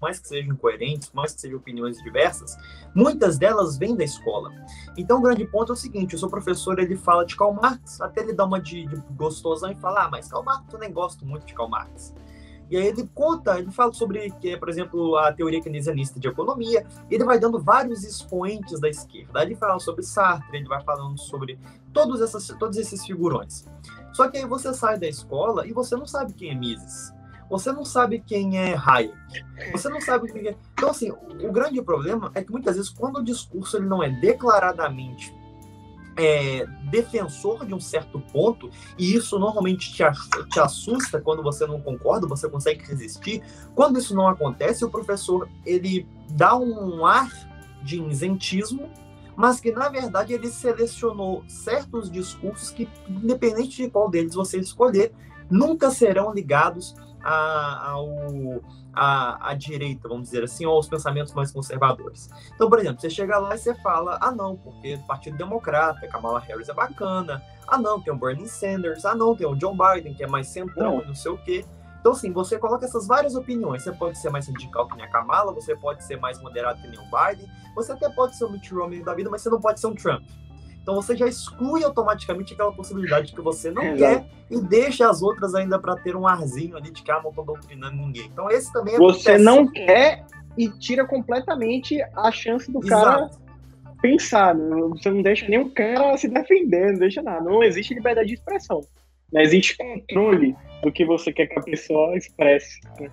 mais 0.00 0.18
que 0.18 0.28
sejam 0.28 0.54
incoerentes, 0.54 1.10
mais 1.12 1.34
que 1.34 1.40
sejam 1.40 1.58
opiniões 1.58 2.02
diversas, 2.02 2.56
muitas 2.94 3.38
delas 3.38 3.76
vêm 3.76 3.96
da 3.96 4.04
escola. 4.04 4.52
Então, 4.96 5.18
o 5.18 5.22
grande 5.22 5.44
ponto 5.46 5.72
é 5.72 5.74
o 5.74 5.76
seguinte: 5.76 6.14
o 6.14 6.18
seu 6.18 6.28
professor 6.28 6.78
ele 6.78 6.96
fala 6.96 7.24
de 7.24 7.36
Karl 7.36 7.52
Marx, 7.52 8.00
até 8.00 8.22
ele 8.22 8.32
dá 8.32 8.44
uma 8.44 8.60
de, 8.60 8.86
de 8.86 8.96
gostosão 9.12 9.70
e 9.70 9.76
fala, 9.76 10.04
ah, 10.04 10.10
mas 10.10 10.28
Karl 10.28 10.42
Marx 10.42 10.72
eu 10.72 10.78
nem 10.78 10.92
gosto 10.92 11.24
muito 11.24 11.46
de 11.46 11.54
Karl 11.54 11.68
Marx. 11.68 12.14
E 12.68 12.76
aí 12.76 12.86
ele 12.86 13.08
conta, 13.14 13.60
ele 13.60 13.70
fala 13.70 13.92
sobre, 13.92 14.32
por 14.58 14.68
exemplo, 14.68 15.16
a 15.16 15.32
teoria 15.32 15.62
keynesianista 15.62 16.18
de 16.18 16.26
economia, 16.26 16.84
e 17.08 17.14
ele 17.14 17.24
vai 17.24 17.38
dando 17.38 17.62
vários 17.62 18.02
expoentes 18.02 18.80
da 18.80 18.88
esquerda. 18.88 19.38
Aí 19.38 19.46
ele 19.46 19.54
fala 19.54 19.78
sobre 19.78 20.02
Sartre, 20.02 20.58
ele 20.58 20.66
vai 20.66 20.82
falando 20.82 21.16
sobre 21.16 21.60
todos, 21.92 22.20
essas, 22.20 22.48
todos 22.58 22.76
esses 22.76 23.06
figurões. 23.06 23.64
Só 24.12 24.28
que 24.28 24.38
aí 24.38 24.46
você 24.46 24.74
sai 24.74 24.98
da 24.98 25.06
escola 25.06 25.64
e 25.64 25.72
você 25.72 25.94
não 25.94 26.06
sabe 26.06 26.32
quem 26.32 26.50
é 26.50 26.54
Mises 26.56 27.15
você 27.48 27.72
não 27.72 27.84
sabe 27.84 28.22
quem 28.24 28.58
é 28.58 28.76
Hayek. 28.76 29.14
Você 29.72 29.88
não 29.88 30.00
sabe 30.00 30.30
quem 30.32 30.48
é. 30.48 30.56
Então, 30.72 30.90
assim, 30.90 31.10
o 31.10 31.52
grande 31.52 31.80
problema 31.82 32.30
é 32.34 32.42
que 32.42 32.50
muitas 32.50 32.76
vezes, 32.76 32.90
quando 32.90 33.18
o 33.18 33.24
discurso 33.24 33.76
ele 33.76 33.86
não 33.86 34.02
é 34.02 34.10
declaradamente 34.10 35.34
é, 36.16 36.66
defensor 36.90 37.64
de 37.66 37.74
um 37.74 37.80
certo 37.80 38.18
ponto, 38.32 38.70
e 38.98 39.14
isso 39.14 39.38
normalmente 39.38 39.92
te, 39.92 40.02
te 40.50 40.58
assusta 40.58 41.20
quando 41.20 41.42
você 41.42 41.66
não 41.66 41.80
concorda, 41.80 42.26
você 42.26 42.48
consegue 42.48 42.84
resistir. 42.84 43.42
Quando 43.74 43.98
isso 43.98 44.14
não 44.14 44.26
acontece, 44.26 44.84
o 44.84 44.90
professor 44.90 45.48
ele 45.64 46.08
dá 46.30 46.56
um 46.56 47.04
ar 47.04 47.30
de 47.82 48.02
isentismo, 48.02 48.90
mas 49.36 49.60
que 49.60 49.70
na 49.70 49.88
verdade 49.88 50.32
ele 50.32 50.48
selecionou 50.48 51.44
certos 51.46 52.10
discursos 52.10 52.70
que, 52.70 52.88
independente 53.08 53.82
de 53.82 53.90
qual 53.90 54.10
deles 54.10 54.34
você 54.34 54.58
escolher, 54.58 55.12
nunca 55.50 55.90
serão 55.90 56.32
ligados 56.32 56.94
a, 57.26 57.90
ao, 57.90 58.62
a, 58.94 59.50
a 59.50 59.54
direita, 59.54 60.08
vamos 60.08 60.24
dizer 60.24 60.44
assim, 60.44 60.64
ou 60.64 60.74
aos 60.74 60.88
pensamentos 60.88 61.34
mais 61.34 61.50
conservadores. 61.50 62.30
Então, 62.54 62.70
por 62.70 62.78
exemplo, 62.78 63.00
você 63.00 63.10
chega 63.10 63.36
lá 63.38 63.54
e 63.56 63.58
você 63.58 63.74
fala, 63.74 64.16
ah 64.20 64.30
não, 64.30 64.56
porque 64.56 64.94
o 64.94 65.06
Partido 65.06 65.36
Democrata, 65.36 66.06
Kamala 66.06 66.38
Harris 66.38 66.68
é 66.68 66.72
bacana, 66.72 67.42
ah 67.66 67.78
não, 67.78 68.00
tem 68.00 68.14
o 68.14 68.16
Bernie 68.16 68.48
Sanders, 68.48 69.04
ah 69.04 69.14
não, 69.14 69.34
tem 69.34 69.46
o 69.46 69.56
John 69.56 69.76
Biden, 69.76 70.14
que 70.14 70.22
é 70.22 70.28
mais 70.28 70.46
centrão 70.46 71.02
e 71.02 71.06
não 71.06 71.14
sei 71.16 71.32
o 71.32 71.38
quê. 71.38 71.64
Então, 71.98 72.12
assim, 72.12 72.32
você 72.32 72.56
coloca 72.56 72.84
essas 72.84 73.08
várias 73.08 73.34
opiniões. 73.34 73.82
Você 73.82 73.90
pode 73.90 74.16
ser 74.16 74.30
mais 74.30 74.46
radical 74.46 74.86
que 74.86 74.96
nem 74.96 75.04
a 75.04 75.10
Kamala, 75.10 75.52
você 75.52 75.74
pode 75.74 76.04
ser 76.04 76.20
mais 76.20 76.40
moderado 76.40 76.80
que 76.80 76.86
nem 76.86 77.00
o 77.00 77.02
Biden, 77.02 77.50
você 77.74 77.90
até 77.90 78.08
pode 78.08 78.36
ser 78.36 78.44
um 78.44 78.52
Mitt 78.52 78.72
Romney 78.72 79.02
da 79.02 79.12
vida, 79.12 79.28
mas 79.28 79.42
você 79.42 79.50
não 79.50 79.60
pode 79.60 79.80
ser 79.80 79.88
um 79.88 79.94
Trump. 79.96 80.22
Então 80.86 80.94
você 80.94 81.16
já 81.16 81.26
exclui 81.26 81.82
automaticamente 81.82 82.54
aquela 82.54 82.70
possibilidade 82.70 83.32
que 83.32 83.40
você 83.40 83.72
não 83.72 83.82
é, 83.82 83.96
quer 83.96 84.26
e 84.48 84.60
deixa 84.60 85.10
as 85.10 85.20
outras 85.20 85.52
ainda 85.52 85.80
para 85.80 85.96
ter 85.96 86.14
um 86.14 86.28
arzinho 86.28 86.76
ali 86.76 86.92
de 86.92 87.02
que 87.02 87.10
ah, 87.10 87.20
não 87.20 87.32
tô 87.32 87.42
doutrinando 87.42 87.96
ninguém. 87.96 88.26
Então 88.26 88.48
esse 88.48 88.72
também 88.72 88.96
Você 88.96 89.32
acontece. 89.32 89.44
não 89.44 89.66
quer 89.66 90.24
e 90.56 90.68
tira 90.68 91.04
completamente 91.04 92.00
a 92.14 92.30
chance 92.30 92.70
do 92.70 92.78
Exato. 92.78 93.04
cara 93.04 93.30
pensar, 94.00 94.54
né? 94.54 94.76
você 94.90 95.10
não 95.10 95.22
deixa 95.22 95.48
nenhum 95.48 95.68
cara 95.70 96.16
se 96.16 96.28
defender, 96.28 96.92
não 96.92 97.00
deixa 97.00 97.20
nada. 97.20 97.40
Não 97.40 97.64
existe 97.64 97.92
liberdade 97.92 98.28
de 98.28 98.34
expressão. 98.34 98.80
Não 99.32 99.40
existe 99.40 99.76
controle 99.76 100.54
do 100.84 100.92
que 100.92 101.04
você 101.04 101.32
quer 101.32 101.48
que 101.48 101.58
a 101.58 101.62
pessoa 101.62 102.16
expresse. 102.16 102.80
Né? 103.00 103.10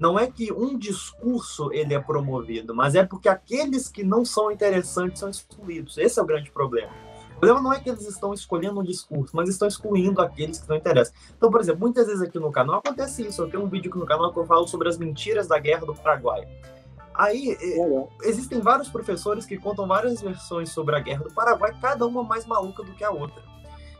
Não 0.00 0.18
é 0.18 0.26
que 0.26 0.50
um 0.50 0.78
discurso 0.78 1.70
ele 1.70 1.92
é 1.92 2.00
promovido, 2.00 2.74
mas 2.74 2.94
é 2.94 3.04
porque 3.04 3.28
aqueles 3.28 3.88
que 3.88 4.02
não 4.02 4.24
são 4.24 4.50
interessantes 4.50 5.20
são 5.20 5.28
excluídos. 5.28 5.98
Esse 5.98 6.18
é 6.18 6.22
o 6.22 6.26
grande 6.26 6.50
problema. 6.50 7.09
O 7.40 7.46
problema 7.48 7.62
não 7.62 7.72
é 7.72 7.80
que 7.80 7.88
eles 7.88 8.06
estão 8.06 8.34
escolhendo 8.34 8.80
um 8.80 8.82
discurso, 8.82 9.34
mas 9.34 9.48
estão 9.48 9.66
excluindo 9.66 10.20
aqueles 10.20 10.58
que 10.58 10.68
não 10.68 10.76
interessam. 10.76 11.14
Então, 11.34 11.50
por 11.50 11.58
exemplo, 11.58 11.80
muitas 11.80 12.06
vezes 12.06 12.20
aqui 12.20 12.38
no 12.38 12.52
canal 12.52 12.82
acontece 12.84 13.26
isso. 13.26 13.40
Eu 13.40 13.48
tenho 13.48 13.64
um 13.64 13.66
vídeo 13.66 13.88
aqui 13.88 13.98
no 13.98 14.04
canal 14.04 14.30
que 14.30 14.38
eu 14.38 14.44
falo 14.44 14.68
sobre 14.68 14.90
as 14.90 14.98
mentiras 14.98 15.48
da 15.48 15.58
guerra 15.58 15.86
do 15.86 15.94
Paraguai. 15.94 16.46
Aí 17.14 17.56
existem 18.24 18.60
vários 18.60 18.90
professores 18.90 19.46
que 19.46 19.56
contam 19.56 19.88
várias 19.88 20.20
versões 20.20 20.68
sobre 20.68 20.94
a 20.94 21.00
guerra 21.00 21.24
do 21.24 21.32
Paraguai, 21.32 21.74
cada 21.80 22.06
uma 22.06 22.22
mais 22.22 22.44
maluca 22.44 22.82
do 22.82 22.92
que 22.92 23.02
a 23.02 23.10
outra. 23.10 23.42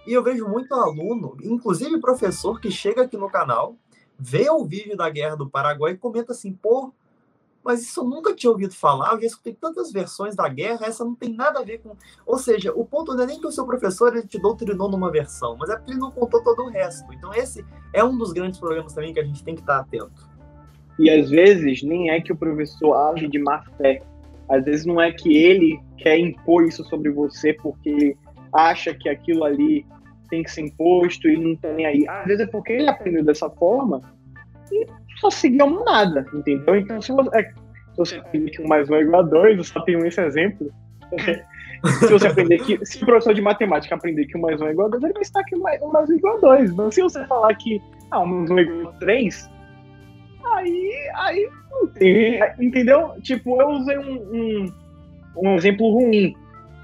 E 0.06 0.12
eu 0.12 0.22
vejo 0.22 0.46
muito 0.46 0.74
aluno, 0.74 1.34
inclusive 1.42 1.98
professor, 1.98 2.60
que 2.60 2.70
chega 2.70 3.04
aqui 3.04 3.16
no 3.16 3.30
canal, 3.30 3.74
vê 4.18 4.50
o 4.50 4.66
vídeo 4.66 4.98
da 4.98 5.08
guerra 5.08 5.36
do 5.36 5.48
Paraguai 5.48 5.92
e 5.92 5.96
comenta 5.96 6.32
assim: 6.32 6.52
pô, 6.52 6.92
mas 7.64 7.82
isso 7.82 8.00
eu 8.00 8.04
nunca 8.04 8.34
tinha 8.34 8.50
ouvido 8.50 8.74
falar, 8.74 9.12
eu 9.12 9.20
já 9.20 9.26
escutei 9.26 9.52
tantas 9.52 9.92
versões 9.92 10.34
da 10.34 10.48
guerra, 10.48 10.86
essa 10.86 11.04
não 11.04 11.14
tem 11.14 11.34
nada 11.34 11.60
a 11.60 11.62
ver 11.62 11.78
com. 11.78 11.94
Ou 12.26 12.38
seja, 12.38 12.72
o 12.72 12.84
ponto 12.84 13.14
não 13.14 13.24
é 13.24 13.26
nem 13.26 13.40
que 13.40 13.46
o 13.46 13.52
seu 13.52 13.66
professor 13.66 14.16
ele 14.16 14.26
te 14.26 14.38
doutrinou 14.38 14.90
numa 14.90 15.10
versão, 15.10 15.56
mas 15.58 15.70
é 15.70 15.76
porque 15.76 15.92
ele 15.92 16.00
não 16.00 16.10
contou 16.10 16.42
todo 16.42 16.64
o 16.64 16.70
resto. 16.70 17.12
Então, 17.12 17.32
esse 17.34 17.64
é 17.92 18.02
um 18.02 18.16
dos 18.16 18.32
grandes 18.32 18.58
problemas 18.58 18.92
também 18.94 19.12
que 19.12 19.20
a 19.20 19.24
gente 19.24 19.44
tem 19.44 19.54
que 19.54 19.60
estar 19.60 19.80
atento. 19.80 20.28
E 20.98 21.08
às 21.10 21.30
vezes 21.30 21.82
nem 21.82 22.10
é 22.10 22.20
que 22.20 22.32
o 22.32 22.36
professor 22.36 22.94
age 22.94 23.28
de 23.28 23.38
má 23.38 23.62
fé. 23.76 24.02
Às 24.48 24.64
vezes 24.64 24.84
não 24.84 25.00
é 25.00 25.12
que 25.12 25.34
ele 25.36 25.80
quer 25.96 26.18
impor 26.18 26.66
isso 26.66 26.84
sobre 26.84 27.10
você 27.10 27.52
porque 27.54 28.16
acha 28.52 28.92
que 28.94 29.08
aquilo 29.08 29.44
ali 29.44 29.86
tem 30.28 30.42
que 30.42 30.50
ser 30.50 30.62
imposto 30.62 31.28
e 31.28 31.36
não 31.36 31.56
tá 31.56 31.72
nem 31.72 31.86
aí. 31.86 32.08
Às 32.08 32.26
vezes 32.26 32.46
é 32.46 32.50
porque 32.50 32.72
ele 32.72 32.88
aprendeu 32.88 33.24
dessa 33.24 33.48
forma 33.48 34.02
e 34.70 34.86
só 35.20 35.30
seguiu 35.30 35.84
nada, 35.84 36.26
entendeu? 36.32 36.76
Então, 36.76 37.00
se 37.00 37.12
você, 37.12 37.38
é, 37.38 37.42
se 37.42 37.96
você 37.96 38.16
aprender 38.16 38.50
que 38.50 38.62
um 38.62 38.68
mais 38.68 38.88
um 38.88 38.94
é 38.94 39.02
igual 39.02 39.22
a 39.22 39.24
dois, 39.24 39.58
eu 39.58 39.64
só 39.64 39.80
tenho 39.82 40.04
esse 40.06 40.20
exemplo. 40.20 40.70
se 42.00 42.12
você 42.12 42.26
aprender 42.26 42.58
que. 42.58 42.84
Se 42.84 43.02
o 43.02 43.06
professor 43.06 43.34
de 43.34 43.42
matemática 43.42 43.94
aprender 43.94 44.26
que 44.26 44.38
um 44.38 44.40
mais 44.40 44.60
um 44.60 44.66
é 44.66 44.72
igual 44.72 44.88
a 44.88 44.90
dois, 44.90 45.02
ele 45.02 45.12
vai 45.12 45.22
estar 45.22 45.44
que 45.44 45.56
um 45.56 45.60
mais 45.60 45.80
um 45.82 46.12
é 46.12 46.16
igual 46.16 46.36
a 46.36 46.40
dois. 46.40 46.74
Mas 46.74 46.94
se 46.94 47.02
você 47.02 47.24
falar 47.26 47.54
que 47.54 47.80
ah, 48.10 48.20
um 48.20 48.26
mais 48.26 48.50
um 48.50 48.58
é 48.58 48.62
igual 48.62 48.88
a 48.88 48.92
três, 48.98 49.50
Aí, 50.52 51.10
aí 51.14 51.48
entendeu? 52.58 53.14
Tipo, 53.22 53.60
eu 53.60 53.68
usei 53.68 53.98
um, 53.98 54.14
um, 54.34 54.72
um, 55.36 55.54
exemplo 55.54 55.90
ruim, 55.90 56.34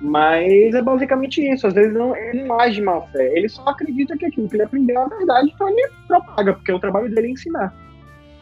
mas 0.00 0.74
é 0.74 0.82
basicamente 0.82 1.40
isso. 1.40 1.66
Às 1.66 1.74
vezes 1.74 1.92
não, 1.92 2.14
ele 2.16 2.44
não 2.44 2.60
age 2.60 2.80
mal 2.80 3.00
má 3.00 3.06
fé, 3.08 3.36
ele 3.36 3.48
só 3.48 3.62
acredita 3.68 4.16
que 4.16 4.26
aquilo 4.26 4.48
que 4.48 4.56
ele 4.56 4.62
aprendeu 4.62 5.00
é 5.00 5.08
verdade, 5.08 5.52
então 5.54 5.68
ele 5.68 5.88
propaga, 6.06 6.54
porque 6.54 6.72
o 6.72 6.78
trabalho 6.78 7.12
dele 7.12 7.28
é 7.28 7.30
ensinar. 7.30 7.74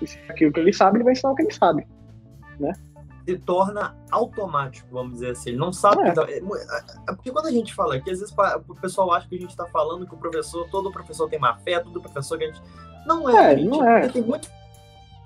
E 0.05 0.07
se 0.07 0.19
aquilo 0.29 0.53
que 0.53 0.61
ele 0.61 0.73
sabe, 0.73 0.99
ele 0.99 1.05
vai 1.05 1.13
ensinar 1.13 1.33
o 1.33 1.35
que 1.35 1.43
ele 1.43 1.53
sabe, 1.53 1.87
né? 2.61 2.73
se 3.27 3.39
torna 3.39 3.97
automático, 4.11 4.87
vamos 4.93 5.15
dizer 5.15 5.31
assim. 5.31 5.51
Ele 5.51 5.59
não 5.59 5.73
sabe. 5.73 6.03
É. 6.03 6.13
Tá, 6.13 6.27
é, 6.29 6.39
é, 6.39 7.15
porque 7.15 7.31
quando 7.31 7.47
a 7.47 7.51
gente 7.51 7.75
fala 7.75 7.97
aqui, 7.97 8.11
às 8.11 8.21
vezes 8.21 8.35
o 8.69 8.75
pessoal 8.75 9.13
acha 9.13 9.27
que 9.27 9.35
a 9.35 9.41
gente 9.41 9.51
está 9.51 9.67
falando 9.67 10.07
que 10.07 10.15
o 10.15 10.19
professor, 10.19 10.69
todo 10.71 10.93
professor 10.93 11.29
tem 11.29 11.39
má 11.39 11.57
fé, 11.57 11.81
todo 11.81 12.01
professor 12.01 12.39
que 12.39 12.45
a 12.45 12.47
gente. 12.49 12.63
Não 13.07 13.29
é, 13.29 13.53
é 13.53 13.57
gente, 13.57 13.69
não 13.69 13.89
é. 13.89 14.09
Tem 14.09 14.23
muito 14.23 14.49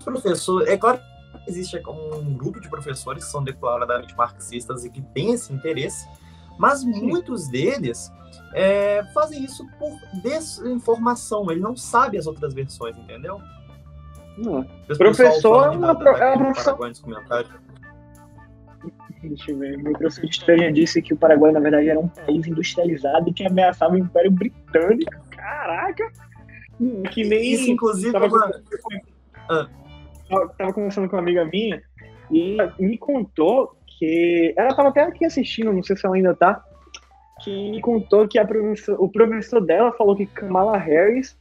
professores. 0.04 0.68
É 0.68 0.76
claro 0.76 0.98
que 1.44 1.50
existe 1.50 1.76
um 1.88 2.34
grupo 2.34 2.60
de 2.60 2.68
professores 2.68 3.24
que 3.24 3.30
são 3.30 3.42
declaradamente 3.42 4.16
marxistas 4.16 4.84
e 4.84 4.90
que 4.90 5.02
têm 5.02 5.32
esse 5.32 5.52
interesse, 5.52 6.08
mas 6.56 6.80
Sim. 6.80 7.02
muitos 7.02 7.48
deles 7.48 8.12
é, 8.54 9.02
fazem 9.12 9.42
isso 9.44 9.66
por 9.78 9.92
desinformação. 10.22 11.50
Ele 11.50 11.60
não 11.60 11.76
sabe 11.76 12.16
as 12.16 12.26
outras 12.26 12.54
versões, 12.54 12.96
entendeu? 12.96 13.40
Não. 14.38 14.64
Professor 14.96 15.72
é 15.72 15.76
uma, 15.76 15.94
pro, 15.94 16.08
é 16.10 16.34
uma 16.34 16.44
profissão. 16.44 16.78
Deixa 19.22 19.50
eu 19.50 19.58
ver. 19.58 19.76
Meu 19.78 19.92
professor 19.92 20.26
de 20.26 20.30
história 20.30 20.72
disse 20.72 21.02
que 21.02 21.12
o 21.12 21.16
Paraguai, 21.16 21.50
na 21.50 21.60
verdade, 21.60 21.88
era 21.88 21.98
um 21.98 22.08
país 22.08 22.46
industrializado 22.46 23.28
e 23.28 23.32
que 23.32 23.44
ameaçava 23.44 23.94
o 23.94 23.98
Império 23.98 24.30
Britânico. 24.30 25.12
Caraca! 25.30 26.12
Que 27.10 27.24
nem. 27.24 27.52
Isso, 27.52 27.70
inclusive, 27.70 28.12
tava... 28.12 28.26
uma... 28.26 28.50
ah 29.48 29.68
tava 30.56 30.72
conversando 30.72 31.08
com 31.08 31.16
uma 31.16 31.22
amiga 31.22 31.44
minha 31.46 31.82
e 32.30 32.60
ela 32.60 32.74
me 32.78 32.96
contou 32.96 33.76
que. 33.86 34.54
Ela 34.56 34.74
tava 34.74 34.90
até 34.90 35.02
aqui 35.02 35.24
assistindo, 35.24 35.72
não 35.72 35.82
sei 35.82 35.96
se 35.96 36.06
ela 36.06 36.14
ainda 36.14 36.34
tá. 36.34 36.62
Que 37.42 37.70
me 37.70 37.80
contou 37.80 38.28
que 38.28 38.38
a 38.38 38.44
professor, 38.44 39.00
o 39.00 39.08
professor 39.08 39.60
dela 39.60 39.92
falou 39.92 40.16
que 40.16 40.26
Kamala 40.26 40.76
Harris 40.76 41.36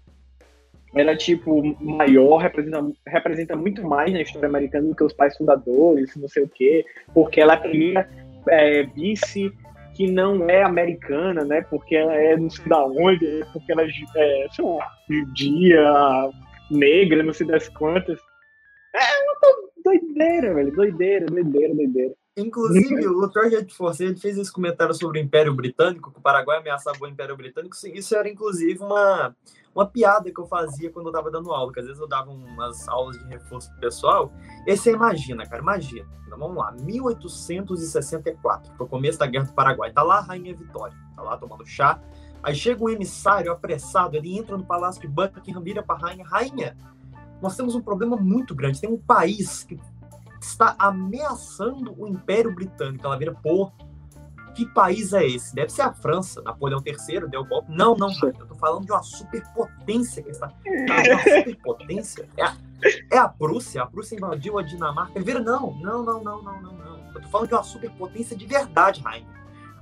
era, 1.02 1.16
tipo, 1.16 1.62
maior, 1.82 2.38
representa, 2.38 2.86
representa 3.08 3.56
muito 3.56 3.84
mais 3.84 4.12
na 4.12 4.22
história 4.22 4.48
americana 4.48 4.88
do 4.88 4.96
que 4.96 5.04
os 5.04 5.14
pais 5.14 5.36
fundadores, 5.38 6.16
não 6.16 6.28
sei 6.28 6.44
o 6.44 6.50
quê, 6.50 6.86
porque 7.14 7.42
ela 7.42 7.54
é 7.54 7.56
a 7.56 7.60
primeira 7.60 8.10
é, 8.50 8.84
vice 8.84 9.52
que 9.94 10.10
não 10.10 10.48
é 10.50 10.62
americana, 10.62 11.44
né? 11.44 11.62
Porque 11.70 11.96
ela 11.96 12.14
é 12.14 12.38
não 12.38 12.50
sei 12.50 12.66
da 12.66 12.86
onde, 12.86 13.44
porque 13.52 13.72
ela 13.72 13.82
é, 13.82 13.88
é 13.88 14.48
sei 14.52 14.64
lá, 14.64 14.88
judia, 15.10 15.84
negra, 16.70 17.24
não 17.24 17.34
sei 17.34 17.48
das 17.48 17.68
quantas. 17.70 18.20
É 18.96 19.00
uma 19.00 19.38
doideira, 19.84 20.54
velho. 20.54 20.72
Doideira, 20.72 21.26
doideira, 21.26 21.74
doideira. 21.74 22.14
Inclusive, 22.38 23.08
o 23.08 23.28
Torget 23.28 23.74
Force 23.74 24.04
ele 24.04 24.16
fez 24.16 24.38
esse 24.38 24.52
comentário 24.52 24.94
sobre 24.94 25.20
o 25.20 25.24
Império 25.24 25.56
Britânico, 25.56 26.12
que 26.12 26.20
o 26.20 26.22
Paraguai 26.22 26.60
ameaçava 26.60 26.96
o 27.02 27.08
Império 27.08 27.36
Britânico. 27.36 27.76
Isso 27.92 28.16
era, 28.16 28.30
inclusive, 28.30 28.78
uma, 28.80 29.36
uma 29.74 29.88
piada 29.88 30.32
que 30.32 30.40
eu 30.40 30.46
fazia 30.46 30.92
quando 30.92 31.08
eu 31.08 31.12
estava 31.12 31.32
dando 31.32 31.52
aula, 31.52 31.74
que 31.74 31.80
às 31.80 31.88
vezes 31.88 32.00
eu 32.00 32.08
dava 32.08 32.30
umas 32.30 32.88
aulas 32.88 33.18
de 33.18 33.26
reforço 33.26 33.72
pro 33.72 33.80
pessoal. 33.80 34.32
E 34.68 34.78
você 34.78 34.92
imagina, 34.92 35.48
cara, 35.48 35.64
imagina. 35.64 36.08
Então, 36.28 36.38
vamos 36.38 36.58
lá, 36.58 36.72
1864, 36.74 38.72
foi 38.76 38.86
o 38.86 38.90
começo 38.90 39.18
da 39.18 39.26
Guerra 39.26 39.46
do 39.46 39.54
Paraguai. 39.54 39.92
Tá 39.92 40.04
lá 40.04 40.18
a 40.18 40.22
Rainha 40.22 40.56
Vitória, 40.56 40.96
tá 41.16 41.24
lá 41.24 41.38
tomando 41.38 41.66
chá. 41.66 42.00
Aí 42.44 42.54
chega 42.54 42.84
um 42.84 42.90
emissário 42.90 43.52
apressado, 43.52 44.16
ele 44.16 44.38
entra 44.38 44.56
no 44.56 44.64
Palácio 44.64 45.02
de 45.02 45.08
Buckingham, 45.08 45.60
vira 45.64 45.82
pra 45.82 45.96
rainha. 45.96 46.24
Rainha, 46.24 46.78
nós 47.42 47.56
temos 47.58 47.74
um 47.74 47.82
problema 47.82 48.16
muito 48.16 48.54
grande. 48.54 48.80
Tem 48.80 48.90
um 48.90 48.98
país 48.98 49.64
que 49.64 49.80
está 50.46 50.76
ameaçando 50.78 51.96
o 51.98 52.08
Império 52.08 52.54
Britânico. 52.54 53.06
Ela 53.06 53.18
vira, 53.18 53.34
pô, 53.34 53.72
que 54.58 54.66
país 54.66 55.14
é 55.14 55.24
esse? 55.24 55.54
Deve 55.54 55.72
ser 55.72 55.84
a 55.84 55.94
França. 55.94 56.42
Napoleão 56.42 56.82
III 56.84 57.30
deu 57.30 57.46
golpe. 57.46 57.72
Não, 57.72 57.96
não, 57.96 58.10
eu 58.22 58.34
tô 58.48 58.56
falando 58.56 58.86
de 58.86 58.92
uma 58.92 59.04
superpotência 59.04 60.24
que 60.24 60.32
está. 60.32 60.48
Ah, 60.48 61.14
uma 61.14 61.24
superpotência? 61.24 62.28
É 62.36 62.44
a, 62.44 62.58
é 63.12 63.18
a 63.20 63.30
Prússia. 63.30 63.84
A 63.84 63.86
Prússia 63.86 64.16
invadiu 64.16 64.58
a 64.58 64.64
Dinamarca. 64.64 65.12
Ele 65.16 65.26
vira, 65.26 65.40
não, 65.40 65.76
não, 65.76 66.04
não, 66.04 66.24
não, 66.24 66.42
não, 66.42 66.62
não, 66.62 66.74
não. 66.74 66.98
Eu 67.14 67.22
tô 67.22 67.28
falando 67.30 67.50
de 67.50 67.54
uma 67.54 67.64
superpotência 67.64 68.36
de 68.36 68.48
verdade, 68.48 69.00
Rainha. 69.02 69.28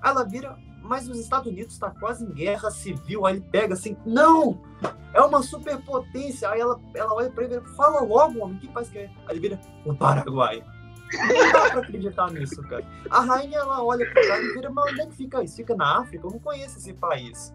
Ela 0.04 0.26
vira, 0.26 0.58
mas 0.86 1.10
os 1.10 1.20
Estados 1.20 1.52
Unidos 1.52 1.74
está 1.74 1.90
quase 1.90 2.24
em 2.24 2.32
guerra 2.32 2.70
civil. 2.72 3.26
Aí 3.26 3.36
ele 3.36 3.46
pega 3.52 3.74
assim, 3.74 3.98
não! 4.06 4.62
É 5.14 5.22
uma 5.22 5.42
superpotência. 5.42 6.50
Aí 6.50 6.60
ela, 6.60 6.80
ela 6.94 7.14
olha 7.14 7.30
para 7.30 7.44
ele 7.44 7.58
e 7.58 7.76
fala 7.76 8.02
logo, 8.02 8.40
homem, 8.40 8.58
que 8.60 8.68
país 8.68 8.90
que 8.90 9.00
é? 9.00 9.10
Aí 9.28 9.32
ele 9.32 9.40
vira 9.40 9.60
o 9.86 9.96
Paraguai. 9.96 10.64
Não 11.14 11.52
dá 11.52 11.70
pra 11.70 11.80
acreditar 11.82 12.32
nisso, 12.32 12.62
cara. 12.64 12.86
A 13.10 13.22
rainha, 13.22 13.60
ela 13.60 13.84
olha 13.84 14.06
pro 14.12 14.28
cara 14.28 14.42
e 14.42 14.54
vira, 14.54 14.70
mas 14.70 14.92
onde 14.92 15.02
é 15.02 15.06
que 15.06 15.16
fica 15.16 15.44
isso? 15.44 15.56
Fica 15.56 15.76
na 15.76 16.00
África? 16.00 16.26
Eu 16.28 16.32
não 16.32 16.40
conheço 16.40 16.78
esse 16.78 16.94
país. 16.94 17.54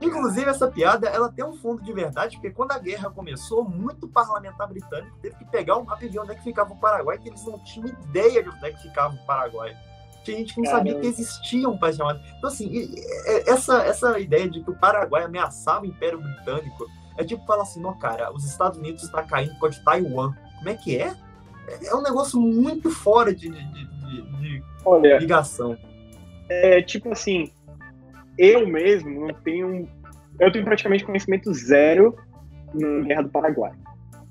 Inclusive, 0.00 0.48
essa 0.48 0.68
piada, 0.70 1.08
ela 1.08 1.30
tem 1.30 1.44
um 1.44 1.56
fundo 1.56 1.82
de 1.82 1.92
verdade, 1.92 2.36
porque 2.36 2.50
quando 2.50 2.72
a 2.72 2.78
guerra 2.78 3.10
começou, 3.10 3.68
muito 3.68 4.06
parlamentar 4.06 4.68
britânico 4.68 5.18
teve 5.20 5.34
que 5.36 5.44
pegar 5.46 5.76
um 5.76 5.84
mapa 5.84 6.04
e 6.04 6.08
ver 6.08 6.20
onde 6.20 6.32
é 6.32 6.34
que 6.36 6.44
ficava 6.44 6.72
o 6.72 6.76
Paraguai, 6.76 7.18
que 7.18 7.28
eles 7.28 7.44
não 7.44 7.58
tinham 7.64 7.88
ideia 7.88 8.42
de 8.42 8.48
onde 8.48 8.64
é 8.64 8.72
que 8.72 8.82
ficava 8.82 9.14
o 9.14 9.26
Paraguai. 9.26 9.76
Tinha 10.28 10.38
gente 10.38 10.54
que 10.54 10.60
não 10.60 10.70
sabia 10.70 11.00
que 11.00 11.06
existia 11.06 11.68
um 11.68 11.78
país 11.78 11.96
chamado. 11.96 12.20
Então, 12.36 12.50
assim, 12.50 12.94
essa, 13.46 13.82
essa 13.84 14.18
ideia 14.18 14.48
de 14.48 14.62
que 14.62 14.70
o 14.70 14.78
Paraguai 14.78 15.24
ameaçava 15.24 15.84
o 15.84 15.86
Império 15.86 16.20
Britânico 16.20 16.86
é 17.16 17.24
tipo 17.24 17.46
falar 17.46 17.62
assim: 17.62 17.80
não, 17.80 17.98
cara, 17.98 18.30
os 18.32 18.44
Estados 18.44 18.78
Unidos 18.78 19.02
estão 19.02 19.26
caindo 19.26 19.52
por 19.54 19.60
causa 19.60 19.78
de 19.78 19.84
Taiwan. 19.84 20.34
Como 20.58 20.68
é 20.68 20.74
que 20.74 20.98
é? 20.98 21.14
É 21.82 21.94
um 21.94 22.02
negócio 22.02 22.38
muito 22.38 22.90
fora 22.90 23.34
de, 23.34 23.48
de, 23.48 23.84
de, 23.84 24.22
de 24.22 24.62
Olha, 24.84 25.18
ligação. 25.18 25.78
É 26.48 26.82
tipo 26.82 27.10
assim, 27.12 27.50
eu 28.36 28.66
mesmo 28.66 29.28
não 29.28 29.34
tenho. 29.34 29.88
Eu 30.38 30.52
tenho 30.52 30.64
praticamente 30.64 31.04
conhecimento 31.04 31.52
zero 31.54 32.16
na 32.74 33.00
Guerra 33.00 33.22
do 33.22 33.28
Paraguai. 33.30 33.72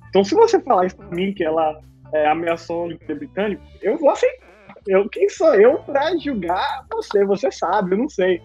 Então, 0.10 0.24
se 0.24 0.36
você 0.36 0.60
falar 0.62 0.86
isso 0.86 0.96
pra 0.96 1.08
mim, 1.08 1.34
que 1.34 1.44
ela 1.44 1.82
é, 2.14 2.28
ameaçou 2.28 2.88
o 2.88 2.92
Império 2.92 3.18
Britânico, 3.18 3.64
eu 3.82 3.98
vou 3.98 4.12
aceitar 4.12 4.47
eu, 4.88 5.08
quem 5.10 5.30
sou 5.30 5.54
eu 5.56 5.80
para 5.80 6.16
julgar 6.18 6.86
você? 6.92 7.26
Você 7.26 7.52
sabe, 7.52 7.94
eu 7.94 7.98
não 7.98 8.10
sei. 8.10 8.42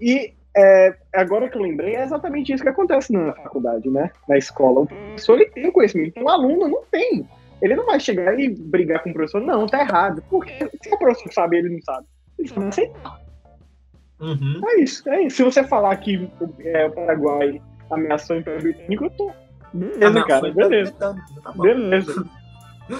E 0.00 0.32
é, 0.56 0.94
agora 1.14 1.48
que 1.48 1.56
eu 1.56 1.62
lembrei, 1.62 1.96
é 1.96 2.02
exatamente 2.02 2.52
isso 2.52 2.62
que 2.62 2.68
acontece 2.68 3.12
na 3.12 3.32
faculdade, 3.34 3.88
né? 3.90 4.10
Na 4.28 4.38
escola. 4.38 4.80
O 4.80 4.86
professor 4.86 5.40
ele 5.40 5.50
tem 5.50 5.70
conhecimento, 5.70 6.20
o 6.22 6.28
aluno 6.28 6.68
não 6.68 6.82
tem. 6.90 7.28
Ele 7.60 7.74
não 7.74 7.86
vai 7.86 7.98
chegar 7.98 8.38
e 8.38 8.48
brigar 8.50 9.02
com 9.02 9.10
o 9.10 9.12
professor, 9.14 9.40
não, 9.40 9.66
tá 9.66 9.80
errado. 9.80 10.22
Porque 10.28 10.52
se 10.82 10.94
o 10.94 10.98
professor 10.98 11.32
sabe, 11.32 11.58
ele 11.58 11.70
não 11.70 11.82
sabe. 11.82 12.06
Ele 12.38 12.48
vai 12.48 12.68
aceitar. 12.68 13.20
Uhum. 14.20 14.60
É 14.68 14.80
isso, 14.80 15.08
é 15.08 15.22
isso. 15.22 15.36
Se 15.36 15.42
você 15.42 15.64
falar 15.64 15.96
que 15.96 16.30
é, 16.60 16.86
o 16.86 16.92
Paraguai 16.92 17.60
ameaçou 17.90 18.36
o 18.36 18.38
Império 18.40 18.62
Britânico, 18.62 19.04
eu 19.04 19.10
tô. 19.10 19.32
Beleza, 19.72 20.24
cara, 20.24 20.52
beleza. 20.52 20.92
Tá. 20.92 21.14
Beleza. 21.56 22.24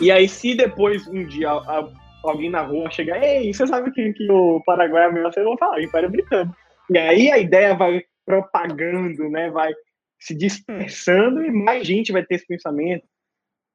E 0.00 0.10
aí, 0.10 0.28
se 0.28 0.54
depois 0.54 1.06
um 1.06 1.24
dia 1.24 1.50
a- 1.50 1.88
alguém 2.30 2.50
na 2.50 2.62
rua 2.62 2.90
chegar, 2.90 3.22
ei, 3.22 3.52
você 3.52 3.66
sabe 3.66 3.90
que, 3.90 4.12
que 4.12 4.30
o 4.30 4.62
Paraguai 4.64 5.06
ameaçou, 5.06 5.42
eu 5.42 5.48
vou 5.48 5.58
falar, 5.58 5.82
Império 5.82 6.10
Britânico. 6.10 6.56
E 6.90 6.98
aí 6.98 7.30
a 7.30 7.38
ideia 7.38 7.74
vai 7.74 8.02
propagando, 8.24 9.28
né? 9.28 9.50
Vai 9.50 9.72
se 10.20 10.34
dispersando 10.34 11.44
e 11.44 11.50
mais 11.50 11.86
gente 11.86 12.12
vai 12.12 12.24
ter 12.24 12.36
esse 12.36 12.46
pensamento. 12.46 13.06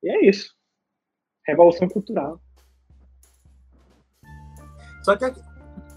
E 0.04 0.10
é 0.10 0.30
isso. 0.30 0.54
Revolução 1.48 1.88
cultural. 1.88 2.40
Só 5.04 5.16
que 5.16 5.26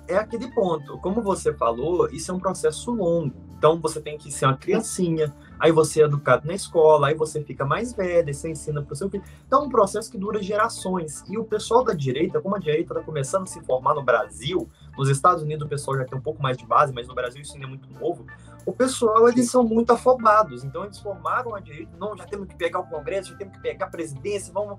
é 0.09 0.16
aquele 0.16 0.51
ponto, 0.52 0.98
como 1.01 1.22
você 1.22 1.55
falou, 1.55 2.09
isso 2.10 2.31
é 2.31 2.35
um 2.35 2.40
processo 2.40 2.90
longo. 2.90 3.44
Então 3.56 3.81
você 3.81 4.01
tem 4.01 4.18
que 4.18 4.31
ser 4.31 4.47
uma 4.47 4.56
criancinha, 4.56 5.35
aí 5.59 5.72
você 5.72 6.02
é 6.02 6.05
educado 6.05 6.47
na 6.47 6.55
escola, 6.55 7.09
aí 7.09 7.14
você 7.14 7.43
fica 7.43 7.64
mais 7.64 7.93
velho, 7.93 8.28
aí 8.28 8.35
você 8.35 8.51
ensina 8.51 8.82
para 8.82 8.93
o 8.93 8.97
seu 8.97 9.09
filho. 9.09 9.22
Então 9.47 9.62
é 9.62 9.66
um 9.66 9.68
processo 9.68 10.10
que 10.10 10.18
dura 10.18 10.43
gerações. 10.43 11.24
E 11.28 11.39
o 11.39 11.44
pessoal 11.44 11.85
da 11.85 11.94
direita, 11.94 12.40
como 12.40 12.56
a 12.56 12.59
direita 12.59 12.94
está 12.94 13.05
começando 13.05 13.44
a 13.44 13.47
se 13.47 13.60
formar 13.64 13.94
no 13.94 14.02
Brasil, 14.02 14.68
nos 14.97 15.09
Estados 15.09 15.43
Unidos 15.43 15.66
o 15.66 15.68
pessoal 15.68 15.97
já 15.97 16.05
tem 16.05 16.18
um 16.18 16.22
pouco 16.22 16.43
mais 16.43 16.56
de 16.56 16.66
base, 16.66 16.93
mas 16.93 17.09
no 17.09 17.14
Brasil 17.14 17.40
isso 17.43 17.55
ainda 17.55 17.66
é 17.66 17.68
muito 17.68 17.89
novo. 17.93 18.26
O 18.66 18.72
pessoal, 18.72 19.28
eles 19.28 19.51
são 19.51 19.62
muito 19.62 19.93
afobados. 19.93 20.64
Então 20.64 20.85
eles 20.85 20.98
formaram 20.98 21.55
a 21.55 21.60
direita, 21.60 21.93
não, 21.98 22.16
já 22.16 22.24
temos 22.24 22.48
que 22.48 22.56
pegar 22.56 22.81
o 22.81 22.86
Congresso, 22.86 23.31
já 23.31 23.36
temos 23.36 23.55
que 23.56 23.62
pegar 23.62 23.86
a 23.86 23.90
presidência, 23.90 24.52
vamos 24.52 24.78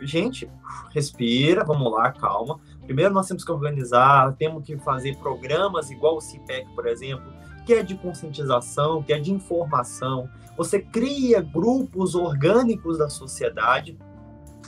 gente, 0.00 0.48
respira, 0.90 1.64
vamos 1.64 1.90
lá, 1.92 2.12
calma. 2.12 2.60
Primeiro 2.84 3.12
nós 3.12 3.26
temos 3.26 3.44
que 3.44 3.50
organizar, 3.50 4.34
temos 4.36 4.64
que 4.64 4.76
fazer 4.78 5.16
programas 5.16 5.90
igual 5.90 6.16
o 6.16 6.20
CIPEC, 6.20 6.72
por 6.74 6.86
exemplo, 6.86 7.32
que 7.68 7.74
é 7.74 7.82
de 7.82 7.96
conscientização, 7.96 9.02
que 9.02 9.12
é 9.12 9.20
de 9.20 9.30
informação. 9.30 10.26
Você 10.56 10.80
cria 10.80 11.42
grupos 11.42 12.14
orgânicos 12.14 12.96
da 12.96 13.10
sociedade 13.10 13.98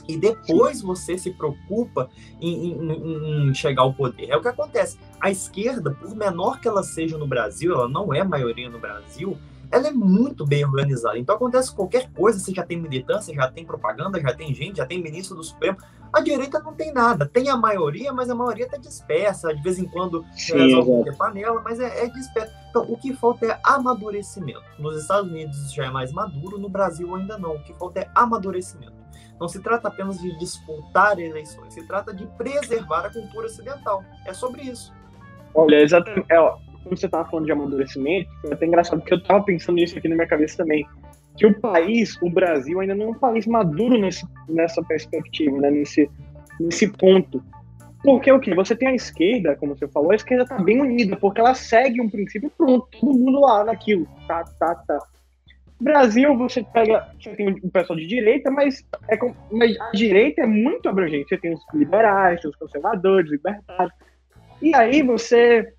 e 0.07 0.15
depois 0.15 0.83
você 0.83 1.17
se 1.17 1.31
preocupa 1.31 2.11
em, 2.39 2.73
em, 2.73 3.49
em, 3.49 3.53
chegar 3.55 3.81
ao 3.81 3.91
poder. 3.91 4.29
É 4.29 4.37
o 4.37 4.41
que 4.41 4.47
acontece. 4.47 4.99
A 5.19 5.31
esquerda, 5.31 5.89
por 5.89 6.15
menor 6.15 6.61
que 6.61 6.67
ela 6.67 6.83
seja 6.83 7.17
no 7.17 7.25
Brasil, 7.25 7.73
ela 7.73 7.89
não 7.89 8.13
é 8.13 8.23
maioria 8.23 8.69
no 8.69 8.77
Brasil, 8.77 9.35
ela 9.71 9.87
é 9.87 9.91
muito 9.91 10.45
bem 10.45 10.65
organizada. 10.65 11.17
Então 11.17 11.35
acontece 11.35 11.73
qualquer 11.73 12.11
coisa, 12.11 12.39
você 12.39 12.53
já 12.53 12.63
tem 12.63 12.79
militância, 12.79 13.33
já 13.33 13.49
tem 13.49 13.65
propaganda, 13.65 14.19
já 14.19 14.33
tem 14.33 14.53
gente, 14.53 14.77
já 14.77 14.85
tem 14.85 15.01
ministro 15.01 15.35
do 15.35 15.43
Supremo. 15.43 15.77
A 16.11 16.19
direita 16.19 16.59
não 16.59 16.73
tem 16.73 16.91
nada. 16.91 17.25
Tem 17.25 17.49
a 17.49 17.55
maioria, 17.55 18.11
mas 18.11 18.29
a 18.29 18.35
maioria 18.35 18.65
está 18.65 18.77
dispersa. 18.77 19.55
De 19.55 19.61
vez 19.61 19.79
em 19.79 19.85
quando 19.85 20.25
Sim, 20.33 20.57
resolve 20.57 21.05
ter 21.05 21.15
panela, 21.15 21.61
mas 21.63 21.79
é, 21.79 22.03
é 22.03 22.09
dispersa. 22.09 22.53
Então 22.69 22.85
o 22.89 22.97
que 22.97 23.13
falta 23.13 23.45
é 23.45 23.59
amadurecimento. 23.63 24.63
Nos 24.77 25.01
Estados 25.01 25.31
Unidos 25.31 25.71
já 25.71 25.85
é 25.85 25.89
mais 25.89 26.11
maduro, 26.11 26.57
no 26.57 26.67
Brasil 26.67 27.15
ainda 27.15 27.37
não. 27.37 27.55
O 27.55 27.63
que 27.63 27.73
falta 27.75 28.01
é 28.01 28.09
amadurecimento. 28.13 29.01
Não 29.39 29.47
se 29.47 29.59
trata 29.59 29.87
apenas 29.87 30.19
de 30.19 30.37
disputar 30.37 31.17
eleições, 31.17 31.73
se 31.73 31.85
trata 31.87 32.13
de 32.13 32.27
preservar 32.37 33.05
a 33.05 33.09
cultura 33.09 33.47
ocidental. 33.47 34.03
É 34.25 34.33
sobre 34.33 34.61
isso. 34.61 34.93
Olha, 35.55 35.81
exatamente. 35.81 36.25
É, 36.29 36.37
como 36.83 36.97
você 36.97 37.05
estava 37.05 37.29
falando 37.29 37.45
de 37.45 37.51
amadurecimento, 37.51 38.29
foi 38.41 38.53
até 38.53 38.65
engraçado, 38.65 38.99
porque 38.99 39.13
eu 39.13 39.19
estava 39.19 39.43
pensando 39.43 39.75
nisso 39.75 39.97
aqui 39.97 40.07
na 40.07 40.15
minha 40.15 40.27
cabeça 40.27 40.57
também. 40.57 40.85
Que 41.37 41.45
o 41.45 41.59
país, 41.59 42.17
o 42.21 42.29
Brasil, 42.29 42.79
ainda 42.79 42.93
não 42.93 43.05
é 43.05 43.09
um 43.09 43.13
país 43.13 43.47
maduro 43.47 43.97
nesse, 43.97 44.25
nessa 44.49 44.83
perspectiva, 44.83 45.57
né? 45.59 45.71
nesse, 45.71 46.09
nesse 46.59 46.87
ponto. 46.87 47.43
Porque 48.03 48.31
o 48.31 48.39
que? 48.39 48.53
Você 48.55 48.75
tem 48.75 48.89
a 48.89 48.95
esquerda, 48.95 49.55
como 49.55 49.77
você 49.77 49.87
falou, 49.87 50.11
a 50.11 50.15
esquerda 50.15 50.43
está 50.43 50.57
bem 50.57 50.81
unida, 50.81 51.15
porque 51.15 51.39
ela 51.39 51.53
segue 51.53 52.01
um 52.01 52.09
princípio 52.09 52.51
pronto, 52.57 52.87
todo 52.99 53.13
mundo 53.13 53.39
lá 53.39 53.63
naquilo. 53.63 54.07
Tá, 54.27 54.43
tá, 54.59 54.75
tá. 54.75 54.99
Brasil, 55.79 56.37
você 56.37 56.63
pega. 56.63 57.07
Você 57.19 57.35
tem 57.35 57.49
o 57.49 57.71
pessoal 57.71 57.97
de 57.97 58.05
direita, 58.05 58.51
mas, 58.51 58.85
é, 59.07 59.17
mas 59.51 59.79
a 59.79 59.91
direita 59.91 60.41
é 60.41 60.45
muito 60.45 60.87
abrangente. 60.87 61.29
Você 61.29 61.37
tem 61.37 61.53
os 61.53 61.61
liberais, 61.73 62.39
tem 62.39 62.49
os 62.49 62.55
conservadores, 62.55 63.31
libertários. 63.31 63.93
E 64.61 64.75
aí 64.75 65.01
você 65.01 65.73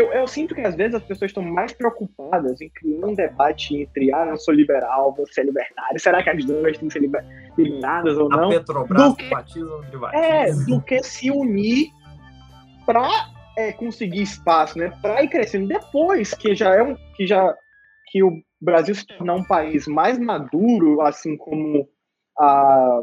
eu, 0.00 0.12
eu, 0.12 0.26
sinto 0.26 0.54
que 0.54 0.60
às 0.60 0.74
vezes 0.74 0.94
as 0.94 1.02
pessoas 1.02 1.30
estão 1.30 1.42
mais 1.42 1.72
preocupadas 1.72 2.60
em 2.60 2.68
criar 2.68 3.06
um 3.06 3.14
debate 3.14 3.76
entre 3.76 4.12
ah, 4.12 4.26
eu 4.30 4.36
sou 4.36 4.54
liberal, 4.54 5.14
você 5.14 5.40
é 5.40 5.44
libertário, 5.44 6.00
será 6.00 6.22
que 6.22 6.30
as 6.30 6.44
duas 6.44 6.78
têm 6.78 6.88
que 6.88 6.92
ser 6.92 7.00
liber, 7.00 7.24
liberadas 7.56 8.16
ou 8.16 8.28
não? 8.28 8.46
A 8.46 8.48
Petrobras 8.48 9.14
que, 9.14 9.28
batiza 9.28 9.70
É, 10.12 10.52
do 10.52 10.80
que 10.80 11.02
se 11.02 11.30
unir 11.30 11.90
para 12.84 13.08
é, 13.56 13.72
conseguir 13.72 14.22
espaço, 14.22 14.78
né? 14.78 14.92
Para 15.02 15.22
ir 15.22 15.28
crescendo 15.28 15.68
depois 15.68 16.34
que 16.34 16.54
já 16.54 16.74
é 16.74 16.82
um 16.82 16.96
que 17.16 17.26
já 17.26 17.54
que 18.06 18.22
o 18.22 18.30
Brasil 18.60 18.94
se 18.94 19.06
tornar 19.06 19.34
um 19.34 19.44
país 19.44 19.86
mais 19.86 20.18
maduro, 20.18 21.00
assim 21.00 21.36
como 21.36 21.88
a, 22.38 23.02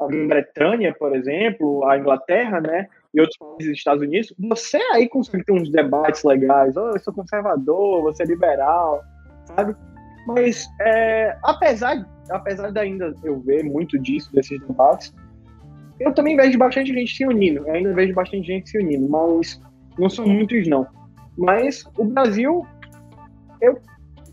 a 0.00 0.06
Grã-Bretanha, 0.06 0.94
por 0.98 1.14
exemplo, 1.14 1.84
a 1.86 1.98
Inglaterra, 1.98 2.60
né? 2.60 2.88
E 3.16 3.20
outros 3.20 3.38
países 3.38 3.68
dos 3.68 3.78
Estados 3.78 4.02
Unidos, 4.02 4.34
você 4.38 4.76
aí 4.92 5.08
consegue 5.08 5.42
ter 5.44 5.52
uns 5.52 5.70
debates 5.70 6.22
legais. 6.22 6.76
Oh, 6.76 6.90
eu 6.90 7.00
sou 7.00 7.14
conservador, 7.14 8.02
você 8.02 8.22
é 8.24 8.26
liberal, 8.26 9.02
sabe? 9.46 9.74
Mas, 10.26 10.66
é, 10.82 11.34
apesar, 11.42 12.06
apesar 12.30 12.70
de 12.70 12.78
ainda 12.78 13.14
eu 13.24 13.40
ver 13.40 13.64
muito 13.64 13.98
disso, 13.98 14.30
desses 14.34 14.60
debates, 14.60 15.14
eu 15.98 16.12
também 16.12 16.36
vejo 16.36 16.58
bastante 16.58 16.92
gente 16.92 17.16
se 17.16 17.24
unindo. 17.24 17.66
Eu 17.66 17.74
ainda 17.74 17.94
vejo 17.94 18.12
bastante 18.12 18.46
gente 18.46 18.68
se 18.68 18.78
unindo, 18.78 19.08
mas 19.08 19.62
não 19.98 20.10
são 20.10 20.26
muitos, 20.26 20.68
não. 20.68 20.86
Mas 21.38 21.84
o 21.96 22.04
Brasil, 22.04 22.66
eu 23.62 23.80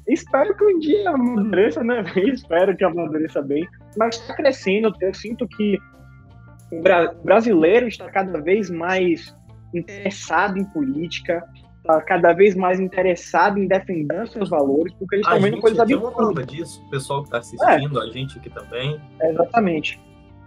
espero 0.10 0.57
que 0.57 0.65
um 0.65 0.80
dia 0.80 1.10
amadureça, 1.10 1.81
né? 1.85 2.03
espero 2.34 2.76
que 2.76 2.84
amadureça 2.84 3.41
bem. 3.41 3.65
Mas 3.97 4.15
está 4.15 4.35
crescendo, 4.35 4.93
eu 4.99 5.14
sinto 5.14 5.47
que 5.47 5.80
o 6.80 7.24
brasileiro 7.24 7.88
está 7.88 8.10
cada 8.10 8.40
vez 8.41 8.70
mais 8.70 9.36
interessado 9.74 10.58
em 10.58 10.66
política, 10.66 11.44
está 11.78 12.02
cada 12.02 12.34
vez 12.34 12.56
mais 12.56 12.80
interessado 12.80 13.60
em 13.60 13.68
defender 13.68 14.28
seus 14.28 14.50
valores, 14.50 14.94
porque 14.94 15.16
eles 15.16 15.28
estão 15.28 15.41
vendo 15.41 15.60
coisas 15.60 15.80
absurdas. 15.80 16.10
uma 16.10 16.16
prova 16.16 16.44
disso, 16.45 16.84
o 16.86 16.90
pessoal 16.90 17.22
que 17.22 17.28
está 17.28 17.40
assistindo, 17.40 18.00
é. 18.00 18.04
a 18.04 18.08
gente 18.08 18.38
aqui 18.38 18.50
também. 18.50 19.00
exatamente. 19.22 20.00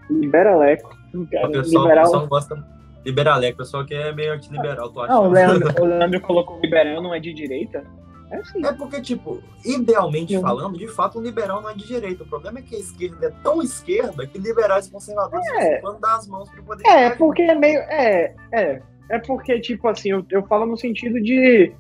Libera 0.09 0.57
Leco. 0.57 0.97
Cara, 1.31 1.49
o 1.49 1.53
pessoal, 1.53 1.85
liberal... 1.85 2.05
o 2.05 2.07
pessoal 2.07 2.23
não 2.23 2.29
gosta. 2.29 2.77
Libera 3.05 3.37
Leco, 3.37 3.55
o 3.55 3.59
pessoal 3.59 3.85
que 3.85 3.95
é 3.95 4.13
meio 4.13 4.33
antiliberal, 4.33 4.91
tu 4.91 5.01
acha? 5.01 5.13
Não, 5.13 5.29
o 5.29 5.33
Leandro, 5.33 5.83
o 5.83 5.85
Leandro 5.87 6.21
colocou 6.21 6.61
liberal, 6.61 7.03
não 7.03 7.15
é 7.15 7.21
de 7.21 7.33
direita. 7.33 7.85
É, 8.31 8.67
é, 8.67 8.73
porque, 8.73 9.01
tipo, 9.01 9.43
idealmente 9.65 10.35
Sim. 10.35 10.43
falando, 10.43 10.77
de 10.77 10.89
fato, 10.89 11.19
um 11.19 11.23
liberal 11.23 11.63
não 11.63 11.71
é 11.71 11.75
de 11.75 11.87
direita. 11.87 12.25
O 12.25 12.27
problema 12.27 12.59
é 12.59 12.63
que 12.63 12.75
a 12.75 12.79
esquerda 12.79 13.27
é 13.27 13.31
tão 13.43 13.63
esquerda 13.63 14.27
que 14.27 14.39
liberais 14.39 14.89
conservadores 14.89 15.47
é. 15.59 15.81
vão 15.81 16.01
dar 16.01 16.17
as 16.17 16.27
mãos 16.27 16.51
para 16.51 16.63
poder. 16.63 16.87
É, 16.87 17.11
porque 17.11 17.43
é 17.43 17.55
meio. 17.55 17.79
É, 17.81 18.35
é. 18.53 18.83
É 19.09 19.19
porque, 19.21 19.61
tipo 19.61 19.87
assim, 19.87 20.11
eu, 20.11 20.27
eu 20.31 20.43
falo 20.47 20.67
no 20.67 20.77
sentido 20.77 21.21
de. 21.23 21.73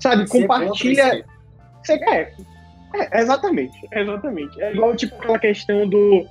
Sabe, 0.00 0.26
Ser 0.26 0.42
compartilha. 0.42 1.24
Você, 1.82 1.94
é, 1.94 2.32
é, 2.94 3.20
exatamente. 3.20 3.78
Exatamente. 3.92 4.60
É 4.60 4.72
igual, 4.72 4.96
tipo, 4.96 5.14
aquela 5.16 5.38
questão 5.38 5.88
do, 5.88 6.26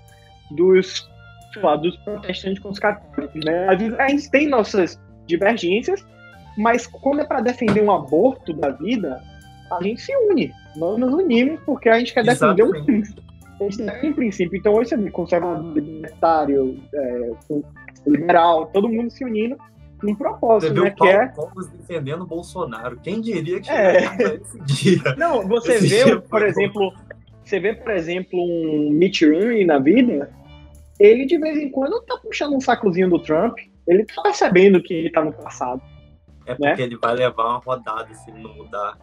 dos. 0.51 1.09
Lá, 1.57 1.77
dos 1.77 1.95
protestantes 1.99 2.61
com 2.61 2.69
os 2.69 2.79
católicos, 2.79 3.41
né? 3.45 3.69
Às 3.69 3.79
vezes 3.79 3.97
a 3.97 4.09
gente 4.09 4.29
tem 4.29 4.49
nossas 4.49 4.99
divergências, 5.25 6.05
mas 6.57 6.85
quando 6.85 7.21
é 7.21 7.23
para 7.25 7.39
defender 7.39 7.81
um 7.81 7.89
aborto 7.89 8.51
da 8.51 8.71
vida, 8.71 9.23
a 9.71 9.83
gente 9.83 10.01
se 10.01 10.15
une. 10.29 10.53
Nós 10.75 10.97
nos 10.97 11.13
unimos 11.13 11.59
porque 11.65 11.89
a 11.89 11.97
gente 11.97 12.13
quer 12.13 12.23
defender 12.23 12.63
um 12.63 12.83
princípio. 12.83 13.23
A 13.59 13.63
gente 13.63 13.77
defende 13.77 14.07
um 14.07 14.13
princípio. 14.13 14.57
Então, 14.57 14.73
hoje 14.73 14.89
você 14.89 15.11
conservador, 15.11 15.73
libertário, 15.73 16.77
é, 16.93 17.31
liberal, 18.05 18.67
todo 18.67 18.89
mundo 18.89 19.09
se 19.09 19.23
unindo 19.23 19.57
num 20.03 20.13
propósito, 20.13 20.73
você 20.73 20.81
né? 20.81 20.91
que 20.91 21.07
é... 21.07 21.27
Covas 21.29 21.69
defendendo 21.69 22.21
o 22.21 22.27
Bolsonaro. 22.27 22.99
Quem 22.99 23.21
diria 23.21 23.59
que 23.61 23.69
é. 23.69 24.03
esse 24.35 24.59
dia? 24.65 25.15
Não, 25.17 25.47
você 25.47 25.75
esse 25.75 25.87
vê, 25.87 26.19
por 26.19 26.43
exemplo, 26.43 26.93
você 27.43 27.59
vê, 27.59 27.73
por 27.73 27.91
exemplo, 27.91 28.39
um 28.39 28.89
Mitt 28.91 29.25
Romney 29.25 29.65
na 29.65 29.79
vida, 29.79 30.29
ele 30.99 31.25
de 31.25 31.37
vez 31.37 31.57
em 31.57 31.69
quando 31.69 32.01
tá 32.01 32.17
puxando 32.17 32.55
um 32.55 32.61
sacozinho 32.61 33.09
do 33.09 33.19
Trump, 33.19 33.57
ele 33.87 34.03
tá 34.05 34.21
percebendo 34.21 34.81
que 34.81 34.93
ele 34.93 35.09
tá 35.09 35.23
no 35.23 35.31
passado. 35.31 35.81
É 36.45 36.53
porque 36.53 36.63
né? 36.63 36.81
ele 36.81 36.97
vai 36.97 37.15
levar 37.15 37.49
uma 37.49 37.57
rodada 37.59 38.13
se 38.13 38.29
ele 38.29 38.41
não 38.41 38.53
mudar. 38.55 38.97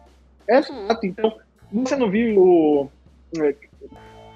Exato. 0.47 1.05
Então, 1.05 1.37
você 1.71 1.95
não 1.95 2.09
viu 2.09 2.39
o. 2.39 2.89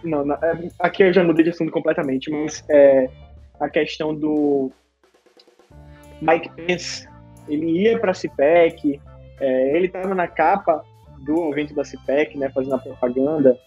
Não, 0.03 0.25
não, 0.25 0.38
aqui 0.79 1.03
eu 1.03 1.13
já 1.13 1.23
mudei 1.23 1.43
de 1.43 1.51
assunto 1.51 1.71
completamente, 1.71 2.29
mas 2.31 2.63
é, 2.69 3.09
a 3.59 3.69
questão 3.69 4.13
do 4.13 4.71
Mike 6.21 6.49
Pence, 6.55 7.07
ele 7.47 7.84
ia 7.84 7.99
para 7.99 8.11
a 8.11 8.13
CIPEC, 8.13 9.01
é, 9.39 9.75
ele 9.75 9.88
estava 9.88 10.13
na 10.15 10.27
capa 10.27 10.84
do 11.19 11.51
evento 11.51 11.73
da 11.73 11.84
CIPEC, 11.84 12.38
né, 12.38 12.49
fazendo 12.49 12.75
a 12.75 12.79
propaganda. 12.79 13.57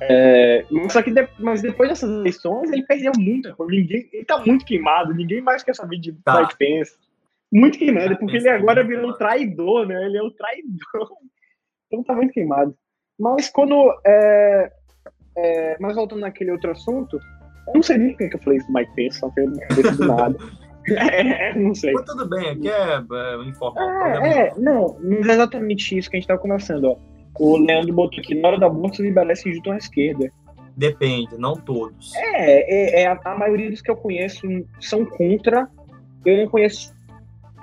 É, 0.00 0.64
só 0.90 1.02
que 1.02 1.10
de, 1.10 1.26
mas 1.38 1.62
depois 1.62 1.88
dessas 1.88 2.10
eleições 2.10 2.70
ele 2.72 2.82
perdeu 2.82 3.12
muito, 3.16 3.54
ninguém, 3.68 4.08
ele 4.12 4.24
tá 4.24 4.42
muito 4.44 4.64
queimado, 4.64 5.14
ninguém 5.14 5.40
mais 5.40 5.62
quer 5.62 5.74
saber 5.74 5.98
de 5.98 6.12
tá. 6.24 6.40
Mike 6.40 6.56
Pence. 6.58 6.96
Muito 7.52 7.78
queimado, 7.78 8.16
porque 8.18 8.36
ele 8.36 8.48
agora 8.48 8.82
virou 8.82 9.10
um 9.10 9.14
traidor, 9.14 9.86
né? 9.86 10.04
Ele 10.06 10.18
é 10.18 10.22
o 10.22 10.30
traidor. 10.30 11.08
Então 11.94 12.04
tá 12.04 12.14
muito 12.14 12.32
queimado. 12.32 12.74
Mas 13.18 13.48
quando. 13.48 13.74
É, 14.06 14.72
é, 15.36 15.76
mas 15.80 15.96
voltando 15.96 16.20
naquele 16.20 16.50
outro 16.50 16.70
assunto, 16.70 17.18
eu 17.68 17.74
não 17.74 17.82
sei 17.82 17.98
nem 17.98 18.16
por 18.16 18.28
que 18.28 18.36
eu 18.36 18.40
falei 18.40 18.58
isso 18.58 18.66
do 18.66 18.74
Mike 18.74 18.94
Pence, 18.94 19.18
só 19.18 19.28
veio 19.28 19.50
na 19.50 19.66
cabeça 19.66 19.92
do 19.92 20.06
nada. 20.06 20.36
É, 20.86 21.54
não 21.54 21.74
sei. 21.74 21.94
Mas 21.94 22.04
tudo 22.04 22.28
bem, 22.28 22.50
aqui 22.50 22.68
é, 22.68 22.96
é 22.96 23.48
informal. 23.48 24.06
É, 24.22 24.48
é, 24.48 24.52
não, 24.58 24.98
não 25.00 25.16
é 25.16 25.32
exatamente 25.32 25.96
isso 25.96 26.10
que 26.10 26.18
a 26.18 26.20
gente 26.20 26.28
tava 26.28 26.38
conversando, 26.38 26.90
ó. 26.90 26.96
O 27.38 27.56
Leandro 27.56 27.94
botou 27.94 28.20
aqui, 28.20 28.34
na 28.34 28.48
hora 28.48 28.58
da 28.58 28.68
bolsa, 28.68 29.02
liberais 29.02 29.40
se 29.40 29.50
juntam 29.54 29.72
à 29.72 29.78
esquerda. 29.78 30.30
Depende, 30.76 31.38
não 31.38 31.54
todos. 31.54 32.14
É, 32.16 33.00
é, 33.00 33.02
é 33.02 33.06
a, 33.06 33.18
a, 33.24 33.38
maioria 33.38 33.70
dos 33.70 33.80
que 33.80 33.90
eu 33.90 33.96
conheço 33.96 34.46
são 34.80 35.06
contra. 35.06 35.68
Eu 36.24 36.36
não 36.36 36.48
conheço 36.48 36.93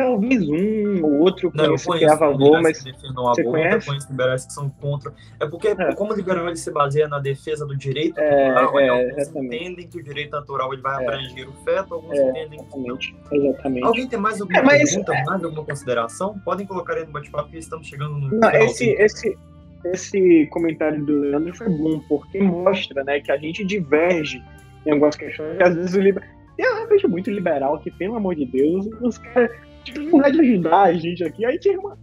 talvez 0.02 0.50
um 0.50 1.04
ou 1.04 1.20
outro 1.20 1.52
não, 1.54 1.66
conheço, 1.66 1.92
que 1.92 2.06
é 2.06 2.10
a 2.10 2.18
favor, 2.18 2.62
mas 2.62 2.82
que 2.82 2.92
você 2.92 3.44
conhece? 3.44 3.88
conheço 3.88 4.10
liberais 4.10 4.46
que 4.46 4.54
são 4.54 4.70
contra. 4.70 5.14
É 5.40 5.46
porque, 5.46 5.70
é. 5.70 5.94
como 5.94 6.14
liberal 6.14 6.48
ele 6.48 6.56
se 6.56 6.72
baseia 6.72 7.08
na 7.08 7.20
defesa 7.20 7.66
do 7.66 7.76
direito 7.78 8.20
é, 8.20 8.50
natural, 8.50 8.80
é, 8.80 8.90
alguns 8.90 9.18
exatamente. 9.18 9.56
entendem 9.56 9.88
que 9.88 9.98
o 10.00 10.04
direito 10.04 10.32
natural 10.32 10.74
ele 10.74 10.82
vai 10.82 11.04
é. 11.04 11.08
abranger 11.08 11.50
o 11.50 11.54
feto, 11.64 11.94
alguns 11.94 12.18
é, 12.18 12.30
entendem 12.30 12.60
que 12.66 12.80
não. 12.80 12.98
Exatamente. 13.32 13.86
Alguém 13.86 14.08
tem 14.08 14.20
mais 14.20 14.42
alguma 14.42 14.64
mas, 14.64 14.90
pergunta, 14.90 15.24
mais 15.26 15.44
alguma 15.44 15.66
consideração? 15.66 16.40
Podem 16.40 16.66
colocar 16.66 16.96
aí 16.96 17.06
no 17.06 17.12
bate-papo, 17.12 17.46
porque 17.46 17.60
estamos 17.60 17.88
chegando 17.88 18.18
no 18.18 18.40
não, 18.40 18.52
esse, 18.52 18.90
esse, 18.92 19.38
esse 19.86 20.48
comentário 20.48 21.04
do 21.06 21.20
Leandro 21.20 21.56
foi 21.56 21.70
bom, 21.70 22.00
porque 22.10 22.42
mostra 22.42 23.04
né, 23.04 23.20
que 23.20 23.32
a 23.32 23.38
gente 23.38 23.64
diverge 23.64 24.42
em 24.86 24.92
algumas 24.92 25.16
questões, 25.16 25.58
e 25.60 25.64
às 25.64 25.76
vezes 25.76 25.94
o 25.94 26.00
liberal. 26.00 26.30
Eu 26.58 26.88
vejo 26.88 27.08
muito 27.08 27.32
liberal 27.32 27.80
que, 27.80 27.90
pelo 27.90 28.16
amor 28.16 28.36
de 28.36 28.46
Deus, 28.46 28.88
os 29.02 29.18
caras 29.18 29.52
tipo, 29.84 30.00
não 30.00 30.24
é 30.24 30.32
de 30.32 30.40
ajudar 30.40 30.84
a 30.84 30.94
gente 30.94 31.24
aqui. 31.24 31.46
A 31.46 31.52
gente 31.52 31.70
é 31.70 31.74
irmão, 31.74 31.98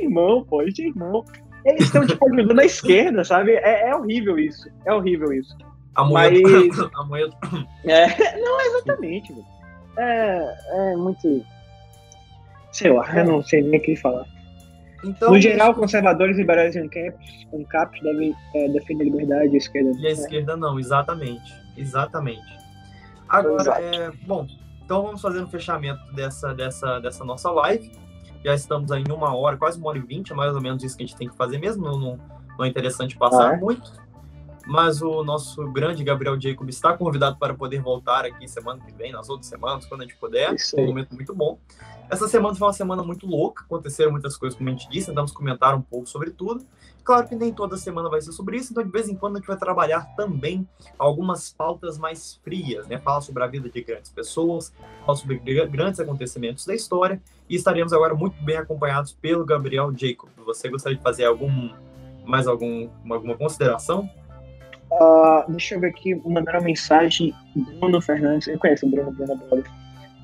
irmão 0.00 0.44
pô, 0.44 0.60
a 0.60 0.66
gente 0.66 0.82
é 0.82 0.88
irmão. 0.88 1.24
Eles 1.64 1.84
estão, 1.84 2.06
tipo, 2.06 2.24
ajudando 2.32 2.60
a 2.60 2.64
esquerda, 2.64 3.24
sabe? 3.24 3.52
É, 3.52 3.88
é 3.88 3.96
horrível 3.96 4.38
isso. 4.38 4.68
É 4.84 4.92
horrível 4.92 5.32
isso. 5.32 5.56
A 5.96 6.04
moeda. 6.04 6.38
Mas... 6.38 7.66
É, 7.84 8.38
não, 8.40 8.60
exatamente. 8.60 9.34
É, 9.98 10.54
é 10.72 10.96
muito. 10.96 11.44
Sei 12.70 12.92
lá, 12.92 13.04
eu 13.16 13.24
não 13.24 13.42
sei 13.42 13.62
nem 13.62 13.80
o 13.80 13.82
que 13.82 13.96
falar. 13.96 14.26
Então, 15.04 15.30
no 15.30 15.40
geral, 15.40 15.74
conservadores 15.74 16.36
liberais 16.36 16.74
e 16.74 16.80
ANCAPs, 16.80 17.46
ANCAPs 17.52 18.00
devem 18.02 18.34
é, 18.54 18.68
defender 18.68 19.04
a 19.04 19.06
liberdade 19.06 19.52
e 19.52 19.54
a 19.54 19.58
esquerda. 19.58 19.92
E 19.98 20.06
a 20.06 20.10
esquerda 20.10 20.56
não, 20.56 20.78
exatamente. 20.78 21.54
Exatamente. 21.76 22.56
Agora, 23.28 23.80
é, 23.80 24.10
bom, 24.26 24.46
então 24.86 25.02
vamos 25.02 25.20
fazer 25.20 25.42
um 25.42 25.48
fechamento 25.48 26.00
dessa, 26.12 26.54
dessa, 26.54 27.00
dessa 27.00 27.24
nossa 27.24 27.50
live. 27.50 27.90
Já 28.44 28.54
estamos 28.54 28.92
aí 28.92 29.02
em 29.02 29.12
uma 29.12 29.34
hora, 29.36 29.56
quase 29.56 29.78
uma 29.78 29.88
hora 29.88 29.98
e 29.98 30.00
vinte, 30.00 30.32
é 30.32 30.34
mais 30.34 30.54
ou 30.54 30.60
menos 30.60 30.84
isso 30.84 30.96
que 30.96 31.02
a 31.02 31.06
gente 31.06 31.18
tem 31.18 31.28
que 31.28 31.36
fazer 31.36 31.58
mesmo. 31.58 31.84
Não, 31.84 31.98
não, 31.98 32.20
não 32.56 32.64
é 32.64 32.68
interessante 32.68 33.18
passar 33.18 33.50
ah, 33.50 33.54
é? 33.54 33.56
muito. 33.56 33.92
Mas 34.66 35.00
o 35.00 35.22
nosso 35.22 35.64
grande 35.70 36.02
Gabriel 36.02 36.40
Jacob 36.40 36.68
está 36.68 36.96
convidado 36.96 37.36
para 37.38 37.54
poder 37.54 37.80
voltar 37.80 38.24
aqui 38.24 38.48
semana 38.48 38.82
que 38.84 38.92
vem, 38.92 39.12
nas 39.12 39.28
outras 39.28 39.46
semanas, 39.46 39.86
quando 39.86 40.00
a 40.02 40.04
gente 40.04 40.16
puder. 40.16 40.54
Isso 40.54 40.78
é 40.78 40.82
um 40.82 40.86
momento 40.86 41.14
muito 41.14 41.32
bom. 41.32 41.58
Essa 42.10 42.28
semana 42.28 42.54
foi 42.54 42.66
uma 42.66 42.72
semana 42.72 43.02
muito 43.02 43.26
louca, 43.26 43.64
aconteceram 43.64 44.12
muitas 44.12 44.36
coisas, 44.36 44.56
como 44.56 44.68
a 44.68 44.72
gente 44.72 44.88
disse, 44.88 45.08
tentamos 45.08 45.32
comentar 45.32 45.74
um 45.74 45.80
pouco 45.80 46.08
sobre 46.08 46.30
tudo. 46.30 46.64
Claro 47.02 47.28
que 47.28 47.36
nem 47.36 47.52
toda 47.52 47.76
semana 47.76 48.08
vai 48.08 48.20
ser 48.20 48.32
sobre 48.32 48.56
isso, 48.56 48.72
então 48.72 48.82
de 48.82 48.90
vez 48.90 49.08
em 49.08 49.14
quando 49.14 49.36
a 49.36 49.38
gente 49.38 49.46
vai 49.46 49.56
trabalhar 49.56 50.02
também 50.16 50.68
algumas 50.98 51.52
pautas 51.52 51.98
mais 51.98 52.40
frias, 52.42 52.88
né? 52.88 52.98
Fala 52.98 53.20
sobre 53.20 53.44
a 53.44 53.46
vida 53.46 53.68
de 53.68 53.80
grandes 53.82 54.10
pessoas, 54.10 54.72
fala 55.04 55.16
sobre 55.16 55.36
grandes 55.66 56.00
acontecimentos 56.00 56.66
da 56.66 56.74
história 56.74 57.22
e 57.48 57.54
estaremos 57.54 57.92
agora 57.92 58.14
muito 58.14 58.42
bem 58.42 58.56
acompanhados 58.56 59.12
pelo 59.12 59.44
Gabriel 59.44 59.92
Jacob. 59.96 60.28
Você 60.44 60.68
gostaria 60.68 60.96
de 60.96 61.02
fazer 61.02 61.24
algum 61.24 61.70
mais 62.24 62.48
algum, 62.48 62.88
alguma 63.08 63.36
consideração? 63.36 64.10
Uh, 65.00 65.50
deixa 65.50 65.74
eu 65.74 65.80
ver 65.80 65.88
aqui, 65.88 66.14
mandar 66.14 66.54
uma 66.54 66.62
mensagem 66.62 67.34
Bruno 67.78 68.00
Fernandes. 68.00 68.48
Eu 68.48 68.58
conheço 68.58 68.86
o 68.86 68.90
Bruno, 68.90 69.12
Bruno. 69.12 69.64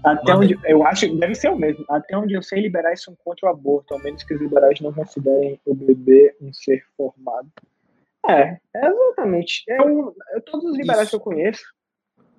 Até 0.05 0.35
onde 0.35 0.59
eu 0.65 0.85
acho, 0.85 1.15
deve 1.17 1.35
ser 1.35 1.49
o 1.49 1.57
mesmo. 1.57 1.85
Até 1.89 2.17
onde 2.17 2.35
eu 2.35 2.43
sei, 2.43 2.61
liberais 2.61 3.03
são 3.03 3.15
contra 3.25 3.47
o 3.47 3.51
aborto, 3.51 3.95
ao 3.95 4.03
menos 4.03 4.25
que 4.25 4.35
os 4.35 4.41
liberais 4.41 4.81
não 4.81 4.93
considerem 4.93 5.61
o 5.65 5.75
bebê 5.75 6.35
um 6.41 6.53
ser 6.53 6.83
formado. 6.97 7.49
É, 8.29 8.59
é 8.75 8.87
exatamente. 8.87 9.65
É 9.69 9.83
um, 9.83 10.13
é 10.35 10.41
todos 10.41 10.71
os 10.71 10.77
liberais 10.77 11.09
Isso. 11.09 11.11
que 11.11 11.17
eu 11.17 11.21
conheço. 11.21 11.63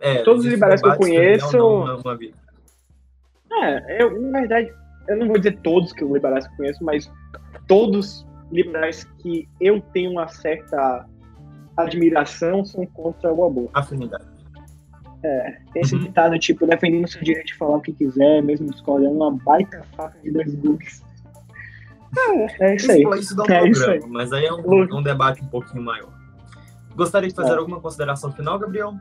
É, 0.01 0.23
todos 0.23 0.43
os 0.43 0.51
liberais 0.51 0.81
que 0.81 0.87
eu 0.87 0.97
conheço. 0.97 1.57
Não, 1.57 2.01
não, 2.01 3.63
é, 3.63 4.01
eu, 4.01 4.21
na 4.21 4.39
verdade, 4.39 4.73
eu 5.07 5.17
não 5.17 5.27
vou 5.27 5.37
dizer 5.37 5.57
todos 5.61 5.93
que 5.93 6.03
os 6.03 6.11
liberais 6.11 6.47
que 6.47 6.53
eu 6.53 6.57
conheço, 6.57 6.83
mas 6.83 7.11
todos 7.67 8.25
liberais 8.51 9.03
que 9.21 9.47
eu 9.61 9.81
tenho 9.93 10.11
uma 10.11 10.27
certa 10.27 11.07
admiração 11.75 12.63
são 12.63 12.85
contra 12.85 13.33
o 13.33 13.45
aborto. 13.45 13.71
Afinidade. 13.73 14.25
É, 15.23 15.57
esse 15.75 15.95
uhum. 15.95 16.01
ditado, 16.01 16.37
tipo, 16.37 16.67
defendendo 16.67 17.07
seu 17.07 17.23
direito 17.23 17.47
de 17.47 17.55
falar 17.55 17.77
o 17.77 17.81
que 17.81 17.93
quiser, 17.93 18.43
mesmo 18.43 18.69
discordando, 18.69 19.15
uma 19.15 19.31
baita 19.31 19.81
faca 19.95 20.17
de 20.21 20.31
dois 20.31 20.53
gumes. 20.55 21.01
É, 22.17 22.65
é 22.65 22.75
isso 22.75 22.91
aí. 22.91 23.01
Isso, 23.01 23.15
isso 23.15 23.35
dá 23.35 23.43
um 23.43 23.45
é 23.53 23.61
programa, 23.61 24.07
mas 24.09 24.33
aí 24.33 24.45
é 24.45 24.53
um, 24.53 24.97
um, 24.97 25.01
debate 25.01 25.41
um 25.41 25.47
pouquinho 25.47 25.81
maior. 25.81 26.11
Gostaria 26.95 27.29
de 27.29 27.35
fazer 27.35 27.53
é. 27.53 27.55
alguma 27.55 27.79
consideração 27.79 28.31
final, 28.33 28.59
Gabriel? 28.59 28.93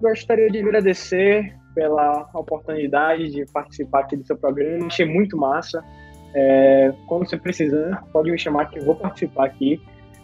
Gostaria 0.00 0.50
de 0.50 0.58
agradecer 0.58 1.54
pela 1.74 2.28
oportunidade 2.32 3.30
de 3.30 3.44
participar 3.46 4.00
aqui 4.00 4.16
do 4.16 4.26
seu 4.26 4.36
programa. 4.36 4.86
Achei 4.86 5.04
muito 5.04 5.36
massa. 5.36 5.84
É, 6.34 6.92
quando 7.06 7.28
você 7.28 7.36
precisar, 7.36 8.02
pode 8.12 8.30
me 8.30 8.38
chamar 8.38 8.66
que 8.66 8.78
eu 8.78 8.84
vou 8.84 8.96
participar 8.96 9.46
aqui. 9.46 9.80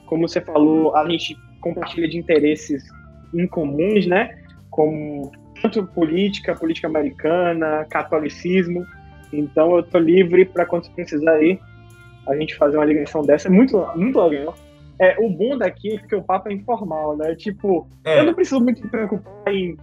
Como 0.06 0.26
você 0.26 0.40
falou, 0.40 0.96
a 0.96 1.08
gente 1.08 1.36
compartilha 1.62 2.06
de 2.06 2.18
interesses 2.18 2.84
incomuns, 3.32 4.06
né? 4.06 4.36
Como 4.68 5.32
tanto 5.62 5.86
política, 5.86 6.54
política 6.54 6.88
americana, 6.88 7.86
catolicismo. 7.88 8.84
Então 9.32 9.76
eu 9.76 9.82
tô 9.82 9.98
livre 9.98 10.44
para 10.44 10.66
quando 10.66 10.84
você 10.84 10.92
precisar 10.92 11.32
aí 11.32 11.58
a 12.28 12.36
gente 12.36 12.54
fazer 12.56 12.76
uma 12.76 12.84
ligação 12.84 13.22
dessa. 13.22 13.48
É 13.48 13.50
muito, 13.50 13.78
muito 13.96 14.20
legal. 14.20 14.54
É, 14.98 15.16
o 15.18 15.30
bom 15.30 15.56
daqui 15.56 15.94
é 15.94 15.98
que 15.98 16.14
o 16.14 16.22
papo 16.22 16.48
é 16.48 16.52
informal, 16.52 17.16
né? 17.16 17.34
Tipo, 17.34 17.88
é. 18.04 18.20
eu 18.20 18.26
não 18.26 18.34
preciso 18.34 18.60
muito 18.60 18.82
me 18.82 18.88
preocupar 18.88 19.52
em, 19.52 19.76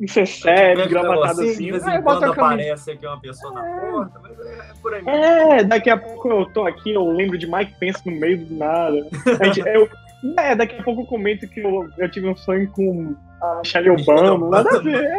em 0.00 0.06
ser 0.06 0.26
sério, 0.26 0.88
gramatado 0.88 1.40
assim. 1.40 1.50
assim. 1.50 1.64
De 1.64 1.70
vez 1.72 1.86
em 1.86 2.02
quando 2.02 2.24
aparece 2.24 2.90
aqui 2.92 3.06
uma 3.06 3.20
pessoa 3.20 3.52
é. 3.52 3.54
na 3.54 3.80
porta, 3.80 4.20
mas 4.22 4.38
é, 4.38 4.42
é 4.42 4.72
por 4.80 4.94
aí. 4.94 5.02
É, 5.06 5.64
daqui 5.64 5.90
a 5.90 5.96
pouco 5.96 6.28
eu 6.28 6.46
tô 6.46 6.66
aqui, 6.66 6.92
eu 6.92 7.04
lembro 7.04 7.38
de 7.38 7.50
Mike 7.50 7.74
Pence 7.80 8.08
no 8.08 8.16
meio 8.16 8.44
do 8.44 8.54
nada. 8.54 9.08
Gente, 9.44 9.60
eu, 9.60 9.88
é, 10.38 10.54
daqui 10.54 10.76
a 10.76 10.82
pouco 10.82 11.02
eu 11.02 11.06
comento 11.06 11.46
que 11.48 11.60
eu, 11.60 11.88
eu 11.98 12.10
tive 12.10 12.28
um 12.28 12.36
sonho 12.36 12.70
com 12.70 13.14
a 13.40 13.58
Michelle 13.58 13.90
Obama, 13.90 14.50
nada 14.50 14.78
a 14.78 14.80
ver. 14.80 15.10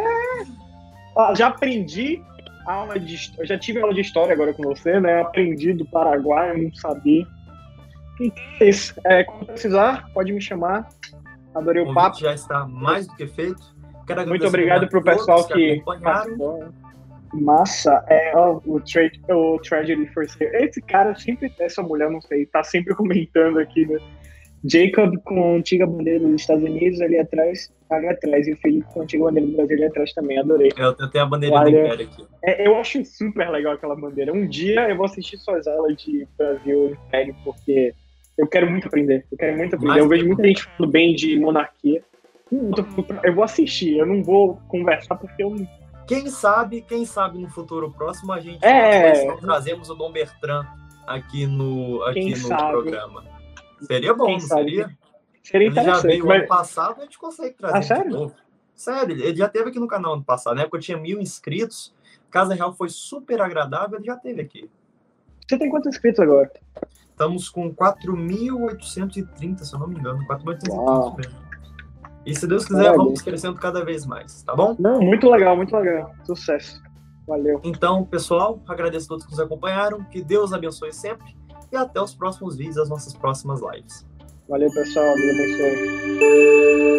Ah, 1.16 1.34
já 1.34 1.46
aprendi 1.48 2.22
aula 2.66 2.98
de 2.98 3.32
eu 3.38 3.46
já 3.46 3.58
tive 3.58 3.80
aula 3.80 3.94
de 3.94 4.00
história 4.00 4.32
agora 4.32 4.52
com 4.52 4.62
você, 4.64 5.00
né? 5.00 5.20
Aprendi 5.20 5.72
do 5.72 5.86
Paraguai, 5.86 6.50
eu 6.50 6.62
não 6.64 6.74
sabia. 6.74 7.26
Então 8.20 8.44
é 8.60 8.68
isso. 8.68 8.94
É, 9.04 9.24
quando 9.24 9.46
precisar, 9.46 10.10
pode 10.12 10.32
me 10.32 10.40
chamar. 10.40 10.88
Adorei 11.54 11.82
o, 11.82 11.90
o 11.90 11.94
papo. 11.94 12.18
já 12.18 12.34
está 12.34 12.66
mais 12.66 13.06
do 13.06 13.14
que 13.14 13.26
feito. 13.26 13.76
Muito 14.26 14.46
obrigado 14.46 14.88
pro 14.88 15.02
pessoal 15.02 15.46
que, 15.46 15.80
que 15.80 15.82
Massa, 17.32 18.04
é 18.08 18.32
ó, 18.36 18.60
o, 18.64 18.80
tra 18.80 19.02
o 19.34 19.58
Tragedy 19.58 20.06
for 20.06 20.28
Sale. 20.28 20.50
Esse 20.54 20.80
cara 20.80 21.14
sempre, 21.14 21.52
essa 21.58 21.82
mulher, 21.82 22.10
não 22.10 22.20
sei, 22.20 22.46
tá 22.46 22.62
sempre 22.62 22.94
comentando 22.96 23.58
aqui, 23.58 23.84
né? 23.84 23.98
Jacob 24.68 25.16
com 25.24 25.42
a 25.42 25.56
antiga 25.56 25.86
bandeira 25.86 26.20
dos 26.20 26.40
Estados 26.40 26.64
Unidos 26.64 27.00
ali 27.00 27.18
atrás, 27.18 27.72
ali 27.90 28.08
atrás, 28.08 28.46
e 28.46 28.52
o 28.52 28.56
Felipe 28.56 28.86
com 28.92 29.00
a 29.00 29.02
antiga 29.04 29.24
bandeira 29.24 29.48
do 29.48 29.56
Brasil 29.56 29.76
ali 29.76 29.84
atrás 29.86 30.12
também, 30.12 30.38
adorei. 30.38 30.72
Eu 30.76 31.10
tenho 31.10 31.24
a 31.24 31.28
bandeira 31.28 31.54
Olha, 31.54 31.70
do 31.70 31.78
Império 31.78 32.06
aqui. 32.06 32.26
É, 32.42 32.66
eu 32.66 32.76
acho 32.76 33.04
super 33.04 33.48
legal 33.50 33.74
aquela 33.74 33.94
bandeira. 33.94 34.32
Um 34.32 34.46
dia 34.46 34.88
eu 34.88 34.96
vou 34.96 35.06
assistir 35.06 35.38
suas 35.38 35.66
aulas 35.66 35.96
de 35.96 36.26
Brasil 36.36 36.96
Império, 37.06 37.36
porque 37.44 37.94
eu 38.36 38.46
quero 38.46 38.70
muito 38.70 38.88
aprender. 38.88 39.24
Eu 39.30 39.38
quero 39.38 39.56
muito 39.56 39.76
aprender. 39.76 40.00
eu 40.00 40.08
vejo 40.08 40.26
muita 40.26 40.44
gente 40.44 40.64
falando 40.64 40.90
bem 40.90 41.14
de 41.14 41.38
monarquia. 41.38 42.02
Eu 43.24 43.34
vou 43.34 43.44
assistir, 43.44 43.98
eu 43.98 44.06
não 44.06 44.22
vou 44.22 44.60
conversar 44.68 45.16
porque 45.16 45.42
eu 45.42 45.50
não. 45.50 45.66
Quem 46.06 46.28
sabe, 46.28 46.82
quem 46.82 47.04
sabe 47.04 47.38
no 47.38 47.48
futuro 47.48 47.90
próximo 47.90 48.32
a 48.32 48.38
gente 48.38 48.64
é... 48.64 49.26
trazemos 49.38 49.90
o 49.90 49.94
Dom 49.96 50.12
Bertrand 50.12 50.64
aqui 51.04 51.46
no, 51.46 52.00
aqui 52.04 52.32
no 52.36 52.48
programa. 52.48 53.35
Seria 53.82 54.14
bom, 54.14 54.32
não 54.32 54.40
seria? 54.40 54.90
Seria 55.42 55.68
interessante. 55.68 56.06
Ele 56.06 56.18
já 56.18 56.24
veio 56.24 56.26
mas... 56.26 56.38
ano 56.38 56.48
passado, 56.48 57.00
a 57.00 57.04
gente 57.04 57.18
consegue 57.18 57.54
trazer. 57.54 57.78
Ah, 57.78 57.82
sério? 57.82 58.32
Sério, 58.74 59.24
ele 59.24 59.36
já 59.36 59.48
teve 59.48 59.70
aqui 59.70 59.78
no 59.78 59.86
canal 59.86 60.14
ano 60.14 60.24
passado. 60.24 60.56
Na 60.56 60.62
época 60.62 60.78
eu 60.78 60.82
tinha 60.82 60.98
mil 60.98 61.20
inscritos. 61.20 61.94
Casa 62.30 62.54
Real 62.54 62.74
foi 62.74 62.88
super 62.88 63.40
agradável, 63.40 63.98
ele 63.98 64.06
já 64.06 64.16
teve 64.16 64.42
aqui. 64.42 64.68
Você 65.46 65.56
tem 65.56 65.70
quantos 65.70 65.94
inscritos 65.94 66.20
agora? 66.20 66.50
Estamos 67.08 67.48
com 67.48 67.72
4.830, 67.72 69.60
se 69.60 69.74
eu 69.74 69.78
não 69.78 69.88
me 69.88 69.98
engano. 69.98 70.26
4.830 70.26 71.16
mesmo. 71.16 71.46
E 72.26 72.34
se 72.34 72.46
Deus 72.46 72.66
quiser, 72.66 72.94
vamos 72.96 73.22
crescendo 73.22 73.54
cada 73.54 73.84
vez 73.84 74.04
mais, 74.04 74.42
tá 74.42 74.54
bom? 74.54 74.74
Não, 74.78 75.00
muito 75.00 75.30
legal, 75.30 75.56
muito 75.56 75.74
legal. 75.76 76.12
Sucesso. 76.24 76.82
Valeu. 77.26 77.60
Então, 77.62 78.04
pessoal, 78.04 78.60
agradeço 78.66 79.06
a 79.06 79.08
todos 79.10 79.24
que 79.24 79.30
nos 79.30 79.40
acompanharam, 79.40 80.02
que 80.04 80.22
Deus 80.22 80.52
abençoe 80.52 80.92
sempre 80.92 81.36
e 81.70 81.76
até 81.76 82.00
os 82.00 82.14
próximos 82.14 82.56
vídeos, 82.56 82.78
as 82.78 82.88
nossas 82.88 83.12
próximas 83.14 83.60
lives. 83.60 84.04
Valeu, 84.48 84.70
pessoal. 84.72 85.14
Deus 85.16 85.34
abençoe. 85.34 86.96